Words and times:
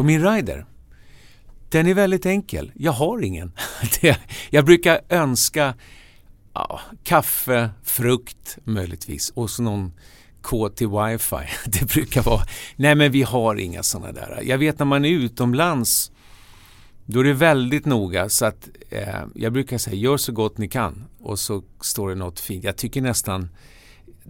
På 0.00 0.04
min 0.04 0.24
rider? 0.34 0.66
Den 1.68 1.86
är 1.86 1.94
väldigt 1.94 2.26
enkel. 2.26 2.72
Jag 2.74 2.92
har 2.92 3.22
ingen. 3.22 3.52
jag 4.50 4.64
brukar 4.64 5.00
önska 5.08 5.74
ja, 6.54 6.80
kaffe, 7.04 7.70
frukt 7.82 8.58
möjligtvis 8.64 9.30
och 9.30 9.50
så 9.50 9.62
någon 9.62 9.92
kod 10.40 10.76
till 10.76 10.88
wifi. 10.88 11.36
Det 11.66 11.88
brukar 11.94 12.22
vara, 12.22 12.42
nej 12.76 12.94
men 12.94 13.12
vi 13.12 13.22
har 13.22 13.56
inga 13.56 13.82
sådana 13.82 14.12
där. 14.12 14.40
Jag 14.44 14.58
vet 14.58 14.78
när 14.78 14.86
man 14.86 15.04
är 15.04 15.10
utomlands 15.10 16.12
då 17.06 17.20
är 17.20 17.24
det 17.24 17.32
väldigt 17.32 17.86
noga 17.86 18.28
så 18.28 18.44
att 18.44 18.68
eh, 18.90 19.22
jag 19.34 19.52
brukar 19.52 19.78
säga 19.78 19.96
gör 19.96 20.16
så 20.16 20.32
gott 20.32 20.58
ni 20.58 20.68
kan 20.68 21.04
och 21.18 21.38
så 21.38 21.62
står 21.80 22.08
det 22.08 22.14
något 22.14 22.40
fint. 22.40 22.64
Jag 22.64 22.76
tycker 22.76 23.00
nästan 23.00 23.48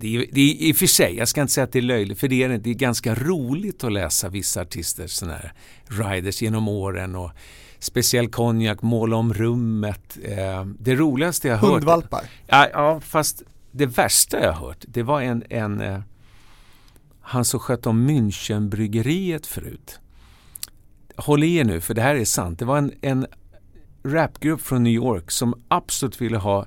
det 0.00 0.16
är, 0.16 0.27
det 0.32 0.40
är 0.40 0.68
i 0.68 0.72
och 0.72 0.77
för 0.77 0.86
sig, 0.86 1.16
jag 1.16 1.28
ska 1.28 1.40
inte 1.40 1.52
säga 1.52 1.64
att 1.64 1.72
det 1.72 1.78
är 1.78 1.82
löjligt, 1.82 2.20
för 2.20 2.28
det 2.28 2.42
är 2.42 2.48
det. 2.48 2.70
är 2.70 2.74
ganska 2.74 3.14
roligt 3.14 3.84
att 3.84 3.92
läsa 3.92 4.28
vissa 4.28 4.60
artisters 4.60 5.10
sådana 5.10 5.36
här 5.36 5.52
riders 5.86 6.42
genom 6.42 6.68
åren 6.68 7.14
och 7.14 7.30
speciell 7.78 8.28
konjak, 8.28 8.82
måla 8.82 9.16
om 9.16 9.34
rummet. 9.34 10.18
Eh, 10.23 10.64
det 10.64 10.95
roligaste 10.95 11.48
jag 11.48 11.56
hört... 11.56 11.70
Hundvalpar? 11.70 12.24
Ja, 12.46 12.68
ja, 12.73 13.00
fast 13.00 13.42
det 13.70 13.86
värsta 13.86 14.45
jag 14.45 14.52
hört, 14.52 14.84
det 14.88 15.02
var 15.02 15.23
en, 15.23 15.45
en 15.50 15.80
eh, 15.80 16.01
han 17.20 17.45
som 17.45 17.60
skötte 17.60 17.88
om 17.88 18.10
Münchenbryggeriet 18.10 19.46
förut. 19.46 20.01
Håll 21.16 21.45
i 21.45 21.56
er 21.56 21.64
nu, 21.64 21.80
för 21.80 21.95
det 21.95 22.02
här 22.02 22.14
är 22.14 22.24
sant. 22.24 22.59
Det 22.59 22.64
var 22.64 22.78
en, 22.78 22.92
en 23.01 23.26
rapgrupp 24.02 24.60
från 24.60 24.82
New 24.82 24.92
York 24.92 25.30
som 25.30 25.62
absolut 25.68 26.20
ville 26.20 26.38
ha 26.38 26.66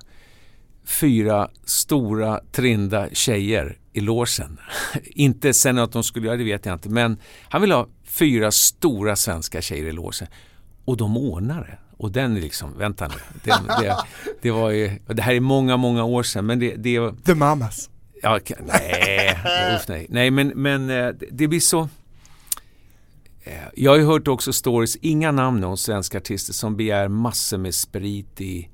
fyra 0.84 1.48
stora 1.64 2.40
trinda 2.52 3.08
tjejer 3.12 3.78
i 3.92 4.00
låsen. 4.00 4.60
inte 5.04 5.54
sen 5.54 5.78
att 5.78 5.92
de 5.92 6.04
skulle 6.04 6.26
göra 6.26 6.36
det 6.36 6.44
vet 6.44 6.66
jag 6.66 6.72
inte, 6.72 6.88
men 6.88 7.16
han 7.48 7.60
ville 7.60 7.74
ha 7.74 7.88
fyra 8.04 8.50
stora 8.50 9.16
svenska 9.16 9.62
tjejer 9.62 9.84
i 9.84 9.92
låsen. 9.92 10.28
Och 10.84 10.96
de 10.96 11.16
ordnade 11.16 11.60
det. 11.60 11.78
Och 11.96 12.12
den 12.12 12.36
är 12.36 12.40
liksom, 12.40 12.78
vänta 12.78 13.08
nu. 13.08 13.14
Det, 13.44 13.50
det, 13.80 13.96
det, 14.42 14.50
var 14.50 14.70
ju, 14.70 14.98
det 15.06 15.22
här 15.22 15.34
är 15.34 15.40
många, 15.40 15.76
många 15.76 16.04
år 16.04 16.22
sedan. 16.22 16.46
Men 16.46 16.58
det, 16.58 16.74
det 16.76 17.24
The 17.24 17.34
Mamas. 17.34 17.90
Ja, 18.22 18.40
nej, 18.60 19.38
usch, 19.76 19.88
nej. 19.88 20.06
nej 20.08 20.30
men, 20.30 20.48
men 20.48 20.90
eh, 20.90 21.08
det 21.30 21.48
blir 21.48 21.60
så... 21.60 21.88
Eh, 23.44 23.52
jag 23.74 23.90
har 23.90 23.98
ju 23.98 24.04
hört 24.04 24.28
också 24.28 24.52
stories, 24.52 24.96
inga 24.96 25.32
namn 25.32 25.64
om 25.64 25.76
svenska 25.76 26.18
artister 26.18 26.52
som 26.52 26.76
begär 26.76 27.08
massor 27.08 27.58
med 27.58 27.74
sprit 27.74 28.40
i, 28.40 28.68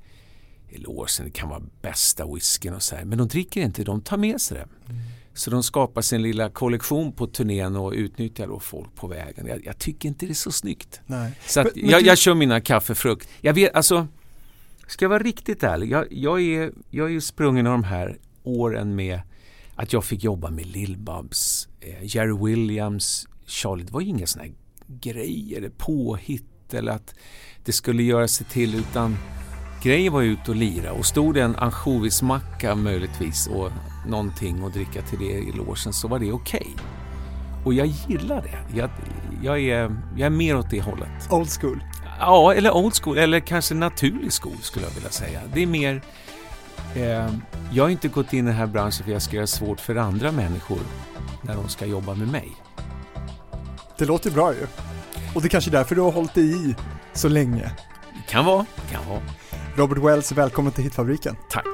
i 0.71 0.77
låsen. 0.77 1.25
Det 1.25 1.31
kan 1.31 1.49
vara 1.49 1.61
bästa 1.81 2.33
whiskyn 2.33 2.73
och 2.73 2.83
så 2.83 2.95
här. 2.95 3.05
Men 3.05 3.17
de 3.17 3.27
dricker 3.27 3.61
inte, 3.61 3.83
de 3.83 4.01
tar 4.01 4.17
med 4.17 4.41
sig 4.41 4.57
det. 4.57 4.91
Mm. 4.93 5.01
Så 5.33 5.51
de 5.51 5.63
skapar 5.63 6.01
sin 6.01 6.21
lilla 6.21 6.49
kollektion 6.49 7.11
på 7.11 7.27
turnén 7.27 7.75
och 7.75 7.91
utnyttjar 7.91 8.47
då 8.47 8.59
folk 8.59 8.95
på 8.95 9.07
vägen. 9.07 9.47
Jag, 9.47 9.65
jag 9.65 9.77
tycker 9.77 10.09
inte 10.09 10.25
det 10.25 10.31
är 10.31 10.33
så 10.33 10.51
snyggt. 10.51 11.01
Nej. 11.05 11.31
Så 11.47 11.59
att 11.59 11.75
men, 11.75 11.89
jag, 11.89 12.01
du... 12.01 12.07
jag 12.07 12.17
kör 12.17 12.33
mina 12.35 12.61
kaffefrukt. 12.61 13.29
Jag 13.41 13.53
vet, 13.53 13.75
alltså, 13.75 14.07
ska 14.87 15.05
jag 15.05 15.09
vara 15.09 15.23
riktigt 15.23 15.63
ärlig, 15.63 15.91
jag, 15.91 16.07
jag, 16.11 16.41
är, 16.41 16.71
jag 16.89 17.07
är 17.07 17.11
ju 17.11 17.21
sprungen 17.21 17.67
av 17.67 17.71
de 17.71 17.83
här 17.83 18.17
åren 18.43 18.95
med 18.95 19.21
att 19.75 19.93
jag 19.93 20.05
fick 20.05 20.23
jobba 20.23 20.49
med 20.49 20.65
Lill-Babs, 20.65 21.67
eh, 21.79 22.15
Jerry 22.15 22.45
Williams, 22.45 23.27
Charlie. 23.45 23.83
Det 23.83 23.93
var 23.93 24.01
ju 24.01 24.07
inga 24.07 24.27
sådana 24.27 24.49
här 24.49 24.55
grejer, 24.87 25.71
påhitt 25.77 26.73
eller 26.73 26.91
att 26.91 27.15
det 27.63 27.71
skulle 27.71 28.03
göra 28.03 28.27
sig 28.27 28.45
till 28.45 28.75
utan 28.75 29.17
grejen 29.83 30.13
var 30.13 30.21
ut 30.21 30.49
och 30.49 30.55
lira 30.55 30.91
och 30.91 31.05
stod 31.05 31.33
det 31.33 31.41
en 31.41 31.55
ansjovismacka 31.55 32.75
möjligtvis 32.75 33.47
och 33.47 33.71
någonting 34.07 34.63
att 34.63 34.73
dricka 34.73 35.01
till 35.01 35.19
det 35.19 35.33
i 35.33 35.51
låsen 35.51 35.93
så 35.93 36.07
var 36.07 36.19
det 36.19 36.31
okej. 36.31 36.67
Okay. 36.73 36.85
Och 37.65 37.73
jag 37.73 37.87
gillar 37.87 38.41
det. 38.41 38.77
Jag, 38.77 38.89
jag, 39.43 39.59
är, 39.59 39.95
jag 40.17 40.25
är 40.25 40.29
mer 40.29 40.57
åt 40.57 40.69
det 40.69 40.81
hållet. 40.81 41.09
Old 41.29 41.49
school? 41.49 41.83
Ja, 42.19 42.53
eller 42.53 42.71
old 42.71 42.93
school, 43.03 43.17
eller 43.17 43.39
kanske 43.39 43.75
naturlig 43.75 44.31
school 44.31 44.57
skulle 44.61 44.85
jag 44.85 44.93
vilja 44.93 45.09
säga. 45.09 45.39
Det 45.53 45.61
är 45.63 45.67
mer... 45.67 46.01
Eh, 46.95 47.33
jag 47.71 47.83
har 47.83 47.89
inte 47.89 48.07
gått 48.07 48.33
in 48.33 48.39
i 48.39 48.47
den 48.47 48.57
här 48.57 48.67
branschen 48.67 49.05
för 49.05 49.11
jag 49.11 49.21
ska 49.21 49.35
göra 49.35 49.47
svårt 49.47 49.79
för 49.79 49.95
andra 49.95 50.31
människor 50.31 50.79
när 51.41 51.55
de 51.55 51.69
ska 51.69 51.85
jobba 51.85 52.15
med 52.15 52.27
mig. 52.27 52.51
Det 53.97 54.05
låter 54.05 54.31
bra 54.31 54.53
ju. 54.53 54.67
Och 55.35 55.41
det 55.41 55.47
är 55.47 55.49
kanske 55.49 55.69
är 55.69 55.71
därför 55.71 55.95
du 55.95 56.01
har 56.01 56.11
hållit 56.11 56.33
dig 56.33 56.69
i 56.69 56.75
så 57.13 57.29
länge. 57.29 57.71
Kan 58.27 58.45
vara, 58.45 58.65
kan 58.91 59.09
vara. 59.09 59.21
Robert 59.75 59.97
Wells, 59.97 60.31
välkommen 60.31 60.71
till 60.71 60.83
Hitfabriken. 60.83 61.35
Tack. 61.49 61.65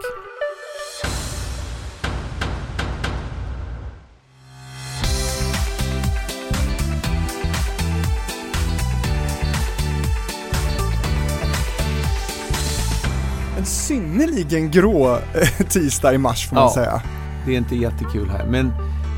En 13.57 13.65
synnerligen 13.65 14.71
grå 14.71 15.15
eh, 15.15 15.67
tisdag 15.69 16.13
i 16.13 16.17
mars 16.17 16.47
får 16.47 16.55
man 16.55 16.63
ja, 16.63 16.73
säga. 16.73 17.01
Det 17.45 17.53
är 17.53 17.57
inte 17.57 17.75
jättekul 17.75 18.29
här, 18.29 18.47
men 18.47 18.71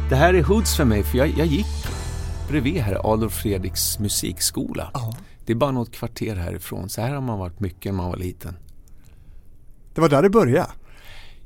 det 0.10 0.16
här 0.16 0.34
är 0.34 0.44
hoods 0.44 0.78
för 0.78 0.86
mig 0.86 1.04
för 1.04 1.18
jag, 1.18 1.28
jag 1.28 1.48
gick 1.48 1.86
bredvid 2.50 2.82
här 2.82 3.14
Adolf 3.14 3.34
Fredriks 3.34 4.00
musikskola. 4.00 4.92
Ja. 4.94 5.14
Det 5.46 5.54
är 5.54 5.58
bara 5.58 5.72
något 5.72 5.92
kvarter 5.92 6.36
härifrån, 6.36 6.90
så 6.90 7.02
här 7.02 7.14
har 7.14 7.22
man 7.22 7.40
varit 7.40 7.60
mycket 7.60 7.86
när 7.86 7.98
man 7.98 8.10
var 8.10 8.18
liten. 8.18 8.56
Det 10.00 10.02
var 10.02 10.10
där 10.10 10.22
det 10.22 10.30
började? 10.30 10.72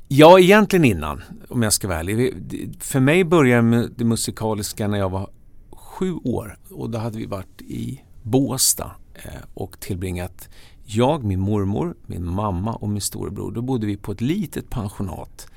Ja, 0.08 0.40
egentligen 0.40 0.86
innan, 0.86 1.24
om 1.50 1.64
jag 1.64 1.74
ska 1.74 1.88
vara 1.88 2.00
ärlig. 2.00 2.34
För 2.80 3.00
mig 3.00 3.24
började 3.24 3.88
det 3.88 4.04
musikaliska 4.04 4.88
när 4.88 4.98
jag 4.98 5.10
var 5.10 5.30
sju 5.72 6.14
år 6.14 6.58
och 6.70 6.90
då 6.90 6.98
hade 6.98 7.18
vi 7.18 7.26
varit 7.26 7.62
i 7.62 8.02
Båstad 8.24 8.92
eh, 9.14 9.42
och 9.54 9.80
tillbringat 9.80 10.50
jag, 10.86 11.24
min 11.24 11.40
mormor, 11.40 11.96
min 12.06 12.26
mamma 12.30 12.74
och 12.74 12.90
min 12.90 13.02
storebror. 13.02 13.52
Då 13.52 13.62
bodde 13.62 13.88
vi 13.88 13.98
på 13.98 14.12
ett 14.12 14.22
litet 14.22 14.70
pensionat. 14.70 15.48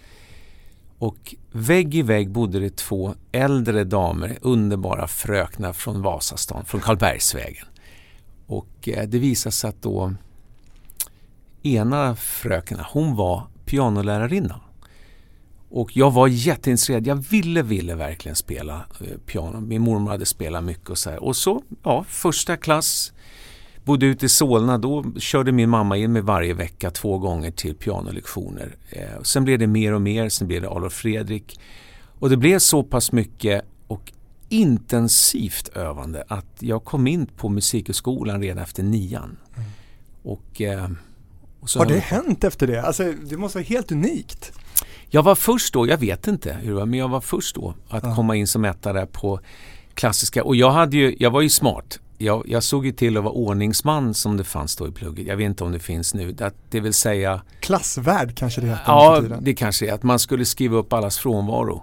Och 0.99 1.35
vägg 1.53 1.95
i 1.95 2.03
vägg 2.03 2.31
bodde 2.31 2.61
det 2.61 2.77
två 2.77 3.15
äldre 3.33 3.85
damer, 3.85 4.39
underbara 4.41 5.07
fröknar 5.07 5.73
från 5.73 6.03
Vasastan, 6.03 6.65
från 6.65 6.81
Karlbergsvägen. 6.81 7.67
Och 8.47 8.89
eh, 8.89 9.09
det 9.09 9.19
visade 9.19 9.53
sig 9.53 9.71
att 9.71 9.83
då 9.83 10.15
ena 11.75 12.17
fröken, 12.17 12.79
hon 12.93 13.17
var 13.17 13.47
pianolärarinna. 13.65 14.61
Och 15.69 15.97
jag 15.97 16.11
var 16.11 16.29
jätteintresserad. 16.29 17.07
Jag 17.07 17.17
ville, 17.17 17.63
ville 17.63 17.95
verkligen 17.95 18.37
spela 18.37 18.85
eh, 19.01 19.19
piano. 19.27 19.61
Min 19.61 19.83
mormor 19.83 20.11
hade 20.11 20.27
spelat 20.27 20.65
mycket 20.65 20.91
och 20.91 20.99
så 20.99 21.11
här. 21.11 21.23
Och 21.23 21.37
så, 21.37 21.63
ja, 21.83 22.05
första 22.09 22.57
klass, 22.57 23.13
bodde 23.85 24.07
ute 24.07 24.27
i 24.27 24.29
Solna. 24.29 24.79
Då 24.79 25.05
körde 25.19 25.53
min 25.53 25.71
mamma 25.71 25.97
in 25.97 26.13
mig 26.13 26.23
varje 26.23 26.55
vecka 26.55 26.91
två 26.91 27.19
gånger 27.19 27.51
till 27.51 27.75
pianolektioner. 27.75 28.77
Eh, 28.91 29.23
sen 29.23 29.45
blev 29.45 29.59
det 29.59 29.67
mer 29.67 29.93
och 29.93 30.03
mer. 30.03 30.29
Sen 30.29 30.49
blev 30.49 30.63
det 30.63 30.69
Adolf 30.69 30.93
Fredrik. 30.93 31.61
Och 32.19 32.31
det 32.31 32.37
blev 32.37 32.59
så 32.59 32.83
pass 32.83 33.13
mycket 33.13 33.63
och 33.87 34.13
intensivt 34.49 35.69
övande 35.69 36.25
att 36.29 36.57
jag 36.59 36.85
kom 36.85 37.07
in 37.07 37.27
på 37.27 37.49
musikhögskolan 37.49 38.43
redan 38.43 38.63
efter 38.63 38.83
nian. 38.83 39.37
Mm. 39.57 39.69
Och 40.23 40.61
eh, 40.61 40.89
har 41.77 41.87
det 41.87 41.99
hänt 41.99 42.45
efter 42.45 42.67
det? 42.67 42.83
Alltså, 42.83 43.13
det 43.13 43.37
måste 43.37 43.59
vara 43.59 43.67
helt 43.67 43.93
unikt. 43.93 44.53
Jag 45.09 45.23
var 45.23 45.35
först 45.35 45.75
då, 45.75 45.89
jag 45.89 45.99
vet 45.99 46.27
inte 46.27 46.53
hur 46.53 46.69
det 46.69 46.75
var, 46.75 46.87
men 46.87 46.99
jag 46.99 47.09
var 47.09 47.21
först 47.21 47.55
då 47.55 47.75
att 47.89 48.05
ja. 48.05 48.15
komma 48.15 48.37
in 48.37 48.47
som 48.47 48.65
etta 48.65 48.93
där 48.93 49.07
på 49.07 49.41
klassiska. 49.95 50.45
Och 50.45 50.57
jag, 50.57 50.71
hade 50.71 50.97
ju, 50.97 51.17
jag 51.19 51.31
var 51.31 51.41
ju 51.41 51.49
smart. 51.49 52.01
Jag, 52.19 52.49
jag 52.49 52.63
såg 52.63 52.87
ju 52.87 52.93
till 52.93 53.17
att 53.17 53.23
vara 53.23 53.33
ordningsman 53.33 54.15
som 54.15 54.37
det 54.37 54.45
fanns 54.45 54.77
då 54.77 54.89
i 54.89 54.91
plugget. 54.91 55.27
Jag 55.27 55.37
vet 55.37 55.45
inte 55.45 55.65
om 55.65 55.73
det 55.73 55.79
finns 55.79 56.15
nu. 56.15 56.33
Det, 56.33 56.53
det 56.71 56.81
vill 56.81 56.95
säga... 56.95 57.43
Klassvärd 57.61 58.37
kanske 58.37 58.61
det 58.61 58.67
heter 58.67 58.83
Ja, 58.87 59.23
det 59.41 59.55
kanske 59.55 59.89
är. 59.89 59.93
Att 59.93 60.03
man 60.03 60.19
skulle 60.19 60.45
skriva 60.45 60.77
upp 60.77 60.93
allas 60.93 61.19
frånvaro. 61.19 61.83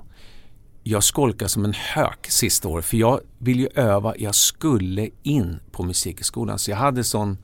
Jag 0.83 1.03
skolkade 1.03 1.49
som 1.49 1.65
en 1.65 1.73
hök 1.73 2.27
sista 2.29 2.67
året 2.67 2.85
för 2.85 2.97
jag 2.97 3.19
ville 3.37 3.61
ju 3.61 3.69
öva. 3.75 4.13
Jag 4.17 4.35
skulle 4.35 5.09
in 5.23 5.59
på 5.71 5.83
musikskolan. 5.83 6.59
Så 6.59 6.71
jag 6.71 6.77
hade 6.77 7.03
sån 7.03 7.37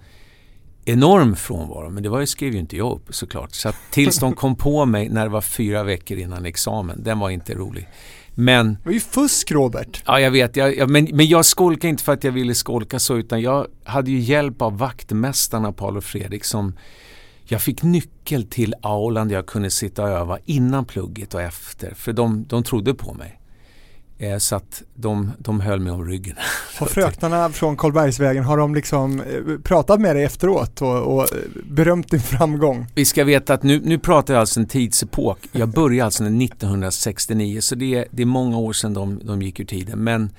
enorm 0.89 1.35
frånvaro, 1.35 1.89
men 1.89 2.03
det 2.03 2.09
var, 2.09 2.25
skrev 2.25 2.53
ju 2.53 2.59
inte 2.59 2.77
jag 2.77 2.91
upp 2.91 3.15
såklart. 3.15 3.53
Så 3.53 3.71
tills 3.91 4.19
de 4.19 4.33
kom 4.33 4.55
på 4.55 4.85
mig 4.85 5.09
när 5.09 5.23
det 5.23 5.29
var 5.29 5.41
fyra 5.41 5.83
veckor 5.83 6.17
innan 6.17 6.45
examen, 6.45 7.03
den 7.03 7.19
var 7.19 7.29
inte 7.29 7.53
rolig. 7.53 7.87
Men... 8.35 8.73
Det 8.73 8.85
var 8.85 8.91
ju 8.91 8.99
fusk 8.99 9.51
Robert! 9.51 10.03
Ja, 10.05 10.19
jag 10.19 10.31
vet. 10.31 10.55
Jag, 10.55 10.77
jag, 10.77 10.89
men, 10.89 11.07
men 11.13 11.27
jag 11.27 11.45
skolkade 11.45 11.87
inte 11.87 12.03
för 12.03 12.13
att 12.13 12.23
jag 12.23 12.31
ville 12.31 12.55
skolka 12.55 12.99
så, 12.99 13.17
utan 13.17 13.41
jag 13.41 13.67
hade 13.83 14.11
ju 14.11 14.19
hjälp 14.19 14.61
av 14.61 14.77
vaktmästarna 14.77 15.71
Paul 15.71 15.97
och 15.97 16.03
Fredrik 16.03 16.43
som 16.43 16.73
jag 17.43 17.61
fick 17.61 17.83
nyckel 17.83 18.43
till 18.43 18.75
aulan 18.81 19.27
där 19.27 19.35
jag 19.35 19.45
kunde 19.45 19.69
sitta 19.69 20.03
och 20.03 20.09
öva 20.09 20.37
innan 20.45 20.85
plugget 20.85 21.33
och 21.33 21.41
efter, 21.41 21.93
för 21.93 22.13
de, 22.13 22.45
de 22.47 22.63
trodde 22.63 22.93
på 22.93 23.13
mig. 23.13 23.38
Eh, 24.21 24.37
så 24.37 24.55
att 24.55 24.83
de, 24.95 25.31
de 25.37 25.59
höll 25.59 25.79
mig 25.79 25.93
om 25.93 26.05
ryggen. 26.05 26.35
Och 26.79 26.89
fröknarna 26.89 27.49
från 27.49 27.77
Karlbergsvägen, 27.77 28.43
har 28.43 28.57
de 28.57 28.75
liksom 28.75 29.19
eh, 29.19 29.57
pratat 29.63 30.01
med 30.01 30.15
dig 30.15 30.23
efteråt 30.23 30.81
och, 30.81 31.15
och 31.15 31.21
eh, 31.21 31.39
berömt 31.63 32.11
din 32.11 32.19
framgång? 32.19 32.87
Vi 32.95 33.05
ska 33.05 33.23
veta 33.23 33.53
att 33.53 33.63
nu, 33.63 33.81
nu 33.83 33.99
pratar 33.99 34.33
jag 34.33 34.41
alltså 34.41 34.59
en 34.59 34.67
tidsepok. 34.67 35.39
Jag 35.51 35.69
började 35.69 36.05
alltså 36.05 36.23
1969 36.23 37.61
så 37.61 37.75
det 37.75 37.95
är, 37.95 38.07
det 38.11 38.21
är 38.21 38.25
många 38.25 38.57
år 38.57 38.73
sedan 38.73 38.93
de, 38.93 39.19
de 39.23 39.41
gick 39.41 39.59
ur 39.59 39.65
tiden. 39.65 40.03
Men 40.03 40.29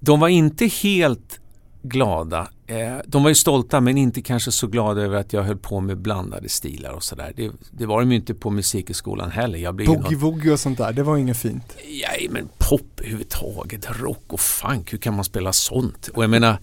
de 0.00 0.20
var 0.20 0.28
inte 0.28 0.66
helt 0.66 1.39
glada. 1.82 2.48
Eh, 2.66 2.96
de 3.06 3.22
var 3.22 3.28
ju 3.28 3.34
stolta 3.34 3.80
men 3.80 3.98
inte 3.98 4.22
kanske 4.22 4.52
så 4.52 4.66
glada 4.66 5.00
över 5.02 5.16
att 5.16 5.32
jag 5.32 5.42
höll 5.42 5.56
på 5.56 5.80
med 5.80 5.98
blandade 5.98 6.48
stilar 6.48 6.92
och 6.92 7.02
sådär. 7.02 7.32
Det, 7.36 7.50
det 7.70 7.86
var 7.86 8.00
de 8.00 8.10
ju 8.10 8.16
inte 8.16 8.34
på 8.34 8.50
musikskolan 8.50 9.30
heller. 9.30 9.58
Boogie-woogie 9.58 10.52
och 10.52 10.60
sånt 10.60 10.78
där, 10.78 10.92
det 10.92 11.02
var 11.02 11.16
inget 11.16 11.36
fint? 11.36 11.76
Nej 11.84 12.28
men 12.30 12.48
pop 12.58 13.00
överhuvudtaget, 13.00 14.00
rock 14.00 14.24
och 14.26 14.40
funk, 14.40 14.92
hur 14.92 14.98
kan 14.98 15.14
man 15.14 15.24
spela 15.24 15.52
sånt? 15.52 16.08
Och 16.08 16.22
jag 16.22 16.30
menar, 16.30 16.58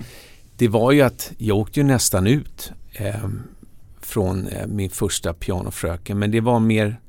det 0.58 0.68
var 0.68 0.92
ju 0.92 1.02
att 1.02 1.32
jag 1.38 1.58
åkte 1.58 1.80
ju 1.80 1.84
nästan 1.84 2.28
ut 2.28 2.72
eh, 2.94 3.30
från 4.02 4.48
eh, 4.48 4.68
min 4.68 4.90
första 4.90 5.34
pianofröken 5.34 6.20
men 6.20 6.32
det 6.32 6.42
var 6.42 6.60
mer 6.60 7.00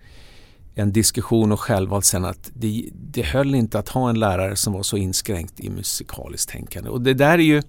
en 0.75 0.93
diskussion 0.93 1.53
och 1.53 1.61
självvalt 1.61 2.05
sen 2.05 2.25
att 2.25 2.51
det, 2.55 2.91
det 2.93 3.23
höll 3.23 3.55
inte 3.55 3.79
att 3.79 3.89
ha 3.89 4.11
en 4.11 4.19
lärare 4.21 4.57
som 4.57 4.73
var 4.73 4.83
så 4.83 4.97
inskränkt 4.97 5.61
i 5.61 5.71
musikaliskt 5.71 6.51
tänkande. 6.51 6.91
Och 6.91 7.01
det 7.01 7.15
där 7.15 7.39
är 7.39 7.39
ju... 7.39 7.63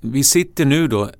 Vi 0.00 0.24
sitter 0.24 0.64
nu 0.64 0.88
då 0.88 1.10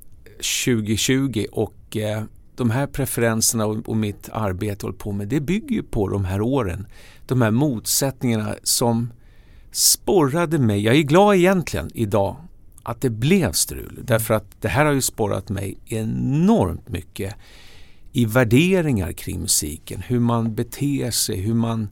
2020 0.64 1.46
och 1.52 1.96
eh, 1.96 2.22
de 2.56 2.70
här 2.70 2.86
preferenserna 2.86 3.66
och, 3.66 3.88
och 3.88 3.96
mitt 3.96 4.28
arbete 4.32 4.86
håller 4.86 4.98
på 4.98 5.12
med 5.12 5.28
det 5.28 5.40
bygger 5.40 5.76
ju 5.76 5.82
på 5.82 6.08
de 6.08 6.24
här 6.24 6.40
åren. 6.40 6.86
De 7.26 7.42
här 7.42 7.50
motsättningarna 7.50 8.54
som 8.62 9.12
sporrade 9.72 10.58
mig. 10.58 10.80
Jag 10.80 10.96
är 10.96 11.02
glad 11.02 11.36
egentligen 11.36 11.90
idag 11.94 12.36
att 12.82 13.00
det 13.00 13.10
blev 13.10 13.52
strul 13.52 14.00
därför 14.04 14.34
att 14.34 14.60
det 14.60 14.68
här 14.68 14.84
har 14.84 14.92
ju 14.92 15.00
sporrat 15.00 15.48
mig 15.48 15.78
enormt 15.86 16.88
mycket 16.88 17.34
i 18.12 18.24
värderingar 18.24 19.12
kring 19.12 19.40
musiken, 19.40 20.02
hur 20.06 20.20
man 20.20 20.54
beter 20.54 21.10
sig, 21.10 21.40
hur 21.40 21.54
man 21.54 21.88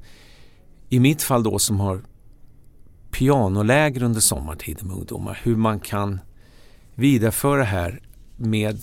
i 0.88 1.00
mitt 1.00 1.23
fall 1.23 1.43
då 1.43 1.59
som 1.59 1.81
har 1.81 2.03
pianoläger 3.11 4.03
under 4.03 4.21
sommartiden 4.21 4.88
med 4.88 4.97
ungdomar, 4.97 5.41
hur 5.43 5.56
man 5.56 5.81
kan 5.81 6.21
vidareföra 6.96 7.58
det 7.58 7.64
här 7.64 8.00
med 8.37 8.78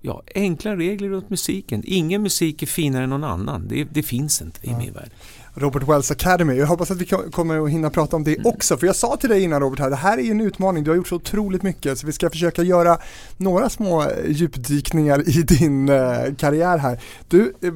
ja, 0.00 0.22
enkla 0.34 0.76
regler 0.76 1.08
runt 1.08 1.30
musiken. 1.30 1.82
Ingen 1.86 2.22
musik 2.22 2.62
är 2.62 2.66
finare 2.66 3.04
än 3.04 3.10
någon 3.10 3.24
annan. 3.24 3.68
Det, 3.68 3.84
det 3.84 4.02
finns 4.02 4.42
inte 4.42 4.66
i 4.66 4.70
ja. 4.70 4.78
min 4.78 4.92
värld. 4.92 5.10
Robert 5.54 5.88
Wells 5.88 6.10
Academy. 6.10 6.54
Jag 6.54 6.66
hoppas 6.66 6.90
att 6.90 7.00
vi 7.00 7.06
kommer 7.06 7.64
att 7.64 7.70
hinna 7.70 7.90
prata 7.90 8.16
om 8.16 8.24
det 8.24 8.34
mm. 8.34 8.46
också. 8.46 8.76
För 8.76 8.86
jag 8.86 8.96
sa 8.96 9.16
till 9.16 9.28
dig 9.28 9.42
innan 9.42 9.60
Robert, 9.60 9.78
här, 9.78 9.90
det 9.90 9.96
här 9.96 10.18
är 10.18 10.22
ju 10.22 10.30
en 10.30 10.40
utmaning. 10.40 10.84
Du 10.84 10.90
har 10.90 10.96
gjort 10.96 11.08
så 11.08 11.16
otroligt 11.16 11.62
mycket. 11.62 11.98
Så 11.98 12.06
vi 12.06 12.12
ska 12.12 12.30
försöka 12.30 12.62
göra 12.62 12.98
några 13.36 13.68
små 13.68 14.04
djupdykningar 14.28 15.28
i 15.28 15.42
din 15.42 15.88
eh, 15.88 16.34
karriär 16.38 16.78
här. 16.78 17.00
Du, 17.28 17.54
eh, 17.62 17.72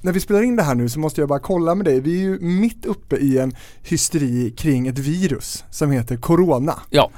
när 0.00 0.12
vi 0.12 0.20
spelar 0.20 0.42
in 0.42 0.56
det 0.56 0.62
här 0.62 0.74
nu 0.74 0.88
så 0.88 1.00
måste 1.00 1.20
jag 1.20 1.28
bara 1.28 1.38
kolla 1.38 1.74
med 1.74 1.86
dig. 1.86 2.00
Vi 2.00 2.14
är 2.14 2.22
ju 2.22 2.40
mitt 2.40 2.86
uppe 2.86 3.16
i 3.16 3.38
en 3.38 3.56
hysteri 3.82 4.50
kring 4.50 4.88
ett 4.88 4.98
virus 4.98 5.64
som 5.70 5.90
heter 5.90 6.16
Corona. 6.16 6.78
Ja. 6.90 7.10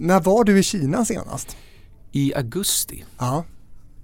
När 0.00 0.20
var 0.20 0.44
du 0.44 0.58
i 0.58 0.62
Kina 0.62 1.04
senast? 1.04 1.56
I 2.12 2.34
augusti. 2.34 3.04
Ja. 3.18 3.44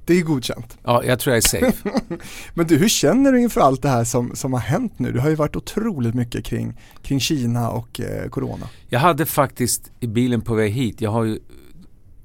Det 0.06 0.14
är 0.14 0.22
godkänt. 0.22 0.78
Ja, 0.82 1.04
jag 1.04 1.18
tror 1.18 1.34
jag 1.34 1.44
är 1.44 1.48
safe. 1.48 1.90
Men 2.54 2.66
du, 2.66 2.76
hur 2.76 2.88
känner 2.88 3.32
du 3.32 3.40
inför 3.40 3.60
allt 3.60 3.82
det 3.82 3.88
här 3.88 4.04
som, 4.04 4.36
som 4.36 4.52
har 4.52 4.60
hänt 4.60 4.98
nu? 4.98 5.12
Det 5.12 5.20
har 5.20 5.28
ju 5.28 5.34
varit 5.34 5.56
otroligt 5.56 6.14
mycket 6.14 6.44
kring, 6.44 6.80
kring 7.02 7.20
Kina 7.20 7.70
och 7.70 8.00
eh, 8.00 8.28
Corona. 8.28 8.68
Jag 8.88 9.00
hade 9.00 9.26
faktiskt 9.26 9.92
i 10.00 10.06
bilen 10.06 10.40
på 10.40 10.54
väg 10.54 10.72
hit, 10.72 11.00
jag 11.00 11.10
har 11.10 11.24
ju 11.24 11.38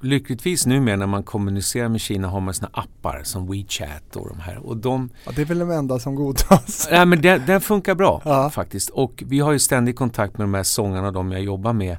lyckligtvis 0.02 0.66
numera 0.66 0.96
när 0.96 1.08
man 1.08 1.24
kommunicerar 1.24 1.90
med 1.90 2.02
Kina 2.02 2.28
har 2.28 2.40
man 2.40 2.54
såna 2.54 2.70
appar 2.74 3.22
som 3.24 3.52
WeChat 3.52 4.16
och 4.16 4.28
de 4.30 4.40
här. 4.40 4.58
Och 4.58 4.78
de, 4.78 5.10
ja, 5.26 5.32
det 5.36 5.42
är 5.42 5.46
väl 5.46 5.60
de 5.60 5.72
enda 5.72 6.00
som 6.00 6.16
godtas. 6.16 6.88
Nej 6.92 7.06
men 7.06 7.22
den, 7.22 7.46
den 7.46 7.62
funkar 7.62 7.96
bra 7.96 8.22
ja. 8.26 8.50
faktiskt. 8.50 8.90
Och 8.90 9.24
vi 9.28 9.40
har 9.40 9.52
ju 9.52 9.60
ständig 9.60 9.96
kontakt 9.96 10.38
med 10.38 10.44
de 10.44 10.54
här 10.54 10.64
sångarna 10.64 11.08
och 11.08 11.14
de 11.14 11.32
jag 11.32 11.42
jobbar 11.42 11.74
med. 11.74 11.98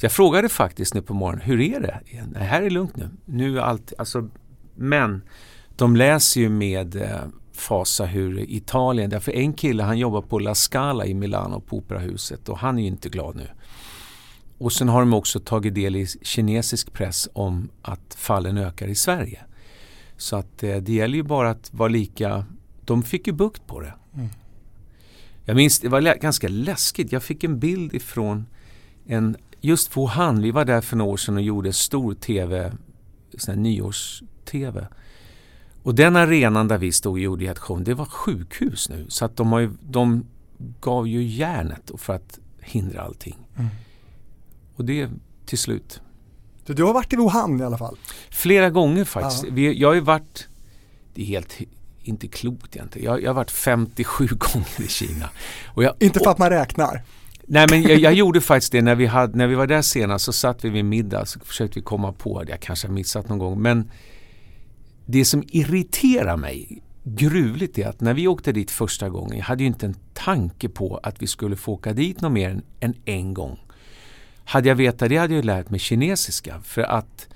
Så 0.00 0.04
jag 0.06 0.12
frågade 0.12 0.48
faktiskt 0.48 0.94
nu 0.94 1.02
på 1.02 1.14
morgonen, 1.14 1.40
hur 1.40 1.60
är 1.60 1.80
det? 1.80 2.00
Det 2.32 2.38
här 2.38 2.62
är 2.62 2.70
lugnt 2.70 2.96
nu. 2.96 3.10
Nu 3.24 3.58
är 3.58 3.62
allt, 3.62 3.92
alltså 3.98 4.28
men 4.74 5.22
de 5.76 5.96
läser 5.96 6.40
ju 6.40 6.48
med 6.48 6.96
eh, 6.96 7.20
fasa 7.52 8.04
hur 8.04 8.50
Italien, 8.50 9.10
därför 9.10 9.32
en 9.32 9.52
kille 9.52 9.82
han 9.82 9.98
jobbar 9.98 10.22
på 10.22 10.38
La 10.38 10.54
Scala 10.54 11.06
i 11.06 11.14
Milano 11.14 11.60
på 11.60 11.76
operahuset 11.76 12.48
och 12.48 12.58
han 12.58 12.78
är 12.78 12.82
ju 12.82 12.88
inte 12.88 13.08
glad 13.08 13.36
nu. 13.36 13.48
Och 14.58 14.72
sen 14.72 14.88
har 14.88 15.00
de 15.00 15.14
också 15.14 15.40
tagit 15.40 15.74
del 15.74 15.96
i 15.96 16.06
kinesisk 16.22 16.92
press 16.92 17.28
om 17.32 17.68
att 17.82 18.14
fallen 18.18 18.58
ökar 18.58 18.88
i 18.88 18.94
Sverige. 18.94 19.40
Så 20.16 20.36
att 20.36 20.62
eh, 20.62 20.76
det 20.76 20.92
gäller 20.92 21.16
ju 21.16 21.22
bara 21.22 21.50
att 21.50 21.74
vara 21.74 21.88
lika, 21.88 22.44
de 22.84 23.02
fick 23.02 23.26
ju 23.26 23.32
bukt 23.32 23.66
på 23.66 23.80
det. 23.80 23.94
Mm. 24.14 24.28
Jag 25.44 25.56
minns, 25.56 25.80
det 25.80 25.88
var 25.88 26.20
ganska 26.20 26.48
läskigt, 26.48 27.12
jag 27.12 27.22
fick 27.22 27.44
en 27.44 27.58
bild 27.58 27.94
ifrån 27.94 28.46
en, 29.06 29.36
just 29.60 29.96
Wuhan, 29.96 30.42
vi 30.42 30.50
var 30.50 30.64
där 30.64 30.80
för 30.80 30.96
några 30.96 31.12
år 31.12 31.16
sedan 31.16 31.36
och 31.36 31.42
gjorde 31.42 31.72
stor 31.72 32.14
TV, 32.14 32.72
sån 33.38 33.62
nyårs 33.62 34.22
TV. 34.44 34.86
Och 35.82 35.94
den 35.94 36.16
arenan 36.16 36.68
där 36.68 36.78
vi 36.78 36.92
stod 36.92 37.12
och 37.12 37.18
gjorde 37.18 37.50
aktion, 37.50 37.84
det 37.84 37.94
var 37.94 38.04
sjukhus 38.04 38.88
nu. 38.88 39.06
Så 39.08 39.24
att 39.24 39.36
de, 39.36 39.52
har 39.52 39.60
ju, 39.60 39.70
de 39.80 40.26
gav 40.80 41.08
ju 41.08 41.22
järnet 41.22 41.90
för 41.96 42.14
att 42.14 42.38
hindra 42.60 43.02
allting. 43.02 43.36
Mm. 43.56 43.70
Och 44.76 44.84
det 44.84 45.10
till 45.46 45.58
slut. 45.58 46.00
Så 46.66 46.72
du 46.72 46.84
har 46.84 46.94
varit 46.94 47.12
i 47.12 47.16
Wuhan 47.16 47.60
i 47.60 47.64
alla 47.64 47.78
fall? 47.78 47.96
Flera 48.30 48.70
gånger 48.70 49.04
faktiskt. 49.04 49.44
Ja. 49.44 49.50
Vi, 49.52 49.80
jag 49.80 49.88
har 49.88 49.94
ju 49.94 50.00
varit, 50.00 50.48
det 51.14 51.22
är 51.22 51.26
helt 51.26 51.58
inte 52.02 52.28
klokt 52.28 52.76
egentligen. 52.76 53.12
Jag, 53.12 53.22
jag 53.22 53.28
har 53.28 53.34
varit 53.34 53.50
57 53.50 54.26
gånger 54.30 54.82
i 54.82 54.88
Kina. 54.88 55.30
Jag, 55.76 55.94
inte 55.98 56.18
för 56.18 56.30
att 56.30 56.38
man 56.38 56.50
räknar? 56.50 57.02
Nej 57.52 57.66
men 57.70 57.82
jag, 57.82 57.98
jag, 57.98 58.14
gjorde 58.14 58.40
faktiskt 58.40 58.72
det 58.72 58.82
när 58.82 58.94
vi, 58.94 59.06
hade, 59.06 59.38
när 59.38 59.46
vi 59.46 59.54
var 59.54 59.66
där 59.66 59.82
senast 59.82 60.24
så 60.24 60.32
satt 60.32 60.64
vi 60.64 60.70
vid 60.70 60.84
middag 60.84 61.26
så 61.26 61.40
försökte 61.40 61.78
vi 61.78 61.82
komma 61.82 62.12
på 62.12 62.42
det. 62.42 62.50
Jag 62.50 62.60
kanske 62.60 62.88
har 62.88 62.94
missat 62.94 63.28
någon 63.28 63.38
gång 63.38 63.62
men 63.62 63.90
det 65.06 65.24
som 65.24 65.42
irriterar 65.46 66.36
mig 66.36 66.82
gruvligt 67.02 67.78
är 67.78 67.86
att 67.86 68.00
när 68.00 68.14
vi 68.14 68.28
åkte 68.28 68.52
dit 68.52 68.70
första 68.70 69.08
gången, 69.08 69.38
jag 69.38 69.44
hade 69.44 69.62
ju 69.62 69.66
inte 69.66 69.86
en 69.86 69.96
tanke 70.12 70.68
på 70.68 71.00
att 71.02 71.22
vi 71.22 71.26
skulle 71.26 71.56
få 71.56 71.72
åka 71.72 71.92
dit 71.92 72.20
något 72.20 72.32
mer 72.32 72.60
än 72.80 72.94
en 73.04 73.34
gång. 73.34 73.58
Hade 74.44 74.68
jag 74.68 74.76
vetat 74.76 75.08
det 75.08 75.16
hade 75.16 75.34
jag 75.34 75.44
lärt 75.44 75.70
mig 75.70 75.80
kinesiska 75.80 76.60
för 76.64 76.82
att 76.82 77.28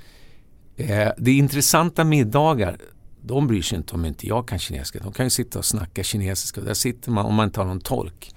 eh, 0.77 1.09
det 1.19 1.31
är 1.31 1.39
intressanta 1.39 2.05
middagar 2.05 2.77
de 3.23 3.47
bryr 3.47 3.63
sig 3.63 3.79
inte 3.79 3.95
om 3.95 4.05
inte 4.05 4.27
jag 4.27 4.49
kan 4.49 4.59
kinesiska. 4.59 4.99
De 4.99 5.13
kan 5.13 5.27
ju 5.27 5.31
sitta 5.31 5.59
och 5.59 5.65
snacka 5.65 6.03
kinesiska 6.03 6.61
och 6.61 6.67
där 6.67 6.75
sitter 6.75 7.11
man 7.11 7.27
om 7.27 7.35
man 7.35 7.45
inte 7.45 7.61
har 7.61 7.67
någon 7.67 7.81
tolk. 7.81 8.34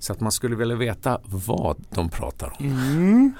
Så 0.00 0.12
att 0.12 0.20
man 0.20 0.32
skulle 0.32 0.56
vilja 0.56 0.76
veta 0.76 1.20
vad 1.24 1.76
de 1.90 2.08
pratar 2.08 2.56
om. 2.58 2.66
Mm. 2.66 3.32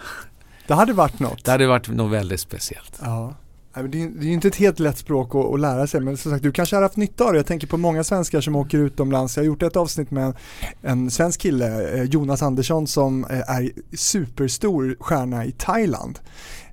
Det 0.67 0.75
hade 0.75 0.93
varit 0.93 1.21
något. 1.21 1.45
Det 1.45 1.51
hade 1.51 1.67
varit 1.67 1.89
något 1.89 2.13
väldigt 2.13 2.41
speciellt. 2.41 2.99
Ja. 3.03 3.35
Det 3.75 3.99
är 4.03 4.23
ju 4.23 4.33
inte 4.33 4.49
ett 4.49 4.57
helt 4.57 4.79
lätt 4.79 4.99
språk 4.99 5.35
att, 5.35 5.45
att, 5.45 5.61
lära 5.61 5.87
sig 5.87 6.01
men 6.01 6.17
som 6.17 6.33
sagt 6.33 6.43
du 6.43 6.53
kanske 6.53 6.77
har 6.77 6.83
haft 6.83 6.97
nytta 6.97 7.25
av 7.25 7.33
det. 7.33 7.39
Jag 7.39 7.47
tänker 7.47 7.67
på 7.67 7.77
många 7.77 8.05
svenskar 8.05 8.41
som 8.41 8.57
åker 8.57 8.79
utomlands. 8.79 9.37
Jag 9.37 9.43
har 9.43 9.47
gjort 9.47 9.63
ett 9.63 9.77
avsnitt 9.77 10.11
med 10.11 10.35
en 10.83 11.11
svensk 11.11 11.41
kille, 11.41 11.99
eh, 11.99 12.05
Jonas 12.05 12.43
Andersson 12.43 12.87
som 12.87 13.25
eh, 13.25 13.51
är 13.51 13.71
superstor 13.97 14.97
stjärna 15.01 15.45
i 15.45 15.53
Thailand. 15.53 16.19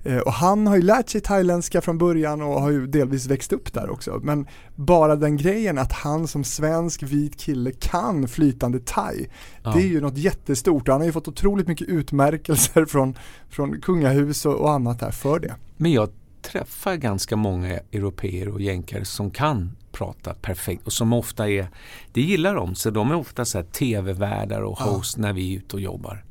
Eh, 0.07 0.17
och 0.17 0.33
han 0.33 0.67
har 0.67 0.75
ju 0.75 0.81
lärt 0.81 1.09
sig 1.09 1.21
thailändska 1.21 1.81
från 1.81 1.97
början 1.97 2.41
och 2.41 2.61
har 2.61 2.69
ju 2.69 2.87
delvis 2.87 3.25
växt 3.25 3.53
upp 3.53 3.73
där 3.73 3.89
också. 3.89 4.19
Men 4.23 4.47
bara 4.75 5.15
den 5.15 5.37
grejen 5.37 5.77
att 5.77 5.91
han 5.93 6.27
som 6.27 6.43
svensk 6.43 7.03
vit 7.03 7.37
kille 7.37 7.71
kan 7.71 8.27
flytande 8.27 8.79
thai. 8.79 9.27
Ja. 9.63 9.71
Det 9.71 9.79
är 9.79 9.87
ju 9.87 10.01
något 10.01 10.17
jättestort 10.17 10.87
och 10.87 10.93
han 10.93 11.01
har 11.01 11.05
ju 11.05 11.11
fått 11.11 11.27
otroligt 11.27 11.67
mycket 11.67 11.87
utmärkelser 11.87 12.85
från, 12.89 13.17
från 13.49 13.81
kungahus 13.81 14.45
och, 14.45 14.55
och 14.55 14.71
annat 14.71 14.99
där 14.99 15.11
för 15.11 15.39
det. 15.39 15.55
Men 15.77 15.91
jag 15.91 16.09
träffar 16.41 16.95
ganska 16.95 17.35
många 17.35 17.79
europeer 17.91 18.49
och 18.49 18.61
jänkare 18.61 19.05
som 19.05 19.31
kan 19.31 19.71
prata 19.91 20.33
perfekt 20.33 20.85
och 20.85 20.93
som 20.93 21.13
ofta 21.13 21.49
är, 21.49 21.67
det 22.11 22.21
gillar 22.21 22.55
de, 22.55 22.75
så 22.75 22.89
de 22.89 23.11
är 23.11 23.15
ofta 23.15 23.45
så 23.45 23.63
tv-värdar 23.63 24.61
och 24.61 24.79
host 24.79 25.17
ja. 25.17 25.21
när 25.21 25.33
vi 25.33 25.53
är 25.53 25.57
ute 25.57 25.75
och 25.75 25.81
jobbar. 25.81 26.23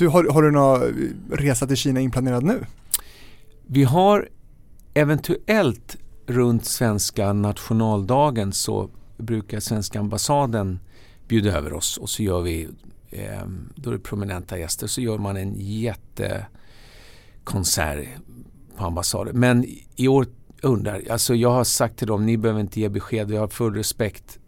Du, 0.00 0.08
har, 0.08 0.24
har 0.24 0.42
du 0.42 0.50
någon 0.50 0.80
resa 1.30 1.66
till 1.66 1.76
Kina 1.76 2.00
inplanerad 2.00 2.44
nu? 2.44 2.66
Vi 3.66 3.84
har 3.84 4.28
eventuellt 4.94 5.96
runt 6.26 6.64
svenska 6.64 7.32
nationaldagen 7.32 8.52
så 8.52 8.90
brukar 9.16 9.60
svenska 9.60 10.00
ambassaden 10.00 10.80
bjuda 11.28 11.58
över 11.58 11.72
oss 11.72 11.96
och 11.96 12.10
så 12.10 12.22
gör 12.22 12.40
vi, 12.40 12.68
ehm, 13.10 13.72
då 13.74 13.90
är 13.90 13.94
det 13.94 14.00
prominenta 14.00 14.58
gäster, 14.58 14.86
så 14.86 15.00
gör 15.00 15.18
man 15.18 15.36
en 15.36 15.54
jättekonsert 15.56 16.48
på 18.76 18.84
ambassaden. 18.84 19.40
Men 19.40 19.66
i 19.96 20.08
år 20.08 20.26
undrar, 20.62 21.02
alltså 21.10 21.34
jag 21.34 21.52
har 21.52 21.64
sagt 21.64 21.98
till 21.98 22.06
dem, 22.06 22.26
ni 22.26 22.36
behöver 22.36 22.60
inte 22.60 22.80
ge 22.80 22.88
besked, 22.88 23.30
jag 23.30 23.40
har 23.40 23.48
full 23.48 23.74
respekt. 23.74 24.38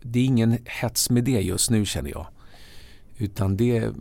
Det 0.00 0.18
är 0.18 0.24
ingen 0.24 0.58
hets 0.64 1.10
med 1.10 1.24
det 1.24 1.40
just 1.40 1.70
nu 1.70 1.84
känner 1.84 2.10
jag. 2.10 2.26
Utan 3.16 3.56
det, 3.56 3.92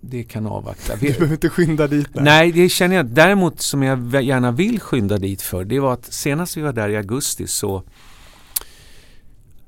det 0.00 0.24
kan 0.24 0.46
avvakta. 0.46 0.96
Du 0.96 1.12
behöver 1.12 1.32
inte 1.32 1.48
skynda 1.48 1.86
dit? 1.86 2.08
Nej. 2.14 2.24
nej, 2.24 2.52
det 2.52 2.68
känner 2.68 2.96
jag. 2.96 3.06
Däremot 3.06 3.60
som 3.60 3.82
jag 3.82 4.22
gärna 4.22 4.50
vill 4.50 4.80
skynda 4.80 5.18
dit 5.18 5.42
för, 5.42 5.64
det 5.64 5.80
var 5.80 5.92
att 5.92 6.12
senast 6.12 6.56
vi 6.56 6.60
var 6.60 6.72
där 6.72 6.88
i 6.88 6.96
augusti 6.96 7.46
så 7.46 7.82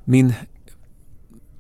min 0.05 0.35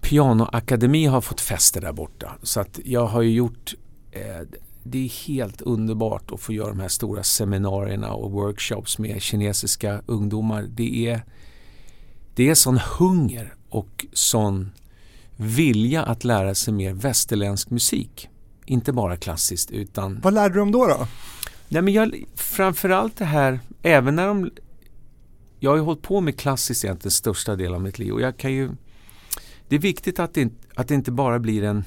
pianoakademi 0.01 1.07
har 1.07 1.21
fått 1.21 1.41
fäste 1.41 1.81
där 1.81 1.93
borta. 1.93 2.33
Så 2.43 2.61
att 2.61 2.81
jag 2.85 3.07
har 3.07 3.23
ju 3.23 3.31
gjort 3.31 3.75
eh, 4.11 4.49
det 4.85 5.05
är 5.05 5.27
helt 5.27 5.61
underbart 5.61 6.33
att 6.33 6.41
få 6.41 6.53
göra 6.53 6.69
de 6.69 6.81
här 6.81 6.89
stora 6.89 7.23
seminarierna 7.23 8.13
och 8.13 8.31
workshops 8.31 8.99
med 8.99 9.23
kinesiska 9.23 10.03
ungdomar. 10.07 10.63
Det 10.63 11.09
är, 11.09 11.25
det 12.35 12.49
är 12.49 12.55
sån 12.55 12.79
hunger 12.99 13.55
och 13.69 14.07
sån 14.13 14.71
vilja 15.37 16.03
att 16.03 16.25
lära 16.25 16.55
sig 16.55 16.75
mer 16.75 16.93
västerländsk 16.93 17.71
musik. 17.71 18.29
Inte 18.65 18.93
bara 18.93 19.17
klassiskt 19.17 19.71
utan... 19.71 20.21
Vad 20.21 20.35
lärde 20.35 20.55
du 20.55 20.59
dem 20.59 20.73
då? 20.73 20.87
då? 20.87 21.07
Nej, 21.69 21.83
men 21.83 21.95
jag, 21.95 22.25
framförallt 22.35 23.17
det 23.17 23.25
här, 23.25 23.61
även 23.83 24.17
när 24.17 24.27
de... 24.27 24.51
Jag 25.61 25.71
har 25.71 25.77
ju 25.77 25.83
hållit 25.83 26.03
på 26.03 26.21
med 26.21 26.39
klassiskt 26.39 26.85
egentligen 26.85 27.11
största 27.11 27.57
delen 27.57 27.75
av 27.75 27.83
mitt 27.83 27.99
liv 27.99 28.13
och 28.13 28.21
jag 28.21 28.37
kan 28.37 28.53
ju... 28.53 28.71
Det 29.69 29.77
är 29.77 29.81
viktigt 29.81 30.19
att 30.19 30.35
det, 30.35 30.53
att 30.75 30.89
det 30.89 30.95
inte 30.95 31.11
bara 31.11 31.39
blir 31.39 31.65
en 31.65 31.85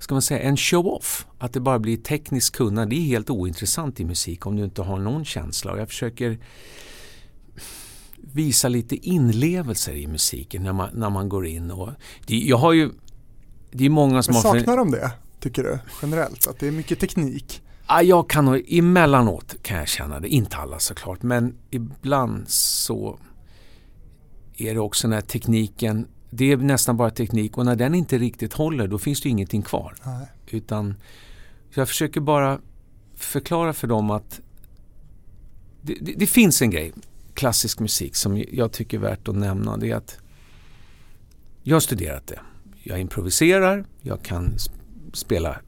ska 0.00 0.14
man 0.14 0.22
säga, 0.22 0.40
en 0.40 0.56
show-off. 0.56 1.26
Att 1.38 1.52
det 1.52 1.60
bara 1.60 1.78
blir 1.78 1.96
tekniskt 1.96 2.56
kunnande. 2.56 2.96
Det 2.96 3.00
är 3.00 3.04
helt 3.04 3.30
ointressant 3.30 4.00
i 4.00 4.04
musik 4.04 4.46
om 4.46 4.56
du 4.56 4.64
inte 4.64 4.82
har 4.82 4.98
någon 4.98 5.24
känsla. 5.24 5.72
Och 5.72 5.78
jag 5.78 5.88
försöker 5.88 6.38
visa 8.16 8.68
lite 8.68 8.96
inlevelser 8.96 9.92
i 9.92 10.06
musiken 10.06 10.62
när 10.62 10.72
man, 10.72 10.90
när 10.94 11.10
man 11.10 11.28
går 11.28 11.46
in. 11.46 11.70
Och 11.70 11.90
jag 12.26 12.56
har 12.56 12.72
ju, 12.72 12.90
det 13.70 13.84
är 13.84 13.90
många 13.90 14.22
som 14.22 14.34
Men 14.34 14.42
har... 14.42 14.58
saknar 14.58 14.76
de 14.76 14.90
det, 14.90 15.10
tycker 15.40 15.62
du? 15.62 15.78
Generellt? 16.02 16.46
Att 16.46 16.58
det 16.58 16.68
är 16.68 16.72
mycket 16.72 17.00
teknik? 17.00 17.62
Ja, 17.88 18.02
jag 18.02 18.30
kan 18.30 18.44
nog, 18.44 18.64
emellanåt 18.68 19.54
kan 19.62 19.76
jag 19.76 19.88
känna 19.88 20.20
det. 20.20 20.28
Inte 20.28 20.56
alla 20.56 20.78
såklart. 20.78 21.22
Men 21.22 21.54
ibland 21.70 22.48
så 22.48 23.18
är 24.56 24.74
det 24.74 24.80
också 24.80 25.08
när 25.08 25.20
tekniken 25.20 26.06
det 26.30 26.52
är 26.52 26.56
nästan 26.56 26.96
bara 26.96 27.10
teknik 27.10 27.58
och 27.58 27.64
när 27.64 27.76
den 27.76 27.94
inte 27.94 28.18
riktigt 28.18 28.52
håller 28.52 28.88
då 28.88 28.98
finns 28.98 29.20
det 29.20 29.28
ingenting 29.28 29.62
kvar. 29.62 29.94
Nej. 30.04 30.26
Utan 30.46 30.94
jag 31.74 31.88
försöker 31.88 32.20
bara 32.20 32.60
förklara 33.16 33.72
för 33.72 33.86
dem 33.86 34.10
att 34.10 34.40
det, 35.82 35.94
det, 36.00 36.12
det, 36.16 36.26
finns 36.26 36.62
en 36.62 36.70
grej, 36.70 36.92
klassisk 37.34 37.80
musik, 37.80 38.16
som 38.16 38.44
jag 38.52 38.72
tycker 38.72 38.96
är 38.96 39.00
värt 39.00 39.28
att 39.28 39.36
nämna. 39.36 39.76
Det 39.76 39.90
är 39.90 39.96
att 39.96 40.18
jag 41.62 41.76
har 41.76 41.80
studerat 41.80 42.26
det. 42.26 42.40
Jag 42.82 43.00
improviserar, 43.00 43.84
jag 44.00 44.22
kan 44.22 44.56
spela 45.12 45.60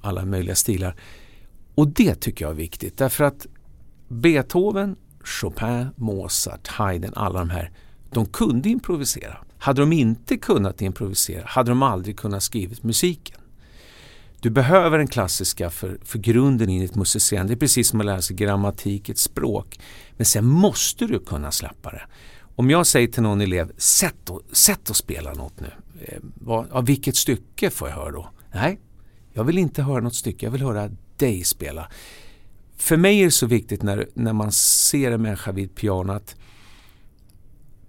alla 0.00 0.24
möjliga 0.24 0.54
stilar. 0.54 0.96
Och 1.74 1.88
det 1.88 2.14
tycker 2.14 2.44
jag 2.44 2.52
är 2.52 2.56
viktigt 2.56 2.98
därför 2.98 3.24
att 3.24 3.46
Beethoven, 4.08 4.96
Chopin, 5.24 5.86
Mozart, 5.96 6.68
Haydn, 6.68 7.12
alla 7.16 7.38
de 7.38 7.50
här, 7.50 7.70
de 8.10 8.26
kunde 8.26 8.68
improvisera. 8.68 9.36
Hade 9.58 9.82
de 9.82 9.92
inte 9.92 10.36
kunnat 10.36 10.82
improvisera 10.82 11.46
hade 11.46 11.70
de 11.70 11.82
aldrig 11.82 12.18
kunnat 12.18 12.42
skrivit 12.42 12.82
musiken. 12.82 13.40
Du 14.40 14.50
behöver 14.50 14.98
den 14.98 15.06
klassiska 15.06 15.70
för, 15.70 15.98
för 16.04 16.18
grunden 16.18 16.70
i 16.70 16.80
ditt 16.80 16.94
musicerande. 16.94 17.52
Det 17.52 17.56
är 17.56 17.60
precis 17.60 17.88
som 17.88 18.00
att 18.00 18.06
lära 18.06 18.22
sig 18.22 18.36
grammatik, 18.36 19.08
ett 19.08 19.18
språk. 19.18 19.80
Men 20.16 20.26
sen 20.26 20.46
måste 20.46 21.06
du 21.06 21.18
kunna 21.18 21.50
släppa 21.50 21.90
det. 21.90 22.02
Om 22.56 22.70
jag 22.70 22.86
säger 22.86 23.08
till 23.08 23.22
någon 23.22 23.40
elev, 23.40 23.72
sätt 23.76 24.30
och, 24.30 24.42
sätt 24.52 24.90
och 24.90 24.96
spela 24.96 25.32
något 25.32 25.60
nu. 25.60 25.70
Eh, 26.00 26.18
vad, 26.34 26.70
av 26.70 26.86
vilket 26.86 27.16
stycke 27.16 27.70
får 27.70 27.88
jag 27.88 27.96
höra 27.96 28.10
då? 28.10 28.28
Nej, 28.54 28.78
jag 29.32 29.44
vill 29.44 29.58
inte 29.58 29.82
höra 29.82 30.00
något 30.00 30.14
stycke, 30.14 30.46
jag 30.46 30.50
vill 30.50 30.62
höra 30.62 30.90
dig 31.16 31.44
spela. 31.44 31.88
För 32.76 32.96
mig 32.96 33.20
är 33.20 33.24
det 33.24 33.30
så 33.30 33.46
viktigt 33.46 33.82
när, 33.82 34.08
när 34.14 34.32
man 34.32 34.52
ser 34.52 35.12
en 35.12 35.22
människa 35.22 35.52
vid 35.52 35.74
pianot 35.74 36.36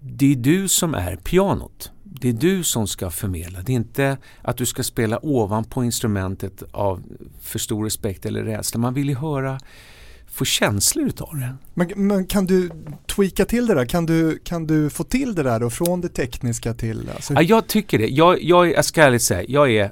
det 0.03 0.31
är 0.31 0.35
du 0.35 0.67
som 0.67 0.95
är 0.95 1.15
pianot. 1.15 1.91
Det 2.03 2.29
är 2.29 2.33
du 2.33 2.63
som 2.63 2.87
ska 2.87 3.09
förmedla. 3.09 3.61
Det 3.61 3.71
är 3.71 3.75
inte 3.75 4.17
att 4.41 4.57
du 4.57 4.65
ska 4.65 4.83
spela 4.83 5.19
ovanpå 5.25 5.83
instrumentet 5.83 6.63
av 6.71 7.03
för 7.41 7.59
stor 7.59 7.83
respekt 7.83 8.25
eller 8.25 8.43
rädsla. 8.43 8.79
Man 8.79 8.93
vill 8.93 9.09
ju 9.09 9.15
höra, 9.15 9.59
få 10.31 10.45
känslor 10.45 11.07
utav 11.07 11.35
det. 11.35 11.55
Men, 11.73 12.07
men, 12.07 12.25
kan 12.25 12.45
du 12.45 12.69
tweaka 13.15 13.45
till 13.45 13.67
det 13.67 13.73
där? 13.73 13.85
Kan 13.85 14.05
du, 14.05 14.39
kan 14.43 14.67
du 14.67 14.89
få 14.89 15.03
till 15.03 15.35
det 15.35 15.43
där 15.43 15.59
då 15.59 15.69
från 15.69 16.01
det 16.01 16.09
tekniska 16.09 16.73
till? 16.73 17.09
Alltså... 17.15 17.33
Ja, 17.33 17.41
jag 17.41 17.67
tycker 17.67 17.97
det. 17.97 18.07
Jag, 18.07 18.43
jag, 18.43 18.71
jag 18.71 18.85
ska 18.85 19.03
ärligt 19.03 19.21
säga, 19.21 19.43
jag 19.47 19.71
är 19.71 19.91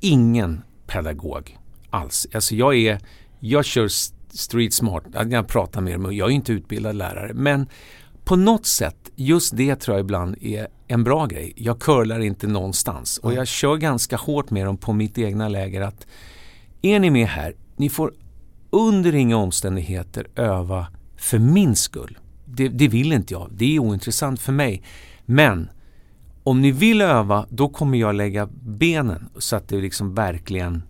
ingen 0.00 0.60
pedagog 0.86 1.58
alls. 1.90 2.26
Alltså 2.34 2.54
jag 2.54 2.76
är, 2.76 3.00
jag 3.40 3.64
kör 3.64 3.88
street 4.32 4.74
smart, 4.74 5.04
jag 5.30 5.48
pratar 5.48 5.80
med 5.80 6.00
dem 6.00 6.14
jag 6.14 6.30
är 6.30 6.34
inte 6.34 6.52
utbildad 6.52 6.96
lärare. 6.96 7.34
Men 7.34 7.68
på 8.24 8.36
något 8.36 8.66
sätt, 8.66 9.10
just 9.16 9.56
det 9.56 9.76
tror 9.76 9.96
jag 9.96 10.04
ibland 10.04 10.36
är 10.40 10.68
en 10.88 11.04
bra 11.04 11.26
grej. 11.26 11.52
Jag 11.56 11.80
curlar 11.80 12.20
inte 12.20 12.46
någonstans 12.46 13.18
och 13.18 13.32
jag 13.32 13.48
kör 13.48 13.76
ganska 13.76 14.16
hårt 14.16 14.50
med 14.50 14.66
dem 14.66 14.76
på 14.76 14.92
mitt 14.92 15.18
egna 15.18 15.48
läger 15.48 15.80
att 15.80 16.06
är 16.82 17.00
ni 17.00 17.10
med 17.10 17.28
här, 17.28 17.54
ni 17.76 17.88
får 17.88 18.12
under 18.70 19.14
inga 19.14 19.36
omständigheter 19.36 20.26
öva 20.34 20.86
för 21.16 21.38
min 21.38 21.76
skull. 21.76 22.18
Det, 22.44 22.68
det 22.68 22.88
vill 22.88 23.12
inte 23.12 23.34
jag, 23.34 23.50
det 23.52 23.76
är 23.76 23.78
ointressant 23.78 24.40
för 24.40 24.52
mig. 24.52 24.82
Men 25.24 25.70
om 26.42 26.60
ni 26.60 26.72
vill 26.72 27.00
öva, 27.00 27.46
då 27.48 27.68
kommer 27.68 27.98
jag 27.98 28.14
lägga 28.14 28.48
benen 28.62 29.28
så 29.38 29.56
att 29.56 29.68
det 29.68 29.76
liksom 29.76 30.14
verkligen 30.14 30.82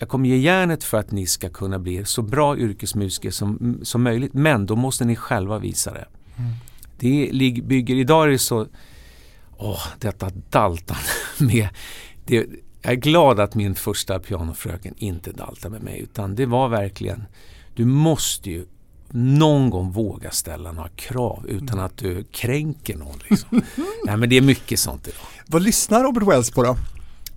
jag 0.00 0.08
kommer 0.08 0.28
ge 0.28 0.36
järnet 0.36 0.84
för 0.84 0.98
att 0.98 1.10
ni 1.10 1.26
ska 1.26 1.48
kunna 1.48 1.78
bli 1.78 2.04
så 2.04 2.22
bra 2.22 2.58
yrkesmusiker 2.58 3.30
som, 3.30 3.80
som 3.82 4.02
möjligt. 4.02 4.34
Men 4.34 4.66
då 4.66 4.76
måste 4.76 5.04
ni 5.04 5.16
själva 5.16 5.58
visa 5.58 5.92
det. 5.92 6.06
Det 6.98 7.30
bygger, 7.64 7.94
idag 7.94 8.24
är 8.24 8.28
det 8.28 8.38
så, 8.38 8.66
åh, 9.56 9.82
detta 9.98 10.30
daltande 10.50 11.02
med, 11.38 11.68
det, 12.26 12.46
jag 12.82 12.92
är 12.92 12.96
glad 12.96 13.40
att 13.40 13.54
min 13.54 13.74
första 13.74 14.18
pianofröken 14.18 14.94
inte 14.98 15.32
daltade 15.32 15.72
med 15.72 15.82
mig 15.82 16.00
utan 16.00 16.34
det 16.34 16.46
var 16.46 16.68
verkligen, 16.68 17.24
du 17.74 17.84
måste 17.84 18.50
ju 18.50 18.66
någon 19.12 19.70
gång 19.70 19.90
våga 19.92 20.30
ställa 20.30 20.72
några 20.72 20.88
krav 20.88 21.46
utan 21.48 21.78
att 21.80 21.96
du 21.96 22.24
kränker 22.24 22.96
någon. 22.96 23.18
Liksom. 23.30 23.48
Nej, 24.06 24.16
men 24.16 24.28
det 24.28 24.36
är 24.36 24.40
mycket 24.40 24.78
sånt 24.78 25.08
idag. 25.08 25.26
Vad 25.46 25.62
lyssnar 25.62 26.04
Robert 26.04 26.28
Wells 26.28 26.50
på 26.50 26.62
då? 26.62 26.76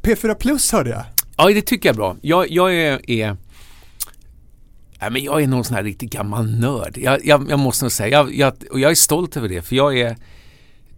P4 0.02 0.36
Plus 0.36 0.72
hörde 0.72 0.90
jag. 0.90 1.04
Ja, 1.38 1.48
det 1.48 1.62
tycker 1.62 1.90
jag 1.90 1.94
är 1.94 1.98
bra. 1.98 2.16
Jag, 2.22 2.52
jag 2.52 2.76
är, 2.76 3.12
är 3.12 3.38
Nej, 5.04 5.12
men 5.12 5.24
jag 5.24 5.44
är 5.44 5.48
någon 5.48 5.64
sån 5.64 5.76
här 5.76 5.84
riktigt 5.84 6.10
gammal 6.10 6.60
nörd. 6.60 6.98
Jag, 6.98 7.26
jag, 7.26 7.50
jag 7.50 7.60
måste 7.60 7.86
nog 7.86 7.92
säga, 7.92 8.10
jag, 8.10 8.36
jag, 8.36 8.54
och 8.72 8.80
jag 8.80 8.92
är 8.92 8.96
stolt 8.96 9.38
över 9.38 9.50
det 9.50 9.62
för 9.62 9.76
jag 9.76 10.00
är 10.00 10.18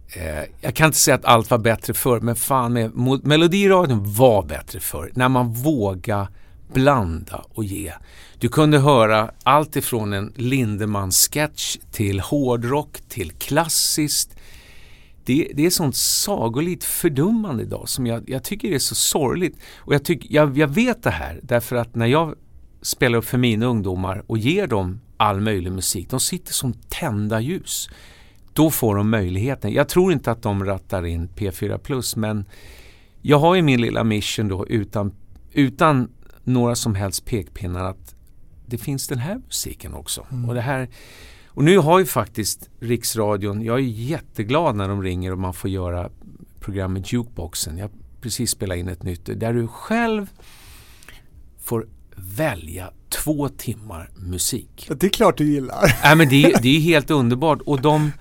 eh, 0.08 0.44
jag 0.60 0.74
kan 0.74 0.86
inte 0.86 0.98
säga 0.98 1.14
att 1.14 1.24
allt 1.24 1.50
var 1.50 1.58
bättre 1.58 1.94
förr 1.94 2.20
men 2.20 2.36
fan 2.36 2.72
med, 2.72 2.90
Melodiradion 3.24 4.14
var 4.14 4.42
bättre 4.42 4.80
förr. 4.80 5.10
När 5.14 5.28
man 5.28 5.52
vågade 5.52 6.28
blanda 6.72 7.44
och 7.48 7.64
ge. 7.64 7.92
Du 8.38 8.48
kunde 8.48 8.78
höra 8.78 9.30
allt 9.42 9.76
ifrån 9.76 10.12
en 10.12 10.32
Lindemann-sketch 10.36 11.76
till 11.92 12.20
hårdrock 12.20 13.00
till 13.08 13.30
klassiskt. 13.32 14.36
Det, 15.24 15.50
det 15.54 15.66
är 15.66 15.70
sånt 15.70 15.96
sagolikt 15.96 16.84
fördummande 16.84 17.62
idag 17.62 17.88
som 17.88 18.06
jag, 18.06 18.30
jag 18.30 18.44
tycker 18.44 18.68
är 18.68 18.78
så 18.78 18.94
sorgligt. 18.94 19.58
Och 19.76 19.94
jag, 19.94 20.04
tyck, 20.04 20.26
jag, 20.30 20.58
jag 20.58 20.68
vet 20.68 21.02
det 21.02 21.10
här 21.10 21.40
därför 21.42 21.76
att 21.76 21.94
när 21.94 22.06
jag 22.06 22.34
spelar 22.82 23.18
upp 23.18 23.24
för 23.24 23.38
mina 23.38 23.66
ungdomar 23.66 24.24
och 24.26 24.38
ger 24.38 24.66
dem 24.66 25.00
all 25.16 25.40
möjlig 25.40 25.72
musik. 25.72 26.10
De 26.10 26.20
sitter 26.20 26.52
som 26.52 26.72
tända 26.72 27.40
ljus. 27.40 27.90
Då 28.56 28.70
får 28.70 28.96
de 28.96 29.10
möjligheten. 29.10 29.72
Jag 29.72 29.88
tror 29.88 30.12
inte 30.12 30.30
att 30.30 30.42
de 30.42 30.64
rattar 30.64 31.06
in 31.06 31.28
P4 31.28 31.78
Plus 31.78 32.16
men 32.16 32.44
jag 33.22 33.38
har 33.38 33.54
ju 33.54 33.62
min 33.62 33.80
lilla 33.80 34.04
mission 34.04 34.48
då 34.48 34.66
utan, 34.66 35.12
utan 35.52 36.08
några 36.44 36.74
som 36.74 36.94
helst 36.94 37.24
pekpinnar 37.24 37.84
att 37.84 38.14
det 38.66 38.78
finns 38.78 39.08
den 39.08 39.18
här 39.18 39.40
musiken 39.46 39.94
också. 39.94 40.26
Mm. 40.30 40.48
Och, 40.48 40.54
det 40.54 40.60
här, 40.60 40.88
och 41.46 41.64
nu 41.64 41.78
har 41.78 41.98
ju 41.98 42.06
faktiskt 42.06 42.70
Riksradion, 42.80 43.62
jag 43.62 43.76
är 43.78 43.82
jätteglad 43.82 44.76
när 44.76 44.88
de 44.88 45.02
ringer 45.02 45.32
och 45.32 45.38
man 45.38 45.54
får 45.54 45.70
göra 45.70 46.10
programmet 46.60 47.12
Jukeboxen. 47.12 47.78
Jag 47.78 47.90
precis 48.20 48.50
spelat 48.50 48.76
in 48.76 48.88
ett 48.88 49.02
nytt 49.02 49.40
där 49.40 49.52
du 49.52 49.68
själv 49.68 50.30
får 51.62 51.86
välja 52.16 52.90
två 53.08 53.48
timmar 53.48 54.10
musik. 54.16 54.88
Det 54.96 55.06
är 55.06 55.10
klart 55.10 55.38
du 55.38 55.44
gillar. 55.44 55.98
Nej, 56.02 56.16
men 56.16 56.28
det, 56.28 56.54
det 56.62 56.76
är 56.76 56.80
helt 56.80 57.10
underbart 57.10 57.60
och 57.60 57.80
de 57.80 58.12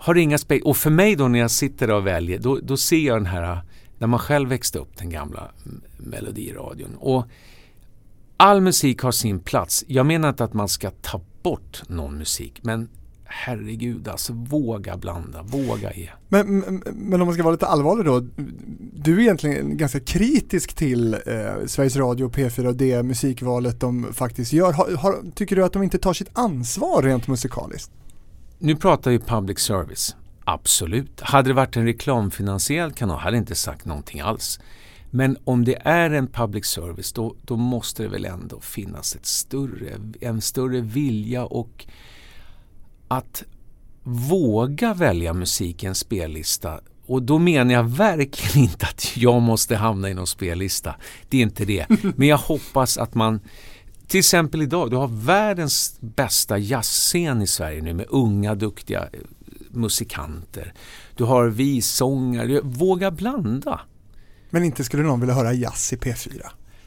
har 0.00 0.14
inga 0.14 0.38
speglar. 0.38 0.68
Och 0.68 0.76
för 0.76 0.90
mig 0.90 1.16
då 1.16 1.28
när 1.28 1.38
jag 1.38 1.50
sitter 1.50 1.90
och 1.90 2.06
väljer, 2.06 2.38
då, 2.38 2.58
då 2.62 2.76
ser 2.76 3.06
jag 3.06 3.16
den 3.16 3.26
här, 3.26 3.62
när 3.98 4.06
man 4.06 4.18
själv 4.18 4.48
växte 4.48 4.78
upp, 4.78 4.96
den 4.96 5.10
gamla 5.10 5.50
melodiradion. 5.98 6.94
Och 6.98 7.26
all 8.36 8.60
musik 8.60 9.02
har 9.02 9.12
sin 9.12 9.40
plats. 9.40 9.84
Jag 9.86 10.06
menar 10.06 10.28
inte 10.28 10.44
att 10.44 10.54
man 10.54 10.68
ska 10.68 10.90
ta 10.90 11.20
bort 11.42 11.82
någon 11.88 12.18
musik, 12.18 12.60
men 12.62 12.88
herregud 13.24 14.08
alltså, 14.08 14.32
våga 14.32 14.96
blanda, 14.96 15.42
våga 15.42 15.92
ge. 15.94 16.10
Men, 16.28 16.58
men, 16.58 16.82
men, 16.86 17.20
om 17.20 17.26
man 17.26 17.34
ska 17.34 17.42
vara 17.42 17.52
lite 17.52 17.66
allvarlig 17.66 18.04
då, 18.04 18.26
du 18.94 19.16
är 19.16 19.20
egentligen 19.20 19.76
ganska 19.76 20.00
kritisk 20.00 20.74
till 20.74 21.14
eh, 21.14 21.66
Sveriges 21.66 21.96
Radio, 21.96 22.28
P4 22.28 22.66
och 22.66 22.76
det 22.76 23.02
musikvalet 23.02 23.80
de 23.80 24.12
faktiskt 24.12 24.52
gör. 24.52 24.72
Har, 24.72 24.96
har, 24.96 25.14
tycker 25.34 25.56
du 25.56 25.64
att 25.64 25.72
de 25.72 25.82
inte 25.82 25.98
tar 25.98 26.12
sitt 26.12 26.30
ansvar 26.32 27.02
rent 27.02 27.28
musikaliskt? 27.28 27.92
Nu 28.62 28.76
pratar 28.76 29.10
vi 29.10 29.18
public 29.18 29.58
service, 29.58 30.16
absolut. 30.44 31.20
Hade 31.20 31.48
det 31.50 31.54
varit 31.54 31.76
en 31.76 31.84
reklamfinansierad 31.84 32.96
kanal 32.96 33.18
hade 33.18 33.36
jag 33.36 33.42
inte 33.42 33.54
sagt 33.54 33.84
någonting 33.84 34.20
alls. 34.20 34.60
Men 35.10 35.36
om 35.44 35.64
det 35.64 35.74
är 35.84 36.10
en 36.10 36.26
public 36.26 36.66
service 36.66 37.12
då, 37.12 37.34
då 37.42 37.56
måste 37.56 38.02
det 38.02 38.08
väl 38.08 38.24
ändå 38.24 38.60
finnas 38.60 39.16
ett 39.16 39.26
större, 39.26 40.00
en 40.20 40.40
större 40.40 40.80
vilja 40.80 41.44
och 41.44 41.86
att 43.08 43.44
våga 44.02 44.94
välja 44.94 45.32
musik 45.32 45.84
i 45.84 45.86
en 45.86 45.94
spellista. 45.94 46.80
Och 47.06 47.22
då 47.22 47.38
menar 47.38 47.74
jag 47.74 47.84
verkligen 47.84 48.68
inte 48.70 48.86
att 48.86 49.16
jag 49.16 49.42
måste 49.42 49.76
hamna 49.76 50.10
i 50.10 50.14
någon 50.14 50.26
spellista. 50.26 50.94
Det 51.28 51.38
är 51.38 51.42
inte 51.42 51.64
det. 51.64 51.86
Men 52.16 52.28
jag 52.28 52.38
hoppas 52.38 52.98
att 52.98 53.14
man 53.14 53.40
till 54.10 54.18
exempel 54.18 54.62
idag, 54.62 54.90
du 54.90 54.96
har 54.96 55.08
världens 55.08 55.96
bästa 56.00 56.58
jazzscen 56.58 57.42
i 57.42 57.46
Sverige 57.46 57.82
nu 57.82 57.94
med 57.94 58.06
unga 58.08 58.54
duktiga 58.54 59.00
eh, 59.02 59.20
musikanter. 59.70 60.72
Du 61.14 61.24
har 61.24 61.46
vissångare, 61.46 62.60
våga 62.62 63.10
blanda. 63.10 63.80
Men 64.50 64.64
inte 64.64 64.84
skulle 64.84 65.02
någon 65.02 65.20
vilja 65.20 65.34
höra 65.34 65.52
jazz 65.52 65.92
i 65.92 65.96
P4? 65.96 66.46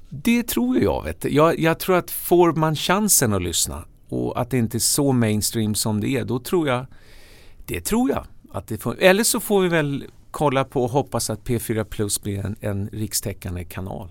Det 0.09 0.43
tror 0.43 0.79
jag. 0.79 1.03
Vet 1.03 1.25
jag, 1.25 1.59
jag 1.59 1.79
tror 1.79 1.95
att 1.95 2.11
får 2.11 2.53
man 2.53 2.75
chansen 2.75 3.33
att 3.33 3.41
lyssna 3.41 3.85
och 4.09 4.41
att 4.41 4.49
det 4.49 4.57
inte 4.57 4.77
är 4.77 4.79
så 4.79 5.11
mainstream 5.11 5.75
som 5.75 6.01
det 6.01 6.09
är, 6.09 6.25
då 6.25 6.39
tror 6.39 6.67
jag 6.67 6.85
det 7.65 7.81
tror 7.81 8.09
jag. 8.09 8.25
Att 8.51 8.67
det 8.67 8.77
får, 8.77 8.99
eller 8.99 9.23
så 9.23 9.39
får 9.39 9.61
vi 9.61 9.67
väl 9.67 10.05
kolla 10.31 10.63
på 10.63 10.83
och 10.83 10.89
hoppas 10.89 11.29
att 11.29 11.43
P4 11.43 11.83
Plus 11.83 12.21
blir 12.23 12.45
en, 12.45 12.55
en 12.59 12.87
rikstäckande 12.87 13.63
kanal 13.63 14.09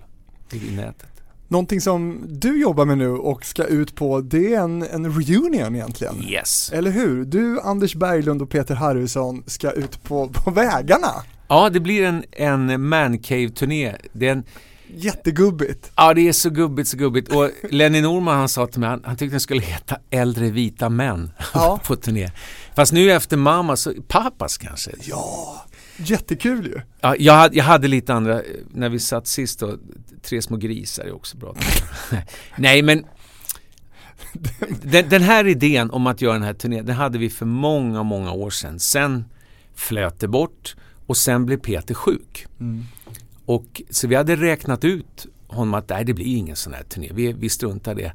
i 0.51 0.75
nätet. 0.75 1.12
Någonting 1.47 1.81
som 1.81 2.25
du 2.27 2.61
jobbar 2.61 2.85
med 2.85 2.97
nu 2.97 3.09
och 3.09 3.45
ska 3.45 3.63
ut 3.63 3.95
på 3.95 4.21
det 4.21 4.53
är 4.53 4.59
en, 4.59 4.81
en 4.81 5.21
reunion 5.21 5.75
egentligen. 5.75 6.23
Yes. 6.23 6.71
Eller 6.73 6.91
hur? 6.91 7.25
Du, 7.25 7.61
Anders 7.61 7.95
Berglund 7.95 8.41
och 8.41 8.49
Peter 8.49 8.75
Harrison 8.75 9.43
ska 9.47 9.71
ut 9.71 10.03
på, 10.03 10.29
på 10.29 10.51
vägarna. 10.51 11.11
Ja, 11.47 11.69
det 11.69 11.79
blir 11.79 12.03
en, 12.03 12.23
en 12.31 12.87
mancave-turné. 12.89 13.95
Jättegubbigt. 14.95 15.91
Ja, 15.95 16.13
det 16.13 16.27
är 16.27 16.33
så 16.33 16.49
gubbigt, 16.49 16.89
så 16.89 16.97
gubbigt. 16.97 17.35
Och 17.35 17.49
Lenny 17.69 18.01
Norman 18.01 18.37
han 18.37 18.49
sa 18.49 18.67
till 18.67 18.79
mig, 18.79 18.89
han, 18.89 19.01
han 19.05 19.15
tyckte 19.15 19.33
den 19.33 19.39
skulle 19.39 19.61
heta 19.61 19.97
Äldre 20.09 20.49
vita 20.49 20.89
män 20.89 21.31
ja. 21.53 21.79
på 21.87 21.95
turné. 21.95 22.31
Fast 22.75 22.93
nu 22.93 23.11
efter 23.11 23.37
mamma 23.37 23.75
så, 23.75 23.93
pappas 24.07 24.57
kanske. 24.57 24.91
Ja, 25.01 25.65
jättekul 26.09 26.65
ju. 26.65 26.81
Ja, 27.01 27.15
jag, 27.19 27.33
hade, 27.33 27.57
jag 27.57 27.63
hade 27.63 27.87
lite 27.87 28.13
andra, 28.13 28.41
när 28.71 28.89
vi 28.89 28.99
satt 28.99 29.27
sist 29.27 29.59
då, 29.59 29.77
Tre 30.21 30.41
små 30.41 30.57
grisar 30.57 31.03
är 31.03 31.15
också 31.15 31.37
bra. 31.37 31.55
Nej 32.57 32.81
men 32.81 33.05
den, 34.81 35.09
den, 35.09 35.21
här 35.21 35.47
idén 35.47 35.91
om 35.91 36.07
att 36.07 36.21
göra 36.21 36.33
den 36.33 36.43
här 36.43 36.53
turnén, 36.53 36.85
den 36.85 36.95
hade 36.95 37.17
vi 37.17 37.29
för 37.29 37.45
många, 37.45 38.03
många 38.03 38.31
år 38.31 38.49
sedan. 38.49 38.79
Sen 38.79 39.25
flöt 39.75 40.19
det 40.19 40.27
bort 40.27 40.75
och 41.07 41.17
sen 41.17 41.45
blev 41.45 41.57
Peter 41.57 41.93
sjuk. 41.93 42.45
Mm. 42.59 42.83
Och, 43.45 43.81
så 43.89 44.07
vi 44.07 44.15
hade 44.15 44.35
räknat 44.35 44.83
ut 44.83 45.25
honom 45.47 45.73
att 45.73 45.89
nej, 45.89 46.05
det 46.05 46.13
blir 46.13 46.37
ingen 46.37 46.55
sån 46.55 46.73
här 46.73 46.83
turné, 46.83 47.09
vi, 47.13 47.33
vi 47.33 47.49
struntar 47.49 47.95
det. 47.95 48.13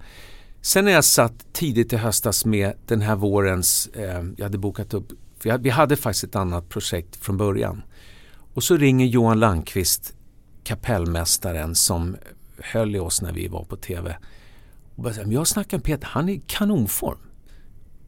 Sen 0.61 0.85
när 0.85 0.93
jag 0.93 1.05
satt 1.05 1.53
tidigt 1.53 1.93
i 1.93 1.97
höstas 1.97 2.45
med 2.45 2.73
den 2.87 3.01
här 3.01 3.17
vårens, 3.17 3.87
eh, 3.87 4.25
jag 4.37 4.45
hade 4.45 4.59
bokat 4.59 4.95
upp, 4.95 5.13
för 5.39 5.49
jag, 5.49 5.59
vi 5.59 5.71
hade 5.71 5.97
faktiskt 5.97 6.25
ett 6.25 6.37
annat 6.37 6.69
projekt 6.69 7.17
från 7.17 7.37
början. 7.37 7.83
Och 8.55 8.65
så 8.65 8.77
ringer 8.77 9.07
Johan 9.07 9.41
Landqvist, 9.41 10.15
kapellmästaren 10.65 11.75
som 11.75 12.17
höll 12.59 12.97
i 12.97 12.99
oss 12.99 13.23
när 13.23 13.33
vi 13.33 13.49
var 13.49 13.65
på 13.65 13.77
TV. 13.77 14.17
Och 14.97 15.03
bara, 15.03 15.15
jag 15.15 15.47
snackar 15.47 15.77
med 15.77 15.85
Peter, 15.85 16.07
han 16.07 16.29
är 16.29 16.33
i 16.33 16.43
kanonform. 16.47 17.19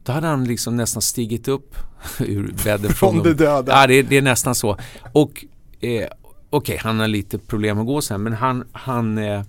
Då 0.03 0.11
hade 0.11 0.27
han 0.27 0.45
liksom 0.45 0.75
nästan 0.75 1.01
stigit 1.01 1.47
upp 1.47 1.75
ur 2.19 2.55
bädden. 2.63 2.93
Från 2.93 3.23
det 3.23 3.33
döda. 3.33 3.71
Ja, 3.71 3.87
det, 3.87 4.01
det, 4.01 4.17
är 4.17 4.21
nästan 4.21 4.55
så. 4.55 4.77
Och 5.13 5.45
eh, 5.79 5.79
okej, 5.79 6.09
okay, 6.49 6.77
han 6.77 6.99
har 6.99 7.07
lite 7.07 7.37
problem 7.37 7.79
att 7.79 7.85
gå 7.85 8.01
sen 8.01 8.23
men 8.23 8.33
han, 8.33 8.67
han 8.71 9.17
eh, 9.17 9.43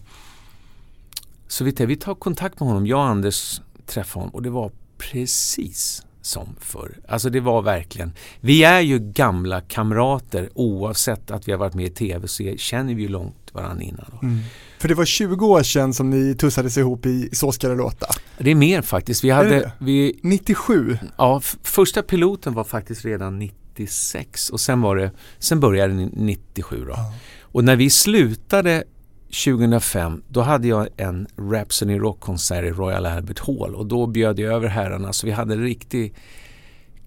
så 1.48 1.64
vi, 1.64 1.86
vi 1.86 1.96
tar 1.96 2.14
kontakt 2.14 2.60
med 2.60 2.68
honom, 2.68 2.86
jag 2.86 2.98
och 2.98 3.04
Anders 3.04 3.60
träffade 3.86 4.20
honom 4.20 4.34
och 4.34 4.42
det 4.42 4.50
var 4.50 4.70
precis 4.98 6.02
som 6.22 6.56
förr. 6.60 6.96
Alltså 7.08 7.30
det 7.30 7.40
var 7.40 7.62
verkligen, 7.62 8.12
vi 8.40 8.64
är 8.64 8.80
ju 8.80 8.98
gamla 8.98 9.60
kamrater 9.60 10.48
oavsett 10.54 11.30
att 11.30 11.48
vi 11.48 11.52
har 11.52 11.58
varit 11.58 11.74
med 11.74 11.86
i 11.86 11.90
tv 11.90 12.28
så 12.28 12.54
känner 12.56 12.94
vi 12.94 13.02
ju 13.02 13.08
långt 13.08 13.50
varandra 13.52 13.82
innan. 13.84 14.18
Mm. 14.22 14.38
För 14.78 14.88
det 14.88 14.94
var 14.94 15.04
20 15.04 15.46
år 15.46 15.62
sedan 15.62 15.94
som 15.94 16.10
ni 16.10 16.34
tussades 16.34 16.76
ihop 16.76 17.06
i 17.06 17.28
Så 17.32 17.52
ska 17.52 17.68
det 17.68 17.74
låta. 17.74 18.06
Det 18.38 18.50
är 18.50 18.54
mer 18.54 18.82
faktiskt. 18.82 19.24
Vi 19.24 19.30
hade, 19.30 19.72
vi, 19.78 20.20
97? 20.22 20.98
Ja, 21.18 21.40
första 21.62 22.02
piloten 22.02 22.54
var 22.54 22.64
faktiskt 22.64 23.04
redan 23.04 23.38
96 23.38 24.50
och 24.50 24.60
sen, 24.60 24.80
var 24.80 24.96
det, 24.96 25.10
sen 25.38 25.60
började 25.60 25.94
det 25.94 26.08
97 26.12 26.84
då. 26.84 26.90
Ja. 26.90 27.14
Och 27.40 27.64
när 27.64 27.76
vi 27.76 27.90
slutade 27.90 28.84
2005 29.32 30.22
då 30.28 30.40
hade 30.40 30.68
jag 30.68 30.88
en 30.96 31.26
Rhapsody 31.36 31.98
Rock-konsert 31.98 32.64
i 32.64 32.70
Royal 32.70 33.06
Albert 33.06 33.38
Hall 33.38 33.74
och 33.74 33.86
då 33.86 34.06
bjöd 34.06 34.38
jag 34.38 34.52
över 34.54 34.68
herrarna 34.68 35.12
så 35.12 35.26
vi 35.26 35.32
hade 35.32 35.54
en 35.54 35.62
riktig 35.62 36.14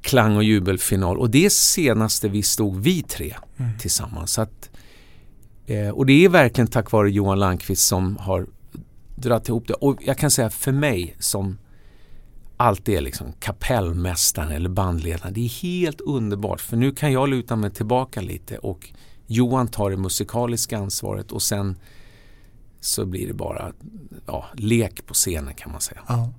klang 0.02 0.36
och 0.38 0.44
jubelfinal 0.44 1.18
och 1.18 1.30
det 1.30 1.54
senaste 1.54 2.30
vi 2.30 2.44
stod 2.44 2.78
vi 2.78 3.02
tre 3.02 3.36
mm. 3.58 3.78
tillsammans. 3.80 4.32
Så 4.32 4.42
att, 4.42 4.70
eh, 5.66 5.90
och 5.90 6.06
det 6.06 6.26
är 6.26 6.30
verkligen 6.30 6.68
tack 6.68 6.92
vare 6.92 7.12
Johan 7.12 7.40
Landqvist 7.40 7.88
som 7.88 8.18
har 8.18 8.48
dragit 9.16 9.50
ihop 9.50 9.68
det. 9.68 9.74
Och 9.74 9.98
jag 10.02 10.18
kan 10.18 10.32
säga 10.32 10.50
för 10.50 10.72
mig 10.72 11.16
som 11.20 11.58
alltid 12.58 12.96
är 12.96 13.02
liksom 13.02 13.34
kapellmästaren 13.40 14.52
eller 14.52 14.70
bandledaren. 14.70 15.34
Det 15.34 15.46
är 15.46 15.62
helt 15.62 16.02
underbart 16.02 16.62
för 16.62 16.78
nu 16.78 16.92
kan 16.92 17.12
jag 17.12 17.30
luta 17.30 17.56
mig 17.56 17.72
tillbaka 17.72 18.22
lite 18.22 18.58
och 18.58 18.90
Johan 19.28 19.68
tar 19.68 19.90
det 19.90 19.98
musikaliska 19.98 20.78
ansvaret 20.78 21.32
och 21.32 21.42
sen 21.42 21.76
så 22.86 23.06
blir 23.06 23.28
det 23.28 23.34
bara 23.34 23.72
ja, 24.26 24.46
lek 24.54 25.06
på 25.06 25.14
scenen 25.14 25.54
kan 25.54 25.72
man 25.72 25.82
säga. 25.82 26.02
Ja. 26.08 26.34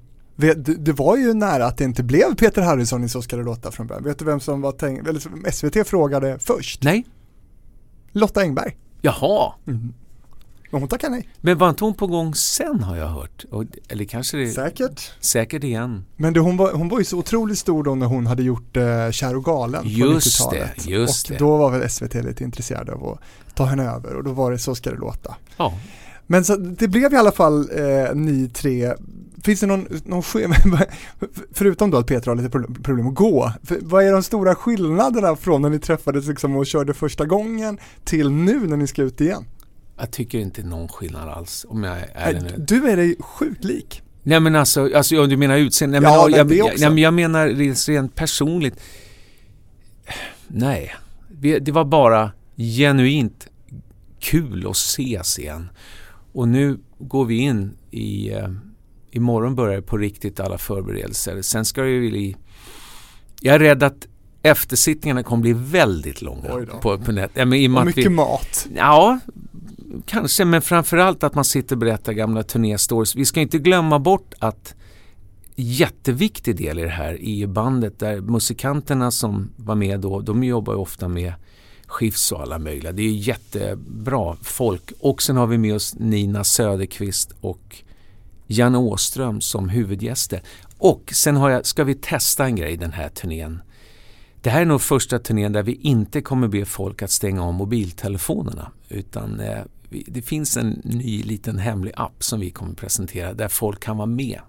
Det 0.78 0.92
var 0.92 1.16
ju 1.16 1.34
nära 1.34 1.66
att 1.66 1.78
det 1.78 1.84
inte 1.84 2.02
blev 2.02 2.34
Peter 2.34 2.62
Harrison 2.62 3.04
i 3.04 3.08
Så 3.08 3.22
ska 3.22 3.36
det 3.36 3.42
låta 3.42 3.70
från 3.70 3.86
början. 3.86 4.04
Vet 4.04 4.18
du 4.18 4.24
vem 4.24 4.40
som 4.40 4.60
var 4.60 4.72
tänkt, 4.72 5.08
eller 5.08 5.50
SVT 5.50 5.88
frågade 5.88 6.38
först? 6.38 6.82
Nej. 6.82 7.06
Lotta 8.12 8.40
Engberg. 8.40 8.76
Jaha. 9.00 9.52
Mm. 9.66 9.92
Men 10.70 10.80
hon 10.80 10.88
tackade 10.88 11.12
nej. 11.12 11.28
Men 11.40 11.58
var 11.58 11.68
inte 11.68 11.84
hon 11.84 11.94
på 11.94 12.06
gång 12.06 12.34
sen 12.34 12.82
har 12.82 12.96
jag 12.96 13.06
hört? 13.06 13.44
eller 13.88 14.04
kanske 14.04 14.36
det, 14.36 14.48
Säkert. 14.48 15.12
Säkert 15.20 15.64
igen. 15.64 16.04
Men 16.16 16.32
det, 16.32 16.40
hon, 16.40 16.56
var, 16.56 16.72
hon 16.72 16.88
var 16.88 16.98
ju 16.98 17.04
så 17.04 17.18
otroligt 17.18 17.58
stor 17.58 17.84
då 17.84 17.94
när 17.94 18.06
hon 18.06 18.26
hade 18.26 18.42
gjort 18.42 18.76
eh, 18.76 19.10
Kär 19.10 19.36
och 19.36 19.44
galen 19.44 19.82
just 19.86 20.38
på 20.38 20.44
90-talet. 20.44 20.84
Det, 20.84 20.90
just 20.90 21.26
och 21.26 21.32
det. 21.32 21.38
då 21.38 21.56
var 21.56 21.70
väl 21.70 21.90
SVT 21.90 22.14
lite 22.14 22.44
intresserade 22.44 22.92
av 22.92 23.08
att 23.08 23.20
ta 23.54 23.64
henne 23.64 23.90
över 23.90 24.14
och 24.14 24.24
då 24.24 24.32
var 24.32 24.52
det 24.52 24.58
Så 24.58 24.74
ska 24.74 24.90
det 24.90 24.96
låta. 24.96 25.36
Ja. 25.56 25.74
Men 26.26 26.44
så, 26.44 26.56
det 26.56 26.88
blev 26.88 27.12
i 27.12 27.16
alla 27.16 27.32
fall 27.32 27.68
eh, 27.72 28.14
ni 28.14 28.48
tre. 28.48 28.92
Finns 29.44 29.60
det 29.60 29.66
någon, 29.66 29.88
någon 30.04 30.22
förutom 31.52 31.90
då 31.90 31.98
att 31.98 32.06
Petra 32.06 32.30
har 32.30 32.36
lite 32.36 32.82
problem 32.82 33.08
att 33.08 33.14
gå, 33.14 33.52
vad 33.82 34.04
är 34.04 34.12
de 34.12 34.22
stora 34.22 34.54
skillnaderna 34.54 35.36
från 35.36 35.62
när 35.62 35.70
ni 35.70 35.78
träffades 35.78 36.26
liksom 36.26 36.56
och 36.56 36.66
körde 36.66 36.94
första 36.94 37.24
gången 37.24 37.78
till 38.04 38.30
nu 38.30 38.66
när 38.66 38.76
ni 38.76 38.86
ska 38.86 39.02
ut 39.02 39.20
igen? 39.20 39.44
Jag 39.98 40.10
tycker 40.10 40.38
inte 40.38 40.62
någon 40.62 40.88
skillnad 40.88 41.28
alls 41.28 41.66
om 41.68 41.84
jag 41.84 41.96
är 42.14 42.40
Nej, 42.40 42.54
Du 42.58 42.90
är 42.90 42.96
dig 42.96 43.16
sjukt 43.20 43.64
lik. 43.64 44.02
Nej 44.22 44.40
men 44.40 44.56
alltså, 44.56 44.90
alltså 44.96 45.26
du 45.26 45.36
menar 45.36 45.56
utseende? 45.56 46.00
Nej, 46.00 46.12
ja, 46.12 46.44
men, 46.44 46.56
jag, 46.56 46.66
också. 46.66 46.82
Jag, 46.82 46.98
jag 46.98 47.14
menar 47.14 47.48
rent 47.86 48.14
personligt. 48.14 48.80
Nej, 50.48 50.94
det 51.60 51.72
var 51.72 51.84
bara 51.84 52.30
genuint 52.56 53.48
kul 54.20 54.66
att 54.66 54.76
ses 54.76 55.38
igen. 55.38 55.68
Och 56.36 56.48
nu 56.48 56.78
går 56.98 57.24
vi 57.24 57.36
in 57.36 57.76
i, 57.90 58.32
eh, 58.32 58.48
imorgon 59.10 59.54
börjar 59.54 59.80
på 59.80 59.96
riktigt 59.96 60.40
alla 60.40 60.58
förberedelser. 60.58 61.42
Sen 61.42 61.64
ska 61.64 61.82
det 61.82 61.88
ju 61.88 62.10
bli, 62.10 62.36
jag 63.40 63.54
är 63.54 63.58
rädd 63.58 63.82
att 63.82 64.06
eftersittningarna 64.42 65.22
kommer 65.22 65.42
bli 65.42 65.52
väldigt 65.52 66.22
långa 66.22 66.66
på, 66.82 66.98
på 66.98 67.12
nät. 67.12 67.30
Ja, 67.34 67.44
men 67.44 67.76
och, 67.76 67.86
mycket 67.86 68.04
vi, 68.04 68.08
mat. 68.08 68.66
Ja, 68.76 69.18
kanske, 70.06 70.44
men 70.44 70.62
framförallt 70.62 71.24
att 71.24 71.34
man 71.34 71.44
sitter 71.44 71.74
och 71.74 71.80
berättar 71.80 72.12
gamla 72.12 72.42
turnéstories. 72.42 73.16
Vi 73.16 73.24
ska 73.24 73.40
inte 73.40 73.58
glömma 73.58 73.98
bort 73.98 74.34
att 74.38 74.74
jätteviktig 75.54 76.56
del 76.56 76.78
i 76.78 76.82
det 76.82 76.88
här 76.88 77.22
är 77.22 77.46
bandet 77.46 77.98
där 77.98 78.20
musikanterna 78.20 79.10
som 79.10 79.50
var 79.56 79.74
med 79.74 80.00
då, 80.00 80.20
de 80.20 80.44
jobbar 80.44 80.72
ju 80.72 80.78
ofta 80.78 81.08
med 81.08 81.32
skifs 81.86 82.32
och 82.32 82.40
alla 82.40 82.58
möjliga. 82.58 82.92
Det 82.92 83.02
är 83.02 83.12
jättebra 83.12 84.36
folk. 84.42 84.92
Och 85.00 85.22
sen 85.22 85.36
har 85.36 85.46
vi 85.46 85.58
med 85.58 85.74
oss 85.74 85.94
Nina 85.98 86.44
Söderqvist 86.44 87.32
och 87.40 87.82
Janne 88.46 88.78
Åström 88.78 89.40
som 89.40 89.68
huvudgäster. 89.68 90.42
Och 90.78 91.12
sen 91.14 91.36
har 91.36 91.50
jag, 91.50 91.66
ska 91.66 91.84
vi 91.84 91.94
testa 91.94 92.44
en 92.44 92.56
grej 92.56 92.76
den 92.76 92.92
här 92.92 93.08
turnén. 93.08 93.62
Det 94.40 94.50
här 94.50 94.60
är 94.60 94.64
nog 94.64 94.82
första 94.82 95.18
turnén 95.18 95.52
där 95.52 95.62
vi 95.62 95.74
inte 95.74 96.20
kommer 96.20 96.48
be 96.48 96.64
folk 96.64 97.02
att 97.02 97.10
stänga 97.10 97.44
av 97.44 97.54
mobiltelefonerna. 97.54 98.72
Utan 98.88 99.40
eh, 99.40 99.62
det 100.06 100.22
finns 100.22 100.56
en 100.56 100.80
ny 100.84 101.22
liten 101.22 101.58
hemlig 101.58 101.92
app 101.96 102.24
som 102.24 102.40
vi 102.40 102.50
kommer 102.50 102.74
presentera 102.74 103.34
där 103.34 103.48
folk 103.48 103.80
kan 103.80 103.96
vara 103.96 104.06
med 104.06 104.40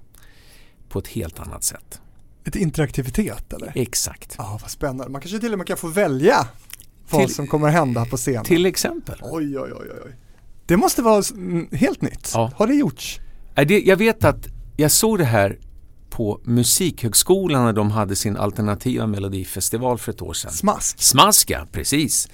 på 0.90 1.00
ett 1.00 1.08
helt 1.08 1.40
annat 1.40 1.64
sätt. 1.64 2.02
Ett 2.44 2.56
interaktivitet 2.56 3.54
eller? 3.54 3.72
Exakt. 3.76 4.36
Ja, 4.38 4.58
vad 4.62 4.72
spännande. 4.72 5.10
Man 5.10 5.22
kanske 5.22 5.40
till 5.40 5.52
och 5.54 5.58
med 5.58 5.68
kan 5.68 5.78
få 5.78 5.88
välja 5.88 6.48
vad 7.10 7.26
till, 7.26 7.36
som 7.36 7.48
kommer 7.48 7.70
hända 7.70 8.06
på 8.06 8.18
scenen. 8.18 8.46
Till 8.46 8.66
exempel. 8.66 9.20
Oj, 9.22 9.60
oj, 9.60 9.72
oj, 9.74 9.88
oj. 10.06 10.16
Det 10.66 10.78
måste 10.78 11.02
vara 11.02 11.24
helt 11.72 12.02
nytt. 12.02 12.32
Ja. 12.34 12.52
Har 12.56 12.68
det 12.68 12.74
gjorts? 12.74 13.20
Jag 13.68 13.98
vet 13.98 14.24
att 14.24 14.48
jag 14.76 14.92
såg 14.92 15.18
det 15.18 15.26
här 15.26 15.58
på 16.10 16.40
Musikhögskolan 16.44 17.66
när 17.66 17.74
de 17.74 17.92
hade 17.92 18.16
sin 18.16 18.38
alternativa 18.38 19.08
melodifestival 19.08 19.98
för 19.98 20.12
ett 20.12 20.22
år 20.22 20.34
sedan. 20.34 20.52
Smask? 20.52 21.02
Smaska, 21.02 21.68
precis. 21.72 22.30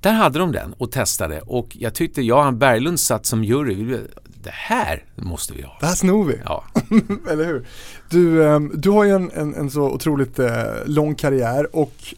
Där 0.00 0.12
hade 0.12 0.38
de 0.38 0.52
den 0.52 0.72
och 0.72 0.92
testade 0.92 1.40
och 1.40 1.76
jag 1.80 1.94
tyckte 1.94 2.22
Jan 2.22 2.58
Berglund 2.58 3.00
satt 3.00 3.26
som 3.26 3.44
jury. 3.44 3.98
Det 4.42 4.50
här 4.52 5.04
måste 5.14 5.52
vi 5.52 5.62
ha. 5.62 5.76
Det 5.80 5.86
här 5.86 5.94
snor 5.94 6.24
vi. 6.24 6.40
Ja. 6.44 6.64
Eller 7.30 7.44
hur? 7.44 7.66
Du, 8.10 8.46
ehm, 8.46 8.72
du 8.74 8.90
har 8.90 9.04
ju 9.04 9.10
en, 9.10 9.30
en, 9.30 9.54
en 9.54 9.70
så 9.70 9.82
otroligt 9.82 10.38
eh, 10.38 10.50
lång 10.86 11.14
karriär 11.14 11.76
och 11.76 12.14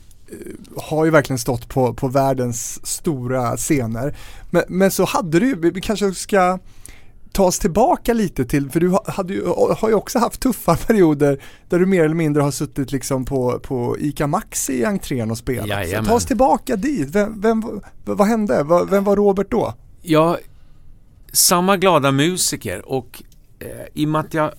har 0.76 1.04
ju 1.04 1.10
verkligen 1.10 1.38
stått 1.38 1.68
på, 1.68 1.94
på 1.94 2.08
världens 2.08 2.86
stora 2.86 3.56
scener. 3.56 4.16
Men, 4.50 4.62
men 4.68 4.90
så 4.90 5.04
hade 5.04 5.40
du 5.40 5.54
vi 5.54 5.80
kanske 5.80 6.14
ska 6.14 6.58
ta 7.32 7.44
oss 7.44 7.58
tillbaka 7.58 8.12
lite 8.12 8.44
till, 8.44 8.70
för 8.70 8.80
du 8.80 8.98
hade 9.06 9.34
ju, 9.34 9.46
har 9.78 9.88
ju 9.88 9.94
också 9.94 10.18
haft 10.18 10.40
tuffa 10.40 10.76
perioder 10.86 11.42
där 11.68 11.78
du 11.78 11.86
mer 11.86 12.04
eller 12.04 12.14
mindre 12.14 12.42
har 12.42 12.50
suttit 12.50 12.92
liksom 12.92 13.24
på, 13.24 13.58
på 13.58 13.96
ICA 13.98 14.26
Maxi 14.26 14.72
i 14.72 14.84
entrén 14.84 15.30
och 15.30 15.38
spelat. 15.38 15.88
Så 15.88 16.04
ta 16.04 16.14
oss 16.14 16.26
tillbaka 16.26 16.76
dit, 16.76 17.08
vem, 17.08 17.40
vem, 17.40 17.80
vad 18.04 18.26
hände? 18.26 18.86
Vem 18.90 19.04
var 19.04 19.16
Robert 19.16 19.50
då? 19.50 19.74
Ja, 20.02 20.38
samma 21.32 21.76
glada 21.76 22.12
musiker 22.12 22.88
och 22.88 23.22
eh, 23.58 23.68
i 23.94 24.04
och 24.04 24.08
med 24.08 24.20
att 24.20 24.34
jag 24.34 24.52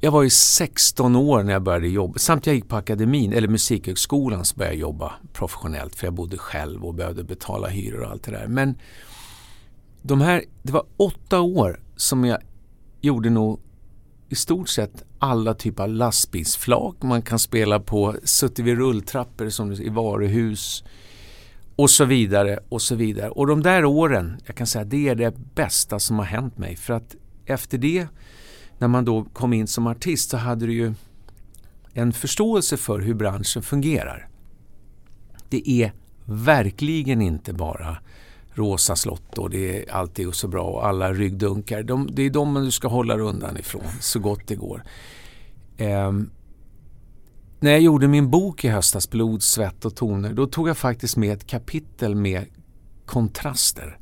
jag 0.00 0.10
var 0.10 0.22
ju 0.22 0.30
16 0.30 1.16
år 1.16 1.42
när 1.42 1.52
jag 1.52 1.62
började 1.62 1.88
jobba. 1.88 2.18
Samt 2.18 2.46
jag 2.46 2.54
gick 2.54 2.68
på 2.68 2.76
akademin, 2.76 3.32
eller 3.32 3.48
musikhögskolan, 3.48 4.44
så 4.44 4.56
började 4.56 4.74
jag 4.74 4.80
jobba 4.80 5.12
professionellt 5.32 5.94
för 5.94 6.06
jag 6.06 6.14
bodde 6.14 6.38
själv 6.38 6.84
och 6.84 6.94
behövde 6.94 7.24
betala 7.24 7.68
hyror 7.68 8.02
och 8.02 8.10
allt 8.10 8.22
det 8.22 8.30
där. 8.30 8.46
Men 8.46 8.78
de 10.02 10.20
här, 10.20 10.44
det 10.62 10.72
var 10.72 10.86
åtta 10.96 11.40
år 11.40 11.80
som 11.96 12.24
jag 12.24 12.38
gjorde 13.00 13.30
nog 13.30 13.60
i 14.28 14.34
stort 14.34 14.68
sett 14.68 15.04
alla 15.18 15.54
typer 15.54 15.82
av 15.82 15.88
lastbilsflak 15.88 16.96
man 17.02 17.22
kan 17.22 17.38
spela 17.38 17.80
på, 17.80 18.16
suttit 18.24 18.64
vid 18.64 18.78
rulltrappor 18.78 19.48
som 19.48 19.72
i 19.72 19.88
varuhus 19.88 20.84
och 21.76 21.90
så 21.90 22.04
vidare 22.04 22.58
och 22.68 22.82
så 22.82 22.94
vidare. 22.94 23.30
Och 23.30 23.46
de 23.46 23.62
där 23.62 23.84
åren, 23.84 24.40
jag 24.46 24.56
kan 24.56 24.66
säga 24.66 24.84
det 24.84 25.08
är 25.08 25.14
det 25.14 25.54
bästa 25.54 25.98
som 25.98 26.18
har 26.18 26.26
hänt 26.26 26.58
mig 26.58 26.76
för 26.76 26.94
att 26.94 27.16
efter 27.46 27.78
det 27.78 28.06
när 28.78 28.88
man 28.88 29.04
då 29.04 29.24
kom 29.24 29.52
in 29.52 29.66
som 29.66 29.86
artist 29.86 30.30
så 30.30 30.36
hade 30.36 30.66
du 30.66 30.72
ju 30.72 30.94
en 31.92 32.12
förståelse 32.12 32.76
för 32.76 33.00
hur 33.00 33.14
branschen 33.14 33.62
fungerar. 33.62 34.28
Det 35.48 35.70
är 35.70 35.92
verkligen 36.24 37.22
inte 37.22 37.52
bara 37.52 37.98
rosa 38.52 38.96
slott 38.96 39.38
och 39.38 39.50
det 39.50 39.82
är 39.82 39.92
alltid 39.92 40.34
så 40.34 40.48
bra 40.48 40.64
och 40.64 40.86
alla 40.86 41.12
ryggdunkar. 41.12 41.82
De, 41.82 42.08
det 42.12 42.22
är 42.22 42.30
de 42.30 42.54
du 42.54 42.70
ska 42.70 42.88
hålla 42.88 43.16
dig 43.16 43.24
undan 43.24 43.56
ifrån 43.56 43.82
så 44.00 44.18
gott 44.18 44.46
det 44.46 44.56
går. 44.56 44.82
Um, 45.78 46.30
när 47.60 47.70
jag 47.70 47.80
gjorde 47.80 48.08
min 48.08 48.30
bok 48.30 48.64
i 48.64 48.68
höstas, 48.68 49.10
Blod, 49.10 49.42
svett 49.42 49.84
och 49.84 49.96
toner, 49.96 50.32
då 50.32 50.46
tog 50.46 50.68
jag 50.68 50.78
faktiskt 50.78 51.16
med 51.16 51.32
ett 51.32 51.46
kapitel 51.46 52.14
med 52.14 52.44
kontraster. 53.06 53.97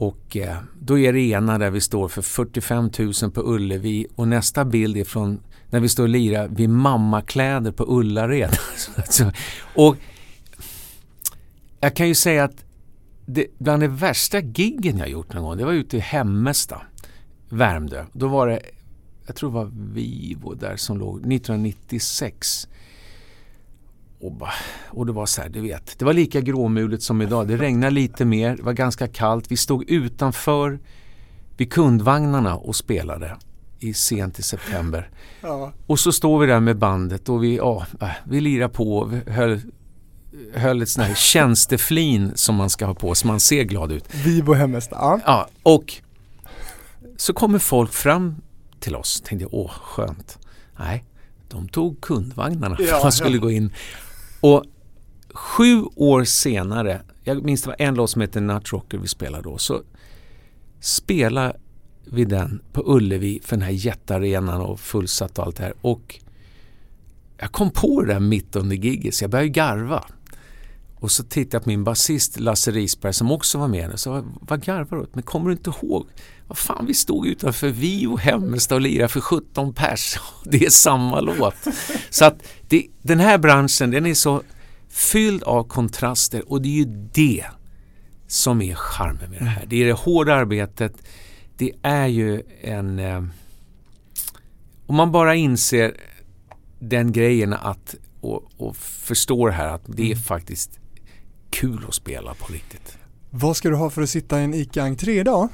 Och 0.00 0.36
eh, 0.36 0.56
då 0.80 0.98
är 0.98 1.12
det 1.12 1.20
ena 1.20 1.58
där 1.58 1.70
vi 1.70 1.80
står 1.80 2.08
för 2.08 2.22
45 2.22 2.90
000 3.22 3.30
på 3.30 3.42
Ullevi 3.54 4.06
och 4.14 4.28
nästa 4.28 4.64
bild 4.64 4.96
är 4.96 5.04
från 5.04 5.40
när 5.70 5.80
vi 5.80 5.88
står 5.88 6.02
och 6.02 6.08
lirar 6.08 6.48
vid 6.48 6.70
mammakläder 6.70 7.72
på 7.72 7.84
Ullared. 7.88 8.56
och 9.74 9.96
jag 11.80 11.96
kan 11.96 12.08
ju 12.08 12.14
säga 12.14 12.44
att 12.44 12.64
det, 13.26 13.46
bland 13.58 13.82
de 13.82 13.88
värsta 13.88 14.40
giggen 14.40 14.98
jag 14.98 15.08
gjort 15.08 15.32
någon 15.32 15.42
gång, 15.42 15.56
det 15.56 15.64
var 15.64 15.72
ute 15.72 15.96
i 15.96 16.00
Hemmesta, 16.00 16.82
Värmdö. 17.48 18.04
Då 18.12 18.28
var 18.28 18.48
det, 18.48 18.60
jag 19.26 19.36
tror 19.36 19.50
det 19.50 19.54
var 19.54 19.70
Vivo 19.74 20.54
där 20.54 20.76
som 20.76 20.98
låg, 20.98 21.16
1996. 21.18 22.68
Och, 24.20 24.32
bara, 24.32 24.52
och 24.88 25.06
det 25.06 25.12
var 25.12 25.26
så 25.26 25.42
här, 25.42 25.48
du 25.48 25.60
vet, 25.60 25.98
det 25.98 26.04
var 26.04 26.12
lika 26.12 26.40
gråmulet 26.40 27.02
som 27.02 27.22
idag. 27.22 27.48
Det 27.48 27.56
regnade 27.56 27.90
lite 27.90 28.24
mer, 28.24 28.56
det 28.56 28.62
var 28.62 28.72
ganska 28.72 29.08
kallt. 29.08 29.50
Vi 29.50 29.56
stod 29.56 29.90
utanför 29.90 30.78
vid 31.56 31.72
kundvagnarna 31.72 32.56
och 32.56 32.76
spelade 32.76 33.36
i 33.78 33.94
sent 33.94 34.38
i 34.38 34.42
september. 34.42 35.10
Ja. 35.40 35.72
Och 35.86 36.00
så 36.00 36.12
står 36.12 36.38
vi 36.38 36.46
där 36.46 36.60
med 36.60 36.78
bandet 36.78 37.28
och 37.28 37.44
vi, 37.44 37.56
ja, 37.56 37.86
vi 38.24 38.40
lirar 38.40 38.68
på, 38.68 39.04
vi 39.04 39.32
höll 39.32 39.60
höll 40.54 40.82
ett 40.82 40.88
sånt 40.88 41.06
här 41.06 41.14
tjänsteflin 41.32 42.32
som 42.34 42.54
man 42.54 42.70
ska 42.70 42.86
ha 42.86 42.94
på 42.94 43.14
så 43.14 43.26
man 43.26 43.40
ser 43.40 43.64
glad 43.64 43.92
ut. 43.92 44.14
Vivo 44.14 44.52
Hemmesta. 44.52 44.96
Ja. 44.96 45.20
ja. 45.26 45.48
Och 45.62 45.94
så 47.16 47.32
kommer 47.32 47.58
folk 47.58 47.92
fram 47.92 48.36
till 48.80 48.96
oss. 48.96 49.20
Tänkte 49.20 49.48
åh 49.50 49.70
skönt. 49.70 50.38
Nej, 50.78 51.04
de 51.48 51.68
tog 51.68 52.00
kundvagnarna 52.00 52.76
för 52.76 52.84
ja, 52.84 53.00
man 53.02 53.12
skulle 53.12 53.36
ja. 53.36 53.42
gå 53.42 53.50
in. 53.50 53.72
Och 54.40 54.64
sju 55.34 55.82
år 55.96 56.24
senare, 56.24 57.02
jag 57.24 57.44
minns 57.44 57.62
det 57.62 57.68
var 57.68 57.76
en 57.78 57.94
låt 57.94 58.10
som 58.10 58.20
hette 58.20 58.40
Nutrocker 58.40 58.98
vi 58.98 59.08
spelade 59.08 59.42
då, 59.42 59.58
så 59.58 59.82
spelade 60.80 61.56
vi 62.04 62.24
den 62.24 62.62
på 62.72 62.82
Ullevi 62.86 63.40
för 63.44 63.56
den 63.56 63.62
här 63.62 63.72
jättearenan 63.72 64.60
och 64.60 64.80
fullsatt 64.80 65.38
och 65.38 65.44
allt 65.44 65.56
det 65.56 65.62
här. 65.62 65.74
Och 65.80 66.20
jag 67.38 67.52
kom 67.52 67.70
på 67.70 68.02
det 68.02 68.12
där 68.12 68.20
mitt 68.20 68.56
under 68.56 68.76
giget 68.76 69.14
så 69.14 69.24
jag 69.24 69.30
började 69.30 69.48
garva. 69.48 70.04
Och 71.00 71.10
så 71.10 71.24
tittade 71.24 71.56
jag 71.56 71.62
på 71.62 71.68
min 71.68 71.84
basist 71.84 72.40
Lasse 72.40 72.70
Risberg 72.70 73.12
som 73.12 73.30
också 73.32 73.58
var 73.58 73.68
med 73.68 73.90
och 73.90 74.00
sa 74.00 74.24
vad 74.40 74.64
garvar 74.64 74.96
du 74.96 75.02
åt? 75.02 75.14
Men 75.14 75.22
kommer 75.22 75.46
du 75.46 75.52
inte 75.52 75.70
ihåg? 75.70 76.06
Vad 76.46 76.58
fan 76.58 76.86
vi 76.86 76.94
stod 76.94 77.26
utanför 77.26 77.68
vi 77.68 78.06
och 78.06 78.20
Hemmesta 78.20 78.74
och 78.74 78.80
lirade 78.80 79.08
för 79.08 79.20
17 79.20 79.74
pers. 79.74 80.18
Det 80.44 80.66
är 80.66 80.70
samma 80.70 81.20
låt. 81.20 81.54
Så 82.10 82.24
att 82.24 82.42
det, 82.68 82.86
den 83.02 83.20
här 83.20 83.38
branschen 83.38 83.90
den 83.90 84.06
är 84.06 84.14
så 84.14 84.42
fylld 84.88 85.42
av 85.42 85.64
kontraster 85.64 86.52
och 86.52 86.62
det 86.62 86.68
är 86.68 86.84
ju 86.84 87.08
det 87.12 87.44
som 88.26 88.62
är 88.62 88.74
charmen 88.74 89.30
med 89.30 89.40
det 89.40 89.44
här. 89.44 89.64
Det 89.66 89.82
är 89.82 89.86
det 89.86 89.92
hårda 89.92 90.34
arbetet. 90.34 90.92
Det 91.56 91.72
är 91.82 92.06
ju 92.06 92.42
en... 92.60 92.98
Eh, 92.98 93.24
om 94.86 94.96
man 94.96 95.12
bara 95.12 95.34
inser 95.34 95.96
den 96.78 97.12
grejen 97.12 97.52
att 97.52 97.94
och, 98.20 98.42
och 98.56 98.76
förstår 98.76 99.50
här 99.50 99.68
att 99.68 99.82
det 99.86 100.02
är 100.02 100.06
mm. 100.06 100.18
faktiskt 100.18 100.79
kul 101.50 101.84
att 101.88 101.94
spela 101.94 102.34
på 102.34 102.52
riktigt. 102.52 102.98
Vad 103.30 103.56
ska 103.56 103.68
du 103.68 103.76
ha 103.76 103.90
för 103.90 104.02
att 104.02 104.10
sitta 104.10 104.40
i 104.40 104.44
en 104.44 104.54
ICA-entré 104.54 105.20
idag? 105.20 105.48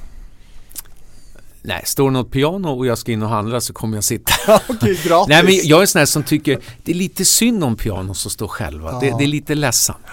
Nej, 1.61 1.81
står 1.85 2.05
det 2.05 2.11
något 2.11 2.31
piano 2.31 2.69
och 2.69 2.85
jag 2.85 2.97
ska 2.97 3.11
in 3.11 3.23
och 3.23 3.29
handla 3.29 3.61
så 3.61 3.73
kommer 3.73 3.97
jag 3.97 4.03
sitta. 4.03 4.33
Okej, 4.69 4.99
gratis. 5.03 5.27
Nej, 5.29 5.43
men 5.43 5.53
jag 5.63 5.81
är 5.81 5.85
sån 5.85 5.99
här 5.99 6.05
som 6.05 6.23
tycker 6.23 6.59
det 6.83 6.91
är 6.91 6.95
lite 6.95 7.25
synd 7.25 7.63
om 7.63 7.75
pianon 7.75 8.15
som 8.15 8.31
står 8.31 8.47
själva. 8.47 8.91
Ja. 8.91 8.99
Det, 8.99 9.15
det, 9.17 9.23
är 9.23 9.27
lite 9.27 9.55
ledsamt. 9.55 10.05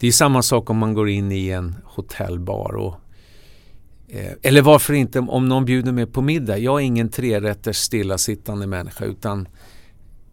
Det 0.00 0.06
är 0.06 0.12
samma 0.12 0.42
sak 0.42 0.70
om 0.70 0.78
man 0.78 0.94
går 0.94 1.08
in 1.08 1.32
i 1.32 1.48
en 1.48 1.76
hotellbar 1.84 2.76
och 2.76 2.94
eh, 4.08 4.32
eller 4.42 4.62
varför 4.62 4.94
inte 4.94 5.18
om 5.20 5.48
någon 5.48 5.64
bjuder 5.64 5.92
mig 5.92 6.06
på 6.06 6.22
middag. 6.22 6.58
Jag 6.58 6.80
är 6.80 6.84
ingen 6.84 7.08
trerätters 7.08 7.76
stillasittande 7.76 8.66
människa 8.66 9.04
utan 9.04 9.48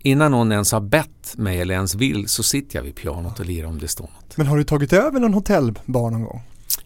innan 0.03 0.31
någon 0.31 0.51
ens 0.51 0.71
har 0.71 0.81
bett 0.81 1.37
mig 1.37 1.61
eller 1.61 1.73
ens 1.73 1.95
vill 1.95 2.27
så 2.27 2.43
sitter 2.43 2.79
jag 2.79 2.83
vid 2.83 2.95
pianot 2.95 3.39
och 3.39 3.45
lirar 3.45 3.67
om 3.67 3.79
det 3.79 3.87
står 3.87 4.03
något. 4.03 4.37
Men 4.37 4.47
har 4.47 4.57
du 4.57 4.63
tagit 4.63 4.93
över 4.93 5.19
någon 5.19 5.33
hotellbar 5.33 6.11
någon 6.11 6.23
gång? 6.23 6.41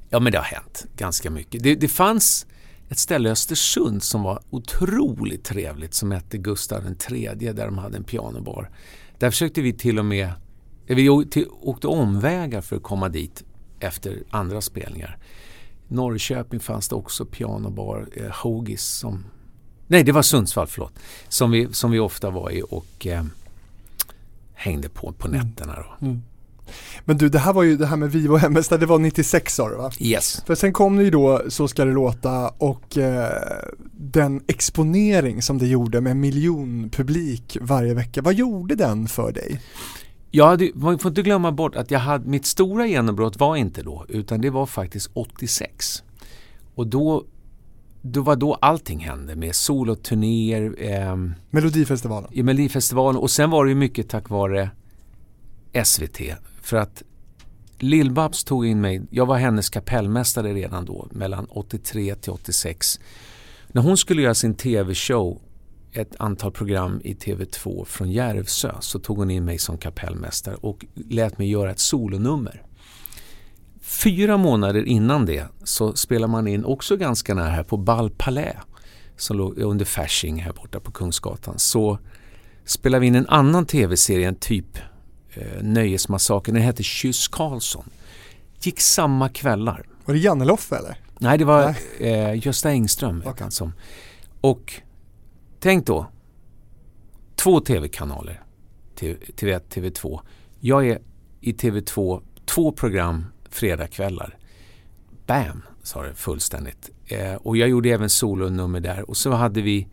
Ja 0.09 0.19
men 0.19 0.31
det 0.31 0.37
har 0.37 0.45
hänt 0.45 0.85
ganska 0.97 1.29
mycket. 1.29 1.63
Det, 1.63 1.75
det 1.75 1.87
fanns 1.87 2.45
ett 2.89 2.99
ställe 2.99 3.29
i 3.29 3.31
Östersund 3.31 4.03
som 4.03 4.23
var 4.23 4.39
otroligt 4.49 5.43
trevligt 5.43 5.93
som 5.93 6.11
hette 6.11 6.37
Gustav 6.37 6.83
III 7.09 7.29
där 7.35 7.65
de 7.65 7.77
hade 7.77 7.97
en 7.97 8.03
pianobar. 8.03 8.69
Där 9.17 9.29
försökte 9.29 9.61
vi 9.61 9.73
till 9.73 9.99
och 9.99 10.05
med, 10.05 10.31
vi 10.85 11.09
åkte 11.09 11.87
omvägar 11.87 12.61
för 12.61 12.75
att 12.75 12.83
komma 12.83 13.09
dit 13.09 13.43
efter 13.79 14.23
andra 14.29 14.61
spelningar. 14.61 15.17
Norrköping 15.87 16.59
fanns 16.59 16.89
det 16.89 16.95
också 16.95 17.25
pianobar, 17.25 18.07
eh, 18.13 18.31
Hogis 18.43 18.83
som 18.83 19.25
Nej, 19.87 20.03
det 20.03 20.11
var 20.11 20.21
Sundsvall, 20.21 20.67
förlåt. 20.67 20.93
Som 21.29 21.51
vi, 21.51 21.67
som 21.71 21.91
vi 21.91 21.99
ofta 21.99 22.29
var 22.29 22.51
i 22.51 22.63
och 22.69 23.07
eh, 23.07 23.25
hängde 24.53 24.89
på 24.89 25.11
på 25.11 25.27
mm. 25.27 25.39
nätterna. 25.39 25.75
Då. 25.75 26.05
Mm. 26.05 26.21
Men 27.05 27.17
du, 27.17 27.29
det 27.29 27.39
här 27.39 27.53
var 27.53 27.63
ju 27.63 27.77
det 27.77 27.85
här 27.85 27.97
med 27.97 28.11
Vivo 28.11 28.35
Hemmesta, 28.35 28.77
det 28.77 28.85
var 28.85 28.99
96 28.99 29.55
sa 29.55 29.69
du 29.69 29.75
va? 29.75 29.91
Yes. 29.99 30.43
För 30.45 30.55
sen 30.55 30.73
kom 30.73 30.97
det 30.97 31.03
ju 31.03 31.09
då 31.09 31.41
Så 31.49 31.67
ska 31.67 31.85
det 31.85 31.91
låta 31.91 32.47
och 32.47 32.97
eh, 32.97 33.31
den 33.91 34.41
exponering 34.47 35.41
som 35.41 35.57
det 35.57 35.67
gjorde 35.67 36.01
med 36.01 36.17
miljonpublik 36.17 37.57
varje 37.61 37.93
vecka. 37.93 38.21
Vad 38.21 38.33
gjorde 38.33 38.75
den 38.75 39.07
för 39.07 39.31
dig? 39.31 39.61
Jag 40.31 40.47
hade, 40.47 40.71
man 40.73 40.99
får 40.99 41.09
inte 41.09 41.21
glömma 41.21 41.51
bort 41.51 41.75
att 41.75 41.91
jag 41.91 41.99
hade, 41.99 42.29
mitt 42.29 42.45
stora 42.45 42.87
genombrott 42.87 43.39
var 43.39 43.55
inte 43.55 43.83
då 43.83 44.05
utan 44.09 44.41
det 44.41 44.49
var 44.49 44.65
faktiskt 44.65 45.09
86. 45.13 46.03
Och 46.75 46.87
då 46.87 47.23
det 48.01 48.19
var 48.19 48.35
då 48.35 48.53
allting 48.53 48.99
hände 48.99 49.35
med 49.35 49.55
soloturnéer. 49.55 50.75
Eh, 50.77 51.15
Melodifestivalen. 51.49 52.29
I 52.33 52.43
Melodifestivalen 52.43 53.21
och 53.21 53.31
sen 53.31 53.49
var 53.49 53.65
det 53.65 53.69
ju 53.69 53.75
mycket 53.75 54.09
tack 54.09 54.29
vare 54.29 54.69
SVT. 55.83 56.19
För 56.61 56.77
att 56.77 57.03
Lill-Babs 57.79 58.45
tog 58.45 58.65
in 58.65 58.81
mig, 58.81 59.01
jag 59.09 59.25
var 59.25 59.37
hennes 59.37 59.69
kapellmästare 59.69 60.53
redan 60.53 60.85
då, 60.85 61.07
mellan 61.11 61.45
83 61.45 62.15
till 62.15 62.31
86. 62.31 62.99
När 63.67 63.81
hon 63.81 63.97
skulle 63.97 64.21
göra 64.21 64.33
sin 64.33 64.53
TV-show, 64.53 65.41
ett 65.91 66.15
antal 66.19 66.51
program 66.51 67.01
i 67.03 67.13
TV2 67.13 67.85
från 67.85 68.11
Järvsö, 68.11 68.75
så 68.79 68.99
tog 68.99 69.17
hon 69.17 69.31
in 69.31 69.45
mig 69.45 69.57
som 69.57 69.77
kapellmästare 69.77 70.55
och 70.55 70.85
lät 70.93 71.37
mig 71.37 71.49
göra 71.49 71.71
ett 71.71 71.79
solonummer. 71.79 72.66
Fyra 73.87 74.37
månader 74.37 74.83
innan 74.83 75.25
det 75.25 75.47
så 75.63 75.95
spelar 75.95 76.27
man 76.27 76.47
in 76.47 76.65
också 76.65 76.97
ganska 76.97 77.33
nära 77.33 77.49
här 77.49 77.63
på 77.63 77.77
Bal 77.77 78.09
Palais 78.09 78.55
som 79.17 79.37
låg 79.37 79.57
under 79.57 79.85
Fasching 79.85 80.41
här 80.41 80.53
borta 80.53 80.79
på 80.79 80.91
Kungsgatan. 80.91 81.59
Så 81.59 81.99
spelade 82.65 83.01
vi 83.01 83.07
in 83.07 83.15
en 83.15 83.27
annan 83.27 83.65
tv-serie, 83.65 84.27
en 84.27 84.35
typ 84.35 84.77
eh, 85.33 85.61
Nöjesmassakern. 85.61 86.55
Den 86.55 86.63
hette 86.63 86.83
Kyss 86.83 87.27
Karlsson. 87.27 87.89
Gick 88.61 88.79
samma 88.79 89.29
kvällar. 89.29 89.85
Var 90.05 90.13
det 90.13 90.19
Janne 90.19 90.45
Loffe 90.45 90.75
eller? 90.75 90.97
Nej, 91.19 91.37
det 91.37 91.45
var 91.45 91.75
eh, 91.99 92.45
Gösta 92.45 92.69
Engström. 92.69 93.23
Okay. 93.25 93.51
Som. 93.51 93.73
Och 94.41 94.73
tänk 95.59 95.85
då, 95.85 96.05
två 97.35 97.59
tv-kanaler, 97.59 98.43
TV1, 98.95 99.61
TV2. 99.69 100.19
Jag 100.59 100.87
är 100.87 100.99
i 101.41 101.51
TV2, 101.51 102.21
två 102.45 102.71
program 102.71 103.25
fredagkvällar. 103.57 104.37
Bam, 105.25 105.61
sa 105.83 106.03
det 106.03 106.13
fullständigt. 106.13 106.89
Eh, 107.05 107.33
och 107.33 107.57
jag 107.57 107.69
gjorde 107.69 107.89
även 107.89 108.09
solonummer 108.09 108.79
där 108.79 109.09
och 109.09 109.17
så 109.17 109.31
hade 109.31 109.61
vi 109.61 109.87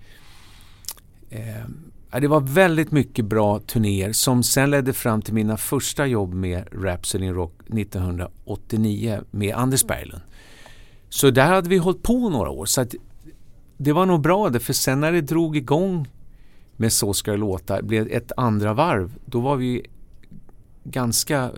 eh, 1.31 2.21
det 2.21 2.29
var 2.29 2.41
väldigt 2.41 2.91
mycket 2.91 3.25
bra 3.25 3.61
turnéer 3.61 4.13
som 4.13 4.43
sen 4.43 4.71
ledde 4.71 4.93
fram 4.93 5.23
till 5.23 5.35
mina 5.35 5.57
första 5.57 6.07
jobb 6.07 6.35
med 6.35 6.69
Rhapsody 6.73 7.27
in 7.27 7.35
Rock 7.35 7.61
1989 7.67 9.21
med 9.31 9.55
Anders 9.55 9.85
Berglund. 9.85 10.23
Så 11.09 11.31
där 11.31 11.47
hade 11.47 11.69
vi 11.69 11.77
hållit 11.77 12.03
på 12.03 12.29
några 12.29 12.51
år. 12.51 12.67
Så 12.67 12.87
det 13.77 13.93
var 13.93 14.07
nog 14.07 14.21
bra 14.21 14.51
det, 14.51 14.61
för 14.61 14.73
sen 14.73 15.01
när 15.01 15.13
det 15.13 15.21
drog 15.21 15.57
igång 15.57 16.09
med 16.77 16.93
Så 16.93 17.15
ska 17.15 17.31
det 17.31 17.37
låta, 17.37 17.83
blev 17.83 18.09
ett 18.11 18.33
andra 18.37 18.75
varv, 18.75 19.19
då 19.27 19.41
var 19.41 19.57
vi 19.57 19.87
ganska 20.85 21.43
eh, 21.43 21.51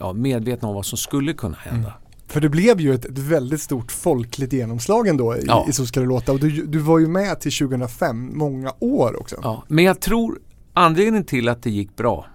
ja, 0.00 0.12
medvetna 0.12 0.68
om 0.68 0.74
vad 0.74 0.86
som 0.86 0.98
skulle 0.98 1.32
kunna 1.32 1.56
hända. 1.56 1.88
Mm. 1.88 2.00
För 2.26 2.40
det 2.40 2.48
blev 2.48 2.80
ju 2.80 2.94
ett, 2.94 3.04
ett, 3.04 3.18
väldigt 3.18 3.60
stort 3.60 3.92
folkligt 3.92 4.52
genomslag 4.52 5.08
ändå 5.08 5.36
i, 5.36 5.44
ja. 5.46 5.66
i 5.68 5.72
Så 5.72 5.86
ska 5.86 6.00
det 6.00 6.06
låta 6.06 6.32
och 6.32 6.40
du, 6.40 6.66
du 6.66 6.78
var 6.78 6.98
ju 6.98 7.08
med 7.08 7.40
till 7.40 7.52
2005, 7.52 8.38
många 8.38 8.74
år 8.78 9.20
också. 9.20 9.36
Ja, 9.42 9.64
men 9.68 9.84
jag 9.84 10.00
tror 10.00 10.38
anledningen 10.74 11.24
till 11.24 11.48
att 11.48 11.62
det 11.62 11.70
gick 11.70 11.96
bra, 11.96 12.26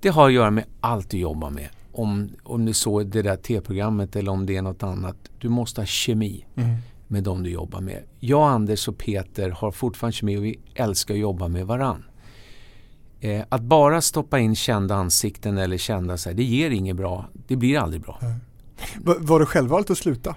det 0.00 0.08
har 0.08 0.26
att 0.26 0.32
göra 0.32 0.50
med 0.50 0.64
allt 0.80 1.10
du 1.10 1.18
jobbar 1.18 1.50
med. 1.50 1.68
Om, 1.92 2.30
om 2.42 2.64
du 2.64 2.72
såg 2.72 3.06
det 3.06 3.22
där 3.22 3.36
T-programmet 3.36 4.16
eller 4.16 4.32
om 4.32 4.46
det 4.46 4.56
är 4.56 4.62
något 4.62 4.82
annat. 4.82 5.16
Du 5.38 5.48
måste 5.48 5.80
ha 5.80 5.86
kemi 5.86 6.46
mm. 6.56 6.76
med 7.08 7.24
de 7.24 7.42
du 7.42 7.50
jobbar 7.50 7.80
med. 7.80 8.02
Jag, 8.20 8.50
Anders 8.50 8.88
och 8.88 8.98
Peter 8.98 9.50
har 9.50 9.70
fortfarande 9.70 10.12
kemi 10.12 10.36
och 10.36 10.44
vi 10.44 10.58
älskar 10.74 11.14
att 11.14 11.20
jobba 11.20 11.48
med 11.48 11.66
varann. 11.66 12.04
Eh, 13.24 13.44
att 13.48 13.62
bara 13.62 14.00
stoppa 14.00 14.38
in 14.38 14.54
kända 14.54 14.94
ansikten 14.94 15.58
eller 15.58 15.78
kända 15.78 16.16
så 16.16 16.28
här, 16.28 16.36
det 16.36 16.42
ger 16.44 16.70
inget 16.70 16.96
bra. 16.96 17.28
Det 17.46 17.56
blir 17.56 17.78
aldrig 17.78 18.02
bra. 18.02 18.20
Mm. 18.22 18.36
Var 19.26 19.40
det 19.40 19.46
självvalt 19.46 19.90
att 19.90 19.98
sluta? 19.98 20.36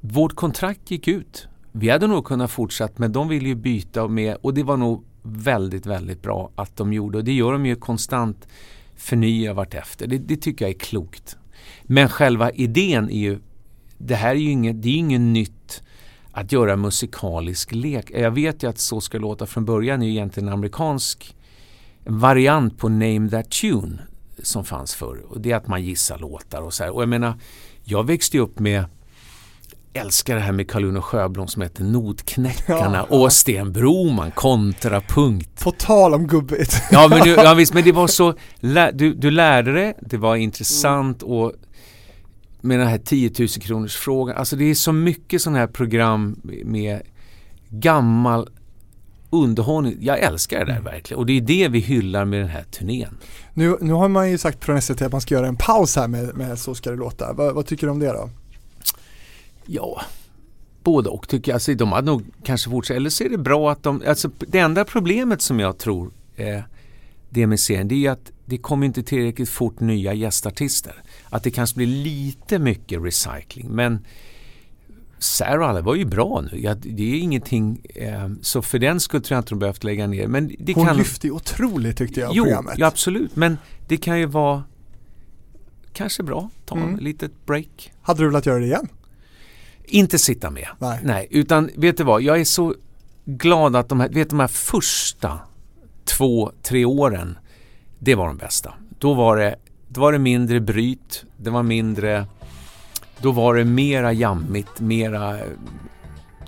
Vårt 0.00 0.34
kontrakt 0.34 0.90
gick 0.90 1.08
ut. 1.08 1.48
Vi 1.72 1.90
hade 1.90 2.06
nog 2.06 2.24
kunnat 2.24 2.50
fortsätta 2.50 2.94
men 2.96 3.12
de 3.12 3.28
ville 3.28 3.48
ju 3.48 3.54
byta 3.54 4.08
med 4.08 4.36
och 4.40 4.54
det 4.54 4.62
var 4.62 4.76
nog 4.76 5.04
väldigt, 5.22 5.86
väldigt 5.86 6.22
bra 6.22 6.50
att 6.54 6.76
de 6.76 6.92
gjorde 6.92 7.18
och 7.18 7.24
det 7.24 7.32
gör 7.32 7.52
de 7.52 7.66
ju 7.66 7.76
konstant 7.76 8.48
förnya 8.96 9.54
vartefter. 9.54 10.06
Det, 10.06 10.18
det 10.18 10.36
tycker 10.36 10.64
jag 10.64 10.74
är 10.74 10.78
klokt. 10.78 11.36
Men 11.82 12.08
själva 12.08 12.50
idén 12.50 13.10
är 13.10 13.18
ju, 13.18 13.38
det 13.98 14.14
här 14.14 14.30
är 14.30 14.40
ju 14.40 14.50
inget, 14.50 14.82
det 14.82 14.88
är 14.88 14.96
inget 14.96 15.20
nytt 15.20 15.82
att 16.32 16.52
göra 16.52 16.76
musikalisk 16.76 17.72
lek. 17.72 18.10
Jag 18.10 18.30
vet 18.30 18.62
ju 18.62 18.68
att 18.68 18.78
Så 18.78 19.00
ska 19.00 19.18
låta 19.18 19.46
från 19.46 19.64
början 19.64 20.02
är 20.02 20.06
ju 20.06 20.12
egentligen 20.12 20.48
en 20.48 20.54
amerikansk 20.54 21.36
variant 22.04 22.78
på 22.78 22.88
Name 22.88 23.30
That 23.30 23.50
Tune 23.50 23.98
som 24.42 24.64
fanns 24.64 24.94
förr. 24.94 25.24
Och 25.28 25.40
det 25.40 25.52
är 25.52 25.56
att 25.56 25.68
man 25.68 25.82
gissar 25.82 26.18
låtar 26.18 26.62
och 26.62 26.74
så 26.74 26.84
här. 26.84 26.94
Och 26.94 27.02
jag 27.02 27.08
menar, 27.08 27.34
jag 27.84 28.06
växte 28.06 28.38
upp 28.38 28.58
med 28.58 28.84
älskar 29.92 30.34
det 30.34 30.40
här 30.40 30.52
med 30.52 30.70
Karl-Uno 30.70 31.00
Sjöblom 31.00 31.48
som 31.48 31.62
heter 31.62 31.84
Notknäckarna 31.84 32.96
ja, 32.98 33.06
ja. 33.10 33.16
och 33.16 33.32
Sten 33.32 33.72
Broman, 33.72 34.30
kontrapunkt. 34.30 35.64
På 35.64 35.70
tal 35.70 36.14
om 36.14 36.26
gubbigt. 36.26 36.82
ja, 36.90 37.08
men, 37.08 37.20
du, 37.20 37.30
ja 37.30 37.54
visst, 37.54 37.74
men 37.74 37.84
det 37.84 37.92
var 37.92 38.06
så, 38.06 38.34
du, 38.92 39.14
du 39.14 39.30
lärde 39.30 39.72
det, 39.72 39.94
det 40.00 40.16
var 40.16 40.36
intressant 40.36 41.22
mm. 41.22 41.34
och 41.34 41.52
med 42.60 42.78
den 42.78 42.88
här 42.88 42.98
10 42.98 43.32
000 43.38 43.48
kronors 43.48 43.96
frågan, 43.96 44.36
alltså 44.36 44.56
det 44.56 44.64
är 44.64 44.74
så 44.74 44.92
mycket 44.92 45.42
sådana 45.42 45.58
här 45.58 45.66
program 45.66 46.40
med 46.64 47.00
gammal 47.68 48.48
underhållning. 49.30 49.96
Jag 50.00 50.18
älskar 50.18 50.58
det 50.58 50.64
där 50.64 50.72
mm. 50.72 50.84
verkligen 50.84 51.18
och 51.18 51.26
det 51.26 51.36
är 51.36 51.40
det 51.40 51.68
vi 51.68 51.78
hyllar 51.78 52.24
med 52.24 52.40
den 52.40 52.48
här 52.48 52.62
turnén. 52.62 53.16
Nu, 53.54 53.76
nu 53.80 53.92
har 53.92 54.08
man 54.08 54.30
ju 54.30 54.38
sagt 54.38 54.64
från 54.64 54.82
SVT 54.82 55.02
att 55.02 55.12
man 55.12 55.20
ska 55.20 55.34
göra 55.34 55.46
en 55.46 55.56
paus 55.56 55.96
här 55.96 56.08
med, 56.08 56.36
med 56.36 56.58
Så 56.58 56.74
ska 56.74 56.90
det 56.90 56.96
låta. 56.96 57.32
vad, 57.32 57.54
vad 57.54 57.66
tycker 57.66 57.86
du 57.86 57.90
om 57.90 57.98
det 57.98 58.12
då? 58.12 58.30
Ja, 59.66 60.02
både 60.82 61.08
och 61.08 61.28
tycker 61.28 61.52
jag. 61.52 61.54
Alltså, 61.54 61.74
de 61.74 61.92
hade 61.92 62.06
nog 62.06 62.22
kanske 62.42 62.70
fortsatt. 62.70 62.96
Eller 62.96 63.10
så 63.10 63.24
är 63.24 63.28
det 63.28 63.38
bra 63.38 63.70
att 63.72 63.82
de... 63.82 64.02
Alltså, 64.06 64.30
det 64.38 64.58
enda 64.58 64.84
problemet 64.84 65.42
som 65.42 65.60
jag 65.60 65.78
tror 65.78 66.10
eh, 66.36 66.60
det 67.28 67.46
med 67.46 67.60
serien 67.60 67.88
det 67.88 68.06
är 68.06 68.10
att 68.10 68.32
det 68.44 68.58
kommer 68.58 68.86
inte 68.86 69.02
tillräckligt 69.02 69.50
fort 69.50 69.80
nya 69.80 70.12
gästartister. 70.14 71.02
Att 71.28 71.42
det 71.42 71.50
kanske 71.50 71.76
blir 71.76 71.86
lite 71.86 72.58
mycket 72.58 73.02
recycling. 73.02 73.68
Men 73.68 74.04
Sarah 75.20 75.82
var 75.82 75.94
ju 75.94 76.04
bra 76.04 76.40
nu. 76.40 76.60
Ja, 76.60 76.74
det 76.74 77.14
är 77.14 77.18
ingenting, 77.18 77.86
eh, 77.94 78.28
så 78.42 78.62
för 78.62 78.78
den 78.78 79.00
skulle 79.00 79.22
tror 79.22 79.36
jag 79.36 79.40
inte 79.40 79.50
de 79.50 79.58
behövt 79.58 79.84
lägga 79.84 80.06
ner. 80.06 80.26
Men 80.26 80.56
det 80.58 80.74
Hon 80.74 80.86
kan... 80.86 80.96
lyfte 80.96 81.26
ju 81.26 81.32
otroligt 81.32 81.96
tyckte 81.96 82.20
jag 82.20 82.34
jo, 82.34 82.44
programmet. 82.44 82.74
Jo, 82.78 82.86
absolut. 82.86 83.36
Men 83.36 83.58
det 83.88 83.96
kan 83.96 84.18
ju 84.18 84.26
vara 84.26 84.64
kanske 85.92 86.22
bra, 86.22 86.50
ta 86.66 86.76
mm. 86.76 86.88
en 86.88 86.96
litet 86.96 87.46
break. 87.46 87.92
Hade 88.02 88.22
du 88.22 88.26
velat 88.26 88.46
göra 88.46 88.58
det 88.58 88.64
igen? 88.64 88.88
Inte 89.84 90.18
sitta 90.18 90.50
med. 90.50 90.68
Nej. 90.78 91.00
Nej. 91.02 91.26
Utan 91.30 91.70
vet 91.76 91.96
du 91.96 92.04
vad, 92.04 92.22
jag 92.22 92.40
är 92.40 92.44
så 92.44 92.74
glad 93.24 93.76
att 93.76 93.88
de 93.88 94.00
här, 94.00 94.08
vet 94.08 94.30
de 94.30 94.40
här 94.40 94.48
första 94.48 95.38
två, 96.04 96.52
tre 96.62 96.84
åren, 96.84 97.38
det 97.98 98.14
var 98.14 98.26
de 98.26 98.36
bästa. 98.36 98.74
Då 98.98 99.14
var 99.14 99.36
det, 99.36 99.56
då 99.88 100.00
var 100.00 100.12
det 100.12 100.18
mindre 100.18 100.60
bryt, 100.60 101.24
det 101.36 101.50
var 101.50 101.62
mindre 101.62 102.26
då 103.22 103.32
var 103.32 103.54
det 103.54 103.64
mera 103.64 104.12
jammigt, 104.12 104.80
mera 104.80 105.38
eh, 105.38 105.44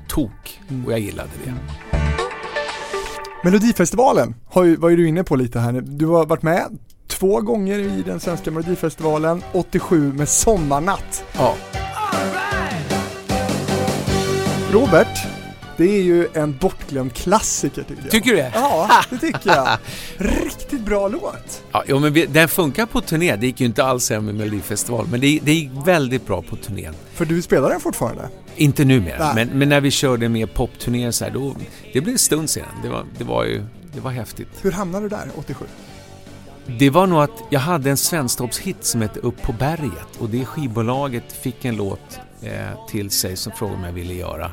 tok 0.08 0.60
och 0.86 0.92
jag 0.92 1.00
gillade 1.00 1.30
det. 1.44 1.54
Melodifestivalen 3.44 4.34
har 4.46 4.64
ju, 4.64 4.76
var 4.76 4.88
ju 4.88 4.96
du 4.96 5.08
inne 5.08 5.24
på 5.24 5.36
lite 5.36 5.58
här. 5.60 5.80
Du 5.80 6.06
har 6.06 6.26
varit 6.26 6.42
med 6.42 6.78
två 7.08 7.40
gånger 7.40 7.78
i 7.78 8.02
den 8.06 8.20
svenska 8.20 8.50
Melodifestivalen, 8.50 9.42
87 9.52 10.12
med 10.12 10.28
Sommarnatt. 10.28 11.24
Ja. 11.34 11.54
Robert, 14.72 15.41
det 15.82 15.88
är 15.98 16.02
ju 16.02 16.28
en 16.34 16.56
bortglömd 16.60 17.14
klassiker 17.14 17.82
tycker 17.82 18.02
jag. 18.02 18.10
Tycker 18.10 18.30
du 18.30 18.36
det? 18.36 18.52
Ja, 18.54 18.90
det 19.10 19.18
tycker 19.18 19.50
jag. 19.50 19.78
Riktigt 20.16 20.80
bra 20.80 21.08
låt. 21.08 21.62
Ja, 21.72 21.84
jo, 21.86 21.98
men 21.98 22.12
vi, 22.12 22.26
den 22.26 22.48
funkar 22.48 22.86
på 22.86 23.00
turné. 23.00 23.36
Det 23.36 23.46
gick 23.46 23.60
ju 23.60 23.66
inte 23.66 23.84
alls 23.84 24.10
hem 24.10 24.24
med 24.24 24.34
Melodifestival, 24.34 25.06
men 25.10 25.20
det, 25.20 25.40
det 25.42 25.52
gick 25.52 25.70
väldigt 25.84 26.26
bra 26.26 26.42
på 26.42 26.56
turnén. 26.56 26.94
För 27.14 27.24
du 27.24 27.42
spelar 27.42 27.70
den 27.70 27.80
fortfarande? 27.80 28.28
Inte 28.56 28.84
numera, 28.84 29.34
men, 29.34 29.48
men 29.48 29.68
när 29.68 29.80
vi 29.80 29.90
körde 29.90 30.28
med 30.28 30.54
popturnéer 30.54 31.10
så 31.10 31.24
här, 31.24 31.32
då, 31.32 31.54
det 31.92 32.00
blev 32.00 32.12
en 32.12 32.18
stund 32.18 32.50
sedan. 32.50 32.66
Det 32.82 32.88
var, 32.88 33.04
det 33.18 33.24
var 33.24 33.44
ju, 33.44 33.64
det 33.94 34.00
var 34.00 34.10
häftigt. 34.10 34.48
Hur 34.60 34.72
hamnade 34.72 35.04
du 35.04 35.08
där, 35.08 35.28
87? 35.36 35.64
Det 36.78 36.90
var 36.90 37.06
nog 37.06 37.22
att 37.22 37.42
jag 37.50 37.60
hade 37.60 37.90
en 37.90 37.96
svensktoppshit 37.96 38.84
som 38.84 39.00
hette 39.00 39.20
Upp 39.20 39.42
på 39.42 39.52
berget 39.52 40.16
och 40.18 40.28
det 40.28 40.44
skivbolaget 40.44 41.32
fick 41.32 41.64
en 41.64 41.76
låt 41.76 42.20
eh, 42.42 42.86
till 42.88 43.10
sig 43.10 43.36
som 43.36 43.52
frågade 43.52 43.78
om 43.78 43.84
jag 43.84 43.92
ville 43.92 44.14
göra. 44.14 44.50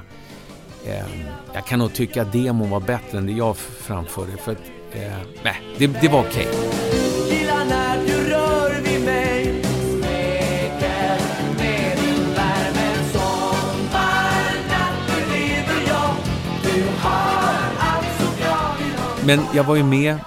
Eh, 0.86 1.06
jag 1.54 1.66
kan 1.66 1.80
nog 1.80 1.94
tycka 1.94 2.22
att 2.22 2.34
demon 2.34 2.70
var 2.70 2.80
bättre 2.80 3.18
än 3.18 3.26
det 3.26 3.32
jag 3.32 3.58
framförde 3.58 4.38
för 4.38 4.52
att, 4.52 4.62
eh, 4.92 5.18
nej, 5.44 5.56
det, 5.78 5.88
det 6.02 6.08
var 6.08 6.20
okej. 6.20 6.48
Okay. 6.48 6.80
Men 19.30 19.40
jag 19.54 19.64
var 19.64 19.76
ju 19.76 19.84
med 19.84 20.18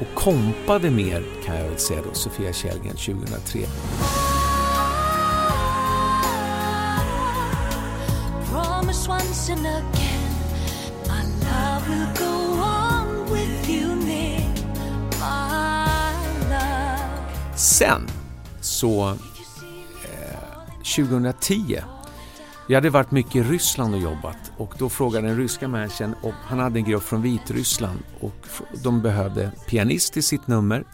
och 0.00 0.14
kompade 0.14 0.90
mer 0.90 1.24
kan 1.44 1.56
jag 1.56 1.64
väl 1.64 1.78
säga 1.78 2.00
då, 2.08 2.14
Sofia 2.14 2.52
Källgren 2.52 2.96
2003. 2.96 3.60
Once 9.08 9.52
and 9.52 9.66
again. 9.66 10.30
My 11.06 11.22
love 11.22 11.88
will 11.88 12.14
go 12.18 12.62
on 12.62 13.30
with 13.32 13.70
you 13.70 13.94
near 13.94 14.48
my 15.20 16.50
love. 16.50 17.56
Sen 17.56 18.06
så 18.60 19.10
eh, 19.10 19.16
2010 20.96 21.82
jag 22.68 22.76
hade 22.76 22.90
varit 22.90 23.10
mycket 23.10 23.36
i 23.36 23.42
Ryssland 23.42 23.94
och 23.94 24.00
jobbat 24.00 24.52
och 24.56 24.74
då 24.78 24.88
frågade 24.88 25.28
den 25.28 25.36
ryska 25.36 25.68
managern 25.68 26.14
och 26.22 26.34
han 26.44 26.58
hade 26.58 26.78
en 26.78 26.84
grupp 26.84 27.02
från 27.02 27.22
Vitryssland 27.22 27.98
och 28.20 28.46
de 28.82 29.02
behövde 29.02 29.50
pianist 29.68 30.16
i 30.16 30.22
sitt 30.22 30.46
nummer. 30.46 30.84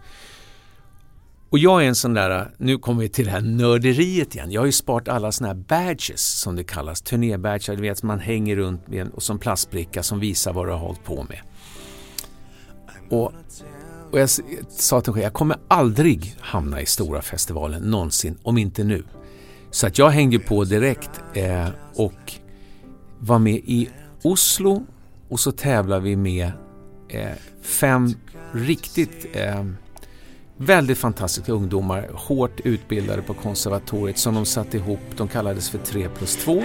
Och 1.51 1.59
jag 1.59 1.85
är 1.85 1.89
en 1.89 1.95
sån 1.95 2.15
där, 2.15 2.51
nu 2.59 2.79
kommer 2.79 3.01
vi 3.01 3.09
till 3.09 3.25
det 3.25 3.31
här 3.31 3.41
nörderiet 3.41 4.35
igen. 4.35 4.51
Jag 4.51 4.61
har 4.61 4.67
ju 4.67 4.73
sparat 4.73 5.09
alla 5.09 5.33
såna 5.33 5.49
här 5.49 5.55
badges 5.55 6.41
som 6.41 6.57
det 6.57 6.65
kallas, 6.65 7.03
turnébadgar, 7.03 7.77
du 7.77 7.83
vet 7.83 8.03
man 8.03 8.21
hänger 8.21 8.57
runt 8.57 8.89
med 8.89 9.09
och 9.09 9.23
som 9.23 9.39
plastbricka 9.39 10.03
som 10.03 10.21
visar 10.21 10.53
vad 10.53 10.67
du 10.67 10.71
har 10.71 10.79
hållit 10.79 11.05
på 11.05 11.27
med. 11.29 11.41
Och, 13.11 13.33
och 14.11 14.21
jag 14.21 14.31
sa 14.69 15.01
till 15.01 15.13
mig, 15.13 15.23
jag 15.23 15.33
kommer 15.33 15.57
aldrig 15.69 16.37
hamna 16.41 16.81
i 16.81 16.87
stora 16.87 17.23
festivalen 17.23 17.83
någonsin, 17.83 18.39
om 18.43 18.59
inte 18.59 18.85
nu. 18.85 19.05
Så 19.71 19.87
att 19.87 19.99
jag 19.99 20.11
hängde 20.11 20.39
på 20.39 20.65
direkt 20.65 21.11
eh, 21.35 21.69
och 21.95 22.33
var 23.19 23.39
med 23.39 23.61
i 23.65 23.89
Oslo 24.23 24.87
och 25.29 25.41
så 25.41 25.53
tävlade 25.53 26.03
vi 26.03 26.17
med 26.17 26.53
eh, 27.09 27.31
fem 27.63 28.15
riktigt 28.53 29.27
eh, 29.33 29.65
väldigt 30.62 30.99
fantastiska 30.99 31.53
ungdomar, 31.53 32.11
hårt 32.14 32.61
utbildade 32.61 33.23
på 33.23 33.35
konservatoriet 33.35 34.18
som 34.18 34.35
de 34.35 34.46
satte 34.46 34.77
ihop. 34.77 35.01
De 35.16 35.29
kallades 35.29 35.70
för 35.70 35.79
3 35.79 36.09
plus 36.09 36.37
2. 36.37 36.62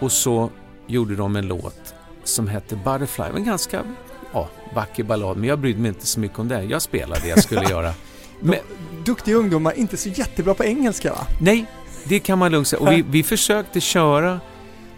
Och 0.00 0.12
så 0.12 0.50
gjorde 0.86 1.16
de 1.16 1.36
en 1.36 1.46
låt 1.48 1.94
som 2.24 2.48
hette 2.48 2.76
Butterfly. 2.76 3.24
En 3.34 3.44
ganska 3.44 3.84
ja, 4.38 4.74
vacker 4.74 5.04
ballad, 5.04 5.36
men 5.36 5.48
jag 5.48 5.58
brydde 5.58 5.80
mig 5.80 5.88
inte 5.88 6.06
så 6.06 6.20
mycket 6.20 6.38
om 6.38 6.48
det. 6.48 6.62
Jag 6.62 6.82
spelade 6.82 7.20
det 7.20 7.28
jag 7.28 7.42
skulle 7.42 7.62
göra. 7.70 7.92
Men, 8.40 8.58
duktiga 9.04 9.36
ungdomar, 9.36 9.72
inte 9.78 9.96
så 9.96 10.08
jättebra 10.08 10.54
på 10.54 10.64
engelska 10.64 11.12
va? 11.12 11.26
Nej, 11.40 11.66
det 12.04 12.18
kan 12.18 12.38
man 12.38 12.52
lugnt 12.52 12.68
säga. 12.68 12.80
Och 12.80 12.92
vi, 12.92 13.04
vi 13.10 13.22
försökte 13.22 13.80
köra 13.80 14.40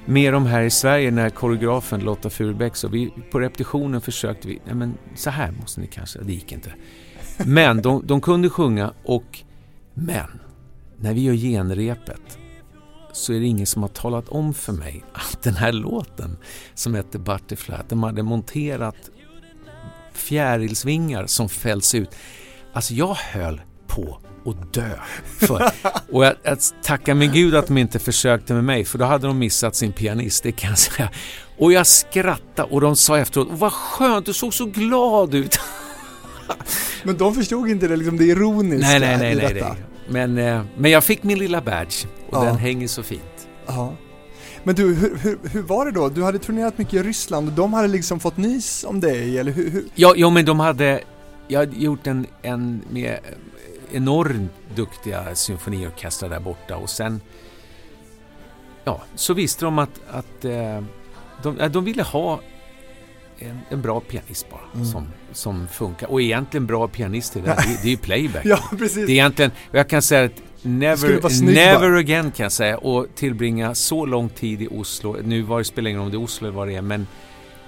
med 0.05 0.33
de 0.33 0.47
här 0.47 0.63
i 0.63 0.71
Sverige 0.71 1.11
när 1.11 1.31
koreografen 1.31 2.01
Lotta 2.01 2.31
Furubäck 2.31 2.77
så 2.77 2.89
vi, 2.89 3.11
på 3.31 3.41
repetitionen 3.41 4.01
försökte 4.01 4.49
vi, 4.49 4.61
nej 4.67 4.75
men 4.75 4.95
så 5.17 5.31
här 5.31 5.51
måste 5.51 5.81
ni 5.81 5.87
kanske, 5.87 6.19
det 6.19 6.33
gick 6.33 6.53
inte. 6.53 6.73
Men 7.39 7.83
de, 7.83 8.07
de 8.07 8.21
kunde 8.21 8.51
sjunga 8.51 8.93
och, 9.03 9.39
men, 9.95 10.41
när 10.97 11.15
vi 11.15 11.21
gör 11.21 11.35
genrepet 11.35 12.39
så 13.13 13.33
är 13.33 13.41
det 13.41 13.47
ingen 13.47 13.67
som 13.67 13.83
har 13.83 13.89
talat 13.89 14.29
om 14.29 14.55
för 14.55 14.73
mig 14.73 15.05
att 15.13 15.43
den 15.43 15.55
här 15.55 15.73
låten 15.73 16.37
som 16.75 16.95
heter 16.95 17.19
Butterfly, 17.19 17.75
att 17.75 17.89
de 17.89 18.03
hade 18.03 18.23
monterat 18.23 19.11
fjärilsvingar 20.13 21.27
som 21.27 21.49
fälls 21.49 21.95
ut. 21.95 22.11
Alltså 22.73 22.95
jag 22.95 23.15
höll 23.15 23.61
på 23.87 24.19
att 24.47 24.73
dö. 24.75 24.91
För, 25.39 25.71
och 26.13 26.25
jag, 26.25 26.35
jag 26.43 26.59
tackar 26.83 27.15
min 27.15 27.33
gud 27.33 27.55
att 27.55 27.67
de 27.67 27.79
inte 27.79 27.99
försökte 27.99 28.55
med 28.55 28.65
mig 28.65 28.85
för 28.85 28.99
då 28.99 29.05
hade 29.05 29.27
de 29.27 29.39
missat 29.39 29.77
sin 29.77 29.93
pianist, 29.93 30.43
det 30.43 30.53
kan 30.53 30.71
jag 30.71 30.79
säga. 30.79 31.11
Och 31.59 31.73
jag 31.73 31.87
skrattade 31.87 32.69
och 32.73 32.81
de 32.81 32.97
sa 32.97 33.19
efteråt, 33.19 33.49
vad 33.51 33.73
skönt, 33.73 34.27
du 34.27 34.33
såg 34.33 34.55
så 34.55 34.67
glad 34.67 35.35
ut. 35.35 35.61
Men 37.03 37.17
de 37.17 37.35
förstod 37.35 37.69
inte 37.69 37.89
det, 37.89 37.97
liksom 37.97 38.17
det 38.17 38.25
ironiska 38.25 38.89
nej, 38.89 39.01
nej, 39.01 39.19
nej, 39.19 39.33
i 39.33 39.37
nej, 39.37 39.55
detta. 39.55 39.69
nej. 39.69 39.83
Men, 40.09 40.39
eh, 40.39 40.63
men 40.79 40.91
jag 40.91 41.05
fick 41.05 41.23
min 41.23 41.39
lilla 41.39 41.61
badge 41.61 42.07
och 42.31 42.37
Ja. 42.37 42.45
den 42.45 42.57
hänger 42.57 42.89
så 42.89 43.03
fint. 43.03 43.49
Ja. 43.67 43.95
Men 44.65 44.75
du, 44.75 44.95
hur, 44.95 45.17
hur, 45.17 45.39
hur 45.53 45.63
var 45.63 45.87
det 45.87 45.93
då? 45.93 46.09
Du 46.09 46.23
hade 46.23 46.39
turnerat 46.39 46.79
mycket 46.79 46.95
i 46.95 47.03
Ryssland 47.03 47.49
och 47.49 47.55
de 47.55 47.73
hade 47.73 47.89
liksom 47.89 48.21
fått 48.21 48.37
nys 48.37 48.85
om 48.85 49.01
dig, 49.01 49.39
eller 49.39 49.53
hur? 49.53 49.71
hur? 49.71 49.85
Ja, 49.95 50.15
jo, 50.17 50.31
men 50.31 50.45
de 50.45 50.61
hade... 50.61 51.01
Jag 51.49 51.61
hade 51.61 51.77
gjort 51.77 52.07
en, 52.07 52.27
en 52.43 52.83
med 52.91 53.19
enormt 53.93 54.51
duktiga 54.75 55.35
symfoniorkestrar 55.35 56.29
där 56.29 56.41
borta 56.41 56.77
och 56.77 56.91
sen... 56.91 57.21
Ja, 58.85 59.03
så 59.15 59.35
visste 59.35 59.65
de 59.65 59.79
att, 59.79 60.01
att 60.11 60.45
eh, 60.45 60.83
de, 61.43 61.59
eh, 61.61 61.71
de 61.71 61.85
ville 61.85 62.03
ha 62.03 62.41
en, 63.39 63.61
en 63.71 63.83
bra 63.83 64.01
pianist 64.01 64.51
bara 64.51 64.61
Mm. 64.75 64.87
som, 64.87 65.07
som 65.33 65.69
funkar. 65.69 66.11
Och 66.11 66.23
egentligen 66.23 66.67
bra 66.67 66.89
pianister, 66.89 67.41
det, 67.41 67.47
det, 67.47 67.79
det 67.83 67.89
är 67.89 67.91
ju 67.91 67.97
playback. 67.97 68.43
Ja, 68.47 68.59
precis. 68.79 68.95
Det 68.95 69.03
är 69.03 69.11
egentligen, 69.11 69.51
jag 69.73 69.89
kan 69.89 70.03
säga 70.03 70.25
att 70.25 70.43
never, 70.63 71.43
never 71.43 71.93
again 71.97 72.31
kan 72.31 72.45
jag 72.45 72.53
säga 72.53 72.79
och 72.79 73.07
tillbringa 73.15 73.75
så 73.75 74.07
lång 74.07 74.29
tid 74.29 74.63
i 74.63 74.69
Oslo, 74.71 75.17
nu 75.25 75.43
var 75.43 75.59
det 75.59 75.65
spelar 75.65 75.91
ingen 75.91 76.01
roll 76.01 76.07
om 76.07 76.11
det 76.13 76.17
är 76.17 76.23
Oslo 76.25 76.49
eller 76.49 76.57
vad 76.57 76.69
det 76.69 76.75
är, 76.75 76.83
men 76.83 77.07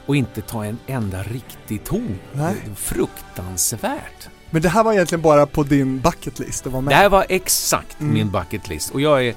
och 0.07 0.16
inte 0.16 0.40
ta 0.40 0.64
en 0.64 0.78
enda 0.87 1.22
riktig 1.22 1.85
ton. 1.85 2.18
Nej. 2.33 2.55
Det 2.64 2.70
är 2.70 2.74
Fruktansvärt. 2.74 4.28
Men 4.50 4.62
det 4.62 4.68
här 4.68 4.85
var 4.85 4.92
egentligen 4.92 5.22
bara 5.22 5.46
på 5.46 5.62
din 5.62 6.00
bucket 6.00 6.38
list 6.38 6.66
att 6.66 6.72
vara 6.72 6.83
med? 6.83 6.92
Det 6.92 6.96
här 6.96 7.09
var 7.09 7.26
exakt 7.28 8.00
Mm. 8.00 8.14
min 8.14 8.31
bucket 8.31 8.68
list 8.68 8.90
och 8.90 9.00
jag 9.00 9.26
är, 9.26 9.35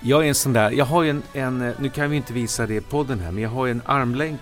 jag 0.00 0.24
är 0.24 0.28
en 0.28 0.34
sån 0.34 0.52
där, 0.52 0.70
jag 0.70 0.84
har 0.84 1.02
ju 1.02 1.10
en, 1.10 1.22
en, 1.32 1.74
nu 1.78 1.88
kan 1.90 2.10
vi 2.10 2.16
inte 2.16 2.32
visa 2.32 2.66
det 2.66 2.74
i 2.74 2.80
podden 2.80 3.20
här, 3.20 3.30
men 3.32 3.42
jag 3.42 3.50
har 3.50 3.66
ju 3.66 3.70
en 3.72 3.82
armlänk 3.86 4.40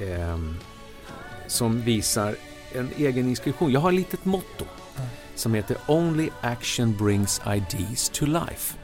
ehm, 0.00 0.56
som 1.46 1.82
visar 1.82 2.34
en 2.72 2.90
egen 2.96 3.28
inskription. 3.28 3.72
Jag 3.72 3.80
har 3.80 3.88
ett 3.88 3.94
litet 3.94 4.24
motto. 4.24 4.64
Som 5.40 5.54
heter 5.54 5.76
Only 5.86 6.28
action 6.40 6.96
brings 6.96 7.40
ideas 7.46 8.08
to 8.08 8.26
life. 8.26 8.76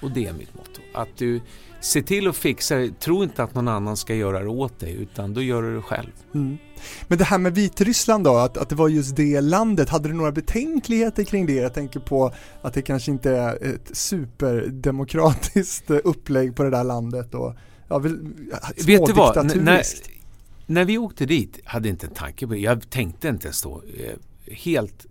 Och 0.00 0.10
det 0.10 0.26
är 0.26 0.32
mitt 0.32 0.54
motto. 0.54 0.80
Att 0.94 1.08
du 1.16 1.40
ser 1.80 2.02
till 2.02 2.28
att 2.28 2.36
fixa 2.36 2.76
det. 2.76 3.00
Tro 3.00 3.22
inte 3.22 3.42
att 3.42 3.54
någon 3.54 3.68
annan 3.68 3.96
ska 3.96 4.14
göra 4.14 4.40
det 4.40 4.48
åt 4.48 4.80
dig, 4.80 4.92
utan 4.94 5.34
då 5.34 5.42
gör 5.42 5.62
du 5.62 5.76
det 5.76 5.82
själv. 5.82 6.10
Mm. 6.34 6.58
Men 7.08 7.18
det 7.18 7.24
här 7.24 7.38
med 7.38 7.54
Vitryssland 7.54 8.24
då, 8.24 8.36
att, 8.36 8.56
att 8.56 8.68
det 8.68 8.74
var 8.74 8.88
just 8.88 9.16
det 9.16 9.40
landet, 9.40 9.88
hade 9.88 10.08
du 10.08 10.14
några 10.14 10.32
betänkligheter 10.32 11.24
kring 11.24 11.46
det? 11.46 11.52
Jag 11.52 11.74
tänker 11.74 12.00
på 12.00 12.34
att 12.62 12.74
det 12.74 12.82
kanske 12.82 13.10
inte 13.10 13.30
är 13.30 13.74
ett 13.74 13.96
superdemokratiskt 13.96 15.90
upplägg 16.04 16.56
på 16.56 16.62
det 16.62 16.70
där 16.70 16.84
landet 16.84 17.34
och 17.34 17.54
ja, 17.88 17.98
Vet 17.98 19.06
du 19.06 19.12
vad? 19.12 19.36
N- 19.36 19.50
när, 19.64 19.82
när 20.66 20.84
vi 20.84 20.98
åkte 20.98 21.26
dit 21.26 21.60
hade 21.64 21.88
inte 21.88 22.06
en 22.06 22.14
tanke 22.14 22.46
på 22.46 22.52
det. 22.52 22.58
Jag 22.58 22.90
tänkte 22.90 23.28
inte 23.28 23.46
ens 23.46 23.62
då. 23.62 23.82
Eh, 23.98 24.14
Helt 24.46 25.06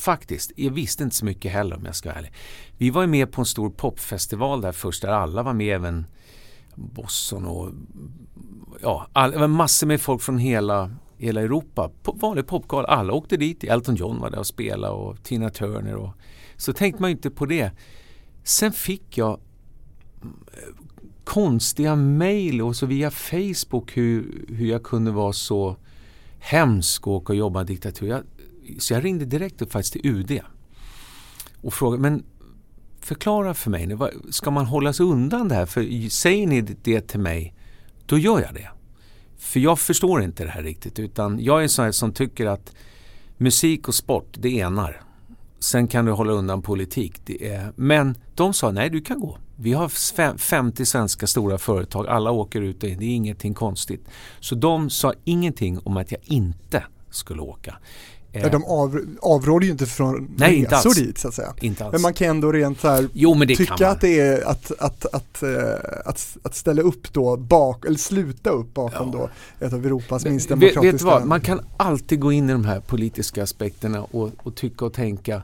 faktiskt, 0.00 0.52
jag 0.56 0.70
visste 0.70 1.04
inte 1.04 1.16
så 1.16 1.24
mycket 1.24 1.52
heller 1.52 1.76
om 1.76 1.84
jag 1.84 1.96
ska 1.96 2.08
vara 2.08 2.18
ärlig. 2.18 2.32
Vi 2.78 2.90
var 2.90 3.02
ju 3.02 3.08
med 3.08 3.32
på 3.32 3.40
en 3.40 3.46
stor 3.46 3.70
popfestival 3.70 4.60
där 4.60 4.72
först, 4.72 5.02
där 5.02 5.08
alla 5.08 5.42
var 5.42 5.52
med, 5.52 5.74
även 5.74 6.06
Bosson 6.74 7.46
och 7.46 7.72
ja, 8.82 9.06
all, 9.12 9.48
massor 9.48 9.86
med 9.86 10.00
folk 10.00 10.22
från 10.22 10.38
hela, 10.38 10.90
hela 11.18 11.40
Europa. 11.40 11.90
På, 12.02 12.12
vanlig 12.12 12.46
popgal, 12.46 12.84
alla 12.84 13.12
åkte 13.12 13.36
dit. 13.36 13.64
Elton 13.64 13.96
John 13.96 14.20
var 14.20 14.30
där 14.30 14.38
och 14.38 14.46
spelade 14.46 14.94
och 14.94 15.22
Tina 15.22 15.50
Turner 15.50 15.94
och 15.94 16.12
så 16.56 16.72
tänkte 16.72 17.02
man 17.02 17.10
ju 17.10 17.16
inte 17.16 17.30
på 17.30 17.46
det. 17.46 17.70
Sen 18.44 18.72
fick 18.72 19.18
jag 19.18 19.40
eh, 20.22 20.28
konstiga 21.24 21.96
mejl 21.96 22.62
och 22.62 22.76
så 22.76 22.86
via 22.86 23.10
Facebook 23.10 23.96
hur, 23.96 24.44
hur 24.48 24.66
jag 24.66 24.82
kunde 24.82 25.10
vara 25.10 25.32
så 25.32 25.76
hemsk 26.38 27.06
och 27.06 27.12
åka 27.12 27.32
och 27.32 27.36
jobba 27.36 27.62
i 27.62 27.64
diktatur. 27.64 28.08
Jag, 28.08 28.22
så 28.78 28.94
jag 28.94 29.04
ringde 29.04 29.24
direkt 29.24 29.62
upp 29.62 29.72
faktiskt 29.72 29.92
till 29.92 30.06
UD 30.06 30.40
och 31.62 31.74
frågade, 31.74 32.02
men 32.02 32.24
förklara 33.00 33.54
för 33.54 33.70
mig 33.70 33.86
nu, 33.86 33.98
ska 34.30 34.50
man 34.50 34.66
hålla 34.66 34.92
sig 34.92 35.06
undan 35.06 35.48
det 35.48 35.54
här? 35.54 35.66
För 35.66 36.08
säger 36.08 36.46
ni 36.46 36.60
det 36.60 37.00
till 37.00 37.20
mig, 37.20 37.54
då 38.06 38.18
gör 38.18 38.40
jag 38.40 38.54
det. 38.54 38.68
För 39.38 39.60
jag 39.60 39.78
förstår 39.78 40.22
inte 40.22 40.44
det 40.44 40.50
här 40.50 40.62
riktigt 40.62 40.98
utan 40.98 41.40
jag 41.40 41.58
är 41.58 41.62
en 41.62 41.68
sån 41.68 41.84
här 41.84 41.92
som 41.92 42.12
tycker 42.12 42.46
att 42.46 42.72
musik 43.36 43.88
och 43.88 43.94
sport, 43.94 44.36
det 44.38 44.60
enar. 44.60 45.02
Sen 45.58 45.88
kan 45.88 46.04
du 46.04 46.12
hålla 46.12 46.32
undan 46.32 46.62
politik. 46.62 47.20
Det 47.24 47.48
är, 47.48 47.72
men 47.76 48.14
de 48.34 48.54
sa 48.54 48.70
nej, 48.70 48.90
du 48.90 49.00
kan 49.00 49.20
gå. 49.20 49.38
Vi 49.56 49.72
har 49.72 49.88
50 50.38 50.86
svenska 50.86 51.26
stora 51.26 51.58
företag, 51.58 52.06
alla 52.06 52.30
åker 52.30 52.60
ut 52.60 52.82
och 52.82 52.88
in, 52.88 52.98
det 52.98 53.04
är 53.04 53.14
ingenting 53.14 53.54
konstigt. 53.54 54.08
Så 54.40 54.54
de 54.54 54.90
sa 54.90 55.14
ingenting 55.24 55.78
om 55.78 55.96
att 55.96 56.12
jag 56.12 56.20
inte 56.24 56.84
skulle 57.10 57.42
åka. 57.42 57.76
Eh, 58.32 58.42
Ja, 58.42 58.48
de 58.48 58.64
av, 58.64 59.00
avråder 59.22 59.66
ju 59.66 59.72
inte 59.72 59.86
från 59.86 60.34
Nej, 60.36 60.54
inte 60.54 60.74
resor 60.74 60.88
alls. 60.88 60.98
dit 60.98 61.18
så 61.18 61.28
att 61.28 61.34
säga. 61.34 61.54
inte 61.60 61.84
alls. 61.84 61.92
Men 61.92 62.02
man 62.02 62.14
kan 62.14 62.28
ändå 62.28 62.52
rent 62.52 62.80
så 62.80 62.88
här 62.88 63.08
jo, 63.12 63.44
tycka 63.46 63.88
att 63.88 64.00
det 64.00 64.20
är 64.20 64.48
att, 64.48 64.72
att, 64.78 65.06
att, 65.14 65.42
eh, 65.42 65.50
att, 66.04 66.36
att 66.42 66.54
ställa 66.54 66.82
upp 66.82 67.12
då 67.12 67.36
bak, 67.36 67.84
eller 67.84 67.98
sluta 67.98 68.50
upp 68.50 68.74
bakom 68.74 69.10
Ja. 69.12 69.18
då 69.60 69.66
ett 69.66 69.72
av 69.72 69.86
Europas 69.86 70.24
minst 70.24 70.46
vet, 70.46 70.50
demokratiska 70.50 70.92
vet 70.92 70.98
du 70.98 71.04
vad, 71.04 71.26
man 71.26 71.40
kan 71.40 71.60
alltid 71.76 72.20
gå 72.20 72.32
in 72.32 72.50
i 72.50 72.52
de 72.52 72.64
här 72.64 72.80
politiska 72.80 73.42
aspekterna 73.42 74.02
och, 74.02 74.30
och 74.36 74.54
tycka 74.54 74.84
och 74.84 74.92
tänka. 74.94 75.42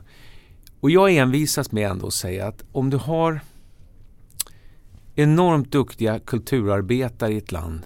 Och 0.79 0.91
jag 0.91 1.15
envisas 1.15 1.71
med 1.71 1.91
ändå 1.91 2.07
att 2.07 2.13
säga 2.13 2.47
att 2.47 2.63
om 2.71 2.89
du 2.89 2.97
har 2.97 3.39
enormt 5.15 5.71
duktiga 5.71 6.19
kulturarbetare 6.19 7.33
i 7.33 7.37
ett 7.37 7.51
land, 7.51 7.79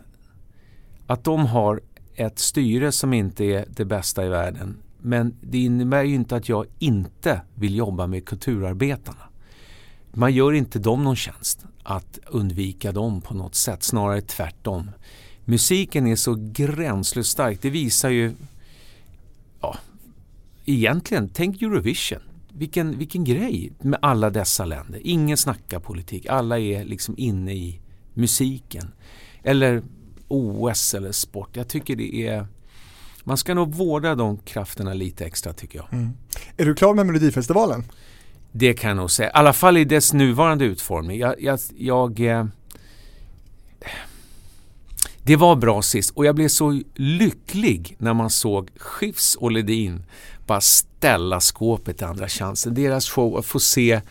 att 1.08 1.24
de 1.24 1.46
har 1.46 1.82
ett 2.16 2.40
styre 2.40 2.92
som 2.92 3.14
inte 3.14 3.44
är 3.46 3.66
det 3.70 3.86
bästa 3.86 4.26
i 4.26 4.30
världen, 4.30 4.78
men 5.02 5.36
det 5.42 5.58
innebär 5.58 6.04
ju 6.04 6.16
inte 6.16 6.36
att 6.36 6.50
jag 6.50 6.66
inte 6.80 7.42
vill 7.56 7.76
jobba 7.76 8.08
med 8.08 8.26
kulturarbetarna. 8.26 9.24
Man 10.14 10.34
gör 10.34 10.54
inte 10.54 10.80
dem 10.80 11.04
någon 11.04 11.16
tjänst 11.16 11.66
att 11.84 12.20
undvika 12.28 12.92
dem 12.92 13.22
på 13.22 13.34
något 13.34 13.56
sätt, 13.56 13.84
snarare 13.84 14.22
tvärtom. 14.22 14.92
Musiken 15.46 16.08
är 16.08 16.16
så 16.16 16.36
gränslöst 16.52 17.32
stark. 17.32 17.62
Det 17.62 17.70
visar 17.70 18.10
ju, 18.10 18.34
ja, 19.62 19.78
egentligen, 20.66 21.30
tänk 21.34 21.62
Eurovision. 21.62 22.20
Vilken, 22.54 22.98
vilken 22.98 23.24
grej 23.24 23.72
med 23.80 24.00
alla 24.02 24.30
dessa 24.30 24.66
länder. 24.66 25.02
Ingen 25.04 25.38
snackar 25.38 25.80
politik, 25.80 26.26
alla 26.26 26.60
är 26.60 26.86
liksom 26.86 27.16
inne 27.18 27.54
i 27.54 27.80
musiken. 28.14 28.92
Eller 29.44 29.84
OS 30.28 30.94
eller 30.94 31.12
sport. 31.12 31.56
Jag 31.56 31.68
tycker 31.68 31.96
det 31.96 32.28
är 32.28 32.48
man 33.24 33.38
ska 33.38 33.54
nog 33.54 33.76
vårda 33.76 34.16
de 34.16 34.38
krafterna 34.38 34.94
lite 34.94 35.26
extra 35.26 35.54
tycker 35.54 35.80
jag. 35.80 35.94
Mm. 35.94 36.12
Är 36.58 36.66
du 36.66 36.76
klar 36.76 36.94
med 36.94 37.06
Melodifestivalen? 37.06 37.84
Det 38.52 38.74
kan 38.74 38.90
jag 38.90 38.98
nog 38.98 39.12
säga. 39.12 39.30
I 39.30 39.32
alla 39.34 39.54
fall 39.54 39.78
i 39.78 39.86
dess 39.86 40.14
nuvarande 40.14 40.66
utformning. 40.66 41.20
Jag, 41.20 41.36
jag, 41.42 41.60
jag 41.78 42.20
eh, 42.20 42.46
det 45.24 45.36
var 45.36 45.56
bra 45.56 45.82
sist 45.82 46.12
och 46.16 46.26
jag 46.26 46.36
blev 46.36 46.48
så 46.48 46.82
lycklig 46.96 47.96
när 48.00 48.14
man 48.14 48.30
såg 48.30 48.70
Skifs 48.76 49.36
och 49.36 49.52
Ledin 49.52 50.04
bara 50.48 50.62
ställa 50.62 51.40
skåpet 51.40 52.02
i 52.02 52.06
Andra 52.06 52.28
chansen. 52.28 52.74
Deras 52.74 53.10
show, 53.10 53.38
att 53.38 53.46
få 53.46 53.60
se 53.60 54.02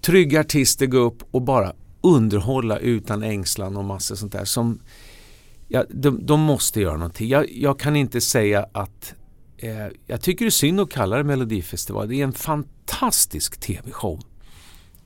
trygga 0.00 0.40
artister 0.40 0.86
gå 0.86 0.98
upp 0.98 1.22
och 1.30 1.42
bara 1.42 1.72
underhålla 2.00 2.78
utan 2.78 3.22
ängslan 3.22 3.76
och 3.76 3.84
massor 3.84 4.14
sånt 4.14 4.32
där. 4.32 4.44
Som, 4.44 4.78
ja, 5.68 5.84
de, 5.90 6.26
de 6.26 6.40
måste 6.40 6.80
göra 6.80 6.96
någonting. 6.96 7.28
Jag, 7.28 7.50
jag 7.50 7.78
kan 7.78 7.96
inte 7.96 8.20
säga 8.20 8.66
att 8.72 9.14
eh, 9.56 9.86
jag 10.06 10.20
tycker 10.20 10.44
det 10.44 10.48
är 10.48 10.50
synd 10.50 10.80
att 10.80 10.90
kalla 10.90 11.16
det 11.16 11.24
Melodifestival. 11.24 12.08
Det 12.08 12.20
är 12.20 12.24
en 12.24 12.32
fantastisk 12.32 13.60
tv-show. 13.60 14.20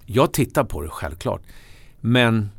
Jag 0.07 0.33
tittar 0.33 0.65
på 0.65 0.83
det 0.83 0.89
självklart. 0.89 1.43
Men 2.01 2.51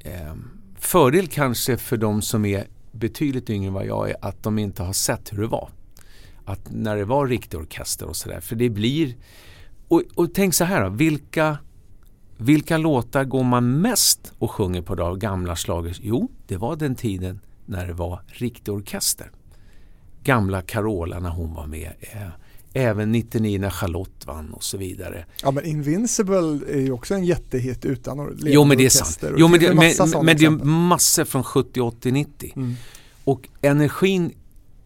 eh, 0.00 0.34
fördel 0.78 1.28
kanske 1.28 1.76
för 1.76 1.96
de 1.96 2.22
som 2.22 2.44
är 2.44 2.66
betydligt 2.92 3.50
yngre 3.50 3.68
än 3.68 3.74
vad 3.74 3.86
jag 3.86 4.10
är 4.10 4.16
att 4.22 4.42
de 4.42 4.58
inte 4.58 4.82
har 4.82 4.92
sett 4.92 5.32
hur 5.32 5.40
det 5.40 5.46
var. 5.46 5.70
Att 6.44 6.70
när 6.70 6.96
det 6.96 7.04
var 7.04 7.26
riktig 7.26 7.60
orkester 7.60 8.06
och 8.06 8.16
sådär. 8.16 8.40
För 8.40 8.56
det 8.56 8.70
blir... 8.70 9.14
Och, 9.88 10.02
och 10.14 10.34
tänk 10.34 10.54
så 10.54 10.64
här 10.64 10.84
då, 10.84 10.88
vilka 10.88 11.58
vilka 12.38 12.78
låtar 12.78 13.24
går 13.24 13.44
man 13.44 13.80
mest 13.80 14.32
och 14.38 14.50
sjunger 14.50 14.82
på 14.82 15.02
av 15.02 15.18
gamla 15.18 15.56
slagers? 15.56 16.00
Jo, 16.02 16.30
det 16.46 16.56
var 16.56 16.76
den 16.76 16.94
tiden 16.94 17.40
när 17.66 17.86
det 17.86 17.92
var 17.92 18.22
riktig 18.26 18.74
orkester. 18.74 19.30
Gamla 20.22 20.62
Carola 20.62 21.20
när 21.20 21.30
hon 21.30 21.54
var 21.54 21.66
med. 21.66 21.92
Eh, 22.00 22.28
även 22.72 23.12
99 23.12 23.60
när 23.60 23.70
Charlotte 23.70 24.26
vann 24.26 24.52
och 24.52 24.64
så 24.64 24.78
vidare. 24.78 25.24
Ja 25.42 25.50
men 25.50 25.64
Invincible 25.64 26.60
är 26.68 26.80
ju 26.80 26.92
också 26.92 27.14
en 27.14 27.24
jättehit 27.24 27.84
utan 27.84 28.20
orkester. 28.20 28.50
Jo 28.50 28.64
men 28.64 28.78
det 28.78 28.84
är 28.84 28.90
sant. 28.90 29.18
Jo, 29.36 29.48
men 29.48 29.60
det, 29.60 29.74
men, 29.74 30.24
men 30.24 30.36
det 30.36 30.44
är 30.44 30.64
massor 30.64 31.24
från 31.24 31.44
70, 31.44 31.80
80, 31.80 32.10
90. 32.10 32.52
Mm. 32.56 32.74
Och 33.24 33.48
energin, 33.60 34.32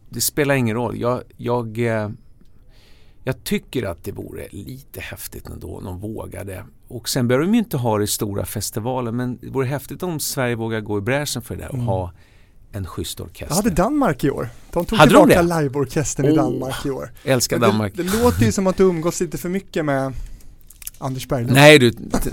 det 0.08 0.20
spelar 0.20 0.54
ingen 0.54 0.76
roll. 0.76 1.00
Jag, 1.00 1.22
jag 1.36 1.78
eh, 1.78 2.10
jag 3.24 3.44
tycker 3.44 3.82
att 3.82 4.04
det 4.04 4.12
vore 4.12 4.48
lite 4.50 5.00
häftigt 5.00 5.46
ändå 5.46 5.76
om 5.76 5.84
de 5.84 6.00
vågade. 6.00 6.64
Och 6.88 7.08
sen 7.08 7.28
behöver 7.28 7.46
de 7.46 7.52
ju 7.52 7.58
inte 7.58 7.76
ha 7.76 7.98
det 7.98 8.04
i 8.04 8.06
stora 8.06 8.44
festivaler 8.44 9.12
men 9.12 9.36
det 9.36 9.50
vore 9.50 9.66
häftigt 9.66 10.02
om 10.02 10.20
Sverige 10.20 10.54
vågar 10.54 10.80
gå 10.80 10.98
i 10.98 11.00
bräschen 11.00 11.42
för 11.42 11.56
det 11.56 11.62
där 11.62 11.68
och 11.68 11.74
mm. 11.74 11.86
ha 11.86 12.12
en 12.72 12.86
schysst 12.86 13.20
orkester. 13.20 13.46
Jag 13.48 13.56
hade 13.56 13.70
Danmark 13.70 14.24
i 14.24 14.30
år. 14.30 14.48
De 14.72 14.84
tog 14.84 14.98
Hade 14.98 15.10
tillbaka 15.10 15.42
de 15.42 15.62
liveorkestern 15.62 16.26
oh, 16.26 16.32
i 16.32 16.36
Danmark 16.36 16.86
i 16.86 16.90
år. 16.90 17.12
Älskar 17.24 17.58
Danmark. 17.58 17.92
Det, 17.96 18.02
låter 18.02 18.44
ju 18.44 18.52
som 18.52 18.66
att 18.66 18.76
du 18.76 18.82
umgås 18.82 19.20
lite 19.20 19.38
för 19.38 19.48
mycket 19.48 19.84
med 19.84 20.12
Anders 20.98 21.28
Berglund. 21.28 21.52
Nej, 21.52 21.78
du, 21.78 21.92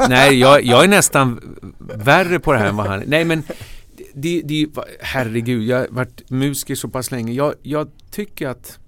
nej 0.09 0.39
jag, 0.39 0.63
jag 0.63 0.83
är 0.83 0.87
nästan 0.87 1.57
värre 1.79 2.39
på 2.39 2.53
det 2.53 2.59
här 2.59 2.65
än 2.65 2.75
vad 2.75 2.87
han 2.87 3.03
Nej 3.07 3.25
men 3.25 3.43
det, 4.13 4.41
det, 4.41 4.67
herregud, 5.01 5.63
jag 5.63 5.77
har 5.77 5.87
varit 5.89 6.29
musiker 6.29 6.75
så 6.75 6.87
pass 6.87 7.11
länge. 7.11 7.33
Jag, 7.33 7.53
jag 7.61 7.89
tycker 8.11 8.47
att 8.47 8.79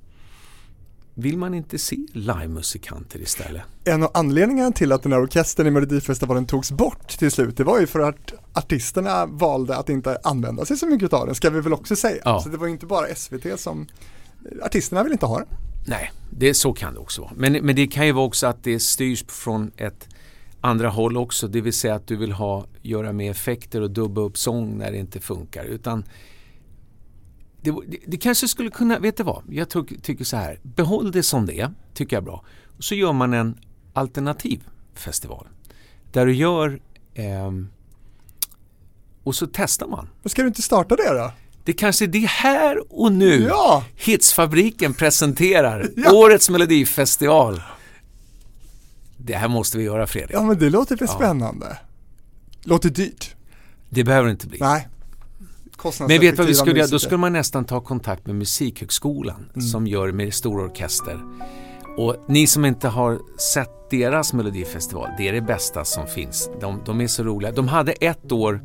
vill 1.21 1.37
man 1.37 1.53
inte 1.53 1.77
se 1.77 1.97
livemusikanter 2.13 3.19
istället? 3.19 3.61
En 3.83 4.03
av 4.03 4.11
anledningarna 4.13 4.71
till 4.71 4.91
att 4.91 5.03
den 5.03 5.11
här 5.11 5.21
orkestern 5.21 5.67
i 5.67 5.71
Melodifestivalen 5.71 6.45
togs 6.45 6.71
bort 6.71 7.07
till 7.07 7.31
slut, 7.31 7.57
det 7.57 7.63
var 7.63 7.79
ju 7.79 7.87
för 7.87 7.99
att 7.99 8.33
artisterna 8.53 9.25
valde 9.25 9.77
att 9.77 9.89
inte 9.89 10.17
använda 10.23 10.65
sig 10.65 10.77
så 10.77 10.87
mycket 10.87 11.13
av 11.13 11.25
den, 11.25 11.35
ska 11.35 11.49
vi 11.49 11.61
väl 11.61 11.73
också 11.73 11.95
säga. 11.95 12.21
Ja. 12.25 12.41
Så 12.41 12.49
det 12.49 12.57
var 12.57 12.67
inte 12.67 12.85
bara 12.85 13.15
SVT 13.15 13.59
som, 13.59 13.87
artisterna 14.63 15.03
vill 15.03 15.11
inte 15.11 15.25
ha 15.25 15.37
den. 15.37 15.47
Nej, 15.87 16.11
det, 16.29 16.53
så 16.53 16.73
kan 16.73 16.93
det 16.93 16.99
också 16.99 17.21
vara. 17.21 17.31
Men, 17.35 17.53
men 17.53 17.75
det 17.75 17.87
kan 17.87 18.05
ju 18.05 18.11
vara 18.11 18.25
också 18.25 18.47
att 18.47 18.63
det 18.63 18.79
styrs 18.79 19.25
från 19.27 19.71
ett 19.77 20.07
andra 20.61 20.89
håll 20.89 21.17
också, 21.17 21.47
det 21.47 21.61
vill 21.61 21.73
säga 21.73 21.95
att 21.95 22.07
du 22.07 22.15
vill 22.15 22.31
ha, 22.31 22.65
göra 22.81 23.11
med 23.11 23.31
effekter 23.31 23.81
och 23.81 23.91
dubba 23.91 24.21
upp 24.21 24.37
sång 24.37 24.77
när 24.77 24.91
det 24.91 24.97
inte 24.97 25.19
funkar. 25.19 25.63
Utan 25.63 26.03
det, 27.61 27.71
det, 27.87 27.97
det, 28.07 28.17
kanske 28.17 28.47
skulle 28.47 28.69
kunna, 28.69 28.99
vet 28.99 29.17
du 29.17 29.23
vad? 29.23 29.43
Jag 29.49 29.69
tyck, 29.69 30.03
tycker 30.03 30.25
så 30.25 30.37
här, 30.37 30.59
behåll 30.63 31.11
det 31.11 31.23
som 31.23 31.45
det 31.45 31.59
är, 31.59 31.71
tycker 31.93 32.15
jag 32.15 32.21
är 32.21 32.25
bra. 32.25 32.45
Och 32.77 32.83
så 32.83 32.95
gör 32.95 33.13
man 33.13 33.33
en 33.33 33.57
alternativ 33.93 34.63
festival. 34.93 35.47
Där 36.11 36.25
du 36.25 36.33
gör 36.33 36.79
eh, 37.13 37.51
och 39.23 39.35
så 39.35 39.47
testar 39.53 39.87
man. 39.87 40.09
Men 40.21 40.29
ska 40.29 40.41
du 40.41 40.47
inte 40.47 40.61
starta 40.61 40.95
det 40.95 41.13
då? 41.13 41.31
Det 41.63 41.73
kanske 41.73 42.05
är 42.05 42.07
det 42.07 42.27
här 42.29 43.01
och 43.01 43.11
nu 43.11 43.41
ja. 43.41 43.83
Hitsfabriken 43.95 44.93
presenterar 44.93 45.89
ja. 45.95 46.13
årets 46.13 46.49
melodifestival. 46.49 47.61
Det 49.17 49.35
här 49.35 49.47
måste 49.47 49.77
vi 49.77 49.83
göra 49.83 50.07
Fredrik. 50.07 50.33
Ja 50.33 50.43
men 50.43 50.59
det 50.59 50.69
låter 50.69 50.95
väl 50.95 51.07
ja. 51.11 51.15
spännande. 51.15 51.77
Låter 52.63 52.89
dyrt. 52.89 53.35
Det 53.89 54.03
behöver 54.03 54.25
det 54.25 54.31
inte 54.31 54.47
bli. 54.47 54.57
Nej. 54.61 54.87
Men 55.99 56.19
vet 56.19 56.37
vad 56.37 56.47
vi 56.47 56.55
skulle 56.55 56.79
göra? 56.79 56.87
Då 56.87 56.99
skulle 56.99 57.17
man 57.17 57.33
nästan 57.33 57.65
ta 57.65 57.81
kontakt 57.81 58.25
med 58.25 58.35
Musikhögskolan 58.35 59.49
mm. 59.55 59.61
som 59.61 59.87
gör 59.87 60.11
med 60.11 60.33
stor 60.33 60.65
orkester. 60.65 61.19
Och 61.97 62.15
ni 62.27 62.47
som 62.47 62.65
inte 62.65 62.87
har 62.87 63.19
sett 63.53 63.89
deras 63.89 64.33
melodifestival, 64.33 65.09
det 65.17 65.27
är 65.27 65.33
det 65.33 65.41
bästa 65.41 65.85
som 65.85 66.07
finns. 66.07 66.49
De, 66.59 66.81
de 66.85 67.01
är 67.01 67.07
så 67.07 67.23
roliga. 67.23 67.51
De 67.51 67.67
hade 67.67 67.91
ett 67.91 68.31
år, 68.31 68.61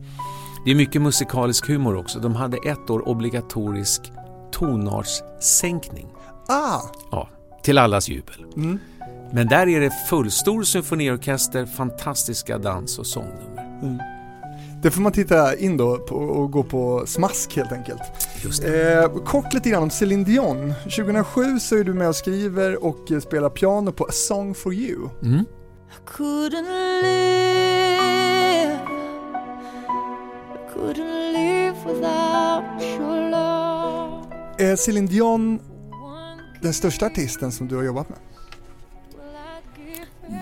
det 0.64 0.70
är 0.70 0.74
mycket 0.74 1.02
musikalisk 1.02 1.68
humor 1.68 1.96
också, 1.96 2.18
de 2.18 2.34
hade 2.34 2.56
ett 2.56 2.90
år 2.90 3.08
obligatorisk 3.08 4.12
tonartssänkning. 4.52 6.06
Ah! 6.48 6.80
Ja, 7.10 7.28
till 7.62 7.78
allas 7.78 8.08
jubel. 8.08 8.46
Mm. 8.56 8.78
Men 9.32 9.48
där 9.48 9.68
är 9.68 9.80
det 9.80 9.90
fullstor 10.08 10.62
symfoniorkester, 10.62 11.66
fantastiska 11.66 12.58
dans 12.58 12.98
och 12.98 13.06
sångnummer. 13.06 13.80
Mm. 13.82 14.15
Det 14.86 14.90
får 14.90 15.02
man 15.02 15.12
titta 15.12 15.56
in 15.56 15.76
då 15.76 15.98
på 15.98 16.16
och 16.16 16.50
gå 16.50 16.62
på 16.62 17.06
smask 17.06 17.56
helt 17.56 17.72
enkelt. 17.72 18.00
Just 18.44 18.64
eh, 18.64 19.24
kort 19.24 19.54
lite 19.54 19.70
grann 19.70 19.82
om 19.82 19.90
Céline 19.90 20.24
Dion. 20.24 20.74
2007 20.82 21.58
så 21.58 21.76
är 21.76 21.84
du 21.84 21.94
med 21.94 22.08
och 22.08 22.16
skriver 22.16 22.84
och 22.84 23.22
spelar 23.22 23.50
piano 23.50 23.92
på 23.92 24.04
A 24.04 24.12
Song 24.12 24.54
For 24.54 24.74
You. 24.74 25.08
Mm. 25.22 25.44
Är 34.58 34.76
Céline 34.76 35.06
Dion 35.06 35.60
den 36.62 36.74
största 36.74 37.06
artisten 37.06 37.52
som 37.52 37.68
du 37.68 37.76
har 37.76 37.82
jobbat 37.82 38.08
med? 38.08 38.18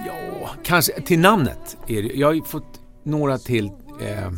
Ja, 0.06 0.50
kanske 0.62 1.00
till 1.00 1.18
namnet. 1.18 1.76
Är 1.86 2.02
det. 2.02 2.08
Jag 2.14 2.26
har 2.26 2.46
fått 2.46 2.80
några 3.04 3.38
till 3.38 3.70
eh, 4.00 4.30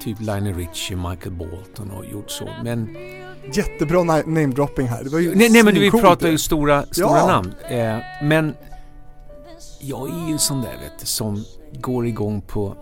typ 0.00 0.20
Lionel 0.20 0.54
Richie, 0.54 0.96
Michael 0.96 1.34
Bolton 1.34 1.90
och 1.90 2.04
gjort 2.12 2.30
så. 2.30 2.48
Men 2.64 2.96
Jättebra 3.52 4.02
namedropping 4.02 4.88
här. 4.88 5.04
Det 5.04 5.10
var 5.10 5.18
ju 5.18 5.34
nej, 5.34 5.50
nej 5.50 5.62
men 5.62 5.74
vi 5.74 5.90
pratar 5.90 6.28
ju 6.28 6.38
stora, 6.38 6.82
stora 6.90 7.18
ja. 7.18 7.26
namn. 7.26 7.54
Eh, 7.68 7.98
men 8.22 8.54
jag 9.80 10.08
är 10.08 10.30
ju 10.30 10.38
sån 10.38 10.62
där 10.62 10.70
vet 10.82 10.98
du, 11.00 11.06
som 11.06 11.44
går 11.72 12.06
igång 12.06 12.40
på 12.40 12.76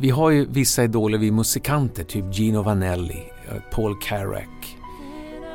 vi 0.00 0.10
har 0.10 0.30
ju 0.30 0.46
vissa 0.50 0.84
idoler, 0.84 1.18
vi 1.18 1.30
musikanter, 1.30 2.04
typ 2.04 2.24
Gino 2.34 2.62
Vanelli, 2.62 3.22
eh, 3.48 3.56
Paul 3.70 3.96
Carrack, 4.02 4.76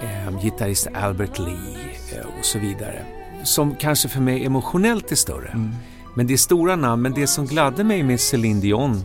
eh, 0.01 0.41
gitarrist 0.41 0.87
Albert 0.93 1.39
Lee 1.39 1.75
eh, 2.15 2.25
och 2.39 2.45
så 2.45 2.59
vidare. 2.59 3.05
Som 3.43 3.75
kanske 3.75 4.09
för 4.09 4.21
mig 4.21 4.45
emotionellt 4.45 5.11
är 5.11 5.15
större. 5.15 5.47
Mm. 5.47 5.71
Men 6.15 6.27
det 6.27 6.33
är 6.33 6.37
stora 6.37 6.75
namn, 6.75 7.01
men 7.01 7.13
det 7.13 7.27
som 7.27 7.45
gladde 7.45 7.83
mig 7.83 8.03
med 8.03 8.19
Céline 8.19 8.61
Dion 8.61 9.03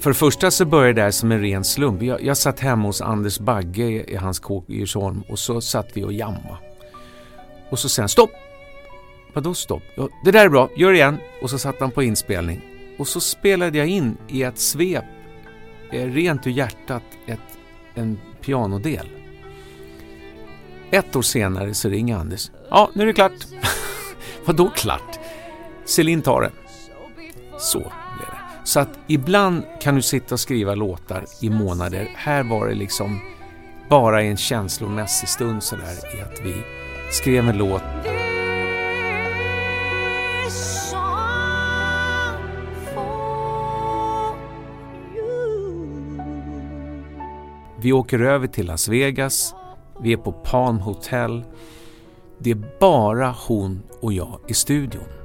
för 0.00 0.10
det 0.10 0.14
första 0.14 0.50
så 0.50 0.64
började 0.64 0.92
det 0.92 1.02
här 1.02 1.10
som 1.10 1.32
en 1.32 1.40
ren 1.40 1.64
slump. 1.64 2.02
Jag, 2.02 2.22
jag 2.22 2.36
satt 2.36 2.60
hemma 2.60 2.88
hos 2.88 3.00
Anders 3.00 3.38
Bagge 3.38 3.84
i, 3.84 4.12
i 4.12 4.16
hans 4.16 4.38
kåk 4.38 4.70
i 4.70 4.74
Djursholm 4.74 5.22
och 5.28 5.38
så 5.38 5.60
satt 5.60 5.88
vi 5.94 6.04
och 6.04 6.12
jamma. 6.12 6.58
Och 7.70 7.78
så 7.78 7.88
säger 7.88 8.02
han 8.02 8.08
stopp! 8.08 8.30
Vadå 9.32 9.54
stopp? 9.54 9.82
Ja, 9.96 10.08
det 10.24 10.30
där 10.30 10.44
är 10.44 10.48
bra, 10.48 10.70
gör 10.76 10.92
det 10.92 10.98
igen. 10.98 11.18
Och 11.42 11.50
så 11.50 11.58
satte 11.58 11.84
han 11.84 11.90
på 11.90 12.02
inspelning. 12.02 12.60
Och 12.98 13.08
så 13.08 13.20
spelade 13.20 13.78
jag 13.78 13.86
in 13.86 14.16
i 14.28 14.42
ett 14.42 14.58
svep, 14.58 15.04
eh, 15.92 16.06
rent 16.06 16.46
ur 16.46 16.50
hjärtat, 16.50 17.02
ett, 17.26 17.58
en 17.94 18.18
pianodel. 18.40 19.08
ett 20.90 21.16
år 21.16 21.22
senare 21.22 21.74
så 21.74 21.88
ringer 21.88 22.16
Anders. 22.16 22.50
Ja, 22.70 22.90
nu 22.94 23.02
är 23.02 23.06
det 23.06 23.12
klart. 23.12 23.46
Vadå 24.44 24.70
klart? 24.70 25.18
Celine 25.86 26.22
tar 26.22 26.40
det. 26.40 26.50
Så 27.58 27.78
blev 27.78 28.30
det. 28.30 28.36
Så 28.64 28.80
att 28.80 28.98
ibland 29.06 29.64
kan 29.80 29.94
du 29.94 30.02
sitta 30.02 30.34
och 30.34 30.40
skriva 30.40 30.74
låtar 30.74 31.24
i 31.40 31.50
månader. 31.50 32.08
Här 32.16 32.42
var 32.42 32.68
det 32.68 32.74
liksom 32.74 33.20
bara 33.88 34.22
en 34.22 34.36
känslomässig 34.36 35.28
stund 35.28 35.62
sådär 35.62 36.16
i 36.18 36.20
att 36.20 36.40
vi 36.44 36.54
skrev 37.10 37.48
en 37.48 37.58
låt. 37.58 37.82
Vi 47.80 47.92
åker 47.92 48.20
över 48.20 48.46
till 48.46 48.66
Las 48.66 48.88
Vegas. 48.88 49.54
Vi 50.00 50.12
är 50.12 50.16
på 50.16 50.32
Palm 50.32 50.78
Hotel. 50.78 51.44
Det 52.38 52.50
är 52.50 52.78
bara 52.80 53.34
hon 53.48 53.82
och 54.00 54.12
jag 54.12 54.40
i 54.48 54.54
studion. 54.54 55.15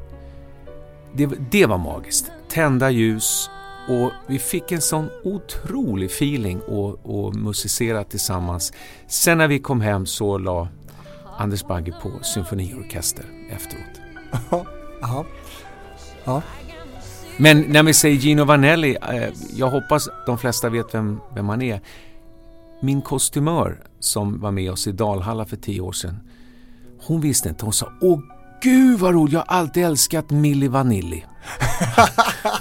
Det, 1.13 1.51
det 1.51 1.65
var 1.65 1.77
magiskt. 1.77 2.31
Tända 2.49 2.89
ljus 2.89 3.49
och 3.87 4.11
vi 4.27 4.39
fick 4.39 4.71
en 4.71 4.81
sån 4.81 5.09
otrolig 5.23 6.05
feeling 6.05 6.59
och, 6.61 6.99
och 7.03 7.35
musicera 7.35 8.03
tillsammans. 8.03 8.73
Sen 9.07 9.37
när 9.37 9.47
vi 9.47 9.59
kom 9.59 9.81
hem 9.81 10.05
så 10.05 10.37
la 10.37 10.67
Anders 11.37 11.63
Bagge 11.67 11.93
på 12.01 12.11
symfoniorkester 12.21 13.25
efteråt. 13.49 14.01
Ja. 15.01 15.25
ja. 16.23 16.41
Men 17.37 17.61
när 17.61 17.83
vi 17.83 17.93
säger 17.93 18.15
Gino 18.15 18.43
Vanelli, 18.43 18.97
eh, 19.01 19.29
jag 19.55 19.69
hoppas 19.69 20.09
de 20.25 20.37
flesta 20.37 20.69
vet 20.69 20.93
vem, 20.93 21.19
vem 21.35 21.49
han 21.49 21.61
är. 21.61 21.81
Min 22.81 23.01
kostymör 23.01 23.83
som 23.99 24.39
var 24.39 24.51
med 24.51 24.71
oss 24.71 24.87
i 24.87 24.91
Dalhalla 24.91 25.45
för 25.45 25.57
tio 25.57 25.81
år 25.81 25.91
sedan, 25.91 26.19
hon 27.01 27.21
visste 27.21 27.49
inte. 27.49 27.65
Hon 27.65 27.73
sa 27.73 27.91
Åh 28.01 28.19
gud 28.61 28.99
vad 28.99 29.13
roligt, 29.13 29.33
jag 29.33 29.39
har 29.39 29.57
alltid 29.57 29.85
älskat 29.85 30.29
Milli 30.29 30.67
Vanilli. 30.67 31.25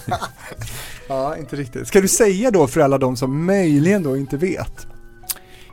ja, 1.08 1.36
inte 1.36 1.56
riktigt. 1.56 1.88
Ska 1.88 2.00
du 2.00 2.08
säga 2.08 2.50
då 2.50 2.66
för 2.66 2.80
alla 2.80 2.98
de 2.98 3.16
som 3.16 3.46
möjligen 3.46 4.02
då 4.02 4.16
inte 4.16 4.36
vet? 4.36 4.86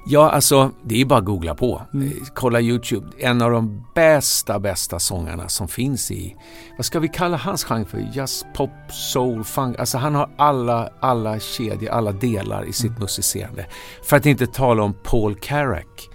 Ja, 0.10 0.30
alltså 0.30 0.72
det 0.84 1.02
är 1.02 1.06
bara 1.06 1.20
att 1.20 1.26
googla 1.26 1.56
på. 1.56 1.82
Mm. 1.94 2.14
Kolla 2.34 2.62
YouTube. 2.62 3.08
En 3.18 3.42
av 3.42 3.52
de 3.52 3.84
bästa, 3.96 4.60
bästa 4.60 5.00
sångarna 5.00 5.50
som 5.50 5.68
finns 5.68 6.12
i, 6.12 6.36
vad 6.78 6.86
ska 6.86 7.00
vi 7.00 7.08
kalla 7.08 7.38
hans 7.38 7.64
genre 7.64 7.86
för? 7.86 8.10
Jazz, 8.14 8.46
pop, 8.56 8.70
soul, 8.90 9.44
funk. 9.44 9.80
Alltså 9.80 9.98
han 9.98 10.16
har 10.16 10.30
alla, 10.38 10.90
alla 11.00 11.40
kedjor, 11.40 11.90
alla 11.90 12.12
delar 12.12 12.66
i 12.70 12.74
sitt 12.74 12.90
mm. 12.90 13.02
musicerande. 13.02 13.66
För 14.04 14.18
att 14.18 14.26
inte 14.26 14.48
tala 14.48 14.84
om 14.84 14.94
Paul 15.04 15.36
Carrack 15.36 16.10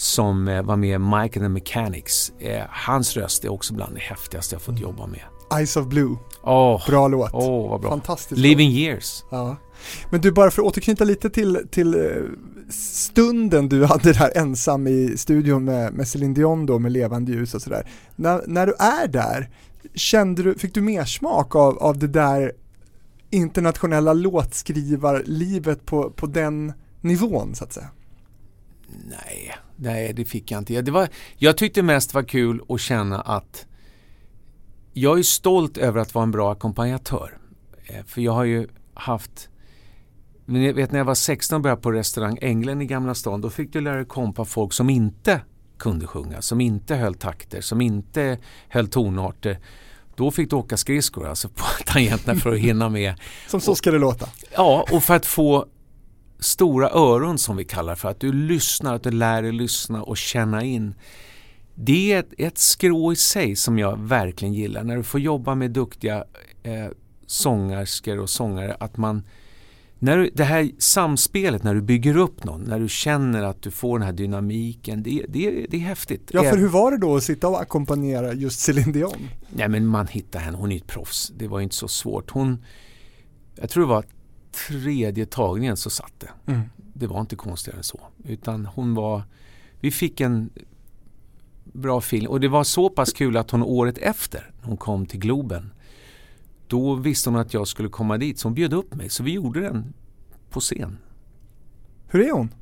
som 0.00 0.48
eh, 0.48 0.62
var 0.62 0.76
med 0.76 1.00
Mike 1.00 1.40
and 1.40 1.44
the 1.44 1.48
Mechanics. 1.48 2.32
Eh, 2.38 2.64
hans 2.68 3.16
röst 3.16 3.44
är 3.44 3.48
också 3.48 3.74
bland 3.74 3.94
det 3.94 4.00
häftigaste 4.00 4.54
jag 4.54 4.62
fått 4.62 4.78
mm. 4.78 4.82
jobba 4.82 5.06
med. 5.06 5.20
Eyes 5.58 5.76
of 5.76 5.86
Blue. 5.86 6.16
Oh, 6.42 6.86
bra 6.86 7.08
låt. 7.08 7.32
Oh, 7.32 7.70
vad 7.70 7.80
bra. 7.80 7.90
Fantastiskt. 7.90 8.40
Living 8.40 8.70
låt. 8.70 8.78
Years. 8.78 9.24
Ja. 9.30 9.56
Men 10.10 10.20
du, 10.20 10.32
bara 10.32 10.50
för 10.50 10.62
att 10.62 10.68
återknyta 10.68 11.04
lite 11.04 11.30
till, 11.30 11.66
till 11.70 11.94
eh, 11.94 12.00
stunden 12.70 13.68
du 13.68 13.84
hade 13.84 14.12
där 14.12 14.38
ensam 14.38 14.86
i 14.86 15.16
studion 15.16 15.64
med, 15.64 15.92
med 15.92 16.08
Céline 16.08 16.34
Dion 16.34 16.66
då 16.66 16.78
med 16.78 16.92
levande 16.92 17.32
ljus 17.32 17.54
och 17.54 17.62
sådär. 17.62 17.86
När, 18.16 18.42
när 18.46 18.66
du 18.66 18.74
är 18.78 19.08
där, 19.08 19.50
kände 19.94 20.42
du, 20.42 20.54
fick 20.54 20.74
du 20.74 20.80
mer 20.80 21.04
smak 21.04 21.54
av, 21.56 21.78
av 21.78 21.98
det 21.98 22.08
där 22.08 22.52
internationella 23.30 24.12
låtskrivarlivet 24.12 25.86
på, 25.86 26.10
på 26.10 26.26
den 26.26 26.72
nivån 27.00 27.54
så 27.54 27.64
att 27.64 27.72
säga? 27.72 27.88
Nej, 29.04 29.54
nej 29.76 30.12
det 30.12 30.24
fick 30.24 30.50
jag 30.50 30.58
inte. 30.58 30.82
Det 30.82 30.90
var, 30.90 31.08
jag 31.36 31.56
tyckte 31.56 31.82
mest 31.82 32.14
var 32.14 32.22
kul 32.22 32.62
att 32.68 32.80
känna 32.80 33.20
att 33.20 33.66
jag 34.92 35.18
är 35.18 35.22
stolt 35.22 35.78
över 35.78 36.00
att 36.00 36.14
vara 36.14 36.22
en 36.22 36.30
bra 36.30 36.52
ackompanjatör. 36.52 37.38
Eh, 37.86 38.04
för 38.04 38.20
jag 38.20 38.32
har 38.32 38.44
ju 38.44 38.68
haft 38.94 39.48
men 40.50 40.74
vet 40.74 40.92
när 40.92 40.98
jag 40.98 41.04
var 41.04 41.14
16 41.14 41.56
och 41.56 41.62
började 41.62 41.82
på 41.82 41.92
restaurang 41.92 42.38
Änglen 42.40 42.82
i 42.82 42.86
Gamla 42.86 43.14
stan, 43.14 43.40
då 43.40 43.50
fick 43.50 43.72
du 43.72 43.80
lära 43.80 43.96
dig 43.96 44.04
kompa 44.04 44.44
folk 44.44 44.72
som 44.72 44.90
inte 44.90 45.40
kunde 45.78 46.06
sjunga, 46.06 46.42
som 46.42 46.60
inte 46.60 46.94
höll 46.94 47.14
takter, 47.14 47.60
som 47.60 47.80
inte 47.80 48.38
höll 48.68 48.88
tonarter. 48.88 49.58
Då 50.16 50.30
fick 50.30 50.50
du 50.50 50.56
åka 50.56 50.76
skridskor 50.76 51.28
alltså 51.28 51.48
på 51.48 51.64
tangenterna 51.86 52.40
för 52.40 52.52
att 52.52 52.58
hinna 52.58 52.88
med. 52.88 53.14
som 53.48 53.60
så 53.60 53.74
ska 53.74 53.90
det 53.90 53.98
låta? 53.98 54.28
Ja, 54.56 54.86
och 54.92 55.02
för 55.02 55.14
att 55.14 55.26
få 55.26 55.66
stora 56.40 56.90
öron 56.90 57.38
som 57.38 57.56
vi 57.56 57.64
kallar 57.64 57.94
för 57.94 58.08
att 58.08 58.20
du 58.20 58.32
lyssnar, 58.32 58.94
att 58.94 59.02
du 59.02 59.10
lär 59.10 59.42
dig 59.42 59.52
lyssna 59.52 60.02
och 60.02 60.16
känna 60.16 60.64
in. 60.64 60.94
Det 61.74 62.12
är 62.12 62.20
ett, 62.20 62.32
ett 62.38 62.58
skrå 62.58 63.12
i 63.12 63.16
sig 63.16 63.56
som 63.56 63.78
jag 63.78 63.98
verkligen 63.98 64.54
gillar 64.54 64.84
när 64.84 64.96
du 64.96 65.02
får 65.02 65.20
jobba 65.20 65.54
med 65.54 65.70
duktiga 65.70 66.24
eh, 66.62 66.86
sångerskor 67.26 68.18
och 68.18 68.30
sångare 68.30 68.76
att 68.80 68.96
man 68.96 69.22
när 70.02 70.18
du, 70.18 70.30
det 70.34 70.44
här 70.44 70.70
samspelet 70.78 71.62
när 71.62 71.74
du 71.74 71.82
bygger 71.82 72.16
upp 72.16 72.44
någon, 72.44 72.60
när 72.60 72.80
du 72.80 72.88
känner 72.88 73.42
att 73.42 73.62
du 73.62 73.70
får 73.70 73.98
den 73.98 74.06
här 74.06 74.12
dynamiken, 74.12 75.02
det, 75.02 75.24
det, 75.28 75.66
det 75.70 75.76
är 75.76 75.80
häftigt. 75.80 76.30
Ja, 76.32 76.42
för 76.42 76.56
hur 76.56 76.68
var 76.68 76.90
det 76.90 76.98
då 76.98 77.16
att 77.16 77.22
sitta 77.22 77.48
och 77.48 77.60
ackompanjera 77.60 78.32
just 78.32 78.60
Céline 78.60 78.92
Dion? 78.92 79.28
Nej, 79.48 79.68
men 79.68 79.86
man 79.86 80.06
hittar 80.06 80.40
henne, 80.40 80.56
hon 80.56 80.72
är 80.72 80.76
ett 80.76 80.86
proffs. 80.86 81.32
Det 81.36 81.48
var 81.48 81.60
inte 81.60 81.74
så 81.74 81.88
svårt. 81.88 82.30
Hon, 82.30 82.64
jag 83.54 83.70
tror 83.70 83.82
det 83.82 83.88
var 83.88 84.04
tredje 84.52 85.26
tagningen 85.26 85.76
så 85.76 85.90
satt 85.90 86.12
det. 86.18 86.52
Mm. 86.52 86.62
Det 86.76 87.06
var 87.06 87.20
inte 87.20 87.36
konstigare 87.36 87.78
än 87.78 87.84
så. 87.84 88.00
Utan 88.24 88.66
hon 88.66 88.94
var, 88.94 89.22
vi 89.80 89.90
fick 89.90 90.20
en 90.20 90.50
bra 91.72 92.00
film 92.00 92.26
och 92.26 92.40
det 92.40 92.48
var 92.48 92.64
så 92.64 92.90
pass 92.90 93.12
kul 93.12 93.36
att 93.36 93.50
hon 93.50 93.62
året 93.62 93.98
efter, 93.98 94.50
hon 94.62 94.76
kom 94.76 95.06
till 95.06 95.20
Globen, 95.20 95.72
då 96.66 96.94
visste 96.94 97.30
hon 97.30 97.38
att 97.38 97.54
jag 97.54 97.68
skulle 97.68 97.88
komma 97.88 98.18
dit 98.18 98.38
så 98.38 98.48
hon 98.48 98.54
bjöd 98.54 98.72
upp 98.72 98.94
mig 98.94 99.08
så 99.08 99.22
vi 99.22 99.32
gjorde 99.32 99.60
den 99.60 99.92
på 100.50 100.60
scen. 100.60 100.98
Hur 102.08 102.20
är 102.20 102.32
hon? 102.32 102.54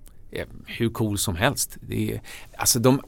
Hur 0.66 0.90
cool 0.90 1.18
som 1.18 1.36
helst. 1.36 1.76
Det 1.80 2.12
är, 2.12 2.22
alltså 2.56 2.78
de, 2.78 3.00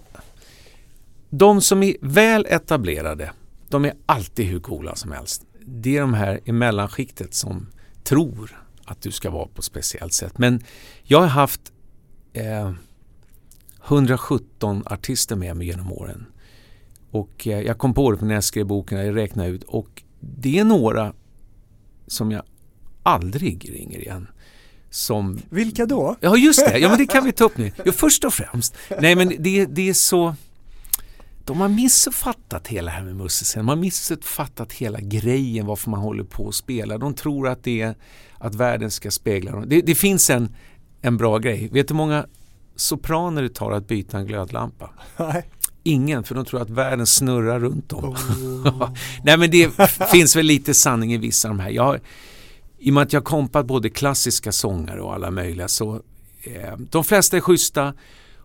de 1.31 1.61
som 1.61 1.83
är 1.83 1.97
väl 2.01 2.47
etablerade, 2.49 3.33
de 3.69 3.85
är 3.85 3.95
alltid 4.07 4.47
hur 4.47 4.61
coola 4.61 4.97
som 4.97 5.13
helst. 5.13 5.47
Det 5.67 5.97
är 5.97 6.01
de 6.01 6.15
här 6.15 6.41
i 6.45 6.53
mellanskiktet 6.53 7.35
som 7.35 7.67
tror 8.03 8.60
att 8.91 9.03
du 9.03 9.11
ska 9.11 9.31
vara 9.31 9.47
på 9.47 9.59
ett 9.59 9.65
speciellt 9.65 10.13
sätt. 10.13 10.39
Men 10.39 10.63
jag 11.03 11.21
har 11.21 11.27
haft 11.27 11.73
eh, 12.33 12.73
117 13.87 14.83
artister 14.87 15.37
med 15.37 15.57
mig 15.57 15.67
genom 15.67 15.93
åren. 15.93 16.27
Och 17.11 17.47
eh, 17.47 17.61
jag 17.61 17.79
kom 17.79 17.95
på 17.95 18.13
det 18.13 18.25
när 18.25 18.35
jag 18.35 18.45
skrev 18.45 18.67
boken, 18.67 18.99
jag 18.99 19.17
räknade 19.17 19.49
ut 19.49 19.63
och 19.63 20.03
det 20.21 20.59
är 20.59 20.65
några 20.65 21.13
som 22.07 22.31
jag 22.31 22.43
aldrig 23.03 23.75
ringer 23.75 23.99
igen. 23.99 24.27
Som... 24.91 25.41
Vilka 25.51 25.87
då? 25.87 26.17
Ja 26.21 26.37
just 26.37 26.67
det, 26.67 26.79
ja 26.79 26.89
men 26.89 26.99
det 26.99 27.07
kan 27.07 27.25
vi 27.25 27.33
ta 27.33 27.45
upp 27.45 27.59
nu. 27.59 27.73
Ja, 27.85 27.93
först 27.93 28.25
och 28.25 28.35
främst, 28.35 28.77
nej 29.01 29.17
men 29.17 29.29
det, 29.39 29.67
det 29.67 29.89
är 29.89 29.95
så 29.95 30.35
de 31.45 31.61
har 31.61 31.69
missuppfattat 31.69 32.69
hela 32.69 32.91
det 32.91 32.97
här 32.97 33.05
med 33.05 33.17
musiken. 33.17 33.61
De 33.61 33.69
har 33.69 33.77
missuppfattat 33.77 34.73
hela 34.73 35.01
grejen 35.01 35.67
varför 35.67 35.91
man 35.91 36.01
håller 36.01 36.25
på 36.25 36.49
att 36.49 36.55
spela. 36.55 36.99
De 36.99 37.15
tror 37.15 37.49
att 37.49 37.65
det 37.65 37.81
är 37.81 37.95
att 38.41 38.55
världen 38.55 38.91
ska 38.91 39.11
spegla 39.11 39.53
dem. 39.53 39.65
Det, 39.67 39.81
det 39.81 39.95
finns 39.95 40.31
en, 40.31 40.55
en 41.01 41.17
bra 41.17 41.39
grej. 41.39 41.69
Vet 41.73 41.89
du 41.89 41.95
hur 41.95 41.97
många 41.97 42.27
sopraner 42.77 43.43
det 43.43 43.49
tar 43.49 43.73
att 43.73 43.89
byta 43.89 44.19
en 44.19 44.27
glödlampa? 44.27 44.91
Nej. 45.17 45.51
Ingen, 45.83 46.25
för 46.25 46.35
de 46.35 46.45
tror 46.45 46.63
att 46.63 46.71
världen 46.71 47.07
snurrar 47.07 47.61
runt 47.61 47.89
dem. 47.89 48.05
Oh. 48.05 48.91
Nej 49.25 49.37
men 49.37 49.51
det 49.51 49.71
finns 50.13 50.37
väl 50.37 50.47
lite 50.47 50.75
sanning 50.75 51.13
i 51.13 51.19
vissa 51.19 51.49
av 51.49 51.57
de 51.57 51.63
här. 51.63 51.71
Jag 51.71 51.83
har, 51.83 52.01
I 52.79 52.91
och 52.91 52.95
med 52.95 53.03
att 53.03 53.13
jag 53.13 53.25
kompat 53.25 53.67
både 53.67 53.91
klassiska 53.91 54.53
sångare 54.53 55.01
och 55.01 55.15
alla 55.15 55.31
möjliga 55.31 55.69
så 55.69 55.95
eh, 56.43 56.77
de 56.91 57.05
flesta 57.05 57.37
är 57.37 57.41
schyssta 57.41 57.95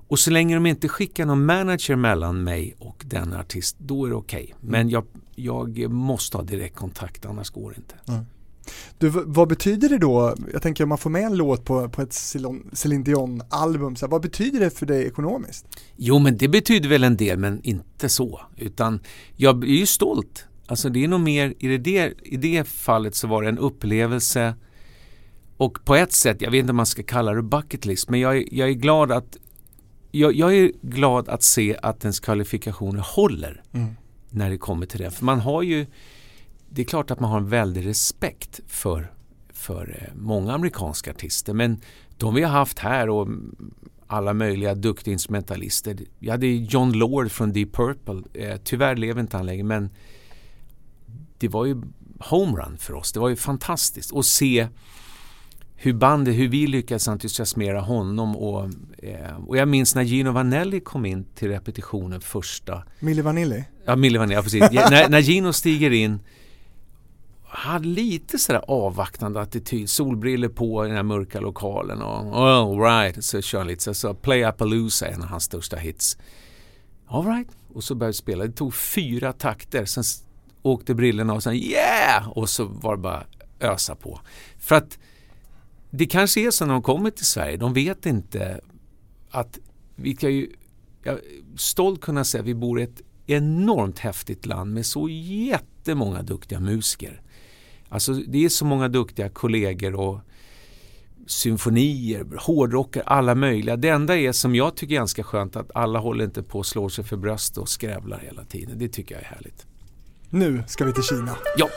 och 0.08 0.20
så 0.20 0.32
länge 0.32 0.56
de 0.56 0.66
inte 0.66 0.88
skickar 0.88 1.26
någon 1.26 1.46
manager 1.46 1.96
mellan 1.96 2.44
mig 2.44 2.76
och 2.80 3.04
den 3.06 3.34
artist, 3.34 3.76
då 3.80 4.06
är 4.06 4.10
det 4.10 4.16
okej. 4.16 4.44
Okay. 4.44 4.52
Mm. 4.52 4.72
Men 4.72 4.90
jag, 4.90 5.06
jag 5.36 5.92
måste 5.92 6.38
ha 6.38 6.44
direktkontakt, 6.44 7.26
annars 7.26 7.50
går 7.50 7.70
det 7.70 7.78
inte. 7.78 7.96
Mm. 8.08 8.26
Du, 8.98 9.10
vad 9.10 9.48
betyder 9.48 9.90
det 9.90 9.98
då, 9.98 10.36
jag 10.54 10.62
tänker 10.62 10.84
om 10.84 10.90
man 10.90 10.98
får 10.98 11.10
med 11.10 11.24
en 11.24 11.38
låt 11.38 11.66
på, 11.66 11.90
på 11.90 12.02
ett 12.02 12.14
Céline 12.74 13.04
Dion-album, 13.04 13.96
vad 14.02 14.22
betyder 14.22 14.60
det 14.60 14.70
för 14.70 14.86
dig 14.86 15.08
ekonomiskt? 15.08 15.66
Jo 15.96 16.20
men 16.20 16.38
det 16.38 16.48
betyder 16.48 16.90
väl 16.90 17.04
en 17.04 17.18
del 17.18 17.38
men 17.38 17.62
inte 17.64 18.10
så, 18.10 18.42
utan 18.58 19.00
jag 19.36 19.64
är 19.64 19.68
ju 19.68 19.86
stolt. 19.86 20.46
Alltså 20.68 20.90
det 20.90 21.04
är 21.04 21.08
nog 21.08 21.20
mer, 21.20 21.54
i 21.60 21.78
det, 21.78 22.14
i 22.24 22.38
det 22.38 22.68
fallet 22.68 23.16
så 23.16 23.28
var 23.28 23.44
det 23.44 23.50
en 23.50 23.58
upplevelse 23.58 24.54
och 25.58 25.86
på 25.86 25.96
ett 25.96 26.14
sätt, 26.14 26.42
jag 26.42 26.52
vet 26.52 26.60
inte 26.60 26.70
om 26.70 26.78
man 26.78 26.86
ska 26.86 27.04
kalla 27.04 27.34
det 27.34 27.42
bucket 27.42 27.86
list, 27.86 28.10
men 28.10 28.20
jag, 28.20 28.54
jag 28.54 28.70
är 28.70 28.74
glad 28.74 29.12
att 29.12 29.38
jag, 30.12 30.34
jag, 30.36 30.56
är 30.56 30.72
glad 30.82 31.30
att 31.30 31.44
se 31.44 31.78
att 31.82 32.04
ens 32.04 32.20
kvalifikationer 32.20 33.06
håller 33.16 33.64
mm. 33.72 33.96
när 34.30 34.50
det 34.50 34.58
kommer 34.58 34.86
till 34.86 35.00
det. 35.00 35.12
För 35.12 35.26
man 35.26 35.40
har 35.40 35.62
ju 35.62 35.86
det 36.70 36.82
är 36.82 36.86
klart 36.86 37.12
att 37.12 37.20
man 37.20 37.32
har 37.32 37.38
en 37.38 37.50
väldig 37.50 37.86
respekt 37.86 38.60
för, 38.68 39.12
för 39.54 40.02
eh, 40.02 40.16
många 40.16 40.54
amerikanska 40.54 41.12
artister 41.12 41.54
men 41.54 41.82
de 42.18 42.36
vi 42.36 42.44
har 42.44 42.52
haft 42.52 42.80
här 42.80 43.10
och 43.10 43.28
alla 44.08 44.34
möjliga 44.34 44.76
duktiga 44.76 45.14
instrumentalister. 45.14 45.98
Jag 46.20 46.32
hade 46.32 46.48
John 46.48 46.94
Lord 46.94 47.32
från 47.32 47.54
Deep 47.54 47.74
Purple. 47.74 48.24
Eh, 48.34 48.58
tyvärr 48.64 48.96
lever 48.96 49.22
inte 49.22 49.38
han 49.38 49.46
längre 49.46 49.64
men 49.64 49.90
det 51.38 51.48
var 51.48 51.66
ju 51.66 51.82
homerun 52.20 52.78
för 52.78 52.94
oss. 52.94 53.12
Det 53.12 53.20
var 53.20 53.30
ju 53.30 53.36
fantastiskt 53.36 54.14
att 54.14 54.26
se 54.26 54.68
hur 55.76 55.94
bandet, 55.94 56.36
hur 56.36 56.48
vi 56.48 56.68
lyckades 56.68 57.08
entusiasmera 57.08 57.82
honom 57.82 58.36
och, 58.36 58.70
eh, 58.98 59.36
och 59.48 59.58
jag 59.58 59.68
minns 59.68 59.96
när 59.96 60.04
Gino 60.04 60.32
Vanelli 60.32 60.80
kom 60.80 61.06
in 61.06 61.26
till 61.36 61.48
repetitionen 61.48 62.22
första. 62.22 62.84
Milli 63.00 63.22
Vanilli? 63.22 63.64
Ja, 63.86 63.96
Milli 63.96 64.18
Vanilli, 64.18 64.36
ja, 64.36 64.42
precis. 64.42 64.62
när, 64.72 65.10
när 65.10 65.20
Gino 65.20 65.54
stiger 65.54 65.92
in 65.92 66.20
hade 67.56 67.88
lite 67.88 68.38
sådär 68.38 68.62
avvaktande 68.68 69.42
attityd, 69.42 69.90
solbriller 69.90 70.50
på 70.50 70.86
i 70.86 70.88
den 70.88 70.96
här 70.96 71.04
mörka 71.04 71.40
lokalen 71.40 72.02
och 72.02 72.38
all 72.50 72.80
right, 72.80 73.26
så 73.26 73.42
kör 73.42 73.58
han 73.58 73.68
lite 73.68 73.84
så, 73.84 73.94
så 73.94 74.14
Play 74.14 74.44
Appaloosa 74.44 75.08
är 75.08 75.12
en 75.12 75.22
av 75.22 75.28
hans 75.28 75.44
största 75.44 75.78
hits. 75.78 76.18
All 77.08 77.26
right, 77.26 77.48
och 77.74 77.84
så 77.84 77.96
började 77.96 78.10
vi 78.10 78.14
spela. 78.14 78.46
Det 78.46 78.52
tog 78.52 78.74
fyra 78.74 79.34
takter, 79.34 79.86
sen 79.86 80.04
åkte 80.62 80.96
brillorna 80.96 81.34
och 81.34 81.44
sen 81.44 81.54
yeah! 81.54 82.30
Och 82.30 82.50
så 82.50 82.66
var 82.66 82.96
det 82.96 83.02
bara 83.02 83.24
ösa 83.60 83.96
på. 83.96 84.20
För 84.60 84.76
att 84.76 85.00
det 85.90 86.06
kanske 86.06 86.42
är 86.42 86.52
så 86.52 86.66
när 86.66 86.74
de 86.74 86.82
kommer 86.82 87.10
till 87.10 87.26
Sverige, 87.26 87.58
de 87.58 87.74
vet 87.74 88.06
inte 88.06 88.62
att 89.32 89.60
vi 89.96 90.16
kan 90.16 90.34
ju 90.34 90.50
jag 91.04 91.20
stolt 91.56 92.02
kunna 92.02 92.24
säga 92.24 92.42
att 92.42 92.48
vi 92.48 92.56
bor 92.56 92.80
i 92.80 92.84
ett 92.84 93.02
enormt 93.26 94.00
häftigt 94.00 94.46
land 94.46 94.74
med 94.74 94.86
så 94.86 95.10
jättemånga 95.10 96.22
duktiga 96.22 96.60
musiker. 96.60 97.22
Alltså 97.96 98.14
det 98.14 98.46
är 98.46 98.50
så 98.50 98.66
många 98.66 98.88
duktiga 98.88 99.30
kollegor 99.30 99.96
och 99.96 100.20
symfonier, 101.28 102.26
hårdrockare, 102.38 103.04
alla 103.04 103.36
möjliga. 103.36 103.76
Det 103.76 103.90
enda 103.90 104.18
är 104.18 104.32
som 104.32 104.56
jag 104.56 104.76
tycker 104.76 104.94
är 104.94 104.98
ganska 104.98 105.24
skönt 105.24 105.56
att 105.56 105.72
alla 105.76 106.00
håller 106.00 106.26
inte 106.26 106.44
på 106.44 106.60
att 106.60 106.66
slå 106.66 106.90
sig 106.90 107.04
för 107.04 107.18
bröst 107.18 107.58
och 107.58 107.70
skrävlar 107.70 108.20
hela 108.20 108.44
tiden. 108.44 108.80
Det 108.80 108.88
tycker 108.88 109.16
jag 109.16 109.24
är 109.24 109.28
härligt. 109.28 109.66
Nu 110.30 110.64
ska 110.68 110.86
vi 110.86 110.94
till 110.94 111.04
Kina. 111.04 111.38
Ja. 111.58 111.70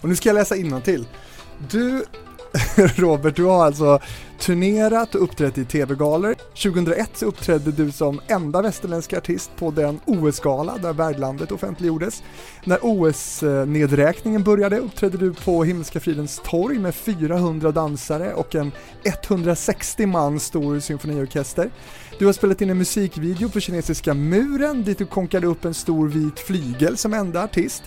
Och 0.00 0.08
nu 0.08 0.16
ska 0.16 0.28
jag 0.28 0.34
läsa 0.34 0.80
till. 0.84 1.06
Du 1.70 2.04
Robert, 2.96 3.36
du 3.36 3.44
har 3.44 3.64
alltså 3.64 4.00
turnerat 4.40 5.14
och 5.14 5.22
uppträtt 5.22 5.58
i 5.58 5.64
tv-galor. 5.64 6.34
2001 6.34 7.10
så 7.14 7.26
uppträdde 7.26 7.72
du 7.72 7.92
som 7.92 8.20
enda 8.26 8.62
västerländska 8.62 9.18
artist 9.18 9.50
på 9.56 9.70
den 9.70 10.00
OS-gala 10.04 10.78
där 10.78 10.92
värdlandet 10.92 11.52
offentliggjordes. 11.52 12.22
När 12.64 12.78
OS-nedräkningen 12.82 14.42
började 14.42 14.78
uppträdde 14.78 15.18
du 15.18 15.34
på 15.34 15.64
Himmelska 15.64 16.00
fridens 16.00 16.40
torg 16.44 16.78
med 16.78 16.94
400 16.94 17.72
dansare 17.72 18.34
och 18.34 18.54
en 18.54 18.72
160 19.04 20.06
man 20.06 20.40
stor 20.40 20.80
symfoniorkester. 20.80 21.70
Du 22.18 22.26
har 22.26 22.32
spelat 22.32 22.60
in 22.60 22.70
en 22.70 22.78
musikvideo 22.78 23.48
på 23.48 23.60
kinesiska 23.60 24.14
muren 24.14 24.82
dit 24.82 24.98
du 24.98 25.06
konkade 25.06 25.46
upp 25.46 25.64
en 25.64 25.74
stor 25.74 26.08
vit 26.08 26.40
flygel 26.40 26.96
som 26.96 27.14
enda 27.14 27.44
artist. 27.44 27.82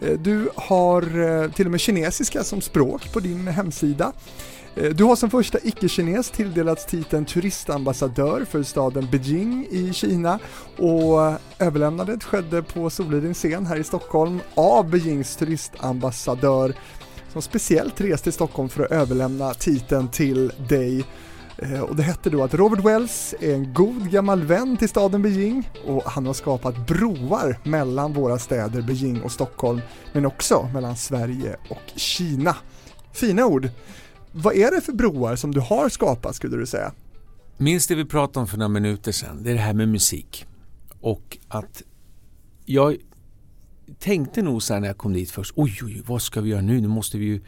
Eh, 0.00 0.18
du 0.18 0.48
har 0.54 1.02
eh, 1.02 1.50
till 1.50 1.66
och 1.66 1.70
med 1.70 1.80
kinesiska 1.80 2.44
som 2.44 2.60
språk 2.60 3.12
på 3.12 3.20
din 3.20 3.48
hemsida. 3.48 4.12
Eh, 4.76 4.90
du 4.90 5.04
har 5.04 5.16
som 5.16 5.30
första 5.30 5.58
icke-kines 5.62 6.30
tilldelats 6.30 6.86
titeln 6.86 7.24
turistambassadör 7.24 8.44
för 8.44 8.62
staden 8.62 9.08
Beijing 9.10 9.66
i 9.70 9.92
Kina 9.92 10.38
och 10.76 11.38
överlämnandet 11.58 12.24
skedde 12.24 12.62
på 12.62 12.90
Soliden 12.90 13.34
scen 13.34 13.66
här 13.66 13.76
i 13.76 13.84
Stockholm 13.84 14.40
av 14.54 14.90
Beijings 14.90 15.36
turistambassadör 15.36 16.74
som 17.32 17.42
speciellt 17.42 18.00
reste 18.00 18.24
till 18.24 18.32
Stockholm 18.32 18.68
för 18.68 18.84
att 18.84 18.90
överlämna 18.90 19.54
titeln 19.54 20.08
till 20.08 20.52
dig 20.68 21.04
eh, 21.58 21.80
och 21.80 21.96
det 21.96 22.02
hette 22.02 22.30
då 22.30 22.44
att 22.44 22.54
Robert 22.54 22.84
Wells 22.84 23.34
är 23.40 23.54
en 23.54 23.74
god 23.74 24.10
gammal 24.10 24.42
vän 24.42 24.76
till 24.76 24.88
staden 24.88 25.22
Beijing 25.22 25.70
och 25.86 26.02
han 26.04 26.26
har 26.26 26.34
skapat 26.34 26.86
broar 26.86 27.58
mellan 27.62 28.12
våra 28.12 28.38
städer 28.38 28.82
Beijing 28.82 29.22
och 29.22 29.32
Stockholm 29.32 29.80
men 30.12 30.26
också 30.26 30.68
mellan 30.74 30.96
Sverige 30.96 31.56
och 31.68 31.82
Kina. 31.94 32.56
Fina 33.12 33.46
ord. 33.46 33.68
Vad 34.38 34.54
är 34.54 34.70
det 34.70 34.80
för 34.80 34.92
broar 34.92 35.36
som 35.36 35.54
du 35.54 35.60
har 35.60 35.88
skapat 35.88 36.36
skulle 36.36 36.56
du 36.56 36.66
säga? 36.66 36.92
Minns 37.56 37.86
det 37.86 37.94
vi 37.94 38.04
pratade 38.04 38.40
om 38.40 38.46
för 38.46 38.58
några 38.58 38.68
minuter 38.68 39.12
sedan, 39.12 39.42
det 39.42 39.50
är 39.50 39.54
det 39.54 39.60
här 39.60 39.74
med 39.74 39.88
musik. 39.88 40.46
Och 41.00 41.38
att 41.48 41.82
jag 42.64 42.96
tänkte 43.98 44.42
nog 44.42 44.62
så 44.62 44.74
här 44.74 44.80
när 44.80 44.88
jag 44.88 44.98
kom 44.98 45.12
dit 45.12 45.30
först, 45.30 45.52
oj, 45.56 45.78
oj, 45.82 46.02
vad 46.06 46.22
ska 46.22 46.40
vi 46.40 46.50
göra 46.50 46.60
nu? 46.60 46.80
Nu 46.80 46.88
måste 46.88 47.18
vi 47.18 47.24
ju 47.24 47.40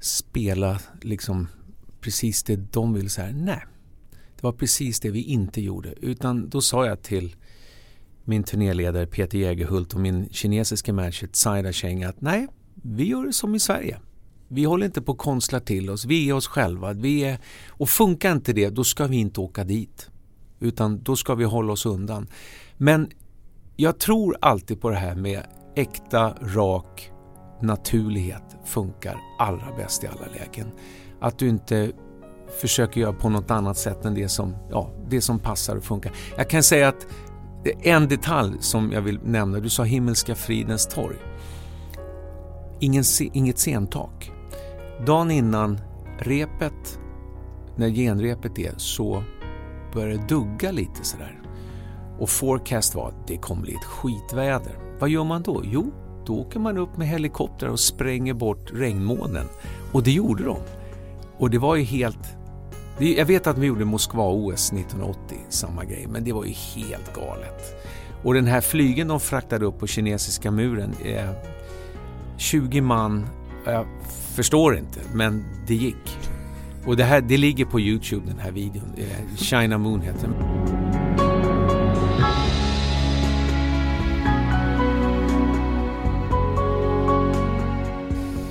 spela 0.00 0.80
liksom 1.02 1.48
precis 2.00 2.42
det 2.42 2.56
de 2.56 2.94
vill. 2.94 3.10
Så 3.10 3.20
här, 3.20 3.32
nej, 3.32 3.62
det 4.10 4.42
var 4.42 4.52
precis 4.52 5.00
det 5.00 5.10
vi 5.10 5.22
inte 5.22 5.60
gjorde. 5.60 5.94
Utan 6.00 6.48
då 6.48 6.60
sa 6.60 6.86
jag 6.86 7.02
till 7.02 7.36
min 8.24 8.42
turnéledare 8.42 9.06
Peter 9.06 9.38
Jägerhult 9.38 9.94
och 9.94 10.00
min 10.00 10.28
kinesiska 10.30 10.92
manager 10.92 11.28
Saida 11.32 11.72
Cheng 11.72 12.04
att 12.04 12.20
nej, 12.20 12.46
vi 12.74 13.04
gör 13.04 13.26
det 13.26 13.32
som 13.32 13.54
i 13.54 13.60
Sverige. 13.60 14.00
Vi 14.48 14.64
håller 14.64 14.86
inte 14.86 15.02
på 15.02 15.12
att 15.12 15.18
konstla 15.18 15.60
till 15.60 15.90
oss, 15.90 16.04
vi 16.04 16.28
är 16.28 16.34
oss 16.34 16.46
själva. 16.46 16.92
Vi 16.92 17.24
är, 17.24 17.38
och 17.68 17.88
funkar 17.88 18.32
inte 18.32 18.52
det, 18.52 18.70
då 18.70 18.84
ska 18.84 19.06
vi 19.06 19.16
inte 19.16 19.40
åka 19.40 19.64
dit. 19.64 20.10
Utan 20.60 21.02
då 21.02 21.16
ska 21.16 21.34
vi 21.34 21.44
hålla 21.44 21.72
oss 21.72 21.86
undan. 21.86 22.26
Men 22.76 23.10
jag 23.76 23.98
tror 23.98 24.36
alltid 24.40 24.80
på 24.80 24.90
det 24.90 24.96
här 24.96 25.14
med 25.14 25.42
äkta, 25.76 26.34
rak 26.40 27.10
naturlighet 27.60 28.56
funkar 28.64 29.20
allra 29.38 29.76
bäst 29.76 30.04
i 30.04 30.06
alla 30.06 30.26
lägen. 30.26 30.66
Att 31.20 31.38
du 31.38 31.48
inte 31.48 31.92
försöker 32.60 33.00
göra 33.00 33.12
på 33.12 33.28
något 33.28 33.50
annat 33.50 33.78
sätt 33.78 34.04
än 34.04 34.14
det 34.14 34.28
som, 34.28 34.56
ja, 34.70 34.90
det 35.08 35.20
som 35.20 35.38
passar 35.38 35.76
och 35.76 35.84
funkar. 35.84 36.12
Jag 36.36 36.50
kan 36.50 36.62
säga 36.62 36.88
att 36.88 37.06
en 37.82 38.08
detalj 38.08 38.56
som 38.60 38.92
jag 38.92 39.02
vill 39.02 39.20
nämna, 39.24 39.60
du 39.60 39.68
sa 39.68 39.82
Himmelska 39.82 40.34
fridens 40.34 40.86
torg. 40.86 41.16
Ingen, 42.80 43.04
inget 43.32 43.58
scentak. 43.58 44.32
Dagen 45.04 45.30
innan 45.30 45.80
repet, 46.18 46.98
när 47.76 47.88
genrepet 47.90 48.58
är, 48.58 48.74
så 48.76 49.22
börjar 49.94 50.08
det 50.08 50.28
dugga 50.28 50.70
lite 50.70 51.04
sådär. 51.04 51.40
Och 52.18 52.30
forecast 52.30 52.94
var 52.94 53.08
att 53.08 53.26
det 53.26 53.36
kommer 53.36 53.62
bli 53.62 53.74
ett 53.74 53.84
skitväder. 53.84 54.78
Vad 54.98 55.10
gör 55.10 55.24
man 55.24 55.42
då? 55.42 55.62
Jo, 55.64 55.92
då 56.26 56.40
åker 56.40 56.60
man 56.60 56.78
upp 56.78 56.96
med 56.96 57.08
helikopter 57.08 57.68
och 57.68 57.80
spränger 57.80 58.34
bort 58.34 58.70
regnmånen. 58.72 59.46
Och 59.92 60.02
det 60.02 60.12
gjorde 60.12 60.44
de. 60.44 60.58
Och 61.38 61.50
det 61.50 61.58
var 61.58 61.76
ju 61.76 61.82
helt... 61.82 62.36
Jag 62.98 63.26
vet 63.26 63.46
att 63.46 63.56
de 63.56 63.66
gjorde 63.66 63.84
Moskva-OS 63.84 64.72
1980, 64.72 65.38
samma 65.48 65.84
grej, 65.84 66.06
men 66.08 66.24
det 66.24 66.32
var 66.32 66.44
ju 66.44 66.52
helt 66.52 67.14
galet. 67.14 67.84
Och 68.24 68.34
den 68.34 68.46
här 68.46 68.60
flygen 68.60 69.08
de 69.08 69.20
fraktade 69.20 69.66
upp 69.66 69.78
på 69.78 69.86
kinesiska 69.86 70.50
muren, 70.50 70.94
eh, 71.04 71.30
20 72.36 72.80
man, 72.80 73.26
jag 73.64 73.86
förstår 74.36 74.76
inte, 74.76 75.00
men 75.12 75.44
det 75.66 75.74
gick. 75.74 76.18
Och 76.84 76.96
det, 76.96 77.04
här, 77.04 77.20
det 77.20 77.36
ligger 77.36 77.64
på 77.64 77.80
Youtube 77.80 78.26
den 78.26 78.38
här 78.38 78.50
videon, 78.50 78.96
China 79.36 79.78
Moon 79.78 80.00
heter 80.00 80.28
den. 80.28 80.34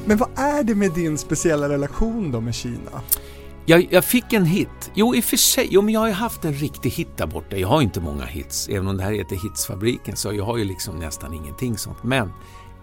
Men 0.05 0.17
vad 0.17 0.29
är 0.35 0.63
det 0.63 0.75
med 0.75 0.91
din 0.91 1.17
speciella 1.17 1.69
relation 1.69 2.31
då 2.31 2.41
med 2.41 2.55
Kina? 2.55 3.01
Jag, 3.65 3.87
jag, 3.91 4.05
fick 4.05 4.33
en 4.33 4.45
hit. 4.45 4.91
Jo, 4.93 5.15
i 5.15 5.19
och 5.19 5.23
för 5.23 5.37
sig. 5.37 5.67
Jo, 5.71 5.81
men 5.81 5.93
jag 5.93 6.01
har 6.01 6.07
ju 6.07 6.13
haft 6.13 6.45
en 6.45 6.53
riktig 6.53 6.89
hit 6.89 7.17
där 7.17 7.27
borta. 7.27 7.57
Jag 7.57 7.67
har 7.67 7.81
inte 7.81 8.01
många 8.01 8.25
hits. 8.25 8.69
Även 8.69 8.87
om 8.87 8.97
det 8.97 9.03
här 9.03 9.11
heter 9.11 9.35
Hitsfabriken 9.35 10.15
så 10.15 10.33
jag 10.33 10.45
har 10.45 10.57
ju 10.57 10.63
liksom 10.63 10.95
nästan 10.95 11.33
ingenting 11.33 11.77
sånt. 11.77 12.03
Men 12.03 12.31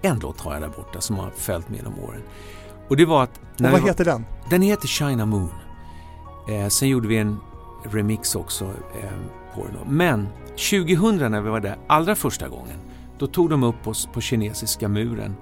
en 0.02 0.18
låt 0.18 0.40
har 0.40 0.52
jag 0.52 0.62
där 0.62 0.68
borta 0.68 1.00
som 1.00 1.16
har 1.16 1.30
följt 1.36 1.68
med 1.68 1.76
genom 1.76 1.98
åren. 1.98 2.22
Och 2.88 2.96
det 2.96 3.04
var 3.04 3.22
att... 3.22 3.40
Och 3.60 3.70
vad 3.70 3.82
heter 3.82 4.04
den? 4.04 4.24
Den 4.50 4.62
heter 4.62 4.88
China 4.88 5.26
Moon. 5.26 5.50
Eh, 6.48 6.68
sen 6.68 6.88
gjorde 6.88 7.08
vi 7.08 7.16
en 7.16 7.36
remix 7.84 8.34
också 8.34 8.64
eh, 8.64 9.10
på 9.54 9.66
den. 9.66 9.96
Men 9.96 10.28
2000 10.48 11.32
när 11.32 11.40
vi 11.40 11.50
var 11.50 11.60
där 11.60 11.78
allra 11.86 12.14
första 12.14 12.48
gången, 12.48 12.78
då 13.18 13.26
tog 13.26 13.50
de 13.50 13.62
upp 13.62 13.86
oss 13.86 14.08
på 14.12 14.20
kinesiska 14.20 14.88
muren 14.88 15.36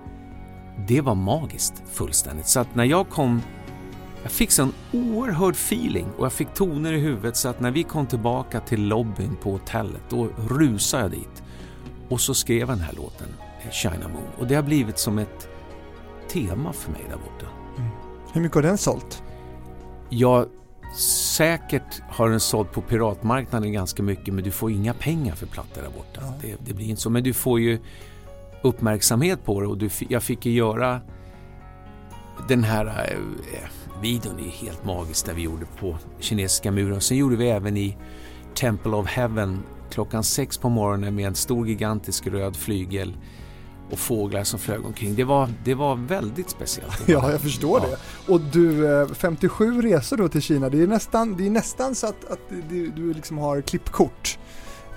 det 0.88 1.00
var 1.00 1.14
magiskt 1.14 1.82
fullständigt. 1.92 2.46
Så 2.46 2.60
att 2.60 2.74
när 2.74 2.84
jag 2.84 3.08
kom, 3.08 3.42
jag 4.22 4.32
fick 4.32 4.50
sån 4.50 4.72
oerhörd 4.92 5.54
feeling 5.54 6.06
och 6.18 6.24
jag 6.24 6.32
fick 6.32 6.54
toner 6.54 6.92
i 6.92 6.98
huvudet 6.98 7.36
så 7.36 7.48
att 7.48 7.60
när 7.60 7.70
vi 7.70 7.82
kom 7.82 8.06
tillbaka 8.06 8.60
till 8.60 8.88
lobbyn 8.88 9.36
på 9.42 9.50
hotellet, 9.50 10.02
då 10.08 10.28
rusade 10.48 11.02
jag 11.02 11.10
dit. 11.10 11.42
Och 12.08 12.20
så 12.20 12.34
skrev 12.34 12.58
jag 12.58 12.68
den 12.68 12.80
här 12.80 12.92
låten, 12.92 13.28
eh, 13.64 13.70
China 13.70 14.08
Moon. 14.08 14.28
Och 14.38 14.46
det 14.46 14.54
har 14.54 14.62
blivit 14.62 14.98
som 14.98 15.18
ett 15.18 15.48
tema 16.32 16.72
för 16.72 16.92
mig 16.92 17.00
där 17.08 17.16
borta. 17.16 17.46
Mm. 17.78 17.90
Hur 18.32 18.40
mycket 18.40 18.54
har 18.54 18.62
den 18.62 18.78
sålt? 18.78 19.22
Ja, 20.08 20.46
säkert 20.96 22.02
har 22.08 22.30
den 22.30 22.40
sålt 22.40 22.72
på 22.72 22.80
piratmarknaden 22.80 23.72
ganska 23.72 24.02
mycket 24.02 24.34
men 24.34 24.44
du 24.44 24.50
får 24.50 24.70
inga 24.70 24.94
pengar 24.94 25.34
för 25.34 25.46
plattor 25.46 25.82
där 25.82 25.90
borta. 25.90 26.20
Ja. 26.20 26.34
Det, 26.42 26.56
det, 26.66 26.74
blir 26.74 26.86
inte 26.86 27.02
så. 27.02 27.10
Men 27.10 27.24
du 27.24 27.32
får 27.32 27.60
ju 27.60 27.78
uppmärksamhet 28.62 29.44
på 29.44 29.60
det 29.60 29.66
och 29.66 29.78
du, 29.78 29.90
jag 30.08 30.22
fick 30.22 30.46
ju 30.46 30.52
göra 30.52 31.00
den 32.48 32.64
här, 32.64 32.86
eh, 32.86 34.00
videon 34.02 34.38
är 34.38 34.50
helt 34.50 34.84
magisk 34.84 35.26
där 35.26 35.34
vi 35.34 35.42
gjorde 35.42 35.66
på 35.80 35.98
kinesiska 36.18 36.70
muren. 36.70 37.00
Sen 37.00 37.16
gjorde 37.16 37.36
vi 37.36 37.48
även 37.48 37.76
i 37.76 37.96
Temple 38.54 38.92
of 38.92 39.06
Heaven 39.06 39.62
klockan 39.90 40.24
sex 40.24 40.58
på 40.58 40.68
morgonen 40.68 41.14
med 41.14 41.26
en 41.26 41.34
stor 41.34 41.68
gigantisk 41.68 42.26
röd 42.26 42.56
flygel 42.56 43.16
och 43.90 43.98
fåglar 43.98 44.44
som 44.44 44.58
flög 44.58 44.86
omkring. 44.86 45.14
Det 45.14 45.24
var, 45.24 45.48
det 45.64 45.74
var 45.74 45.96
väldigt 45.96 46.50
speciellt. 46.50 47.02
Ja, 47.06 47.30
jag 47.30 47.40
förstår 47.40 47.80
ja. 47.82 47.88
det. 47.88 48.32
Och 48.32 48.40
du, 48.40 49.08
57 49.14 49.66
eh, 49.68 49.82
resor 49.82 50.16
då 50.16 50.28
till 50.28 50.42
Kina, 50.42 50.68
det 50.68 50.82
är 50.82 50.86
nästan, 50.86 51.36
det 51.36 51.46
är 51.46 51.50
nästan 51.50 51.94
så 51.94 52.06
att, 52.06 52.30
att 52.30 52.40
du, 52.68 52.90
du 52.90 53.14
liksom 53.14 53.38
har 53.38 53.60
klippkort 53.60 54.38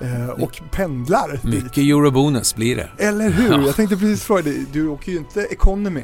eh, 0.02 0.30
och 0.30 0.62
pendlar 0.72 1.40
Mycket 1.44 1.74
dit. 1.74 1.92
eurobonus 1.92 2.56
blir 2.56 2.76
det. 2.76 2.90
Eller 2.98 3.30
hur? 3.30 3.52
Ja. 3.52 3.62
Jag 3.66 3.76
tänkte 3.76 3.98
precis 3.98 4.24
fråga 4.24 4.42
dig, 4.42 4.66
du 4.72 4.88
åker 4.88 5.12
ju 5.12 5.18
inte 5.18 5.42
economy. 5.42 6.04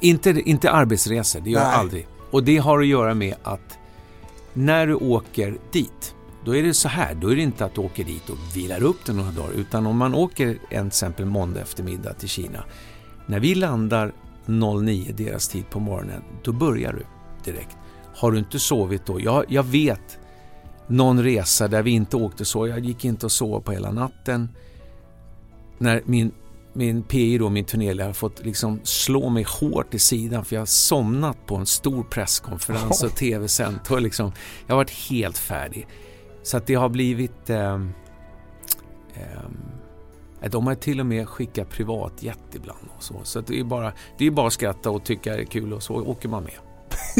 Inte, 0.00 0.30
inte 0.30 0.70
arbetsresor, 0.70 1.40
det 1.40 1.50
gör 1.50 1.60
Nej. 1.60 1.68
jag 1.70 1.80
aldrig. 1.80 2.06
Och 2.30 2.44
det 2.44 2.56
har 2.56 2.80
att 2.80 2.86
göra 2.86 3.14
med 3.14 3.34
att 3.42 3.78
när 4.52 4.86
du 4.86 4.94
åker 4.94 5.58
dit 5.72 6.14
då 6.44 6.56
är 6.56 6.62
det 6.62 6.74
så 6.74 6.88
här, 6.88 7.14
då 7.14 7.32
är 7.32 7.36
det 7.36 7.42
inte 7.42 7.64
att 7.64 7.74
du 7.74 7.80
åker 7.80 8.04
dit 8.04 8.30
och 8.30 8.38
vilar 8.54 8.82
upp 8.82 9.04
det 9.06 9.12
några 9.12 9.30
dagar 9.30 9.52
utan 9.52 9.86
om 9.86 9.96
man 9.96 10.14
åker 10.14 10.58
en 10.70 10.86
exempel 10.86 11.26
måndag 11.26 11.60
eftermiddag 11.60 12.12
till 12.12 12.28
Kina. 12.28 12.64
När 13.26 13.40
vi 13.40 13.54
landar 13.54 14.12
09 14.46 15.12
deras 15.16 15.48
tid 15.48 15.70
på 15.70 15.80
morgonen, 15.80 16.22
då 16.42 16.52
börjar 16.52 16.92
du 16.92 17.04
direkt. 17.52 17.76
Har 18.14 18.32
du 18.32 18.38
inte 18.38 18.58
sovit 18.58 19.06
då? 19.06 19.20
Jag, 19.20 19.44
jag 19.48 19.62
vet 19.62 20.18
någon 20.86 21.22
resa 21.22 21.68
där 21.68 21.82
vi 21.82 21.90
inte 21.90 22.16
åkte 22.16 22.44
så. 22.44 22.66
Jag 22.66 22.78
gick 22.78 23.04
inte 23.04 23.26
och 23.26 23.32
sov 23.32 23.60
på 23.60 23.72
hela 23.72 23.90
natten. 23.90 24.48
När 25.78 26.02
min, 26.04 26.32
min 26.72 27.02
PI 27.02 27.38
då, 27.38 27.48
min 27.48 27.64
turnéledare, 27.64 28.08
har 28.08 28.14
fått 28.14 28.44
liksom 28.44 28.80
slå 28.82 29.28
mig 29.28 29.46
hårt 29.48 29.94
i 29.94 29.98
sidan 29.98 30.44
för 30.44 30.56
jag 30.56 30.60
har 30.60 30.66
somnat 30.66 31.46
på 31.46 31.56
en 31.56 31.66
stor 31.66 32.02
presskonferens 32.02 33.02
och 33.02 33.14
tv-sänt. 33.14 33.90
Liksom, 33.90 34.32
jag 34.66 34.74
har 34.74 34.76
varit 34.76 35.10
helt 35.10 35.38
färdig. 35.38 35.86
Så 36.48 36.56
att 36.56 36.66
det 36.66 36.74
har 36.74 36.88
blivit... 36.88 37.50
Eh, 37.50 37.74
eh, 39.14 40.50
de 40.50 40.66
har 40.66 40.74
till 40.74 41.00
och 41.00 41.06
med 41.06 41.28
skickat 41.28 41.70
privatjet 41.70 42.38
ibland 42.52 42.88
och 42.96 43.02
så. 43.02 43.20
Så 43.24 43.40
det 43.40 43.60
är 43.60 43.64
bara, 43.64 43.92
det 44.18 44.26
är 44.26 44.30
bara 44.30 44.46
att 44.46 44.52
skratta 44.52 44.90
och 44.90 45.04
tycka 45.04 45.36
det 45.36 45.42
är 45.42 45.44
kul 45.44 45.72
och 45.72 45.82
så 45.82 45.94
åker 45.94 46.28
man 46.28 46.42
med. 46.42 46.52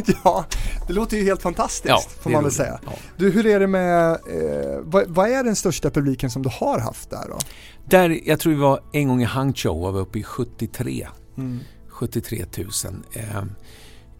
ja, 0.24 0.44
det 0.86 0.92
låter 0.92 1.16
ju 1.16 1.24
helt 1.24 1.42
fantastiskt 1.42 1.88
ja, 1.88 2.22
får 2.22 2.30
man 2.30 2.42
väl 2.42 2.52
säga. 2.52 2.80
Ja. 2.86 2.92
Du, 3.16 3.30
hur 3.30 3.46
är 3.46 3.60
det 3.60 3.66
med, 3.66 4.10
eh, 4.10 4.80
vad, 4.82 5.06
vad, 5.08 5.30
är 5.30 5.44
den 5.44 5.56
största 5.56 5.90
publiken 5.90 6.30
som 6.30 6.42
du 6.42 6.50
har 6.52 6.78
haft 6.78 7.10
där 7.10 7.28
då? 7.28 7.38
Där, 7.84 8.20
jag 8.24 8.40
tror 8.40 8.52
vi 8.52 8.58
var 8.58 8.80
en 8.92 9.08
gång 9.08 9.22
i 9.22 9.24
Hangzhou 9.24 9.82
var 9.82 9.92
vi 9.92 9.98
uppe 9.98 10.18
i 10.18 10.22
73. 10.22 11.08
Mm. 11.36 11.60
73 11.88 12.44
000. 12.56 12.68
Eh, 13.12 13.44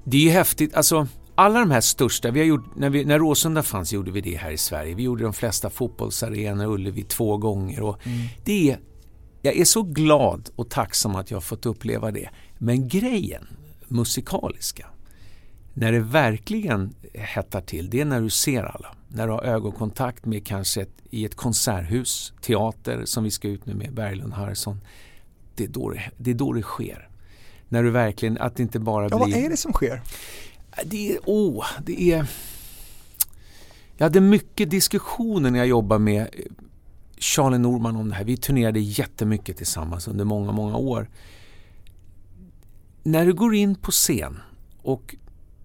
det 0.04 0.28
är 0.28 0.32
häftigt, 0.32 0.74
alltså 0.74 1.06
alla 1.38 1.60
de 1.60 1.70
här 1.70 1.80
största, 1.80 2.30
vi 2.30 2.40
har 2.40 2.46
gjort, 2.46 2.76
när, 2.76 2.90
vi, 2.90 3.04
när 3.04 3.18
Råsunda 3.18 3.62
fanns 3.62 3.92
gjorde 3.92 4.10
vi 4.10 4.20
det 4.20 4.36
här 4.36 4.50
i 4.50 4.58
Sverige. 4.58 4.94
Vi 4.94 5.02
gjorde 5.02 5.24
de 5.24 5.32
flesta 5.32 5.70
fotbollsarenor, 5.70 6.66
Ullevi 6.66 7.02
två 7.02 7.36
gånger. 7.36 7.82
Och 7.82 8.06
mm. 8.06 8.26
det 8.44 8.70
är, 8.70 8.78
jag 9.42 9.56
är 9.56 9.64
så 9.64 9.82
glad 9.82 10.50
och 10.56 10.70
tacksam 10.70 11.16
att 11.16 11.30
jag 11.30 11.36
har 11.36 11.42
fått 11.42 11.66
uppleva 11.66 12.10
det. 12.10 12.30
Men 12.58 12.88
grejen, 12.88 13.46
musikaliska, 13.88 14.86
när 15.74 15.92
det 15.92 16.00
verkligen 16.00 16.94
hettar 17.14 17.60
till, 17.60 17.90
det 17.90 18.00
är 18.00 18.04
när 18.04 18.20
du 18.20 18.30
ser 18.30 18.62
alla. 18.62 18.94
När 19.08 19.26
du 19.26 19.32
har 19.32 19.42
ögonkontakt 19.42 20.26
med 20.26 20.46
kanske 20.46 20.82
ett, 20.82 20.94
i 21.10 21.24
ett 21.24 21.34
konserthus, 21.34 22.32
teater 22.42 23.04
som 23.04 23.24
vi 23.24 23.30
ska 23.30 23.48
ut 23.48 23.66
nu 23.66 23.74
med, 23.74 23.94
Berglund 23.94 24.32
Harrison. 24.32 24.80
Det 25.54 25.64
är 25.64 25.68
då 25.68 25.90
det, 25.90 26.10
det, 26.16 26.30
är 26.30 26.34
då 26.34 26.52
det 26.52 26.62
sker. 26.62 27.08
När 27.68 27.82
du 27.82 27.90
verkligen, 27.90 28.38
att 28.38 28.56
det 28.56 28.62
inte 28.62 28.78
bara 28.78 29.08
ja, 29.10 29.24
blir... 29.24 29.34
Vad 29.34 29.44
är 29.44 29.50
det 29.50 29.56
som 29.56 29.72
sker? 29.72 30.02
Det 30.84 31.12
är, 31.12 31.18
åh, 31.24 31.66
det 31.84 32.12
är... 32.12 32.26
Jag 33.96 34.04
hade 34.04 34.20
mycket 34.20 34.70
diskussioner 34.70 35.50
när 35.50 35.58
jag 35.58 35.68
jobbade 35.68 35.98
med 35.98 36.20
eh, 36.20 36.26
Charlie 37.18 37.58
Norman 37.58 37.96
om 37.96 38.08
det 38.08 38.14
här. 38.14 38.24
Vi 38.24 38.36
turnerade 38.36 38.80
jättemycket 38.80 39.56
tillsammans 39.56 40.08
under 40.08 40.24
många, 40.24 40.52
många 40.52 40.76
år. 40.76 41.10
När 43.02 43.26
du 43.26 43.32
går 43.32 43.54
in 43.54 43.74
på 43.74 43.90
scen 43.90 44.38
och 44.82 45.16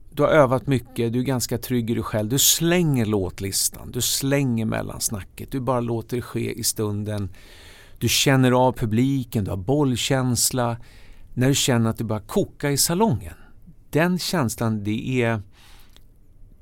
du 0.10 0.24
har 0.24 0.30
övat 0.30 0.68
mycket, 0.68 1.14
du 1.14 1.20
är 1.20 1.24
ganska 1.24 1.58
trygg 1.58 1.90
i 1.90 1.94
dig 1.94 2.04
själv. 2.04 2.30
Du 2.30 2.40
slänger 2.40 3.06
låtlistan, 3.06 3.92
du 3.92 4.02
slänger 4.02 4.66
mellansnacket, 4.66 5.52
du 5.52 5.60
bara 5.60 5.80
låter 5.80 6.18
det 6.18 6.22
ske 6.22 6.54
i 6.54 6.64
stunden. 6.64 7.30
Du 7.98 8.10
känner 8.10 8.52
av 8.52 8.72
publiken, 8.72 9.44
du 9.44 9.50
har 9.50 9.58
bollkänsla. 9.58 10.78
När 11.34 11.48
du 11.48 11.56
känner 11.56 11.90
att 11.90 11.98
du 11.98 12.04
börjar 12.04 12.22
koka 12.22 12.72
i 12.72 12.78
salongen 12.78 13.34
den 13.94 14.20
känslan, 14.20 14.84
det 14.84 15.24
är, 15.24 15.42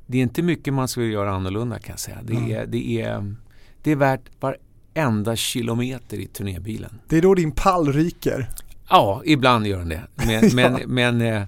det 0.07 0.17
är 0.17 0.21
inte 0.21 0.41
mycket 0.41 0.73
man 0.73 0.87
skulle 0.87 1.05
göra 1.05 1.31
annorlunda 1.31 1.79
kan 1.79 1.93
jag 1.93 1.99
säga. 1.99 2.17
Det, 2.23 2.33
mm. 2.33 2.51
är, 2.51 2.65
det, 2.65 3.01
är, 3.01 3.35
det 3.83 3.91
är 3.91 3.95
värt 3.95 4.21
varenda 4.39 5.35
kilometer 5.35 6.17
i 6.17 6.25
turnébilen. 6.25 6.99
Det 7.07 7.17
är 7.17 7.21
då 7.21 7.35
din 7.35 7.51
pall 7.51 7.93
ryker? 7.93 8.49
Ja, 8.89 9.21
ibland 9.25 9.67
gör 9.67 9.79
den 9.79 9.89
det. 9.89 10.03
Men, 10.15 10.29
ja. 10.43 10.49
men, 10.53 10.79
men 10.87 11.21
eh, 11.21 11.43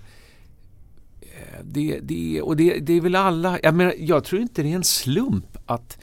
det, 1.63 1.99
det, 2.03 2.41
och 2.41 2.57
det, 2.57 2.79
det 2.79 2.93
är 2.93 3.01
väl 3.01 3.15
alla, 3.15 3.59
jag, 3.63 3.75
menar, 3.75 3.93
jag 3.97 4.23
tror 4.23 4.41
inte 4.41 4.63
det 4.63 4.71
är 4.71 4.75
en 4.75 4.83
slump 4.83 5.57
att 5.65 5.97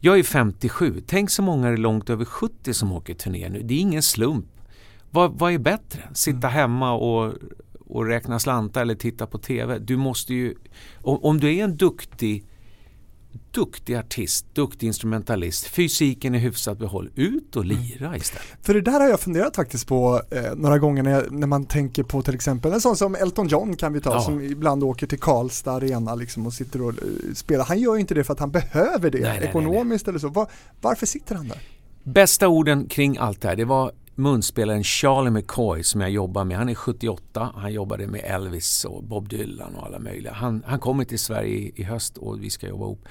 jag 0.00 0.18
är 0.18 0.22
57, 0.22 1.02
tänk 1.06 1.30
så 1.30 1.42
många 1.42 1.68
är 1.68 1.76
långt 1.76 2.10
över 2.10 2.24
70 2.24 2.74
som 2.74 2.92
åker 2.92 3.14
turné 3.14 3.48
nu. 3.48 3.62
Det 3.62 3.74
är 3.74 3.78
ingen 3.78 4.02
slump. 4.02 4.46
Vad, 5.10 5.38
vad 5.38 5.52
är 5.52 5.58
bättre? 5.58 6.02
Sitta 6.12 6.48
mm. 6.48 6.50
hemma 6.50 6.92
och 6.92 7.34
och 7.86 8.06
räkna 8.06 8.38
slantar 8.38 8.82
eller 8.82 8.94
titta 8.94 9.26
på 9.26 9.38
TV. 9.38 9.78
Du 9.78 9.96
måste 9.96 10.34
ju, 10.34 10.54
om 11.02 11.40
du 11.40 11.56
är 11.56 11.64
en 11.64 11.76
duktig 11.76 12.44
duktig 13.50 13.94
artist, 13.94 14.46
duktig 14.54 14.86
instrumentalist, 14.86 15.66
fysiken 15.66 16.34
är 16.34 16.38
hyfsat 16.38 16.78
behåll, 16.78 17.10
ut 17.14 17.56
och 17.56 17.64
mm. 17.64 17.76
lira 17.76 18.16
istället. 18.16 18.46
För 18.62 18.74
det 18.74 18.80
där 18.80 19.00
har 19.00 19.08
jag 19.08 19.20
funderat 19.20 19.56
faktiskt 19.56 19.86
på 19.86 20.22
eh, 20.30 20.54
några 20.56 20.78
gånger 20.78 21.02
när, 21.02 21.10
jag, 21.10 21.32
när, 21.32 21.46
man 21.46 21.64
tänker 21.64 22.02
på 22.02 22.22
till 22.22 22.34
exempel 22.34 22.72
en 22.72 22.80
sån 22.80 22.96
som 22.96 23.14
Elton 23.14 23.48
John 23.48 23.76
kan 23.76 23.92
vi 23.92 24.00
ta 24.00 24.10
ja. 24.10 24.20
som 24.20 24.40
ibland 24.40 24.84
åker 24.84 25.06
till 25.06 25.20
Karlstad 25.20 25.72
arena 25.72 26.14
liksom 26.14 26.46
och 26.46 26.52
sitter 26.52 26.82
och 26.82 26.92
uh, 26.92 27.34
spelar. 27.34 27.64
Han 27.64 27.80
gör 27.80 27.94
ju 27.94 28.00
inte 28.00 28.14
det 28.14 28.24
för 28.24 28.32
att 28.32 28.40
han 28.40 28.50
behöver 28.50 29.10
det 29.10 29.20
nej, 29.20 29.44
ekonomiskt 29.44 30.06
nej, 30.06 30.12
nej. 30.12 30.18
eller 30.18 30.18
så. 30.18 30.28
Var, 30.28 30.50
varför 30.80 31.06
sitter 31.06 31.34
han 31.34 31.48
där? 31.48 31.58
Bästa 32.02 32.48
orden 32.48 32.86
kring 32.86 33.18
allt 33.18 33.40
det 33.40 33.48
här, 33.48 33.56
det 33.56 33.64
var 33.64 33.92
munspelaren 34.18 34.84
Charlie 34.84 35.30
McCoy 35.30 35.82
som 35.82 36.00
jag 36.00 36.10
jobbar 36.10 36.44
med. 36.44 36.56
Han 36.58 36.68
är 36.68 36.74
78. 36.74 37.52
Han 37.54 37.72
jobbade 37.72 38.06
med 38.06 38.20
Elvis 38.24 38.84
och 38.84 39.04
Bob 39.04 39.28
Dylan 39.28 39.74
och 39.74 39.86
alla 39.86 39.98
möjliga. 39.98 40.32
Han, 40.32 40.62
han 40.66 40.78
kommer 40.78 41.04
till 41.04 41.18
Sverige 41.18 41.56
i, 41.56 41.72
i, 41.76 41.82
höst 41.82 42.18
och 42.18 42.42
vi 42.42 42.50
ska 42.50 42.68
jobba 42.68 42.84
ihop. 42.84 43.04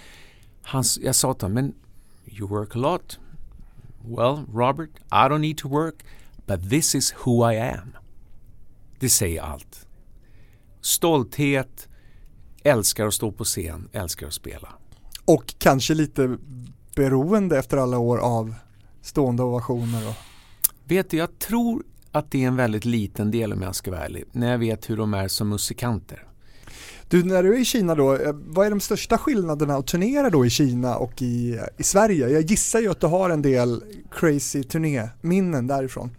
Han, 0.62 0.84
jag 1.02 1.16
sa 1.16 1.34
till 1.34 1.42
honom, 1.42 1.54
men 1.54 1.74
you 2.28 2.50
work 2.50 2.76
a 2.76 2.80
lot. 2.80 3.20
Well, 4.08 4.46
Robert, 4.54 4.90
I 5.12 5.30
don't 5.30 5.40
need 5.40 5.58
to 5.58 5.70
work, 5.70 5.96
but 6.46 6.70
this 6.70 6.96
is 6.96 7.14
who 7.26 7.52
I 7.52 7.60
am. 7.60 7.96
Det 9.00 9.10
säger 9.10 9.42
allt. 9.42 9.88
Stolthet, 10.82 11.88
älskar 12.64 13.08
att 13.08 13.14
stå 13.14 13.32
på 13.32 13.44
scen, 13.44 13.90
älskar 13.92 14.28
att 14.28 14.34
spela. 14.34 14.74
Och 15.26 15.56
kanske 15.58 15.94
lite 15.94 16.38
beroende 16.96 17.60
efter 17.60 17.78
alla 17.78 17.98
år 17.98 18.18
av 18.18 18.56
stående 19.02 19.44
ovationer 19.44 20.10
och 20.10 20.16
Vet 20.88 21.10
du, 21.10 21.18
jag 21.18 21.40
tror 21.40 21.84
att 22.12 22.32
det 22.32 22.44
är 22.44 22.48
en 22.48 22.56
väldigt 22.56 22.86
liten 22.86 23.32
del 23.32 23.54
om 23.54 23.62
jag 23.62 23.76
ska 23.76 23.92
vara 23.92 24.06
ärlig, 24.06 24.24
när 24.32 24.52
jag 24.52 24.58
vet 24.58 24.90
hur 24.90 24.98
de 24.98 25.14
är 25.14 25.28
som 25.28 25.50
musikanter. 25.50 26.24
Du, 27.10 27.24
när 27.24 27.44
du 27.44 27.56
är 27.56 27.60
i 27.60 27.66
Kina 27.66 27.96
då, 27.96 28.14
eh, 28.16 28.34
vad 28.34 28.66
är 28.66 28.70
de 28.70 28.80
största 28.80 29.18
skillnaderna 29.18 29.76
att 29.76 29.88
turnera 29.88 30.30
då 30.30 30.46
i 30.46 30.50
Kina 30.50 30.98
och 30.98 31.22
i, 31.22 31.60
i 31.78 31.84
Sverige? 31.84 32.30
Jag 32.30 32.42
gissar 32.42 32.80
ju 32.80 32.92
att 32.92 33.00
du 33.00 33.08
har 33.08 33.30
en 33.30 33.42
del 33.42 33.84
crazy 34.12 34.64
turnéminnen 34.64 35.68
därifrån. 35.68 36.16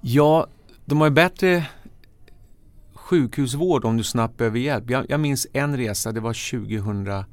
Ja, 0.00 0.46
de 0.84 1.00
har 1.00 1.06
ju 1.06 1.14
bättre 1.14 1.66
sjukhusvård 2.94 3.84
om 3.84 3.96
du 3.96 4.04
snabbt 4.04 4.36
behöver 4.36 4.58
hjälp. 4.58 4.90
Jag, 4.90 5.06
jag 5.08 5.20
minns 5.20 5.46
en 5.52 5.76
resa, 5.76 6.12
det 6.12 6.20
var 6.20 6.50
2011 6.50 7.24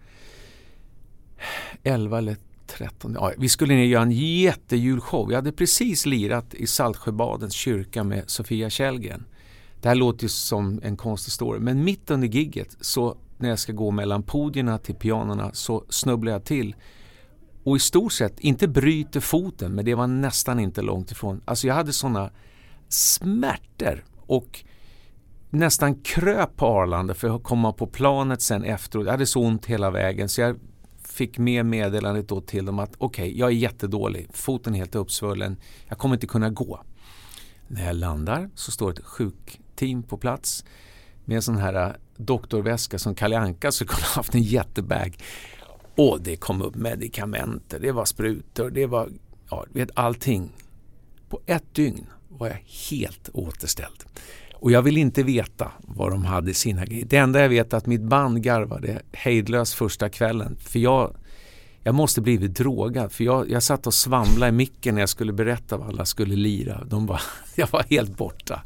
eller 1.84 2.38
13. 2.68 3.13
Ja, 3.20 3.32
vi 3.38 3.49
skulle 3.49 3.74
ner 3.74 3.82
och 3.82 3.88
göra 3.88 4.03
en 4.03 4.11
jättejulshow. 4.11 5.32
Jag 5.32 5.38
hade 5.38 5.51
precis 5.51 6.05
lirat 6.05 6.53
i 6.53 6.68
Saltsjöbadens 6.68 7.53
kyrka 7.53 8.03
med 8.03 8.30
Sofia 8.30 8.70
Källgren. 8.70 9.26
Det 9.82 9.88
här 9.88 9.95
låter 9.95 10.24
ju 10.24 10.30
som 10.30 10.80
en 10.84 10.97
konstig 10.97 11.34
story, 11.34 11.59
men 11.59 11.84
mitt 11.84 12.11
under 12.11 12.28
gigget 12.28 12.78
så 12.82 13.18
när 13.38 13.49
jag 13.49 13.59
ska 13.59 13.74
gå 13.74 13.91
mellan 13.91 14.24
podierna 14.24 14.78
till 14.78 14.95
pianorna 14.95 15.49
så 15.53 15.86
snubblar 15.89 16.32
jag 16.32 16.43
till 16.43 16.76
och 17.63 17.76
i 17.76 17.80
stort 17.80 18.13
sett 18.13 18.39
inte 18.39 18.68
bryter 18.68 19.20
foten, 19.20 19.72
men 19.72 19.86
det 19.86 19.95
var 19.95 20.07
nästan 20.07 20.59
inte 20.59 20.82
långt 20.82 21.11
ifrån. 21.11 21.41
Alltså 21.45 21.68
jag 21.68 21.74
hade 21.76 21.93
sådana 21.93 22.32
smärtor 22.89 24.05
och 24.28 24.63
nästan 25.49 25.95
kröp 25.95 26.57
på 26.57 26.66
Arlanda 26.66 27.13
för 27.13 27.36
att 27.36 27.43
komma 27.43 27.74
på 27.74 27.88
planet 27.88 28.41
sen 28.41 28.63
efteråt. 28.63 29.05
Jag 29.05 29.11
hade 29.11 29.26
så 29.26 29.41
ont 29.41 29.66
hela 29.66 29.91
vägen 29.91 30.30
så 30.30 30.41
jag 30.41 30.59
fick 31.16 31.38
med 31.38 31.66
meddelandet 31.66 32.28
då 32.28 32.41
till 32.41 32.66
dem 32.66 32.80
att 32.80 32.95
okej, 32.97 33.24
okay, 33.24 33.39
jag 33.39 33.49
är 33.49 33.53
jättedålig, 33.53 34.28
foten 34.34 34.74
är 34.74 34.78
helt 34.78 34.95
uppsvullen, 34.95 35.57
jag 35.88 35.97
kommer 35.97 36.16
inte 36.16 36.28
kunna 36.28 36.49
gå. 36.49 36.82
När 37.68 37.86
jag 37.86 37.95
landar 37.95 38.49
så 38.55 38.72
står 38.72 38.91
ett 38.91 39.03
sjukteam 39.03 40.03
på 40.03 40.18
plats. 40.18 40.66
med 41.26 41.36
en 41.36 41.41
sån 41.41 41.57
här 41.57 41.88
äh, 41.88 41.95
doktorväska 42.18 42.99
som 42.99 43.16
Kalle 43.16 43.38
Anka 43.38 43.72
skulle 43.72 43.88
kunna 43.88 44.07
haft 44.07 44.36
en 44.36 44.41
jättebag. 44.41 45.18
Och 45.95 46.22
det 46.22 46.36
kom 46.36 46.61
upp 46.61 46.76
medikamenter, 46.76 47.80
det 47.80 47.91
var 47.91 48.05
sprutor, 48.05 48.70
det 48.70 48.86
var 48.86 49.09
ja, 49.49 49.66
vet, 49.70 49.89
allting. 49.93 50.51
På 51.30 51.41
ett 51.45 51.74
dygn 51.74 52.05
var 52.30 52.47
jag 52.47 52.59
helt 52.89 53.30
återställd. 53.34 54.03
Och 54.66 54.72
jag 54.72 54.82
vill 54.82 54.97
inte 54.97 55.24
veta 55.24 55.72
vad 55.80 56.11
de 56.11 56.26
hade 56.26 56.51
i 56.51 56.53
sina 56.53 56.86
grejer. 56.86 57.05
Det 57.05 57.18
enda 57.18 57.41
jag 57.41 57.49
vet 57.49 57.74
är 57.74 57.78
att 57.78 57.86
mitt 57.86 58.01
band 58.01 58.41
garvade 58.43 59.01
hejdlöst 59.11 59.74
första 59.74 60.09
kvällen. 60.09 60.57
För 60.59 60.80
jag, 60.80 61.16
jag 61.84 61.95
måste 61.95 62.22
blivit 62.22 62.55
drogad. 62.55 63.11
För 63.11 63.24
jag, 63.24 63.49
jag 63.49 63.63
satt 63.63 63.88
och 63.88 63.93
svamlade 63.93 64.49
i 64.49 64.51
micken 64.51 64.95
när 64.95 65.01
jag 65.01 65.09
skulle 65.09 65.34
berätta 65.34 65.78
vad 65.78 65.88
alla 65.88 66.05
skulle 66.05 66.36
lira. 66.36 66.84
De 66.86 67.05
var, 67.05 67.22
jag 67.55 67.68
var 67.72 67.84
helt 67.89 68.18
borta. 68.18 68.61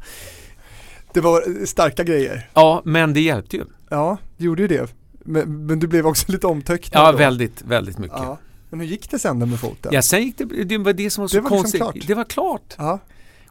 Det 1.14 1.20
var 1.20 1.66
starka 1.66 2.04
grejer. 2.04 2.50
Ja, 2.54 2.82
men 2.84 3.12
det 3.12 3.20
hjälpte 3.20 3.56
ju. 3.56 3.64
Ja, 3.88 4.18
det 4.36 4.44
gjorde 4.44 4.62
ju 4.62 4.68
det. 4.68 4.94
Men, 5.12 5.66
men 5.66 5.78
du 5.78 5.86
blev 5.86 6.06
också 6.06 6.32
lite 6.32 6.46
omtöcknad 6.46 7.02
Ja, 7.06 7.12
då. 7.12 7.18
väldigt, 7.18 7.62
väldigt 7.62 7.98
mycket. 7.98 8.18
Ja. 8.18 8.38
Men 8.70 8.80
hur 8.80 8.86
gick 8.86 9.10
det 9.10 9.18
sen 9.18 9.38
då 9.38 9.46
med 9.46 9.60
foten? 9.60 9.92
Ja, 9.94 10.02
sen 10.02 10.22
gick 10.22 10.38
det, 10.38 10.64
det 10.64 10.78
var 10.78 10.92
det 10.92 11.10
som 11.10 11.22
var 11.22 11.28
så 11.28 11.36
Det 11.36 11.40
var 11.42 11.50
liksom 11.50 11.62
konstigt. 11.62 11.80
klart. 11.80 12.06
Det 12.06 12.14
var 12.14 12.24
klart. 12.24 12.74
Ja. 12.78 12.98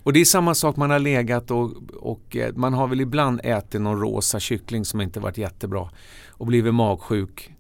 Och 0.04 0.14
det 0.14 0.22
är 0.22 0.26
samma 0.26 0.56
sak, 0.56 0.76
man 0.76 0.90
har 0.90 1.00
legat 1.00 1.52
och, 1.52 1.72
och 1.94 2.36
eh, 2.36 2.54
man 2.56 2.74
har 2.74 2.88
väl 2.88 3.02
ibland 3.02 3.42
ätit 3.44 3.82
någon 3.82 4.00
rosa 4.00 4.40
kyckling 4.40 4.86
som 4.86 5.02
inte 5.02 5.20
varit 5.20 5.38
jättebra 5.38 5.90
och 6.30 6.46
blivit 6.46 6.74
magsjuk. 6.74 7.54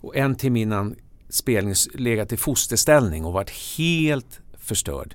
Och 0.00 0.16
en 0.16 0.34
timme 0.34 0.60
innan 0.60 0.96
spelning 1.28 1.74
legat 1.94 2.32
i 2.32 2.36
fosterställning 2.36 3.24
och 3.24 3.32
varit 3.32 3.50
helt 3.50 4.40
förstörd. 4.58 5.14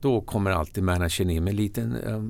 Då 0.00 0.20
kommer 0.20 0.50
alltid 0.50 0.84
managern 0.84 1.30
in 1.30 1.44
med 1.44 1.54
liten, 1.54 1.96
eh, 1.96 2.22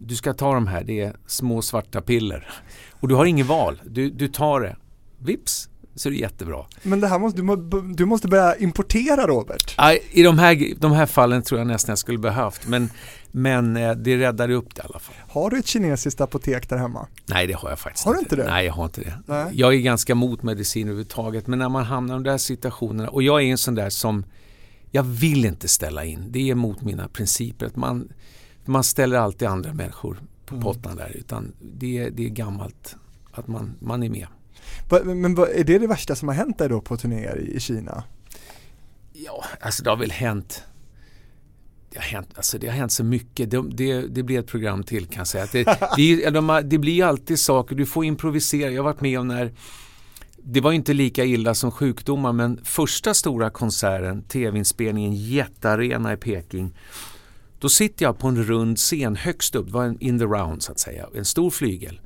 du 0.00 0.16
ska 0.16 0.32
ta 0.32 0.54
de 0.54 0.66
här, 0.66 0.84
det 0.84 1.00
är 1.00 1.16
små 1.26 1.62
svarta 1.62 2.00
piller. 2.00 2.48
Och 2.90 3.08
du 3.08 3.14
har 3.14 3.24
ingen 3.24 3.46
val, 3.46 3.82
du, 3.84 4.10
du 4.10 4.28
tar 4.28 4.60
det. 4.60 4.76
Vips, 5.18 5.68
så 5.94 6.08
är 6.08 6.10
det 6.10 6.16
jättebra. 6.18 6.64
Men 6.82 7.00
det 7.00 7.08
här 7.08 7.18
måste, 7.18 7.38
du, 7.38 7.42
må, 7.42 7.56
du 7.96 8.04
måste 8.04 8.28
börja 8.28 8.56
importera 8.56 9.26
Robert. 9.26 9.74
Ja, 9.78 9.92
I 10.10 10.22
de 10.22 10.38
här, 10.38 10.74
de 10.80 10.92
här 10.92 11.06
fallen 11.06 11.42
tror 11.42 11.60
jag 11.60 11.66
nästan 11.66 11.92
jag 11.92 11.98
skulle 11.98 12.18
behövt 12.18 12.66
men, 12.68 12.90
men 13.30 13.76
eh, 13.76 13.92
det 13.92 14.16
räddade 14.18 14.54
upp 14.54 14.74
det 14.74 14.82
i 14.82 14.84
alla 14.90 14.98
fall. 14.98 15.14
Har 15.28 15.50
du 15.50 15.58
ett 15.58 15.66
kinesiskt 15.66 16.20
apotek 16.20 16.68
där 16.68 16.76
hemma? 16.76 17.06
Nej 17.26 17.46
det 17.46 17.52
har 17.54 17.68
jag 17.68 17.78
faktiskt 17.78 18.06
Har 18.06 18.14
du 18.14 18.20
inte 18.20 18.36
det? 18.36 18.44
Nej 18.46 18.66
jag 18.66 18.72
har 18.72 18.84
inte 18.84 19.00
det. 19.00 19.14
Nej. 19.26 19.46
Jag 19.52 19.74
är 19.74 19.78
ganska 19.78 20.14
mot 20.14 20.42
medicin 20.42 20.86
överhuvudtaget 20.88 21.46
men 21.46 21.58
när 21.58 21.68
man 21.68 21.84
hamnar 21.84 22.14
i 22.14 22.16
de 22.16 22.22
där 22.22 22.38
situationerna 22.38 23.08
och 23.08 23.22
jag 23.22 23.42
är 23.42 23.46
en 23.46 23.58
sån 23.58 23.74
där 23.74 23.90
som 23.90 24.24
jag 24.90 25.02
vill 25.02 25.44
inte 25.44 25.68
ställa 25.68 26.04
in. 26.04 26.24
Det 26.28 26.38
är 26.38 26.52
emot 26.52 26.82
mina 26.82 27.08
principer. 27.08 27.66
Att 27.66 27.76
man, 27.76 28.08
man 28.64 28.84
ställer 28.84 29.18
alltid 29.18 29.48
andra 29.48 29.72
människor 29.72 30.20
på 30.46 30.54
Mm. 30.54 30.64
pottan 30.64 30.96
där 30.96 31.12
utan 31.16 31.52
det, 31.78 31.98
är- 31.98 32.10
det 32.10 32.24
är 32.24 32.28
gammalt 32.28 32.96
att 33.32 33.48
man, 33.48 33.74
man 33.80 34.02
är 34.02 34.08
med. 34.10 34.26
Men 35.04 35.38
är 35.38 35.64
det 35.64 35.78
det 35.78 35.86
värsta 35.86 36.16
som 36.16 36.28
har 36.28 36.34
hänt 36.34 36.58
dig 36.58 36.68
då 36.68 36.80
på 36.80 36.96
turnéer 36.96 37.36
i 37.36 37.60
Kina? 37.60 38.04
Ja, 39.12 39.44
alltså 39.60 39.84
det 39.84 39.90
har 39.90 39.96
väl 39.96 40.10
hänt 40.10 40.64
det 41.92 41.98
har 41.98 42.04
hänt, 42.04 42.28
alltså 42.34 42.58
det 42.58 42.66
har 42.66 42.74
hänt 42.74 42.92
så 42.92 43.04
mycket. 43.04 43.50
Det, 43.50 43.62
det, 43.70 44.02
det 44.02 44.22
blir 44.22 44.38
ett 44.38 44.46
program 44.46 44.82
till 44.82 45.06
kan 45.06 45.18
jag 45.20 45.26
säga. 45.26 45.46
Det, 45.52 45.64
det, 45.96 46.30
de 46.30 46.62
det 46.64 46.78
blir 46.78 47.04
alltid 47.04 47.38
saker, 47.38 47.76
du 47.76 47.86
får 47.86 48.04
improvisera. 48.04 48.70
Jag 48.70 48.82
har 48.82 48.84
varit 48.84 49.00
med 49.00 49.20
om 49.20 49.28
när 49.28 49.52
det 50.44 50.60
var 50.60 50.72
inte 50.72 50.92
lika 50.92 51.24
illa 51.24 51.54
som 51.54 51.70
sjukdomar 51.70 52.32
men 52.32 52.60
första 52.64 53.14
stora 53.14 53.50
konserten, 53.50 54.22
tv-inspelningen 54.22 55.12
Jättearena 55.14 56.12
i 56.12 56.16
Peking. 56.16 56.74
Då 57.58 57.68
sitter 57.68 58.04
jag 58.04 58.18
på 58.18 58.28
en 58.28 58.44
rund 58.44 58.78
scen 58.78 59.16
högst 59.16 59.54
upp, 59.54 59.66
det 59.66 59.72
var 59.72 59.84
en 59.84 60.00
in 60.00 60.18
the 60.18 60.24
round 60.24 60.62
så 60.62 60.72
att 60.72 60.78
säga, 60.78 61.06
en 61.14 61.24
stor 61.24 61.50
flygel. 61.50 62.00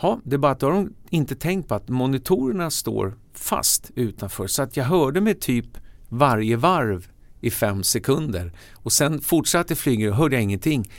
Ja, 0.00 0.20
det 0.24 0.36
är 0.36 0.38
bara 0.38 0.52
att 0.52 0.60
då 0.60 0.66
har 0.66 0.72
de 0.74 0.94
inte 1.10 1.34
tänkt 1.34 1.68
på 1.68 1.74
att 1.74 1.88
monitorerna 1.88 2.70
står 2.70 3.14
fast 3.34 3.90
utanför 3.94 4.46
så 4.46 4.62
att 4.62 4.76
jag 4.76 4.84
hörde 4.84 5.20
mig 5.20 5.34
typ 5.34 5.66
varje 6.08 6.56
varv 6.56 7.08
i 7.40 7.50
fem 7.50 7.82
sekunder 7.82 8.52
och 8.72 8.92
sen 8.92 9.20
fortsatte 9.20 9.74
flygen 9.74 10.10
och 10.10 10.16
hörde 10.16 10.36
jag 10.36 10.42
ingenting. 10.42 10.90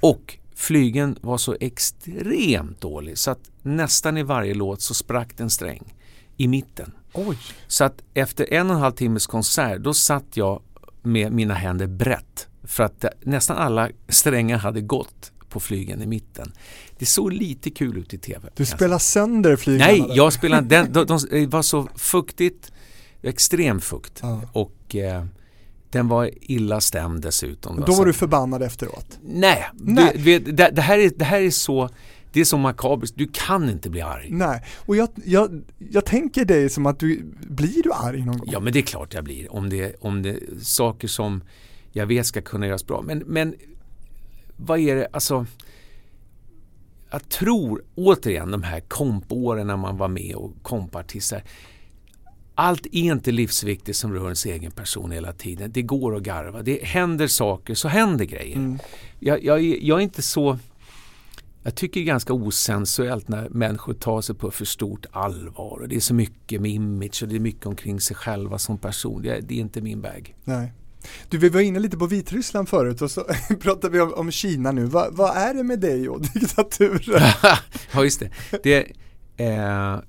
Och 0.00 0.38
flygen 0.54 1.18
var 1.20 1.38
så 1.38 1.56
extremt 1.60 2.80
dålig 2.80 3.18
så 3.18 3.30
att 3.30 3.50
nästan 3.62 4.16
i 4.16 4.22
varje 4.22 4.54
låt 4.54 4.82
så 4.82 4.94
sprack 4.94 5.40
en 5.40 5.50
sträng 5.50 5.94
i 6.36 6.48
mitten. 6.48 6.92
Oj. 7.12 7.38
Så 7.66 7.84
att 7.84 8.02
efter 8.14 8.52
en 8.52 8.70
och 8.70 8.76
en 8.76 8.82
halv 8.82 8.92
timmes 8.92 9.26
konsert 9.26 9.80
då 9.80 9.94
satt 9.94 10.36
jag 10.36 10.62
med 11.02 11.32
mina 11.32 11.54
händer 11.54 11.86
brett 11.86 12.48
för 12.64 12.84
att 12.84 13.04
nästan 13.20 13.56
alla 13.56 13.90
strängar 14.08 14.58
hade 14.58 14.80
gått 14.80 15.32
på 15.48 15.60
flygen 15.60 16.02
i 16.02 16.06
mitten. 16.06 16.52
Det 16.98 17.06
såg 17.06 17.32
lite 17.32 17.70
kul 17.70 17.98
ut 17.98 18.14
i 18.14 18.18
TV. 18.18 18.48
Du 18.54 18.66
spelar 18.66 18.98
sönder 18.98 19.56
flygarna 19.56 19.92
Nej, 19.92 20.00
där. 20.00 20.16
jag 20.16 20.32
spelade 20.32 20.66
den, 20.68 20.92
de, 20.92 21.06
de, 21.06 21.18
det 21.30 21.46
var 21.46 21.62
så 21.62 21.88
fuktigt, 21.94 22.72
extrem 23.22 23.80
fukt 23.80 24.18
Ja. 24.22 24.40
och 24.52 24.96
eh, 24.96 25.24
den 25.90 26.08
var 26.08 26.30
illa 26.42 26.80
stämd 26.80 27.22
dessutom. 27.22 27.84
Då 27.86 27.94
var 27.94 28.06
du 28.06 28.12
förbannad 28.12 28.62
efteråt. 28.62 29.18
Nej, 29.22 29.64
Nej. 29.74 30.12
Du, 30.24 30.38
du 30.38 30.52
det, 30.52 30.70
det, 30.70 30.82
här 30.82 30.98
är, 30.98 31.10
det 31.16 31.24
här 31.24 31.40
är 31.40 31.50
så 31.50 31.88
det 32.32 32.40
är 32.40 32.44
så 32.44 32.56
makabert, 32.56 33.12
du 33.14 33.28
kan 33.32 33.70
inte 33.70 33.90
bli 33.90 34.00
arg. 34.00 34.28
Nej, 34.30 34.62
och 34.76 34.96
jag, 34.96 35.08
jag, 35.24 35.62
jag 35.78 36.04
tänker 36.04 36.44
dig 36.44 36.70
som 36.70 36.86
att 36.86 36.98
du, 37.00 37.22
blir 37.48 37.82
du 37.82 37.92
arg 37.92 38.24
någon 38.24 38.38
gång? 38.38 38.48
Ja 38.52 38.60
men 38.60 38.72
det 38.72 38.78
är 38.78 38.82
klart 38.82 39.14
jag 39.14 39.24
blir 39.24 39.52
om 39.52 39.68
det, 39.70 39.96
om 40.00 40.22
det 40.22 40.28
är 40.30 40.40
saker 40.62 41.08
som 41.08 41.42
jag 41.92 42.06
vet 42.06 42.26
ska 42.26 42.42
kunna 42.42 42.66
göras 42.66 42.86
bra. 42.86 43.02
Men, 43.02 43.18
men 43.18 43.54
vad 44.56 44.78
är 44.78 44.96
det, 44.96 45.08
alltså 45.12 45.46
jag 47.10 47.28
tror 47.28 47.82
återigen 47.94 48.50
de 48.50 48.62
här 48.62 48.80
kompåren 48.80 49.66
när 49.66 49.76
man 49.76 49.96
var 49.96 50.08
med 50.08 50.34
och 50.34 50.52
kompartister. 50.62 51.42
Allt 52.54 52.86
är 52.86 52.94
inte 52.94 53.32
livsviktigt 53.32 53.96
som 53.96 54.12
rör 54.12 54.24
ens 54.24 54.46
egen 54.46 54.70
person 54.70 55.10
hela 55.10 55.32
tiden. 55.32 55.72
Det 55.72 55.82
går 55.82 56.16
att 56.16 56.22
garva. 56.22 56.62
Det 56.62 56.84
händer 56.84 57.26
saker 57.26 57.74
så 57.74 57.88
händer 57.88 58.24
grejer. 58.24 58.56
Mm. 58.56 58.78
Jag, 59.20 59.44
jag, 59.44 59.62
jag 59.62 59.98
är 59.98 60.02
inte 60.02 60.22
så... 60.22 60.58
Jag 61.62 61.74
tycker 61.74 62.00
det 62.00 62.04
är 62.04 62.06
ganska 62.06 62.32
osensuellt 62.32 63.28
när 63.28 63.48
människor 63.48 63.94
tar 63.94 64.20
sig 64.20 64.34
på 64.34 64.50
för 64.50 64.64
stort 64.64 65.06
allvar. 65.10 65.78
Och 65.82 65.88
det 65.88 65.96
är 65.96 66.00
så 66.00 66.14
mycket 66.14 66.60
med 66.60 66.70
image 66.70 67.22
och 67.22 67.28
det 67.28 67.36
är 67.36 67.40
mycket 67.40 67.66
omkring 67.66 68.00
sig 68.00 68.16
själva 68.16 68.58
som 68.58 68.78
person. 68.78 69.22
Det 69.22 69.30
är, 69.30 69.40
det 69.40 69.54
är 69.54 69.58
inte 69.58 69.80
min 69.80 70.00
väg. 70.00 70.36
Nej. 70.44 70.72
Du, 71.28 71.38
vi 71.38 71.48
var 71.48 71.60
inne 71.60 71.78
lite 71.78 71.96
på 71.96 72.06
Vitryssland 72.06 72.68
förut 72.68 73.02
och 73.02 73.10
så 73.10 73.24
pratade 73.60 73.92
vi 73.92 74.00
om, 74.00 74.14
om 74.14 74.30
Kina 74.30 74.72
nu. 74.72 74.84
Va, 74.84 75.08
vad 75.12 75.36
är 75.36 75.54
det 75.54 75.62
med 75.62 75.80
dig 75.80 76.08
och 76.08 76.20
diktaturen? 76.34 77.30
ja, 77.92 78.04
just 78.04 78.20
det. 78.20 78.30
det 78.62 78.92
eh, 79.36 80.00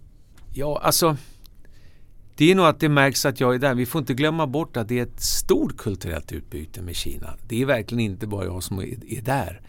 ja, 0.53 0.79
alltså. 0.83 1.17
Det 2.35 2.51
är 2.51 2.55
nog 2.55 2.65
att 2.65 2.79
det 2.79 2.89
märks 2.89 3.25
att 3.25 3.39
jag 3.39 3.55
är 3.55 3.59
där. 3.59 3.75
Vi 3.75 3.85
får 3.85 3.99
inte 3.99 4.13
glömma 4.13 4.47
bort 4.47 4.77
att 4.77 4.87
det 4.87 4.99
är 4.99 5.03
ett 5.03 5.21
stort 5.21 5.77
kulturellt 5.77 6.31
utbyte 6.31 6.81
med 6.81 6.95
Kina. 6.95 7.33
Det 7.47 7.61
är 7.61 7.65
verkligen 7.65 7.99
inte 8.11 8.27
bara 8.27 8.45
jag 8.45 8.63
som 8.63 8.79
är, 8.79 9.13
är 9.13 9.21
där. 9.21 9.61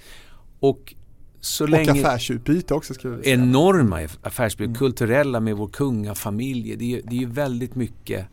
Och 0.60 0.94
så 1.40 1.64
Och 1.64 1.70
länge... 1.70 1.90
affärsutbyte 1.92 2.74
också 2.74 2.94
vi 2.94 3.00
säga. 3.00 3.34
enorma 3.34 4.00
affärsbyggen, 4.22 4.70
Mm. 4.70 4.78
kulturella 4.78 5.40
med 5.40 5.56
vår 5.56 5.68
kungafamilj. 5.68 6.76
Det 6.76 6.94
är, 6.94 7.02
det 7.10 7.22
är 7.22 7.26
väldigt 7.26 7.74
mycket 7.74 8.26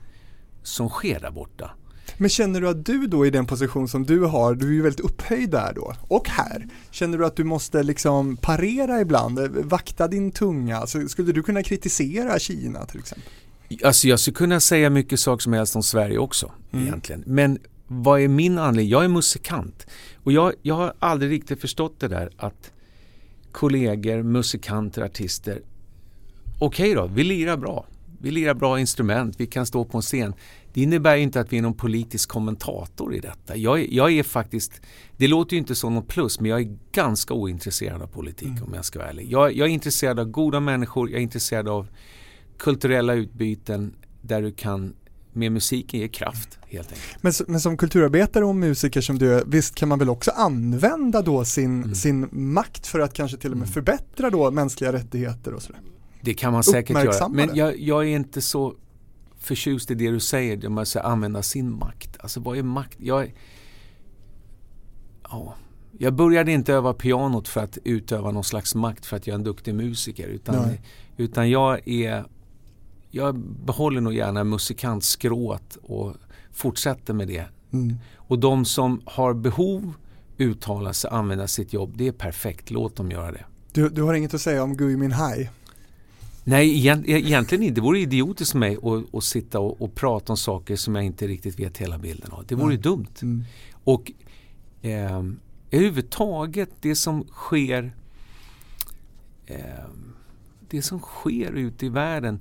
som 0.64 0.90
sker 0.90 1.20
där 1.20 1.32
borta. 1.32 1.72
Men 2.18 2.30
känner 2.30 2.62
du 2.62 2.70
att 2.70 2.86
du 2.86 3.08
då 3.08 3.26
i 3.26 3.30
den 3.30 3.46
position 3.46 3.88
som 3.88 4.06
du 4.06 4.20
har, 4.20 4.56
du 4.56 4.68
är 4.68 4.72
ju 4.72 4.82
väldigt 4.82 5.00
upphöjd 5.00 5.50
där 5.50 5.74
då, 5.76 5.94
och 6.02 6.30
här, 6.30 6.68
känner 6.92 7.18
du 7.18 7.26
att 7.26 7.36
du 7.36 7.44
måste 7.44 7.84
liksom 7.84 8.38
parera 8.38 9.02
ibland, 9.02 9.40
vakta 9.50 10.08
din 10.08 10.32
tunga? 10.32 10.88
Så 10.88 11.08
skulle 11.08 11.32
du 11.32 11.44
kunna 11.44 11.64
kritisera 11.64 12.40
Kina 12.40 12.86
till 12.86 13.00
exempel? 13.00 13.30
Alltså 13.84 14.08
jag 14.08 14.20
skulle 14.20 14.36
kunna 14.36 14.60
säga 14.60 14.90
mycket 14.90 15.20
saker 15.20 15.42
som 15.42 15.54
helst 15.54 15.76
om 15.76 15.84
Sverige 15.84 16.18
också 16.18 16.52
Mm. 16.72 16.88
egentligen. 16.88 17.24
Men 17.26 17.60
vad 17.88 18.22
är 18.22 18.28
min 18.28 18.58
anledning? 18.58 18.92
Jag 18.92 19.04
är 19.04 19.08
musikant. 19.08 19.88
Och 20.24 20.32
jag, 20.32 20.54
jag 20.62 20.76
har 20.76 20.94
aldrig 21.00 21.32
riktigt 21.32 21.62
förstått 21.62 22.00
det 22.00 22.08
där 22.08 22.30
att 22.38 22.72
kollegor, 23.52 24.24
musikanter, 24.24 25.02
artister 25.02 25.62
Okej 26.60 26.94
då, 26.94 27.08
vi 27.08 27.24
lirar 27.24 27.58
bra. 27.58 27.86
Vi 28.22 28.32
lirar 28.32 28.54
bra 28.54 28.80
instrument, 28.80 29.36
vi 29.38 29.46
kan 29.48 29.66
stå 29.66 29.86
på 29.86 29.98
en 29.98 30.02
scen. 30.02 30.34
Det 30.74 30.82
innebär 30.82 31.16
ju 31.16 31.22
inte 31.24 31.40
att 31.40 31.54
vi 31.54 31.58
är 31.58 31.62
någon 31.62 31.74
politisk 31.74 32.30
kommentator 32.30 33.16
i 33.16 33.20
detta. 33.20 33.58
Jag, 33.58 33.94
jag 33.94 34.12
är 34.12 34.24
faktiskt, 34.24 34.72
det 35.18 35.28
låter 35.28 35.54
ju 35.54 35.60
inte 35.60 35.76
som 35.76 35.96
något 35.96 36.08
plus, 36.08 36.40
men 36.40 36.52
jag 36.52 36.62
är 36.62 36.78
ganska 36.92 37.34
ointresserad 37.34 38.02
av 38.02 38.08
politik 38.08 38.48
Mm. 38.48 38.64
om 38.64 38.74
jag 38.74 38.86
ska 38.86 39.00
vara 39.00 39.10
ärlig. 39.10 39.32
Jag, 39.32 39.54
jag 39.56 39.68
är 39.68 39.72
intresserad 39.74 40.20
av 40.20 40.26
goda 40.26 40.60
människor, 40.60 41.10
jag 41.10 41.18
är 41.18 41.24
intresserad 41.24 41.68
av 41.68 41.88
kulturella 42.58 43.14
utbyten 43.14 43.94
där 44.22 44.42
du 44.42 44.52
kan 44.52 44.94
med 45.34 45.52
musiken 45.52 46.00
ge 46.00 46.08
kraft 46.08 46.60
helt 46.68 46.88
enkelt. 46.92 47.24
Men, 47.24 47.34
men 47.48 47.60
som 47.62 47.78
kulturarbetare 47.78 48.46
och 48.46 48.56
musiker 48.56 49.02
som 49.02 49.18
du 49.20 49.34
är, 49.34 49.44
visst 49.48 49.76
kan 49.76 49.90
man 49.90 50.00
väl 50.00 50.10
också 50.10 50.32
använda 50.32 51.22
då 51.22 51.46
sin, 51.46 51.84
Mm. 51.84 51.96
sin 51.96 52.28
makt 52.32 52.88
för 52.88 53.00
att 53.00 53.14
kanske 53.14 53.38
till 53.38 53.52
och 53.52 53.58
med 53.58 53.66
Mm. 53.68 53.74
förbättra 53.74 54.30
då 54.30 54.52
mänskliga 54.52 54.94
rättigheter 54.94 55.54
och 55.54 55.62
sådär? 55.62 55.82
Det 56.26 56.34
kan 56.34 56.54
man 56.54 56.64
säkert 56.64 57.04
göra. 57.04 57.30
Men 57.30 57.56
jag, 57.56 57.80
jag 57.80 58.04
är 58.04 58.16
inte 58.16 58.42
så 58.42 58.76
förtjust 59.38 59.92
i 59.92 59.96
det 59.96 60.12
du 60.12 60.20
säger, 60.20 60.58
det 60.58 60.70
man 60.70 60.86
säger 60.86 61.06
använda 61.06 61.44
sin 61.44 61.78
makt. 61.78 62.18
Alltså 62.20 62.40
vad 62.40 62.58
är 62.58 62.64
makt? 62.64 62.98
Jag 63.00 63.34
ja, 65.24 65.56
jag 65.98 66.14
började 66.14 66.52
inte 66.52 66.74
öva 66.74 66.94
pianot 66.94 67.48
för 67.48 67.62
att 67.62 67.78
utöva 67.84 68.32
någon 68.32 68.44
slags 68.44 68.76
makt 68.76 69.06
för 69.06 69.18
att 69.18 69.28
jag 69.28 69.34
är 69.34 69.38
en 69.38 69.44
duktig 69.44 69.76
musiker. 69.76 70.28
Utan, 70.28 70.70
utan 71.18 71.50
jag 71.50 71.88
är 71.88 72.26
jag 73.12 73.40
behåller 73.40 74.02
nog 74.02 74.14
gärna 74.14 74.44
musikantskrået 74.44 75.76
och 75.76 76.14
fortsätter 76.52 77.14
med 77.14 77.28
det. 77.28 77.46
Mm. 77.74 77.96
Och 78.16 78.40
de 78.40 78.66
som 78.66 79.02
har 79.06 79.34
behov 79.34 79.94
uttala 80.38 80.94
sig, 80.94 81.10
använda 81.14 81.48
sitt 81.48 81.74
jobb, 81.74 81.94
det 81.98 82.08
är 82.08 82.12
perfekt. 82.12 82.72
Låt 82.72 82.96
dem 82.96 83.12
göra 83.12 83.32
det. 83.32 83.46
Du, 83.74 83.90
du 83.90 84.02
har 84.02 84.14
inget 84.14 84.34
att 84.34 84.42
säga 84.42 84.64
om 84.64 84.78
Gui 84.78 84.98
Min 84.98 85.12
Hai? 85.12 85.50
Nej, 86.48 86.88
e-, 86.88 87.04
egentligen 87.08 87.64
inte. 87.64 87.76
Det 87.76 87.82
vore 87.82 88.00
idiotiskt 88.00 88.52
för 88.52 88.60
mig 88.60 88.78
att, 88.84 89.16
att 89.16 89.24
sitta 89.24 89.60
och, 89.60 89.82
och, 89.82 89.96
prata 89.96 90.34
om 90.34 90.38
saker 90.38 90.76
som 90.76 90.96
jag 90.96 91.06
inte 91.06 91.28
riktigt 91.28 91.60
vet 91.60 91.78
hela 91.78 91.98
bilden 91.98 92.32
av. 92.32 92.46
Det 92.48 92.56
vore 92.56 92.74
mm. 92.74 92.82
dumt. 92.82 93.14
Mm. 93.22 93.44
Och 93.84 94.12
eh, 94.82 95.24
överhuvudtaget 95.72 96.70
det 96.80 96.96
som 96.96 97.24
sker 97.28 97.96
eh, 99.46 99.60
det 100.70 100.82
som 100.82 101.00
sker 101.00 101.52
ute 101.52 101.86
i 101.86 101.90
världen. 101.90 102.40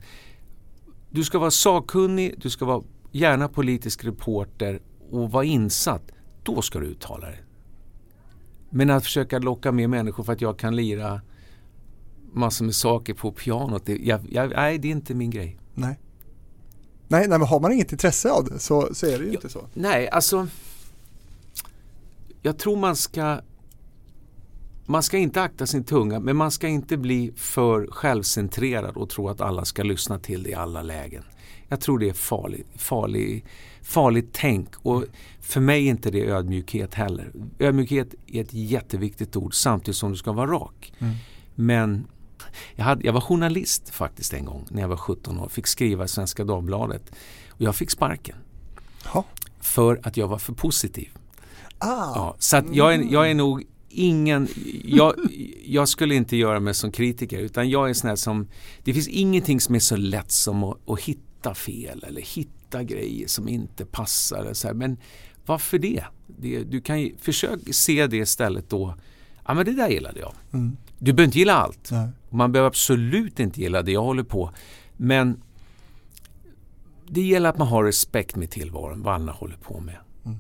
Du 1.11 1.25
ska 1.25 1.39
vara 1.39 1.51
sakkunnig, 1.51 2.35
du 2.39 2.51
ska 2.51 2.65
vara 2.65 2.83
gärna 3.13 3.49
politisk 3.49 4.05
reporter 4.05 4.81
och 5.11 5.31
vara 5.31 5.45
insatt. 5.45 6.13
Då 6.43 6.63
ska 6.63 6.79
du 6.79 6.87
uttala 6.87 7.27
dig. 7.27 7.43
Men 8.71 8.91
att 8.91 9.05
försöka 9.05 9.39
locka 9.39 9.73
med 9.73 9.91
människor 9.91 10.25
för 10.25 10.33
att 10.33 10.41
jag 10.41 10.59
kan 10.59 10.77
lira 10.77 11.21
massor 12.35 12.65
med 12.65 12.75
saker 12.75 13.15
på 13.15 13.33
pianot, 13.33 13.87
det, 13.87 13.97
jag, 13.97 14.21
jag, 14.31 14.51
nej 14.51 14.79
det 14.79 14.89
är 14.89 14.93
inte 14.93 15.15
min 15.15 15.31
grej. 15.31 15.59
Nej. 15.75 15.99
Nej, 17.09 17.29
nej 17.29 17.39
men 17.39 17.49
har 17.49 17.61
man 17.61 17.73
inget 17.73 17.93
intresse 17.93 18.31
av 18.31 18.45
det 18.45 18.59
så, 18.59 18.89
så 18.95 19.07
är 19.07 19.19
det 19.19 19.25
ju 19.25 19.31
ja, 19.31 19.35
inte 19.35 19.49
så. 19.49 19.69
Nej, 19.75 20.09
alltså 20.09 20.49
jag 22.43 22.59
tror 22.59 22.77
man 22.77 22.97
ska 22.97 23.41
man 24.87 25.03
ska 25.03 25.19
inte 25.19 25.43
akta 25.43 25.67
sin 25.67 25.85
tunga 25.85 26.21
men 26.21 26.37
man 26.37 26.51
ska 26.51 26.69
inte 26.69 26.97
bli 26.97 27.33
för 27.37 27.87
självcentrerad 27.87 28.97
och 28.97 29.11
tro 29.11 29.29
att 29.29 29.41
alla 29.41 29.65
ska 29.65 29.83
lyssna 29.83 30.19
till 30.19 30.43
det 30.43 30.51
i 30.51 30.55
alla 30.55 30.83
lägen. 30.83 31.23
Jag 31.69 31.81
tror 31.81 31.99
det 31.99 32.09
är 32.09 32.13
farligt 32.13 32.67
farlig, 32.77 33.45
farligt 33.83 34.29
tänk 34.33 34.69
och 34.83 35.05
för 35.41 35.61
mig 35.61 35.87
är 35.87 35.91
inte 35.91 36.11
det 36.11 36.27
ödmjukhet 36.27 36.95
heller. 36.95 37.33
Ödmjukhet 37.59 38.15
är 38.27 38.41
ett 38.41 38.55
jätteviktigt 38.55 39.37
ord 39.37 39.55
samtidigt 39.55 39.97
som 39.97 40.11
du 40.11 40.17
ska 40.17 40.33
vara 40.33 40.51
rak. 40.51 40.93
Mm. 40.99 41.15
Men 41.55 42.07
jag, 42.75 42.85
hade, 42.85 43.07
jag 43.07 43.13
var 43.13 43.21
journalist 43.21 43.91
faktiskt 43.91 44.35
en 44.35 44.45
gång 44.45 44.67
när 44.71 44.81
jag 44.81 44.89
var 44.89 44.97
17 44.97 45.41
år. 45.41 45.49
Fick 45.49 45.67
skriva 45.67 46.05
i 46.05 46.09
Svenska 46.09 46.45
Dagbladet. 46.45 47.13
Och 47.51 47.63
jag 47.63 47.77
fick 47.77 47.91
sparken. 47.91 48.37
Ha. 49.05 49.25
För 49.61 50.01
att 50.03 50.17
jag 50.17 50.29
var 50.29 50.39
för 50.39 50.53
positiv. 50.53 51.09
Ah. 51.79 52.13
Ja, 52.15 52.37
så 52.39 52.63
jag, 52.73 52.95
är, 52.95 53.13
jag 53.13 53.31
är 53.31 53.35
nog 53.35 53.65
ingen, 53.89 54.49
jag, 54.85 55.15
jag, 55.65 55.89
skulle 55.89 56.15
inte 56.15 56.37
göra 56.37 56.61
mig 56.61 56.75
som 56.75 56.93
kritiker 56.93 57.39
utan 57.39 57.71
jag 57.71 57.91
är 57.91 57.95
sån 57.95 58.09
här 58.09 58.17
som, 58.17 58.49
det 58.85 58.95
finns 58.95 59.09
ingenting 59.09 59.61
som 59.61 59.75
är 59.75 59.79
så 59.79 59.97
lätt 59.97 60.31
som 60.31 60.65
att, 60.65 60.89
att 60.89 61.01
hitta 61.01 61.55
fel 61.55 62.05
eller 62.09 62.21
hitta 62.21 62.83
grejer 62.83 63.29
som 63.29 63.49
inte 63.49 63.85
passar. 63.85 64.53
Så 64.53 64.67
här. 64.67 64.75
Men 64.75 64.97
varför 65.47 65.79
det? 65.79 66.05
det 66.27 66.63
du 66.63 66.81
kan 66.81 67.01
ju 67.01 67.17
försöka 67.21 67.73
se 67.73 68.07
det 68.07 68.17
istället 68.17 68.71
då, 68.71 68.95
ja 69.47 69.55
men 69.55 69.65
det 69.65 69.73
där 69.73 69.89
gillade 69.89 70.21
jag. 70.21 70.35
Mm. 70.53 70.77
Du 71.05 71.13
behöver 71.13 71.29
inte 71.29 71.39
gilla 71.39 71.55
allt. 71.55 71.89
Nej. 71.91 72.09
Man 72.31 72.53
behöver 72.53 72.67
absolut 72.67 73.41
inte 73.41 73.61
gilla 73.61 73.83
det 73.83 73.93
jag 73.93 74.03
håller 74.03 74.23
på. 74.23 74.51
Men 74.97 75.43
det 77.09 77.21
gäller 77.21 77.49
att 77.49 77.59
man 77.59 77.69
har 77.69 77.85
respekt 77.85 78.37
med 78.37 78.51
tillvaron, 78.51 79.03
vad 79.03 79.15
andra 79.15 79.33
håller 79.33 79.57
på 79.57 79.81
med. 79.81 79.97
Mm. 80.25 80.39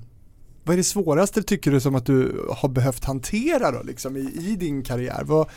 Vad 0.64 0.74
är 0.74 0.76
det 0.76 0.84
svåraste 0.84 1.42
tycker 1.42 1.70
du 1.70 1.80
som 1.80 1.94
att 1.94 2.06
du 2.06 2.46
har 2.56 2.68
behövt 2.68 3.04
hantera 3.04 3.70
då, 3.70 3.82
liksom, 3.82 4.16
i, 4.16 4.20
i 4.20 4.56
din 4.56 4.82
karriär? 4.82 5.22
Vad, 5.24 5.48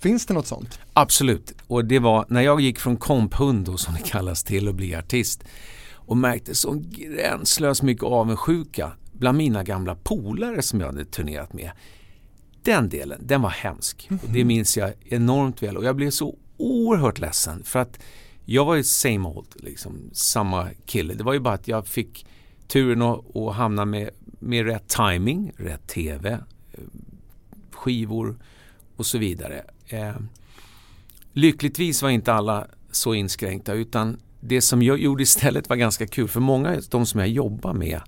finns 0.00 0.26
det 0.26 0.34
något 0.34 0.46
sånt? 0.46 0.78
Absolut, 0.92 1.54
och 1.66 1.84
det 1.84 1.98
var 1.98 2.24
när 2.28 2.40
jag 2.40 2.60
gick 2.60 2.78
från 2.78 2.96
komphund 2.96 3.80
som 3.80 3.94
det 3.94 4.02
kallas 4.02 4.44
till 4.44 4.68
att 4.68 4.74
bli 4.74 4.94
artist 4.94 5.44
och 5.92 6.16
märkte 6.16 6.54
så 6.54 6.82
gränslöst 6.90 7.82
mycket 7.82 8.04
avundsjuka 8.04 8.92
bland 9.12 9.38
mina 9.38 9.64
gamla 9.64 9.94
polare 9.94 10.62
som 10.62 10.80
jag 10.80 10.86
hade 10.86 11.04
turnerat 11.04 11.52
med 11.52 11.70
den 12.62 12.88
delen, 12.88 13.20
den 13.26 13.42
var 13.42 13.50
hemsk. 13.50 14.06
Mm. 14.10 14.20
Och 14.22 14.30
det 14.32 14.44
minns 14.44 14.76
jag 14.76 14.92
enormt 15.04 15.62
väl 15.62 15.76
och 15.76 15.84
jag 15.84 15.96
blev 15.96 16.10
så 16.10 16.36
oerhört 16.56 17.18
ledsen 17.18 17.62
för 17.64 17.78
att 17.78 17.98
jag 18.44 18.64
var 18.64 18.74
ju 18.74 18.84
same 18.84 19.28
old, 19.28 19.46
liksom, 19.54 20.10
samma 20.12 20.68
kille. 20.86 21.14
Det 21.14 21.24
var 21.24 21.32
ju 21.32 21.40
bara 21.40 21.54
att 21.54 21.68
jag 21.68 21.86
fick 21.86 22.26
turen 22.66 23.02
att, 23.02 23.36
att 23.36 23.54
hamna 23.54 23.84
med, 23.84 24.10
med 24.38 24.66
rätt 24.66 24.88
timing, 24.88 25.52
rätt 25.56 25.86
TV, 25.86 26.30
eh, 26.30 26.38
skivor 27.70 28.36
och 28.96 29.06
så 29.06 29.18
vidare. 29.18 29.64
Eh, 29.86 30.14
lyckligtvis 31.32 32.02
var 32.02 32.10
inte 32.10 32.32
alla 32.32 32.66
så 32.90 33.14
inskränkta 33.14 33.72
utan 33.72 34.20
det 34.40 34.60
som 34.60 34.82
jag 34.82 34.98
gjorde 34.98 35.22
istället 35.22 35.68
var 35.68 35.76
ganska 35.76 36.06
kul 36.06 36.28
för 36.28 36.40
många 36.40 36.70
av 36.70 36.82
de 36.90 37.06
som 37.06 37.20
jag 37.20 37.28
jobbar 37.28 37.72
med 37.72 38.00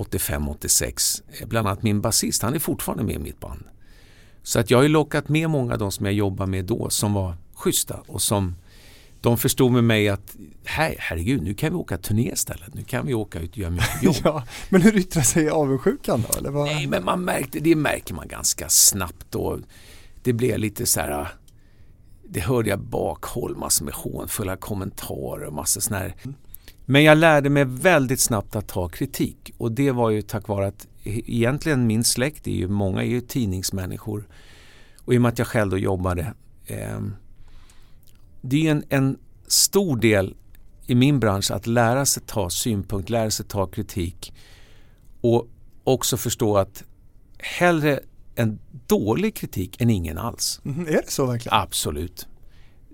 85-86. 0.00 1.22
Bland 1.46 1.68
annat 1.68 1.82
min 1.82 2.00
basist, 2.00 2.42
han 2.42 2.54
är 2.54 2.58
fortfarande 2.58 3.04
med 3.04 3.14
i 3.14 3.18
mitt 3.18 3.40
band. 3.40 3.64
Så 4.42 4.58
att 4.60 4.70
jag 4.70 4.78
har 4.78 4.88
lockat 4.88 5.28
med 5.28 5.50
många 5.50 5.72
av 5.72 5.78
de 5.78 5.92
som 5.92 6.06
jag 6.06 6.14
jobbade 6.14 6.50
med 6.50 6.64
då 6.64 6.90
som 6.90 7.12
var 7.12 7.34
schyssta 7.54 8.00
och 8.06 8.22
som 8.22 8.54
de 9.20 9.38
förstod 9.38 9.72
med 9.72 9.84
mig 9.84 10.08
att 10.08 10.36
här, 10.64 10.94
herregud, 10.98 11.42
nu 11.42 11.54
kan 11.54 11.70
vi 11.70 11.76
åka 11.76 11.98
turné 11.98 12.32
istället. 12.32 12.74
Nu 12.74 12.82
kan 12.82 13.06
vi 13.06 13.14
åka 13.14 13.40
ut 13.40 13.50
och 13.50 13.58
göra 13.58 13.70
mycket 13.70 14.02
jobb. 14.02 14.16
ja, 14.24 14.44
men 14.68 14.82
hur 14.82 14.96
yttrar 14.96 15.22
sig 15.22 15.48
avundsjukan 15.48 16.24
då? 16.28 16.38
Eller 16.38 16.50
vad? 16.50 16.66
Nej, 16.66 16.86
men 16.86 17.04
man 17.04 17.24
märkte, 17.24 17.60
det 17.60 17.76
märker 17.76 18.14
man 18.14 18.28
ganska 18.28 18.68
snabbt. 18.68 19.34
Och 19.34 19.58
det 20.22 20.32
blev 20.32 20.58
lite 20.58 20.86
så 20.86 21.00
här 21.00 21.28
det 22.32 22.40
hörde 22.40 22.70
jag 22.70 22.80
bakhåll, 22.80 23.56
massor 23.56 23.84
med 23.84 23.94
hånfulla 23.94 24.56
kommentarer 24.56 25.46
och 25.46 25.52
massor 25.52 25.80
sådana 25.80 26.02
här. 26.04 26.14
Men 26.90 27.04
jag 27.04 27.18
lärde 27.18 27.50
mig 27.50 27.64
väldigt 27.64 28.20
snabbt 28.20 28.56
att 28.56 28.68
ta 28.68 28.88
kritik 28.88 29.52
och 29.58 29.72
det 29.72 29.90
var 29.90 30.10
ju 30.10 30.22
tack 30.22 30.48
vare 30.48 30.66
att 30.66 30.86
e-, 31.04 31.22
egentligen 31.26 31.86
min 31.86 32.04
släkt 32.04 32.46
är 32.46 32.52
ju, 32.52 32.68
många 32.68 33.02
är 33.02 33.06
ju 33.06 33.20
tidningsmänniskor 33.20 34.28
och 34.98 35.14
i 35.14 35.18
och 35.18 35.22
med 35.22 35.28
att 35.28 35.38
jag 35.38 35.46
själv 35.46 35.70
då 35.70 35.78
jobbade 35.78 36.34
eh, 36.66 37.00
det 38.40 38.66
är 38.66 38.70
en, 38.70 38.84
en 38.88 39.18
stor 39.46 39.96
del 39.96 40.34
i 40.86 40.94
min 40.94 41.20
bransch 41.20 41.50
att 41.50 41.66
lära 41.66 42.06
sig 42.06 42.22
ta 42.26 42.50
synpunkt, 42.50 43.10
lära 43.10 43.30
sig 43.30 43.46
ta 43.46 43.66
kritik 43.66 44.32
och 45.20 45.48
också 45.84 46.16
förstå 46.16 46.56
att 46.56 46.84
hellre 47.38 48.00
en 48.34 48.58
dålig 48.86 49.34
kritik 49.34 49.80
än 49.80 49.90
ingen 49.90 50.18
alls. 50.18 50.60
Mm, 50.64 50.86
är 50.86 50.92
det 50.92 51.10
så 51.10 51.26
verkligen? 51.26 51.58
Absolut. 51.58 52.26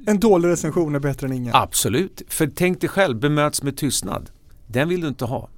En 0.06 0.20
dålig 0.20 0.48
recension 0.48 0.94
är 0.94 0.98
bättre 0.98 1.26
än 1.26 1.32
ingen? 1.32 1.54
Absolut. 1.54 2.22
För 2.28 2.46
tänk 2.46 2.80
dig 2.80 2.90
själv, 2.90 3.18
bemöts 3.18 3.62
med 3.62 3.76
tystnad. 3.76 4.30
Den 4.66 4.88
vill 4.88 5.00
du 5.00 5.08
inte 5.08 5.24
ha. 5.24 5.48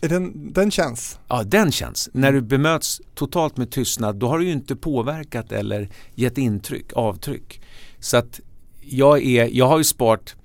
Den, 0.00 0.52
den 0.52 0.70
känns? 0.70 1.18
Ja, 1.28 1.42
den 1.42 1.72
känns. 1.72 2.10
När 2.12 2.32
du 2.32 2.40
bemöts 2.40 3.00
totalt 3.14 3.56
med 3.56 3.70
tystnad 3.70 4.16
då 4.16 4.28
har 4.28 4.38
du 4.38 4.44
ju 4.44 4.52
inte 4.52 4.76
påverkat 4.76 5.52
eller 5.52 5.88
gett 6.14 6.38
intryck, 6.38 6.92
avtryck. 6.92 7.60
Så 8.00 8.16
att 8.16 8.40
jag, 8.80 9.22
är, 9.22 9.48
jag 9.52 9.68
har 9.68 9.78
ju 9.78 9.84
sparat 9.84 10.36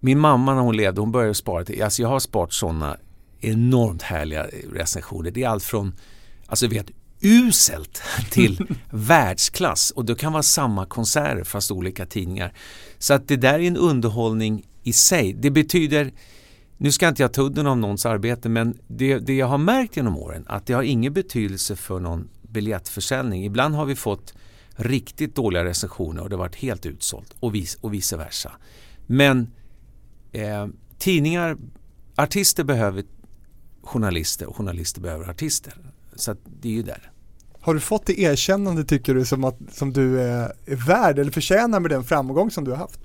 min 0.00 0.18
mamma 0.18 0.54
när 0.54 0.62
hon 0.62 0.76
levde, 0.76 1.00
hon 1.00 1.12
började 1.12 1.34
spara 1.34 1.64
till, 1.64 1.82
alltså 1.82 2.02
jag 2.02 2.08
har 2.08 2.18
sparat 2.18 2.52
sådana 2.52 2.96
enormt 3.40 4.02
härliga 4.02 4.46
recensioner. 4.72 5.30
Det 5.30 5.42
är 5.42 5.48
allt 5.48 5.64
från, 5.64 5.94
alltså 6.46 6.68
vet, 6.68 6.90
uselt 7.20 8.02
till 8.30 8.66
världsklass 8.90 9.90
och 9.90 10.04
det 10.04 10.14
kan 10.14 10.32
vara 10.32 10.42
samma 10.42 10.86
konserter 10.86 11.44
fast 11.44 11.70
olika 11.70 12.06
tidningar. 12.06 12.52
Så 12.98 13.14
att 13.14 13.28
det 13.28 13.36
där 13.36 13.54
är 13.54 13.62
en 13.62 13.76
underhållning 13.76 14.66
i 14.82 14.92
sig. 14.92 15.32
Det 15.32 15.50
betyder, 15.50 16.12
nu 16.76 16.92
ska 16.92 17.08
inte 17.08 17.22
jag 17.22 17.32
ta 17.32 17.42
udden 17.42 17.66
av 17.66 17.78
någons 17.78 18.06
arbete 18.06 18.48
men 18.48 18.78
det, 18.86 19.18
det 19.18 19.36
jag 19.36 19.46
har 19.46 19.58
märkt 19.58 19.96
genom 19.96 20.16
åren 20.16 20.44
att 20.48 20.66
det 20.66 20.72
har 20.72 20.82
ingen 20.82 21.12
betydelse 21.12 21.76
för 21.76 22.00
någon 22.00 22.28
biljettförsäljning. 22.42 23.44
Ibland 23.44 23.74
har 23.74 23.84
vi 23.84 23.96
fått 23.96 24.34
riktigt 24.76 25.34
dåliga 25.34 25.64
recensioner 25.64 26.22
och 26.22 26.30
det 26.30 26.36
har 26.36 26.44
varit 26.44 26.56
helt 26.56 26.86
utsålt 26.86 27.34
och, 27.40 27.54
vice, 27.54 27.78
och 27.80 27.94
vice 27.94 28.16
versa. 28.16 28.52
Men 29.06 29.50
eh, 30.32 30.66
tidningar, 30.98 31.56
artister 32.16 32.64
behöver 32.64 33.04
journalister 33.82 34.46
och 34.46 34.56
journalister 34.56 35.00
behöver 35.00 35.30
artister. 35.30 35.74
Så 36.20 36.36
det 36.60 36.68
är 36.68 36.72
ju 36.72 36.82
där. 36.82 37.10
Har 37.60 37.74
du 37.74 37.80
fått 37.80 38.06
det 38.06 38.20
erkännande 38.20 38.84
tycker 38.84 39.14
du 39.14 39.24
som, 39.24 39.44
att, 39.44 39.58
som 39.72 39.92
du 39.92 40.20
är, 40.20 40.52
är 40.66 40.86
värd 40.86 41.18
eller 41.18 41.32
förtjänar 41.32 41.80
med 41.80 41.90
den 41.90 42.04
framgång 42.04 42.50
som 42.50 42.64
du 42.64 42.70
har 42.70 42.78
haft? 42.78 43.00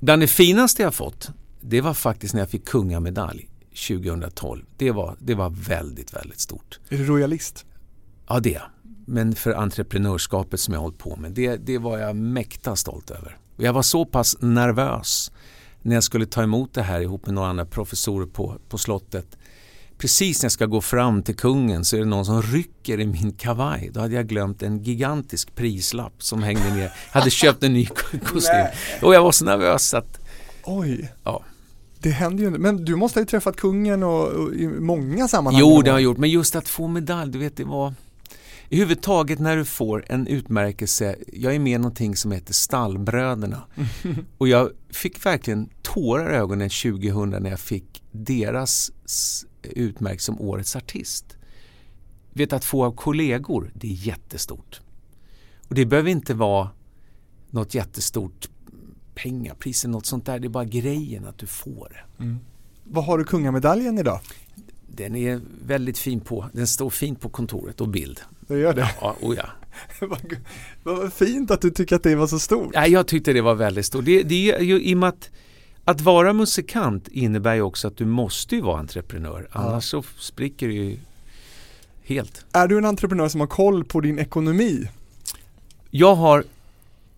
Bland 0.00 0.22
det 0.22 0.28
finaste 0.28 0.82
jag 0.82 0.94
fått, 0.94 1.30
det 1.60 1.80
var 1.80 1.94
faktiskt 1.94 2.34
när 2.34 2.40
jag 2.40 2.50
fick 2.50 2.64
kungamedalj 2.64 3.48
2012. 3.88 4.64
Det 4.76 4.90
var, 4.90 5.16
det 5.18 5.34
var 5.34 5.50
väldigt, 5.50 6.14
väldigt 6.14 6.40
stort. 6.40 6.80
Är 6.88 6.96
du 6.96 7.04
royalist? 7.04 7.66
Ja, 8.28 8.40
det 8.40 8.54
är 8.54 8.62
Men 9.06 9.34
för 9.34 9.54
entreprenörskapet 9.54 10.60
som 10.60 10.74
jag 10.74 10.80
har 10.80 10.84
hållit 10.84 10.98
på 10.98 11.16
med, 11.16 11.32
det, 11.32 11.56
det 11.56 11.78
var 11.78 11.98
jag 11.98 12.16
mäkta 12.16 12.76
stolt 12.76 13.10
över. 13.10 13.38
Jag 13.56 13.72
var 13.72 13.82
så 13.82 14.04
pass 14.04 14.36
nervös 14.40 15.32
när 15.82 15.94
jag 15.94 16.04
skulle 16.04 16.26
ta 16.26 16.42
emot 16.42 16.74
det 16.74 16.82
här 16.82 17.00
ihop 17.00 17.26
med 17.26 17.34
några 17.34 17.48
andra 17.48 17.66
professorer 17.66 18.26
på, 18.26 18.56
på 18.68 18.78
slottet 18.78 19.36
precis 20.02 20.42
när 20.42 20.44
jag 20.44 20.52
ska 20.52 20.66
gå 20.66 20.80
fram 20.80 21.22
till 21.22 21.36
kungen 21.36 21.84
så 21.84 21.96
är 21.96 22.00
det 22.00 22.06
någon 22.06 22.24
som 22.24 22.42
rycker 22.42 23.00
i 23.00 23.06
min 23.06 23.32
kavaj. 23.32 23.90
Då 23.92 24.00
hade 24.00 24.14
jag 24.14 24.26
glömt 24.26 24.62
en 24.62 24.82
gigantisk 24.82 25.54
prislapp 25.54 26.22
som 26.22 26.42
hängde 26.42 26.74
ner. 26.74 26.92
Jag 27.12 27.20
hade 27.20 27.30
köpt 27.30 27.62
en 27.62 27.72
ny 27.72 27.86
kostym. 28.24 28.66
Och 29.02 29.14
jag 29.14 29.22
var 29.22 29.32
så 29.32 29.44
nervös 29.44 29.94
att... 29.94 30.20
Oj. 30.64 31.12
Ja. 31.24 31.42
Det 31.98 32.10
händer 32.10 32.42
ju 32.42 32.48
inte. 32.48 32.60
Men 32.60 32.84
du 32.84 32.96
måste 32.96 33.18
ha 33.18 33.22
ju 33.22 33.26
träffat 33.26 33.56
kungen 33.56 34.02
och, 34.02 34.28
och 34.28 34.54
i 34.54 34.68
många 34.68 35.28
sammanhang. 35.28 35.60
Jo, 35.60 35.82
det 35.82 35.90
har 35.90 35.98
jag 35.98 36.04
gjort. 36.04 36.18
Men 36.18 36.30
just 36.30 36.56
att 36.56 36.68
få 36.68 36.88
medalj, 36.88 37.32
du 37.32 37.38
vet 37.38 37.56
det 37.56 37.64
var... 37.64 37.94
I 38.68 38.76
huvudtaget 38.76 39.38
när 39.38 39.56
du 39.56 39.64
får 39.64 40.04
en 40.08 40.26
utmärkelse, 40.26 41.16
jag 41.32 41.54
är 41.54 41.58
med 41.58 41.74
i 41.74 41.78
någonting 41.78 42.16
som 42.16 42.32
heter 42.32 42.52
Stallbröderna. 42.52 43.62
Och 44.38 44.48
jag 44.48 44.70
fick 44.90 45.26
verkligen 45.26 45.68
tårar 45.82 46.32
i 46.32 46.36
ögonen 46.36 46.70
2000 46.70 47.30
när 47.30 47.50
jag 47.50 47.60
fick 47.60 48.02
deras 48.10 48.90
utmärkelse 49.62 50.26
som 50.26 50.40
Årets 50.40 50.76
artist. 50.76 51.36
Vet 52.32 52.52
att 52.52 52.64
få 52.64 52.84
av 52.84 52.92
kollegor, 52.92 53.70
det 53.74 53.86
är 53.86 54.06
jättestort. 54.06 54.80
Och 55.68 55.74
det 55.74 55.86
behöver 55.86 56.10
inte 56.10 56.34
vara 56.34 56.70
något 57.50 57.74
jättestort 57.74 58.48
pengapris 59.14 59.84
eller 59.84 59.92
något 59.92 60.06
sånt 60.06 60.26
där. 60.26 60.38
Det 60.38 60.46
är 60.46 60.48
bara 60.48 60.64
grejen 60.64 61.26
att 61.26 61.38
du 61.38 61.46
får 61.46 61.88
det. 61.90 62.24
Mm. 62.24 62.38
Vad 62.84 63.04
har 63.04 63.18
du 63.18 63.24
kungamedaljen 63.24 63.98
idag? 63.98 64.20
Den 64.86 65.16
är 65.16 65.40
väldigt 65.66 65.98
fin 65.98 66.20
på, 66.20 66.46
den 66.52 66.66
står 66.66 66.90
fint 66.90 67.20
på 67.20 67.28
kontoret 67.28 67.80
och 67.80 67.88
bild. 67.88 68.20
Det 68.48 68.58
gör 68.58 68.74
det? 68.74 68.90
Ja, 69.00 69.16
oh 69.20 69.36
ja. 69.36 69.46
Vad 70.82 71.12
fint 71.12 71.50
att 71.50 71.60
du 71.60 71.70
tycker 71.70 71.96
att 71.96 72.02
det 72.02 72.14
var 72.14 72.26
så 72.26 72.38
stort. 72.38 72.70
Ja, 72.74 72.86
jag 72.86 73.06
tyckte 73.06 73.32
det 73.32 73.40
var 73.40 73.54
väldigt 73.54 73.86
stort. 73.86 74.04
Det, 74.04 74.22
det 74.22 74.52
är 74.52 74.60
ju 74.60 74.82
i 74.82 74.94
och 74.94 74.98
med 74.98 75.08
att 75.08 75.30
att 75.84 76.00
vara 76.00 76.32
musikant 76.32 77.08
innebär 77.08 77.54
ju 77.54 77.62
också 77.62 77.88
att 77.88 77.96
du 77.96 78.04
måste 78.04 78.56
ju 78.56 78.62
vara 78.62 78.78
entreprenör. 78.78 79.48
Annars 79.52 79.92
ja. 79.92 80.02
så 80.02 80.08
spricker 80.18 80.68
det 80.68 80.74
ju 80.74 80.98
helt. 82.02 82.44
Är 82.52 82.68
du 82.68 82.78
en 82.78 82.84
entreprenör 82.84 83.28
som 83.28 83.40
har 83.40 83.48
koll 83.48 83.84
på 83.84 84.00
din 84.00 84.18
ekonomi? 84.18 84.88
Jag 85.90 86.14
har 86.14 86.44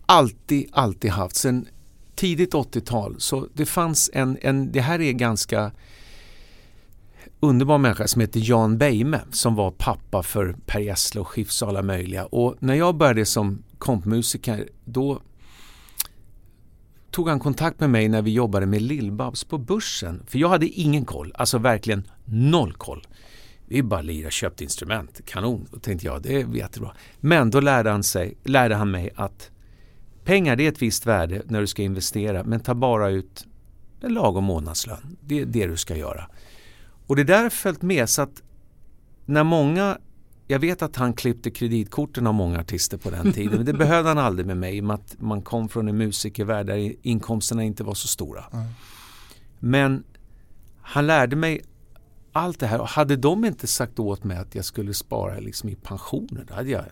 alltid, 0.05 0.69
alltid 0.71 1.11
haft, 1.11 1.35
sen 1.35 1.67
tidigt 2.15 2.53
80-tal, 2.53 3.15
så 3.17 3.47
det 3.53 3.65
fanns 3.65 4.09
en, 4.13 4.37
en, 4.41 4.71
det 4.71 4.81
här 4.81 5.01
är 5.01 5.11
ganska 5.11 5.71
underbar 7.39 7.77
människa 7.77 8.07
som 8.07 8.21
heter 8.21 8.39
Jan 8.43 8.77
Beime 8.77 9.19
som 9.31 9.55
var 9.55 9.71
pappa 9.71 10.23
för 10.23 10.55
Per 10.65 10.79
Gessle 10.79 11.21
och 11.21 11.27
Schiffs 11.27 11.61
och 11.61 11.69
alla 11.69 11.81
möjliga. 11.81 12.25
Och 12.25 12.55
när 12.59 12.73
jag 12.73 12.95
började 12.95 13.25
som 13.25 13.63
kompmusiker 13.77 14.69
då 14.85 15.21
tog 17.15 17.29
han 17.29 17.39
kontakt 17.39 17.79
med 17.79 17.89
mig 17.89 18.07
när 18.07 18.21
vi 18.21 18.31
jobbade 18.31 18.65
med 18.65 18.81
Lillbabs 18.81 19.43
på 19.43 19.57
börsen. 19.57 20.23
För 20.27 20.39
jag 20.39 20.49
hade 20.49 20.67
ingen 20.67 21.05
koll, 21.05 21.33
alltså 21.35 21.57
verkligen 21.57 22.07
noll 22.25 22.73
koll. 22.73 23.07
Vi 23.65 23.83
bara 23.83 24.01
lirade, 24.01 24.31
köpte 24.31 24.63
instrument, 24.63 25.21
kanon. 25.25 25.67
Då 25.71 25.79
tänkte 25.79 26.05
jag, 26.05 26.21
det 26.21 26.41
är 26.41 26.55
jättebra. 26.55 26.91
Men 27.19 27.49
då 27.49 27.59
lärde 27.59 27.89
han, 27.89 28.03
sig, 28.03 28.37
lärde 28.43 28.75
han 28.75 28.91
mig 28.91 29.09
att 29.15 29.51
pengar 30.23 30.55
det 30.55 30.63
är 30.63 30.69
ett 30.69 30.81
visst 30.81 31.05
värde 31.05 31.41
när 31.45 31.61
du 31.61 31.67
ska 31.67 31.81
investera 31.81 32.43
men 32.43 32.59
ta 32.59 32.73
bara 32.73 33.09
ut 33.09 33.45
en 34.01 34.13
lagom 34.13 34.43
månadslön. 34.43 35.17
Det 35.21 35.41
är 35.41 35.45
det 35.45 35.67
du 35.67 35.77
ska 35.77 35.95
göra. 35.95 36.29
Och 37.07 37.15
det 37.15 37.23
där 37.23 37.43
har 37.43 37.49
följt 37.49 37.81
med 37.81 38.09
så 38.09 38.21
att 38.21 38.43
när 39.25 39.43
många 39.43 39.97
jag 40.47 40.59
vet 40.59 40.81
att 40.81 40.95
han 40.95 41.13
klippte 41.13 41.51
kreditkorten 41.51 42.27
av 42.27 42.33
många 42.33 42.59
artister 42.59 42.97
på 42.97 43.09
den 43.09 43.33
tiden 43.33 43.55
men 43.55 43.65
det 43.65 43.73
behövde 43.73 44.09
han 44.09 44.17
aldrig 44.17 44.45
med 44.45 44.57
mig 44.57 44.77
i 44.77 44.81
och 44.81 44.83
med 44.83 44.93
att 44.93 45.15
man 45.19 45.41
kom 45.41 45.69
från 45.69 45.87
en 45.87 45.97
musikervärld 45.97 46.65
där 46.65 46.95
inkomsterna 47.01 47.63
inte 47.63 47.83
var 47.83 47.93
så 47.93 48.07
stora. 48.07 48.43
Mm. 48.53 48.65
Men 49.59 50.03
han 50.81 51.07
lärde 51.07 51.35
mig 51.35 51.61
allt 52.31 52.59
det 52.59 52.67
här 52.67 52.81
och 52.81 52.87
hade 52.87 53.15
de 53.15 53.45
inte 53.45 53.67
sagt 53.67 53.99
åt 53.99 54.23
mig 54.23 54.37
att 54.37 54.55
jag 54.55 54.65
skulle 54.65 54.93
spara 54.93 55.39
liksom 55.39 55.69
i 55.69 55.75
pensioner, 55.75 56.45
det 56.47 56.53
hade 56.53 56.69
jag, 56.69 56.83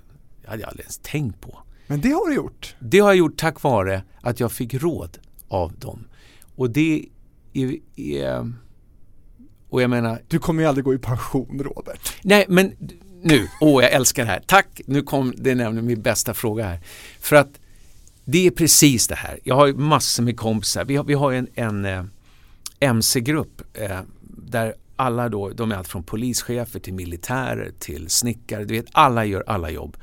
det 0.41 0.49
hade 0.49 0.61
jag 0.61 0.69
aldrig 0.69 0.83
ens 0.83 0.99
tänkt 1.03 1.41
på. 1.41 1.59
Men 1.87 2.01
det 2.01 2.09
har 2.11 2.29
du 2.29 2.35
gjort? 2.35 2.75
Det 2.79 2.99
har 2.99 3.07
jag 3.07 3.15
gjort 3.17 3.37
tack 3.37 3.63
vare 3.63 4.03
att 4.21 4.39
jag 4.39 4.51
fick 4.51 4.73
råd 4.73 5.17
av 5.47 5.73
dem. 5.73 6.07
Och 6.55 6.69
det 6.69 7.05
är, 7.53 7.77
är 7.95 8.53
och 9.69 9.81
jag 9.81 9.89
menar... 9.89 10.21
Du 10.27 10.39
kommer 10.39 10.61
ju 10.63 10.69
aldrig 10.69 10.85
gå 10.85 10.93
i 10.93 10.97
pension 10.97 11.63
Robert. 11.63 12.13
Nej 12.23 12.45
men 12.49 12.75
nu, 13.23 13.47
åh 13.61 13.79
oh, 13.79 13.83
jag 13.83 13.91
älskar 13.91 14.25
det 14.25 14.31
här. 14.31 14.43
Tack, 14.45 14.81
nu 14.85 15.01
kom 15.01 15.33
det 15.37 15.55
nämligen 15.55 15.85
min 15.85 16.01
bästa 16.01 16.33
fråga 16.33 16.65
här. 16.65 16.79
För 17.19 17.35
att 17.35 17.59
det 18.25 18.47
är 18.47 18.51
precis 18.51 19.07
det 19.07 19.15
här. 19.15 19.39
Jag 19.43 19.55
har 19.55 19.73
massor 19.73 20.23
med 20.23 20.37
kompisar. 20.37 20.85
Vi 20.85 20.95
har, 20.95 21.03
vi 21.03 21.13
har 21.13 21.31
en, 21.31 21.47
en 21.55 21.85
eh, 21.85 22.03
MC-grupp 22.79 23.61
eh, 23.73 23.99
där 24.21 24.73
alla 24.95 25.29
då, 25.29 25.49
de 25.49 25.71
är 25.71 25.75
allt 25.75 25.87
från 25.87 26.03
polischefer 26.03 26.79
till 26.79 26.93
militärer 26.93 27.71
till 27.79 28.09
snickare. 28.09 28.65
Du 28.65 28.73
vet, 28.73 28.85
alla 28.91 29.25
gör 29.25 29.43
alla 29.47 29.69
jobb. 29.69 29.97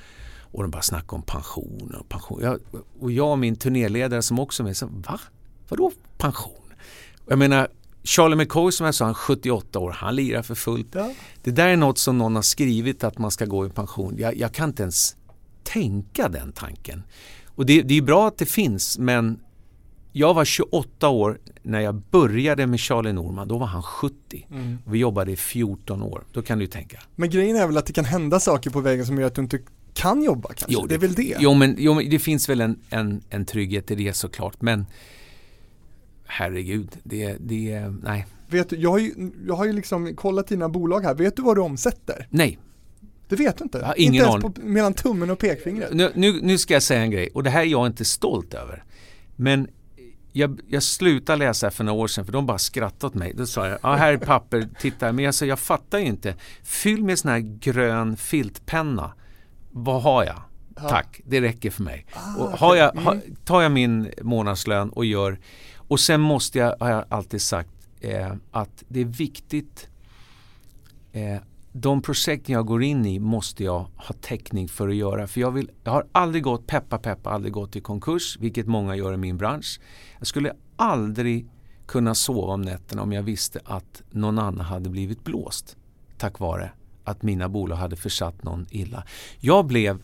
Och 0.52 0.62
de 0.62 0.70
bara 0.70 0.82
snackar 0.82 1.16
om 1.16 1.22
pension 1.22 1.94
och 2.00 2.08
pension. 2.08 2.40
Jag, 2.42 2.58
och 3.00 3.12
jag 3.12 3.30
och 3.30 3.38
min 3.38 3.56
turnéledare 3.56 4.22
som 4.22 4.38
också 4.38 4.62
är 4.62 4.64
med, 4.64 4.76
så, 4.76 4.86
va? 4.86 5.20
Vadå 5.68 5.92
pension? 6.18 6.72
Jag 7.26 7.38
menar, 7.38 7.68
Charlie 8.02 8.36
McCoy 8.36 8.72
som 8.72 8.86
jag 8.86 8.94
sa, 8.94 9.04
han 9.04 9.14
78 9.14 9.78
år, 9.78 9.90
han 9.90 10.16
lirar 10.16 10.42
för 10.42 10.54
fullt. 10.54 10.88
Ja. 10.92 11.12
Det 11.42 11.50
där 11.50 11.68
är 11.68 11.76
något 11.76 11.98
som 11.98 12.18
någon 12.18 12.34
har 12.34 12.42
skrivit 12.42 13.04
att 13.04 13.18
man 13.18 13.30
ska 13.30 13.44
gå 13.44 13.66
i 13.66 13.70
pension. 13.70 14.14
Jag, 14.18 14.36
jag 14.36 14.52
kan 14.52 14.68
inte 14.68 14.82
ens 14.82 15.16
tänka 15.62 16.28
den 16.28 16.52
tanken. 16.52 17.02
Och 17.46 17.66
det, 17.66 17.82
det 17.82 17.94
är 17.94 18.02
bra 18.02 18.28
att 18.28 18.38
det 18.38 18.46
finns 18.46 18.98
men 18.98 19.40
jag 20.12 20.34
var 20.34 20.44
28 20.44 21.08
år 21.08 21.38
när 21.62 21.80
jag 21.80 21.94
började 21.94 22.66
med 22.66 22.80
Charlie 22.80 23.12
Norman, 23.12 23.48
då 23.48 23.58
var 23.58 23.66
han 23.66 23.82
70. 23.82 24.46
Mm. 24.50 24.78
vi 24.86 24.98
jobbade 24.98 25.32
i 25.32 25.36
14 25.36 26.02
år, 26.02 26.24
då 26.32 26.42
kan 26.42 26.58
du 26.58 26.66
tänka. 26.66 26.98
Men 27.16 27.30
grejen 27.30 27.56
är 27.56 27.66
väl 27.66 27.76
att 27.76 27.86
det 27.86 27.92
kan 27.92 28.04
hända 28.04 28.40
saker 28.40 28.70
på 28.70 28.80
vägen 28.80 29.06
som 29.06 29.18
gör 29.18 29.26
att 29.26 29.34
du 29.34 29.42
inte 29.42 29.58
kan 29.94 30.22
jobba 30.22 30.48
kanske? 30.48 30.66
Jo, 30.68 30.80
det, 30.80 30.88
det 30.88 30.94
är 30.94 30.98
väl 30.98 31.14
det? 31.14 31.36
Jo 31.40 31.54
men, 31.54 31.76
jo, 31.78 31.94
men 31.94 32.10
det 32.10 32.18
finns 32.18 32.48
väl 32.48 32.60
en, 32.60 32.78
en, 32.90 33.22
en 33.30 33.44
trygghet 33.44 33.90
i 33.90 33.94
det 33.94 34.12
såklart. 34.12 34.62
Men 34.62 34.86
herregud, 36.30 36.96
det, 37.02 37.36
det, 37.40 37.94
nej. 38.02 38.26
Vet 38.48 38.68
du, 38.68 38.76
jag 38.76 38.90
har 38.90 38.98
ju, 38.98 39.30
jag 39.46 39.54
har 39.54 39.64
ju 39.64 39.72
liksom 39.72 40.16
kollat 40.16 40.46
dina 40.46 40.68
bolag 40.68 41.00
här, 41.00 41.14
vet 41.14 41.36
du 41.36 41.42
vad 41.42 41.56
du 41.56 41.60
omsätter? 41.60 42.26
Nej. 42.30 42.58
Det 43.28 43.36
vet 43.36 43.58
du 43.58 43.64
inte? 43.64 43.78
Jag 43.78 43.86
har 43.86 44.00
ingen 44.00 44.14
inte 44.14 44.26
ens 44.26 44.42
på, 44.42 44.52
mellan 44.62 44.94
tummen 44.94 45.30
och 45.30 45.38
pekfingret? 45.38 45.92
Nu, 45.92 46.12
nu, 46.14 46.40
nu, 46.42 46.58
ska 46.58 46.74
jag 46.74 46.82
säga 46.82 47.00
en 47.00 47.10
grej, 47.10 47.28
och 47.34 47.42
det 47.42 47.50
här 47.50 47.60
är 47.60 47.64
jag 47.64 47.86
inte 47.86 48.04
stolt 48.04 48.54
över. 48.54 48.84
Men 49.36 49.68
jag, 50.32 50.60
jag 50.68 50.82
slutade 50.82 51.38
läsa 51.38 51.70
för 51.70 51.84
några 51.84 52.00
år 52.00 52.06
sedan 52.06 52.24
för 52.24 52.32
de 52.32 52.46
bara 52.46 52.58
skrattade 52.58 53.06
åt 53.06 53.14
mig. 53.14 53.34
Då 53.34 53.46
sa 53.46 53.68
jag, 53.68 53.78
ja 53.82 53.94
här 53.94 54.12
är 54.12 54.16
papper, 54.16 54.68
titta. 54.80 55.12
Men 55.12 55.24
jag 55.24 55.34
sa, 55.34 55.44
jag 55.44 55.58
fattar 55.58 55.98
ju 55.98 56.04
inte. 56.04 56.34
Fyll 56.62 57.04
med 57.04 57.18
sån 57.18 57.30
här 57.30 57.38
grön 57.38 58.16
filtpenna. 58.16 59.12
Vad 59.70 60.02
har 60.02 60.24
jag? 60.24 60.42
Ja. 60.76 60.88
Tack, 60.88 61.20
det 61.24 61.40
räcker 61.40 61.70
för 61.70 61.82
mig. 61.82 62.06
Ah, 62.12 62.36
och 62.36 62.50
har 62.50 62.76
jag, 62.76 62.92
mm. 62.92 63.06
har, 63.06 63.20
tar 63.44 63.62
jag 63.62 63.72
min 63.72 64.10
månadslön 64.22 64.90
och 64.90 65.04
gör 65.04 65.38
och 65.90 66.00
sen 66.00 66.20
måste 66.20 66.58
jag, 66.58 66.76
har 66.80 66.90
jag 66.90 67.04
alltid 67.08 67.42
sagt, 67.42 67.88
eh, 68.00 68.34
att 68.50 68.84
det 68.88 69.00
är 69.00 69.04
viktigt 69.04 69.88
eh, 71.12 71.36
de 71.72 72.02
projekten 72.02 72.52
jag 72.52 72.66
går 72.66 72.82
in 72.82 73.06
i 73.06 73.18
måste 73.18 73.64
jag 73.64 73.86
ha 73.96 74.14
täckning 74.20 74.68
för 74.68 74.88
att 74.88 74.94
göra. 74.94 75.26
För 75.26 75.40
jag, 75.40 75.50
vill, 75.50 75.70
jag 75.84 75.92
har 75.92 76.06
aldrig 76.12 76.42
gått, 76.42 76.66
peppa 76.66 76.98
peppa, 76.98 77.30
aldrig 77.30 77.52
gått 77.52 77.76
i 77.76 77.80
konkurs, 77.80 78.38
vilket 78.40 78.66
många 78.66 78.96
gör 78.96 79.12
i 79.12 79.16
min 79.16 79.36
bransch. 79.36 79.80
Jag 80.18 80.26
skulle 80.26 80.52
aldrig 80.76 81.48
kunna 81.86 82.14
sova 82.14 82.52
om 82.52 82.62
nätterna 82.62 83.02
om 83.02 83.12
jag 83.12 83.22
visste 83.22 83.60
att 83.64 84.02
någon 84.10 84.38
annan 84.38 84.64
hade 84.66 84.90
blivit 84.90 85.24
blåst 85.24 85.76
tack 86.20 86.38
vare 86.38 86.70
att 87.04 87.22
mina 87.22 87.48
bolag 87.48 87.76
hade 87.76 87.96
försatt 87.96 88.44
någon 88.44 88.66
illa. 88.70 89.04
Jag 89.40 89.66
blev 89.66 90.02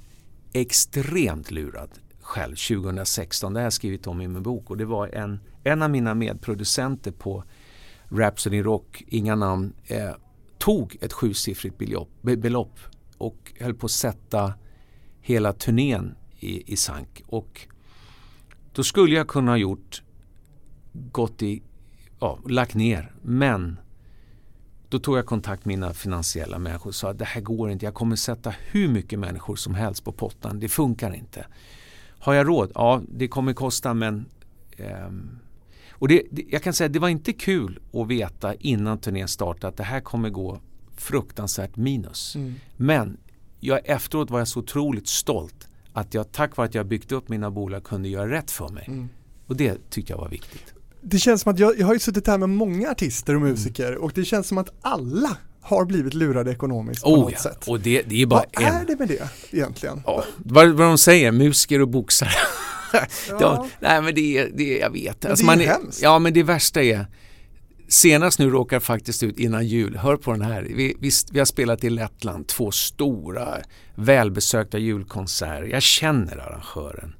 extremt 0.52 1.50
lurad 1.50 1.90
själv 2.20 2.56
2016. 2.56 3.52
Det 3.52 3.60
har 3.60 3.64
jag 3.64 3.72
skrivit 3.72 4.06
om 4.06 4.20
i 4.20 4.28
min 4.28 4.42
bok 4.42 4.70
och 4.70 4.76
det 4.76 4.84
var 4.84 5.08
en, 5.08 5.40
en 5.66 5.82
av 5.82 5.90
mina 5.90 6.14
medproducenter 6.14 7.10
på 7.10 7.44
Rhapsody 8.09 8.62
Rock, 8.62 9.05
inga 9.06 9.34
namn, 9.34 9.72
eh, 9.86 10.14
tog 10.59 10.97
ett 11.01 11.12
sjusiffrigt 11.12 11.78
belopp, 12.22 12.78
och 13.18 13.52
höll 13.60 13.74
på 13.74 13.86
att 13.86 13.90
sätta 13.90 14.55
hela 15.20 15.52
turnén 15.52 16.14
i, 16.38 16.72
i 16.72 16.76
sank. 16.76 17.22
Och 17.26 17.66
då 18.72 18.82
skulle 18.82 19.14
jag 19.14 19.28
kunna 19.28 19.52
ha 19.52 19.56
gjort, 19.56 20.02
gått 20.93 21.43
i, 21.43 21.62
ja, 22.20 22.38
lagt 22.48 22.74
ner. 22.74 23.12
Men 23.22 23.76
då 24.88 24.98
tog 24.98 25.18
jag 25.18 25.26
kontakt 25.26 25.64
med 25.64 25.78
mina 25.78 25.94
finansiella 25.94 26.59
människor 26.59 26.90
och 26.90 26.94
sa 26.94 27.10
att 27.10 27.18
det 27.18 27.24
här 27.24 27.40
går 27.40 27.70
inte. 27.70 27.84
Jag 27.84 27.94
kommer 27.94 28.16
sätta 28.16 28.55
hur 28.70 28.88
mycket 28.88 29.18
människor 29.18 29.56
som 29.56 29.74
helst 29.74 30.05
på 30.05 30.12
pottan. 30.12 30.60
Det 30.60 30.68
funkar 30.68 31.14
inte. 31.14 31.47
Har 32.18 32.34
jag 32.34 32.48
råd? 32.48 32.72
Ja, 32.74 33.02
det 33.09 33.28
kommer 33.28 33.52
kosta 33.52 33.94
men 33.94 34.26
eh, 34.76 35.10
och 35.98 36.09
det, 36.09 36.23
det, 36.31 36.44
jag 36.48 36.62
kan 36.62 36.73
säga 36.73 36.89
det 36.89 36.98
var 36.98 37.09
inte 37.09 37.32
kul 37.32 37.78
att 37.93 38.09
veta 38.09 38.55
innan 38.55 38.98
turnén 38.98 39.28
startade 39.28 39.68
att 39.68 39.77
det 39.77 39.85
här 39.85 40.01
kommer 40.01 40.31
gå 40.31 40.60
fruktansvärt 40.97 41.77
minus. 41.77 42.35
Mm. 42.36 42.55
Men 42.77 43.16
jag, 43.60 43.81
efteråt 43.85 44.31
var 44.31 44.39
jag 44.39 44.48
så 44.48 44.60
otroligt 44.60 45.09
stolt 45.09 45.68
att 45.93 46.14
jag 46.14 46.32
tack 46.32 46.56
vare 46.56 46.68
att 46.68 46.74
jag 46.74 46.86
byggt 46.86 47.12
upp 47.12 47.28
mina 47.28 47.51
bolag 47.51 47.85
kunde 47.85 48.09
göra 48.09 48.31
rätt 48.31 48.51
för 48.51 48.68
mig. 48.68 48.85
Mm. 48.89 49.09
Och 49.47 49.56
det 49.56 49.90
tyckte 49.90 50.12
jag 50.12 50.18
var 50.18 50.28
viktigt. 50.28 50.74
Det 51.01 51.18
känns 51.18 51.40
som 51.43 51.52
att 51.52 51.59
jag, 51.59 51.78
jag 51.78 51.86
har 51.86 51.94
ju 51.94 52.01
suttit 52.01 52.27
här 52.27 52.39
med 52.39 52.48
många 52.48 52.90
artister 52.90 53.35
och 53.35 53.40
musiker 53.40 53.89
mm. 53.89 54.02
och 54.02 54.12
det 54.14 54.24
känns 54.24 54.48
som 54.48 54.59
att 54.59 54.70
alla 54.81 55.36
har 55.60 55.85
blivit 55.85 56.14
lurade 56.14 56.51
ekonomiskt 56.51 57.02
på 57.02 57.10
Oh 57.10 57.20
något 57.20 57.32
ja, 57.32 57.39
sätt. 57.39 57.68
och 57.68 57.81
det, 57.81 58.02
det 58.02 58.23
är 58.23 58.27
bara 58.27 58.44
Vad 58.55 58.64
en. 58.64 58.74
är 58.74 58.85
det 58.85 58.98
med 58.98 59.09
det 59.09 59.28
egentligen? 59.51 60.02
Ja, 60.06 60.24
vad, 60.36 60.68
vad 60.68 60.86
de 60.86 60.98
säger, 60.98 61.32
musiker 61.32 61.81
och 61.81 61.89
boxare. 61.89 62.31
Ja. 63.28 63.36
ja. 63.40 63.68
nej 63.81 64.02
men 64.02 64.14
det 64.14 64.39
är, 64.39 64.51
det 64.55 64.78
är 64.78 64.81
jag 64.81 64.90
vet. 64.90 65.23
Men 65.23 65.31
Alltså 65.31 65.47
det 65.47 65.52
är 65.52 65.56
man 65.56 65.60
ju 65.60 65.66
hemskt. 65.66 66.02
Ja 66.02 66.18
men 66.18 66.32
det 66.35 66.43
värsta 66.43 66.82
är, 66.82 67.06
senast 67.89 68.39
nu 68.39 68.51
råkar 68.51 68.81
faktiskt 68.81 69.23
ut 69.23 69.39
innan 69.39 69.66
jul, 69.66 69.97
hör 69.97 70.16
på 70.16 70.32
den 70.32 70.43
här. 70.43 70.62
Vi, 70.62 70.97
vi, 71.01 71.10
vi 71.31 71.39
har 71.39 71.47
spelat 71.47 71.85
i 71.85 71.90
Lettland, 71.90 72.47
två 72.47 72.70
stora 72.70 73.59
välbesökta 73.94 74.78
julkonserter. 74.78 75.62
Jag 75.62 75.82
känner 75.82 76.36
arrangören. 76.36 77.14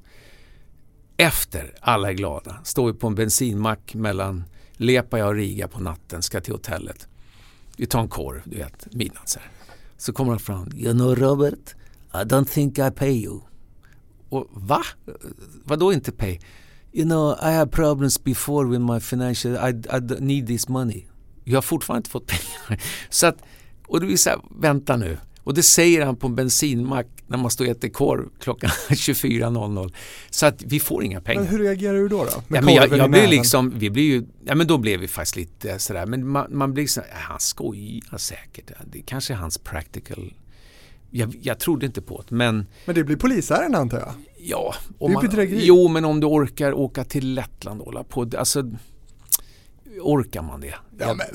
Efter 1.16 1.74
alla 1.81 2.09
är 2.09 2.12
glada, 2.12 2.57
står 2.65 2.93
vi 2.93 2.98
på 2.98 3.07
en 3.07 3.15
bensinmack 3.15 3.94
mellan 3.94 4.44
Lepaja 4.73 5.27
och 5.27 5.35
Riga 5.35 5.69
på 5.69 5.81
natten, 5.81 6.23
ska 6.23 6.40
till 6.40 6.53
hotellet. 6.53 7.09
Vi 7.77 7.86
tar 7.86 8.01
en 8.01 8.09
korv, 8.09 8.43
du 8.44 8.57
vet, 8.57 8.94
midnatt 8.94 9.39
Så 9.97 10.12
kommer 10.12 10.31
han 10.31 10.40
fram. 10.40 10.73
You 10.77 10.93
know 10.93 11.15
Robert, 11.15 11.74
I 12.15 12.16
don't 12.16 12.44
think 12.44 12.78
I 12.78 12.90
pay 12.90 13.24
you. 13.24 13.40
Och 14.28 14.48
va? 14.51 14.82
Vadå 15.65 15.93
inte 15.93 16.12
pay? 16.12 16.39
You 16.93 17.05
know, 17.05 17.39
I 17.43 17.53
have 17.53 17.70
problems 17.70 18.24
before 18.24 18.69
with 18.69 18.81
my 18.81 19.01
financial, 19.01 19.53
I, 19.55 19.70
I 19.97 20.01
need 20.20 20.47
this 20.47 20.69
money. 20.69 21.05
Jag 21.44 21.57
har 21.57 21.62
fortfarande 21.62 21.98
inte 21.98 22.11
fått 22.11 22.27
pengar. 22.66 22.82
Så 23.11 23.27
att, 23.27 23.36
och 23.86 24.03
så 24.19 24.31
här, 24.31 24.39
vänta 24.61 24.97
nu. 24.97 25.19
Och 25.47 25.55
det 25.55 25.62
säger 25.62 26.05
han 26.07 26.16
på 26.16 26.27
en 26.27 26.35
bensinmack 26.35 27.07
när 27.27 27.39
man 27.39 27.51
står 27.51 27.65
och 27.65 27.70
äter 27.70 27.89
korv 27.89 28.28
klockan 28.40 28.70
24.00. 28.89 29.94
Så 30.31 30.47
att 30.47 30.62
vi 30.62 30.81
får 30.81 31.05
inga 31.05 31.20
pengar. 31.20 31.40
Men 31.40 31.51
hur 31.51 31.59
reagerar 31.59 31.94
du 31.94 32.09
då? 32.09 32.24
då? 32.24 32.43
Ja, 32.48 32.61
men 32.61 32.74
jag, 32.74 32.97
jag 32.97 33.11
blir 33.11 33.27
liksom, 33.27 33.73
vi 33.78 33.90
blir 33.90 34.05
ju, 34.05 34.24
ja 34.44 34.55
men 34.55 34.66
då 34.66 34.78
blev 34.78 35.01
vi 35.01 35.09
faktiskt 35.09 35.36
lite 35.36 35.78
sådär, 35.78 36.07
men 36.07 36.28
man, 36.28 36.47
man 36.57 36.74
blir 36.74 36.86
så, 36.86 37.01
ja, 37.01 37.16
han 37.19 37.40
skojar 37.40 38.19
säkert, 38.19 38.70
det 38.93 39.03
kanske 39.03 39.32
är 39.32 39.36
hans 39.36 39.59
practical, 39.59 40.35
jag, 41.16 41.36
jag 41.43 41.59
trodde 41.59 41.86
inte 41.86 42.02
på 42.02 42.22
det, 42.28 42.34
men 42.34 42.66
Men 42.84 42.94
det 42.94 43.05
blir 43.05 43.16
polisärende 43.16 43.78
antar 43.78 43.98
jag? 43.98 44.12
ja. 44.38 44.74
Det 44.88 45.05
är 45.05 45.05
Om 45.05 45.10
ju 45.10 45.14
man, 45.14 45.22
bedrägeri. 45.26 45.60
jo, 45.66 45.88
men 45.88 46.05
om 46.05 46.20
du 46.20 46.26
orkar 46.26 46.72
åka 46.72 47.05
till 47.05 47.34
Lettland 47.34 47.80
och 47.80 47.86
hålla 47.86 48.05
på, 48.05 48.30
alltså 48.38 48.72
orkar 50.02 50.43
man 50.43 50.60
det? 50.60 50.74
Ja, 50.98 51.06
men 51.14 51.26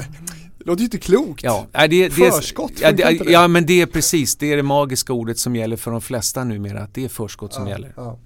det 0.58 0.66
låter 0.66 0.80
ju 0.80 0.86
inte 0.86 0.98
klokt. 0.98 1.44
Ja, 1.44 1.68
det, 1.74 1.88
det, 1.88 2.12
Förskott, 2.12 2.72
ja, 2.82 2.92
det, 2.92 3.04
det? 3.04 3.32
ja, 3.32 3.48
men 3.48 3.66
det 3.66 3.82
är 3.82 3.86
precis, 3.86 4.36
det 4.36 4.52
är 4.54 4.58
det 4.58 4.64
magiska 4.64 5.14
ordet 5.14 5.38
som 5.38 5.56
gäller 5.56 5.78
för 5.78 5.92
de 5.92 6.02
flesta 6.02 6.44
numera, 6.44 6.80
att 6.82 6.94
det 6.94 7.06
är 7.06 7.10
förskott 7.10 7.54
som 7.54 7.64
Ja, 7.64 7.70
gäller. 7.70 7.94
ja. 7.96 8.20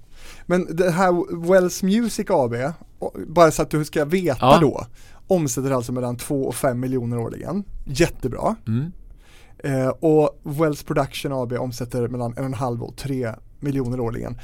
Men 0.46 0.76
det 0.76 0.90
här 0.90 1.42
Wells 1.48 1.82
Music 1.82 2.26
AB, 2.30 2.54
bara 3.26 3.50
så 3.50 3.62
att 3.62 3.70
du 3.70 3.84
ska 3.84 4.04
veta 4.04 4.38
Ja. 4.40 4.58
då, 4.60 4.86
omsätter 5.26 5.70
alltså 5.70 5.92
mellan 5.92 6.16
2 6.16 6.42
och 6.44 6.54
5 6.54 6.80
miljoner 6.80 7.18
årligen. 7.18 7.64
Jättebra. 7.84 8.56
Mm. 8.66 8.92
Eh, 9.58 9.88
och 9.88 10.40
Wells 10.42 10.82
Production 10.82 11.32
AB 11.32 11.52
omsätter 11.52 12.08
mellan 12.08 12.34
1,5 12.34 12.80
och 12.80 12.96
3 12.96 13.34
miljoner 13.60 14.00
årligen. 14.00 14.38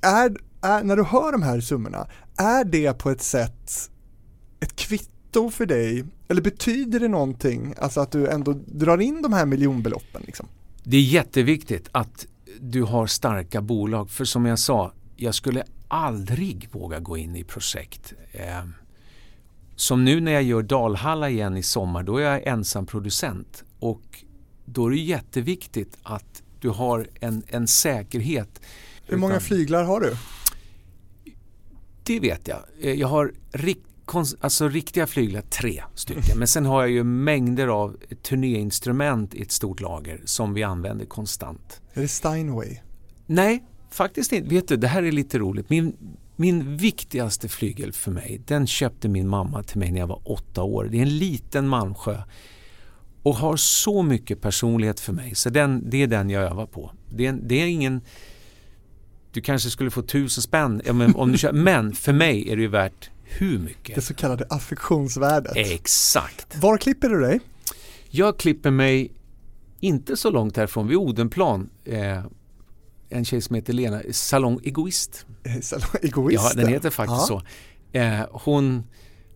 Är, 0.00 0.36
är, 0.62 0.84
när 0.84 0.96
du 0.96 1.02
hör 1.02 1.32
de 1.32 1.42
här 1.42 1.60
summorna, 1.60 2.06
är 2.36 2.64
det 2.64 2.98
på 2.98 3.10
ett 3.10 3.22
sätt 3.22 3.90
ett 4.60 4.76
kvitto 4.76 5.50
för 5.50 5.66
dig? 5.66 6.04
Eller 6.28 6.42
betyder 6.42 7.00
det 7.00 7.08
någonting, 7.08 7.74
alltså 7.78 8.00
att 8.00 8.12
du 8.12 8.28
ändå 8.28 8.52
drar 8.66 8.98
in 8.98 9.22
de 9.22 9.32
här 9.32 9.46
miljonbeloppen? 9.46 10.22
Liksom? 10.26 10.48
Det 10.82 10.96
är 10.96 11.02
jätteviktigt 11.02 11.88
att 11.92 12.26
du 12.60 12.82
har 12.82 13.06
starka 13.06 13.60
bolag 13.60 14.10
för 14.10 14.24
som 14.24 14.46
jag 14.46 14.58
sa, 14.58 14.92
jag 15.16 15.34
skulle 15.34 15.64
aldrig 15.88 16.68
våga 16.72 17.00
gå 17.00 17.16
in 17.16 17.36
i 17.36 17.44
projekt. 17.44 18.12
Eh, 18.32 18.64
som 19.76 20.04
nu 20.04 20.20
när 20.20 20.32
jag 20.32 20.42
gör 20.42 20.62
Dalhalla 20.62 21.30
igen 21.30 21.56
i 21.56 21.62
sommar, 21.62 22.02
då 22.02 22.16
är 22.16 22.22
jag 22.22 22.46
ensam 22.46 22.86
producent 22.86 23.64
och 23.78 24.24
då 24.66 24.86
är 24.86 24.90
det 24.90 24.96
jätteviktigt 24.96 25.96
att 26.02 26.42
du 26.60 26.68
har 26.68 27.08
en, 27.20 27.42
en 27.46 27.66
säkerhet. 27.68 28.60
Hur 29.06 29.16
många 29.16 29.32
Utan- 29.34 29.42
flyglar 29.42 29.84
har 29.84 30.00
du? 30.00 30.16
Det 32.02 32.20
vet 32.20 32.48
jag. 32.48 32.58
Eh, 32.80 32.92
Jag 32.92 33.08
har 33.08 33.32
rikt, 33.52 33.80
alltså 34.40 34.68
riktiga 34.68 35.06
flyglar, 35.06 35.40
tre 35.40 35.82
stycken. 35.94 36.38
Men 36.38 36.46
sen 36.48 36.66
har 36.66 36.80
jag 36.82 36.90
ju 36.90 37.04
mängder 37.04 37.66
av 37.66 37.96
turnéinstrument 38.22 39.34
i 39.34 39.42
ett 39.42 39.52
stort 39.52 39.80
lager 39.80 40.20
som 40.24 40.54
vi 40.54 40.62
använder 40.62 41.06
konstant. 41.06 41.80
Är 41.94 42.00
det 42.02 42.08
Steinway? 42.08 42.76
Nej, 43.26 43.64
faktiskt 43.90 44.32
inte. 44.32 44.48
Vet 44.54 44.68
du, 44.68 44.76
det 44.76 44.88
här 44.88 45.02
är 45.02 45.12
lite 45.12 45.38
roligt. 45.38 45.70
Min, 45.70 45.96
min 46.36 46.76
viktigaste 46.76 47.48
flygel 47.48 47.92
för 47.92 48.10
mig, 48.10 48.40
den 48.46 48.66
köpte 48.66 49.08
min 49.08 49.28
mamma 49.28 49.62
till 49.62 49.78
mig 49.78 49.90
när 49.92 50.00
jag 50.00 50.06
var 50.06 50.20
åtta 50.24 50.62
år. 50.62 50.88
Det 50.90 50.98
är 50.98 51.02
en 51.02 51.18
liten 51.18 51.68
Malmsjö 51.68 52.22
och 53.26 53.34
har 53.36 53.56
så 53.56 54.02
mycket 54.02 54.40
personlighet 54.40 55.00
för 55.00 55.12
mig. 55.12 55.34
Så 55.34 55.50
den, 55.50 55.90
det 55.90 56.02
är 56.02 56.06
den 56.06 56.30
jag 56.30 56.42
övar 56.42 56.66
på. 56.66 56.92
Det 57.10 57.26
är, 57.26 57.32
det 57.42 57.54
är 57.54 57.66
ingen... 57.66 58.00
Du 59.32 59.40
kanske 59.40 59.70
skulle 59.70 59.90
få 59.90 60.02
tusen 60.02 60.42
spänn 60.42 60.82
om 61.14 61.32
du 61.32 61.38
kör, 61.38 61.52
men 61.68 61.92
för 61.94 62.12
mig 62.12 62.50
är 62.52 62.56
det 62.56 62.62
ju 62.62 62.68
värt 62.68 63.10
hur 63.24 63.52
Det 63.58 63.64
mycket? 63.64 64.04
så 64.04 64.14
kallade 64.14 64.46
affektionsvärdet. 64.50 65.52
Exakt. 65.56 66.56
Var 66.56 66.78
klipper 66.78 67.08
du 67.08 67.20
dig? 67.20 67.40
Jag 68.10 68.38
klipper 68.38 68.70
mig 68.70 69.10
inte 69.80 70.16
så 70.16 70.30
långt 70.30 70.56
härifrån, 70.56 70.88
vid 70.88 70.96
Odenplan. 70.96 71.68
Eh, 71.84 72.22
en 73.08 73.24
tjej 73.24 73.40
som 73.40 73.54
heter 73.56 73.72
Lena, 73.72 74.00
Salong 74.10 74.60
Egoist. 74.64 75.26
Eh, 75.44 75.60
Salong 75.60 75.88
Egoist. 76.02 76.44
Ja, 76.44 76.62
den 76.62 76.68
heter 76.68 76.90
faktiskt 76.90 77.30
Ja. 77.30 77.42
så. 77.92 77.98
Eh, 77.98 78.20
hon, 78.30 78.84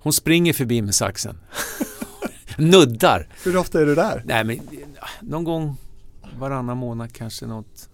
hon 0.01 0.12
springer 0.12 0.53
förbi 0.53 0.83
med 0.83 0.95
saxen. 0.95 1.39
Nuddar. 2.59 3.29
Hur 3.45 3.57
ofta 3.57 3.81
är 3.81 3.87
du 3.87 3.95
där? 3.95 4.23
Nej 4.27 4.45
men 4.45 4.61
ja, 5.01 5.07
någon 5.21 5.45
gång 5.45 5.77
varannan 6.39 6.77
månad 6.77 7.13
kanske 7.13 7.47
något. 7.47 7.89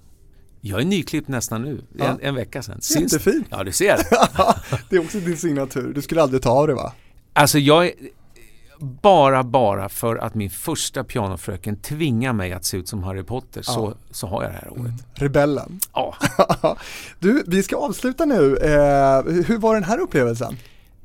Jag 0.60 0.80
är 0.80 0.84
nyklippt 0.84 1.28
nästan 1.28 1.62
nu, 1.62 1.80
Ja. 1.98 2.04
en, 2.04 2.18
en 2.22 2.34
vecka 2.34 2.62
sedan. 2.62 2.78
Syns- 2.80 3.00
Jättefint. 3.02 3.46
Ja, 3.50 3.64
du 3.64 3.72
ser. 3.72 3.96
det 4.90 4.96
är 4.96 5.00
också 5.00 5.18
din 5.20 5.36
signatur. 5.36 5.92
Du 5.94 6.02
skulle 6.02 6.22
aldrig 6.22 6.42
ta 6.42 6.50
av 6.50 6.66
det 6.66 6.74
va? 6.74 6.92
Alltså 7.32 7.58
jag 7.58 7.86
är 7.86 7.92
bara, 8.78 9.44
bara 9.44 9.88
för 9.88 10.16
att 10.16 10.34
min 10.34 10.50
första 10.50 11.04
pianofröken 11.04 11.76
tvingar 11.76 12.32
mig 12.32 12.52
att 12.52 12.64
se 12.64 12.76
ut 12.76 12.88
som 12.88 13.02
Harry 13.02 13.22
Potter 13.22 13.62
så, 13.62 13.94
så 14.10 14.26
har 14.26 14.42
jag 14.42 14.52
det 14.52 14.56
här 14.58 14.72
året. 14.80 14.92
Rebellen. 15.14 15.80
Ja, 15.92 16.14
du, 17.18 17.44
vi 17.46 17.62
ska 17.62 17.76
avsluta 17.76 18.24
nu. 18.24 18.56
Eh, 18.56 19.22
hur 19.46 19.58
var 19.58 19.74
den 19.74 19.84
här 19.84 19.98
upplevelsen? 19.98 20.56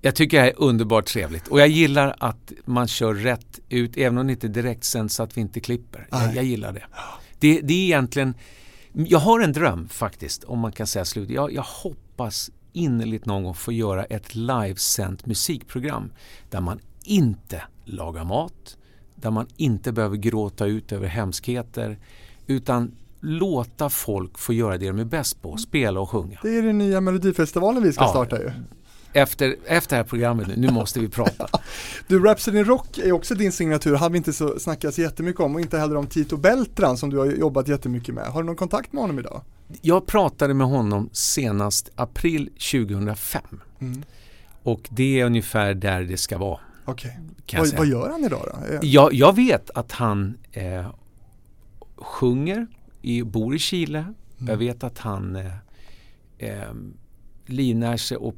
Jag 0.01 0.15
tycker 0.15 0.41
det 0.43 0.49
är 0.49 0.53
underbart 0.57 1.05
trevligt 1.05 1.47
och 1.47 1.59
jag 1.59 1.67
gillar 1.67 2.15
att 2.19 2.51
man 2.65 2.87
kör 2.87 3.13
rätt 3.13 3.59
ut 3.69 3.97
även 3.97 4.17
om 4.17 4.27
det 4.27 4.33
inte 4.33 4.47
direkt 4.47 4.83
sänds 4.83 5.15
så 5.15 5.23
att 5.23 5.37
vi 5.37 5.41
inte 5.41 5.59
klipper. 5.59 6.07
Jag, 6.11 6.35
jag 6.35 6.43
gillar 6.43 6.73
det. 6.73 6.83
det. 7.39 7.61
Det 7.61 7.73
är 7.73 7.85
egentligen, 7.85 8.33
jag 8.93 9.19
har 9.19 9.39
en 9.39 9.53
dröm 9.53 9.89
faktiskt 9.89 10.43
om 10.43 10.59
man 10.59 10.71
kan 10.71 10.87
säga 10.87 11.05
slut. 11.05 11.29
Jag, 11.29 11.53
jag 11.53 11.63
hoppas 11.63 12.51
innerligt 12.73 13.25
någon 13.25 13.43
gång 13.43 13.53
få 13.53 13.71
göra 13.71 14.03
ett 14.03 14.35
livesänt 14.35 15.25
musikprogram 15.25 16.11
där 16.49 16.61
man 16.61 16.79
inte 17.03 17.61
lagar 17.85 18.23
mat, 18.23 18.77
där 19.15 19.31
man 19.31 19.47
inte 19.57 19.91
behöver 19.91 20.17
gråta 20.17 20.65
ut 20.65 20.91
över 20.91 21.07
hemskheter 21.07 21.99
utan 22.47 22.91
låta 23.19 23.89
folk 23.89 24.37
få 24.39 24.53
göra 24.53 24.77
det 24.77 24.87
de 24.87 24.99
är 24.99 25.05
bäst 25.05 25.41
på, 25.41 25.57
spela 25.57 25.99
och 25.99 26.09
sjunga. 26.09 26.39
Det 26.41 26.57
är 26.57 26.63
den 26.63 26.77
nya 26.77 27.01
Melodifestivalen 27.01 27.83
vi 27.83 27.93
ska 27.93 28.03
Ja. 28.03 28.09
starta 28.09 28.39
ju. 28.39 28.51
Efter, 29.13 29.55
efter 29.65 29.89
det 29.95 29.95
här 30.03 30.09
programmet 30.09 30.47
nu, 30.47 30.55
nu 30.57 30.71
måste 30.71 30.99
vi 30.99 31.09
prata. 31.09 31.47
Du, 32.07 32.23
Rhapsody 32.23 32.63
Rock 32.63 32.97
är 32.97 33.11
också 33.11 33.35
din 33.35 33.51
signatur, 33.51 33.95
har 33.95 34.09
vi 34.09 34.17
inte 34.17 34.33
så 34.33 34.59
snackat 34.59 34.93
så 34.93 35.01
jättemycket 35.01 35.39
om 35.41 35.55
och 35.55 35.61
inte 35.61 35.77
heller 35.79 35.95
om 35.95 36.07
Tito 36.07 36.37
Beltran 36.37 36.97
som 36.97 37.09
du 37.09 37.17
har 37.17 37.25
jobbat 37.25 37.67
jättemycket 37.67 38.15
med. 38.15 38.25
Har 38.25 38.41
du 38.41 38.45
någon 38.45 38.55
kontakt 38.55 38.93
med 38.93 39.01
honom 39.01 39.19
idag? 39.19 39.41
Jag 39.81 40.05
pratade 40.07 40.53
med 40.53 40.67
honom 40.67 41.09
senast 41.13 41.89
april 41.95 42.49
2005 42.71 43.41
Mm. 43.79 44.03
och 44.63 44.87
det 44.91 45.19
är 45.19 45.25
ungefär 45.25 45.73
där 45.73 46.01
det 46.01 46.17
ska 46.17 46.37
vara. 46.37 46.59
Okej. 46.85 47.19
Jag 47.45 47.59
Vad, 47.59 47.77
vad 47.77 47.87
gör 47.87 48.09
han 48.09 48.23
idag 48.25 48.41
då? 48.53 48.73
Eh, 48.73 48.79
Jag, 48.81 49.13
jag 49.13 49.35
vet 49.35 49.69
att 49.69 49.91
han 49.91 50.37
eh, 50.51 50.87
sjunger, 51.97 52.67
i, 53.01 53.23
bor 53.23 53.55
i 53.55 53.59
Chile. 53.59 53.99
Mm. 53.99 54.13
Jag 54.51 54.57
vet 54.57 54.83
att 54.83 54.97
han 54.99 55.35
eh, 55.35 55.51
eh, 56.37 56.73
livnär 57.45 57.97
sig 57.97 58.17
och 58.17 58.35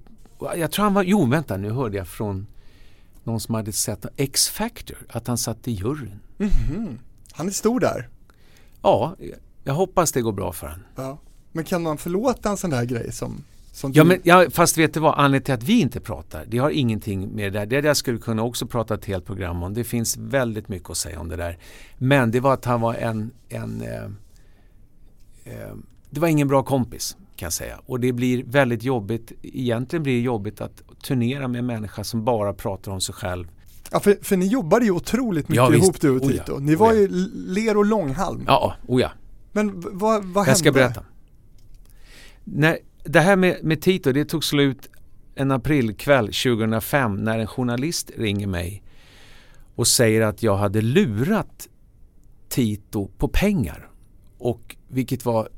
jag 0.56 0.72
tror 0.72 0.84
han 0.84 0.94
var, 0.94 1.04
jo 1.04 1.26
vänta 1.26 1.58
nu 1.58 1.72
hörde 1.72 1.98
jag 1.98 2.08
från 2.08 2.48
någon 3.24 3.40
som 3.40 3.56
hade 3.56 3.72
sett 3.72 4.06
X-Factor 4.18 4.98
att 5.10 5.28
han 5.28 5.38
satt 5.38 5.68
i 5.68 5.72
juryn. 5.72 6.20
Mhm. 6.38 7.00
Han 7.32 7.48
är 7.48 7.52
stor 7.52 7.80
där. 7.80 8.10
Ja, 8.82 9.16
jag 9.64 9.74
hoppas 9.74 10.12
det 10.12 10.22
går 10.22 10.32
bra 10.32 10.52
för 10.52 10.68
honom. 10.68 10.84
Ja. 10.96 11.18
Men 11.52 11.64
kan 11.64 11.84
man 11.84 11.98
förlåta 11.98 12.50
en 12.50 12.58
sån 12.58 12.70
där 12.70 12.86
grej 12.86 13.12
som, 13.12 13.44
som 13.72 13.92
Ja, 13.94 14.04
du? 14.04 14.10
men, 14.10 14.20
ja, 14.24 14.46
fast 14.52 14.78
vet 14.78 14.94
du 14.94 15.00
vad, 15.00 15.14
anledningen 15.18 15.44
till 15.44 15.54
att 15.54 15.64
vi 15.64 15.80
inte 15.82 16.00
pratar, 16.00 16.46
det 16.48 16.58
har 16.58 16.70
ingenting 16.70 17.36
med 17.36 17.54
det 17.54 17.60
där. 17.60 17.66
Det 17.66 17.82
där 17.82 17.94
skulle 17.94 18.18
kunna 18.18 18.44
också 18.44 18.68
prata 18.68 18.94
ett 18.94 19.06
helt 19.06 19.26
program 19.26 19.64
om. 19.64 19.74
Det 19.74 19.84
finns 19.84 20.18
väldigt 20.18 20.70
mycket 20.70 20.90
att 20.90 20.98
säga 20.98 21.20
om 21.20 21.30
det 21.30 21.36
där. 21.36 21.58
Men 21.98 22.32
det 22.32 22.40
var 22.40 22.54
att 22.54 22.66
han 22.66 22.82
var 22.82 22.94
en, 22.94 23.32
en 23.50 23.82
eh, 23.82 24.04
eh, 25.44 25.76
det 26.10 26.20
var 26.20 26.28
ingen 26.28 26.48
bra 26.48 26.64
kompis 26.64 27.18
kan 27.36 27.46
jag 27.46 27.54
säga. 27.54 27.80
Och 27.86 28.00
det 28.00 28.14
blir 28.14 28.44
väldigt 28.44 28.84
jobbigt, 28.84 29.32
egentligen 29.42 30.04
blir 30.04 30.14
det 30.14 30.22
jobbigt 30.22 30.62
att 30.62 30.84
turnera 31.04 31.48
med 31.48 31.60
en 31.60 31.66
människa 31.66 32.04
som 32.04 32.26
bara 32.26 32.54
pratar 32.54 32.92
om 32.92 33.02
sig 33.02 33.16
själv. 33.16 33.48
Ja, 33.92 34.00
för, 34.00 34.18
för 34.22 34.38
ni 34.38 34.48
jobbade 34.48 34.86
ju 34.86 34.92
otroligt 34.92 35.50
mycket 35.50 35.66
Ja, 35.66 35.76
ihop 35.76 36.02
du 36.02 36.10
och 36.10 36.22
Oh 36.26 36.36
ja. 36.36 36.44
Tito. 36.44 36.60
Ni 36.60 36.76
Oh 36.76 36.80
var 36.80 36.94
ja. 36.94 37.00
ju 37.00 37.08
ler 37.34 37.78
och 37.78 37.86
långhalm. 37.86 38.44
Ja, 38.48 38.76
oh 38.88 39.02
ja. 39.02 39.12
Men 39.52 39.82
vad, 39.82 40.26
vad 40.26 40.46
hände? 40.46 40.52
Jag 40.52 40.58
ska 40.58 40.72
berätta. 40.72 41.06
När, 42.44 42.78
det 43.04 43.20
här 43.20 43.36
med, 43.36 43.64
med 43.64 43.82
Tito, 43.82 44.12
det 44.12 44.26
tog 44.26 44.44
slut 44.44 44.90
en 45.36 45.52
aprilkväll 45.52 46.26
2005 46.26 47.24
när 47.24 47.40
en 47.40 47.48
journalist 47.48 48.12
ringer 48.18 48.48
mig 48.48 48.84
och 49.76 49.88
säger 49.88 50.22
att 50.22 50.44
jag 50.44 50.58
hade 50.58 50.82
lurat 50.82 51.68
Tito 52.50 53.08
på 53.18 53.28
pengar. 53.28 53.90
Och 54.38 54.76
vilket 54.88 55.26
var, 55.26 55.50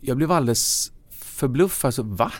jag 0.00 0.16
blev 0.16 0.32
alldeles 0.32 0.92
förbluffad. 1.34 1.94
Så, 1.94 2.02
alltså, 2.02 2.14
Va? 2.14 2.32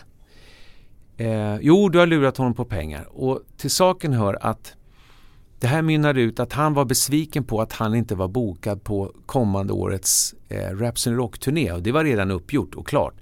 Eh, 1.17 1.55
jo, 1.61 1.89
du 1.89 1.99
har 1.99 2.05
lurat 2.05 2.37
honom 2.37 2.53
på 2.53 2.65
pengar. 2.65 3.07
Och 3.09 3.41
till 3.57 3.71
saken 3.71 4.13
hör 4.13 4.37
att 4.41 4.73
det 5.59 5.67
här 5.67 5.81
mynnade 5.81 6.21
ut 6.21 6.39
att 6.39 6.53
han 6.53 6.73
var 6.73 6.85
besviken 6.85 7.43
på 7.43 7.61
att 7.61 7.73
han 7.73 7.95
inte 7.95 8.15
var 8.15 8.27
bokad 8.27 8.83
på 8.83 9.11
kommande 9.25 9.73
årets 9.73 10.35
eh, 10.49 10.77
Raps 10.77 11.07
Rock-turné. 11.07 11.71
Och 11.71 11.83
det 11.83 11.91
var 11.91 12.03
redan 12.03 12.31
uppgjort 12.31 12.75
och 12.75 12.87
klart. 12.87 13.13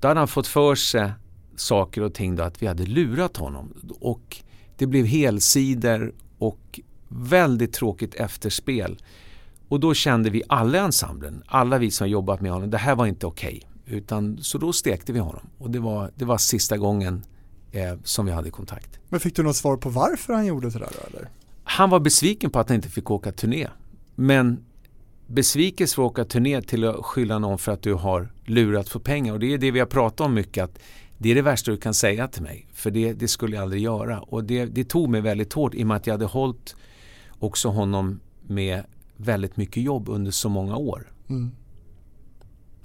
Då 0.00 0.08
hade 0.08 0.20
han 0.20 0.28
fått 0.28 0.46
för 0.46 0.74
sig 0.74 1.10
saker 1.56 2.02
och 2.02 2.14
ting 2.14 2.36
då 2.36 2.42
att 2.42 2.62
vi 2.62 2.66
hade 2.66 2.86
lurat 2.86 3.36
honom. 3.36 3.74
Och 4.00 4.36
det 4.76 4.86
blev 4.86 5.06
helsidor 5.06 6.14
och 6.38 6.80
väldigt 7.08 7.72
tråkigt 7.72 8.14
efterspel. 8.14 8.98
Och 9.68 9.80
då 9.80 9.94
kände 9.94 10.30
vi 10.30 10.42
alla 10.48 10.78
i 10.78 10.80
ensemblen, 10.80 11.42
alla 11.46 11.78
vi 11.78 11.90
som 11.90 12.08
jobbat 12.08 12.40
med 12.40 12.52
honom, 12.52 12.70
det 12.70 12.78
här 12.78 12.94
var 12.94 13.06
inte 13.06 13.26
okej. 13.26 13.62
Utan 13.86 14.38
Så 14.42 14.58
då 14.58 14.72
stekte 14.72 15.12
vi 15.12 15.18
honom 15.18 15.46
och 15.58 15.70
det 15.70 15.78
var, 15.78 16.10
det 16.14 16.24
var 16.24 16.38
sista 16.38 16.76
gången 16.76 17.24
eh, 17.72 17.94
som 18.04 18.26
vi 18.26 18.32
hade 18.32 18.50
kontakt. 18.50 18.98
Men 19.08 19.20
fick 19.20 19.36
du 19.36 19.42
något 19.42 19.56
svar 19.56 19.76
på 19.76 19.88
varför 19.88 20.32
han 20.32 20.46
gjorde 20.46 20.70
sådär 20.70 20.88
då, 20.92 21.16
eller? 21.16 21.28
Han 21.64 21.90
var 21.90 22.00
besviken 22.00 22.50
på 22.50 22.58
att 22.58 22.68
han 22.68 22.76
inte 22.76 22.88
fick 22.88 23.10
åka 23.10 23.32
turné. 23.32 23.68
Men 24.14 24.64
besvikelse 25.26 25.94
för 25.94 26.02
att 26.02 26.10
åka 26.10 26.24
turné 26.24 26.62
till 26.62 26.84
att 26.84 27.04
skylla 27.04 27.38
någon 27.38 27.58
för 27.58 27.72
att 27.72 27.82
du 27.82 27.94
har 27.94 28.28
lurat 28.44 28.90
på 28.90 29.00
pengar. 29.00 29.32
Och 29.32 29.40
det 29.40 29.54
är 29.54 29.58
det 29.58 29.70
vi 29.70 29.78
har 29.78 29.86
pratat 29.86 30.20
om 30.20 30.34
mycket. 30.34 30.64
Att 30.64 30.78
det 31.18 31.30
är 31.30 31.34
det 31.34 31.42
värsta 31.42 31.70
du 31.70 31.76
kan 31.76 31.94
säga 31.94 32.28
till 32.28 32.42
mig. 32.42 32.66
För 32.72 32.90
det, 32.90 33.12
det 33.12 33.28
skulle 33.28 33.56
jag 33.56 33.62
aldrig 33.62 33.82
göra. 33.82 34.20
Och 34.20 34.44
det, 34.44 34.64
det 34.64 34.84
tog 34.84 35.08
mig 35.08 35.20
väldigt 35.20 35.52
hårt 35.52 35.74
i 35.74 35.82
och 35.82 35.86
med 35.86 35.96
att 35.96 36.06
jag 36.06 36.14
hade 36.14 36.24
hållit 36.24 36.76
också 37.38 37.68
honom 37.68 38.20
med 38.42 38.84
väldigt 39.16 39.56
mycket 39.56 39.82
jobb 39.82 40.08
under 40.08 40.30
så 40.30 40.48
många 40.48 40.76
år. 40.76 41.12
Mm. 41.28 41.50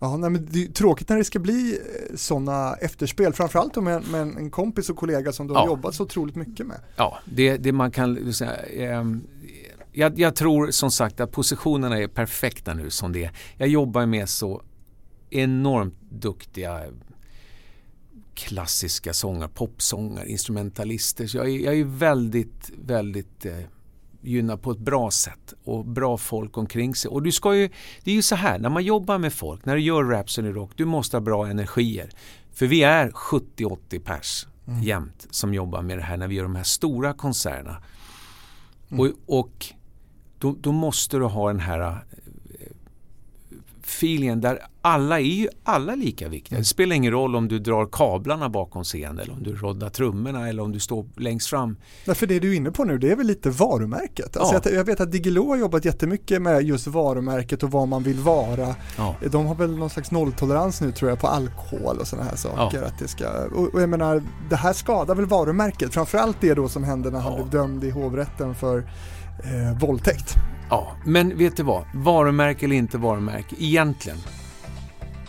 Ja, 0.04 0.18
nej, 0.18 0.30
men 0.30 0.48
det 0.52 0.64
är 0.64 0.68
tråkigt 0.72 1.10
när 1.10 1.18
det 1.18 1.24
ska 1.24 1.40
bli 1.40 1.80
sådana 2.16 2.76
efterspel, 2.76 3.34
framförallt 3.34 3.76
med, 3.76 4.08
med 4.08 4.22
en 4.22 4.50
kompis 4.52 4.90
och 4.90 4.98
kollega 4.98 5.32
som 5.32 5.48
du 5.48 5.54
har 5.54 5.62
Ja. 5.62 5.68
jobbat 5.68 5.96
så 5.96 6.04
otroligt 6.04 6.36
mycket 6.36 6.68
med. 6.68 6.80
Ja, 6.96 7.20
det, 7.26 7.58
det 7.58 7.72
man 7.72 7.92
kan 7.92 8.34
säga. 8.34 8.56
ehm, 8.56 9.22
jag, 9.92 10.20
jag 10.20 10.36
tror 10.36 10.72
som 10.72 10.92
sagt 10.92 11.20
att 11.20 11.32
positionerna 11.32 11.98
är 12.00 12.08
perfekta 12.08 12.74
nu 12.74 12.90
som 12.90 13.12
det 13.14 13.24
är. 13.24 13.32
Jag 13.58 13.68
jobbar 13.68 14.06
med 14.06 14.30
så 14.30 14.62
enormt 15.30 15.96
duktiga 16.10 16.82
klassiska 18.34 19.14
sångare, 19.14 19.50
popsångare, 19.54 20.30
instrumentalister. 20.30 21.28
Så 21.28 21.38
jag 21.38 21.50
är, 21.50 21.60
jag 21.66 21.76
är 21.80 21.84
väldigt, 21.84 22.72
väldigt 22.86 23.46
eh, 23.46 23.54
gynnad 24.22 24.62
på 24.62 24.72
ett 24.72 24.80
bra 24.80 25.12
sätt 25.12 25.54
och 25.64 25.86
bra 25.86 26.18
folk 26.18 26.58
omkring 26.58 26.96
sig. 26.96 27.10
Och 27.10 27.24
du 27.24 27.32
ska 27.32 27.56
ju, 27.56 27.70
det 28.04 28.12
är 28.12 28.16
ju 28.16 28.22
så 28.22 28.36
här, 28.36 28.60
när 28.60 28.70
man 28.70 28.84
jobbar 28.84 29.18
med 29.18 29.34
folk, 29.34 29.66
när 29.66 29.76
du 29.76 29.82
gör 29.82 30.04
Rhapsody 30.04 30.50
Rock, 30.50 30.72
du 30.76 30.86
måste 30.86 31.18
ha 31.18 31.22
bra 31.22 31.48
energier. 31.48 32.10
För 32.54 32.68
vi 32.68 32.84
är 32.84 33.10
70-80 33.10 34.00
pers 34.00 34.48
Mm. 34.68 34.84
jämt 34.84 35.28
som 35.30 35.54
jobbar 35.54 35.82
med 35.82 35.98
det 35.98 36.04
här 36.04 36.18
när 36.18 36.28
vi 36.28 36.36
gör 36.36 36.44
de 36.44 36.56
här 36.56 36.64
stora 36.64 37.14
konserterna. 37.14 37.78
Och, 38.90 39.08
och 39.26 39.66
då, 40.38 40.56
då 40.60 40.72
måste 40.72 41.18
du 41.18 41.24
ha 41.24 41.48
den 41.48 41.60
här 41.60 42.06
feelingen 43.92 44.42
där 44.42 44.60
alla 44.82 45.20
är 45.20 45.24
ju 45.24 45.48
alla 45.64 45.96
lika 45.96 46.30
viktiga. 46.30 46.60
Det 46.60 46.66
spelar 46.66 46.96
ingen 46.96 47.12
roll 47.12 47.36
om 47.36 47.48
du 47.48 47.60
drar 47.60 47.90
kablarna 47.92 48.50
bakom 48.50 48.84
scenen 48.84 49.20
eller 49.20 49.34
om 49.34 49.44
du 49.44 49.56
roddar 49.56 49.90
trummorna 49.90 50.50
eller 50.50 50.64
om 50.64 50.72
du 50.72 50.80
står 50.80 51.06
längst 51.18 51.48
fram. 51.50 51.78
Därför 52.06 52.28
det 52.28 52.40
du 52.40 52.52
är 52.52 52.56
inne 52.58 52.72
på 52.72 52.84
nu, 52.84 52.98
det 52.98 53.12
är 53.12 53.16
väl 53.16 53.28
lite 53.28 53.50
varumärket. 53.50 54.38
Alltså 54.38 54.56
Ja. 54.56 54.62
jag, 54.64 54.74
jag 54.74 54.84
vet 54.86 55.00
att 55.02 55.12
Diggiloo 55.12 55.50
har 55.50 55.58
jobbat 55.58 55.86
jättemycket 55.86 56.42
med 56.42 56.64
just 56.64 56.88
varumärket 56.88 57.64
och 57.64 57.72
vad 57.72 57.88
man 57.88 58.04
vill 58.04 58.20
vara. 58.20 58.76
Ja. 58.98 59.16
De 59.32 59.46
har 59.46 59.56
väl 59.56 59.78
någon 59.78 59.90
slags 59.90 60.12
nolltolerans 60.12 60.82
nu 60.82 60.92
tror 60.92 61.10
jag 61.10 61.20
på 61.20 61.28
alkohol 61.28 61.98
och 61.98 62.08
sådana 62.08 62.30
här 62.30 62.36
saker. 62.38 62.82
Ja. 62.82 62.88
Att 62.88 63.00
det, 63.00 63.08
ska, 63.08 63.30
och, 63.56 63.74
och 63.74 63.82
jag 63.82 63.90
menar, 63.90 64.24
det 64.50 64.56
här 64.56 64.74
skadar 64.74 65.16
väl 65.16 65.26
varumärket. 65.26 65.94
Framförallt 65.94 66.38
det 66.42 66.54
då 66.54 66.70
som 66.70 66.84
hände 66.84 67.10
när 67.12 67.20
han 67.20 67.36
blev 67.36 67.50
dömd 67.50 67.84
i 67.84 67.90
hovrätten 67.90 68.56
för 68.56 68.78
eh, 69.44 69.80
våldtäkt. 69.80 70.36
Ja, 70.72 70.92
men 71.06 71.38
vet 71.38 71.58
du 71.58 71.64
vad? 71.64 71.84
Varumärke 71.94 72.66
eller 72.66 72.76
inte 72.76 72.98
varumärke, 72.98 73.56
egentligen. 73.60 74.18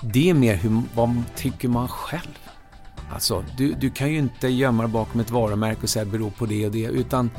Det 0.03 0.31
är 0.31 0.35
mer 0.35 0.55
hur, 0.55 0.83
vad 0.95 1.23
tycker 1.37 1.69
man 1.69 1.89
själv. 1.89 2.39
Alltså, 3.13 3.45
du, 3.57 3.73
du 3.73 3.91
kan 3.91 4.13
ju 4.13 4.19
inte 4.19 4.49
gömma 4.49 4.83
dig 4.83 4.93
bakom 4.93 5.21
ett 5.21 5.31
varumärke 5.31 5.83
och 5.83 5.89
säga 5.89 6.05
beror 6.05 6.31
på 6.31 6.47
det 6.47 6.67
och 6.67 6.73
det, 6.73 6.85
utan 6.85 7.31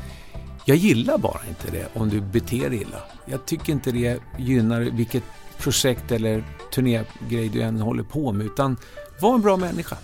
jag 0.64 0.76
gillar 0.76 1.18
bara 1.18 1.40
inte 1.48 1.70
det 1.70 1.88
om 1.94 2.08
du 2.08 2.20
beter 2.20 2.70
dig 2.70 2.82
illa. 2.82 2.98
Jag 3.26 3.46
tycker 3.46 3.72
inte 3.72 3.92
det 3.92 4.20
gynnar 4.38 4.80
vilket 4.80 5.24
projekt 5.58 6.12
eller 6.12 6.44
turnégrej 6.72 7.48
du 7.48 7.62
än 7.62 7.80
håller 7.80 8.02
på 8.02 8.32
med, 8.32 8.46
utan 8.46 8.76
var 9.20 9.34
en 9.34 9.42
bra 9.42 9.56
människa. 9.56 9.96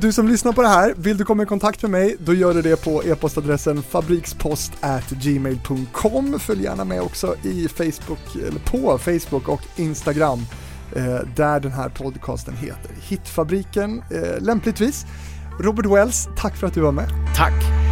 Du 0.00 0.12
som 0.12 0.28
lyssnar 0.28 0.52
på 0.52 0.62
det 0.62 0.68
här, 0.68 0.94
vill 0.96 1.16
du 1.16 1.24
komma 1.24 1.42
i 1.42 1.46
kontakt 1.46 1.82
med 1.82 1.90
mig, 1.90 2.16
då 2.18 2.34
gör 2.34 2.54
du 2.54 2.62
det 2.62 2.84
på 2.84 3.04
e-postadressen 3.04 3.82
fabrikspost@gmail.com. 3.82 6.38
Följ 6.38 6.62
gärna 6.62 6.84
med 6.84 7.00
också 7.00 7.34
i 7.42 7.68
Facebook, 7.68 8.36
eller 8.48 8.60
på 8.60 8.98
Facebook 8.98 9.48
och 9.48 9.62
Instagram, 9.76 10.46
eh, 10.96 11.18
där 11.36 11.60
den 11.60 11.72
här 11.72 11.88
podcasten 11.88 12.56
heter 12.56 12.90
Hitfabriken, 13.00 14.02
eh, 14.10 14.40
lämpligtvis. 14.40 15.06
Robert 15.60 15.86
Wells, 15.86 16.28
tack 16.36 16.56
för 16.56 16.66
att 16.66 16.74
du 16.74 16.80
var 16.80 16.92
med. 16.92 17.08
Tack! 17.36 17.85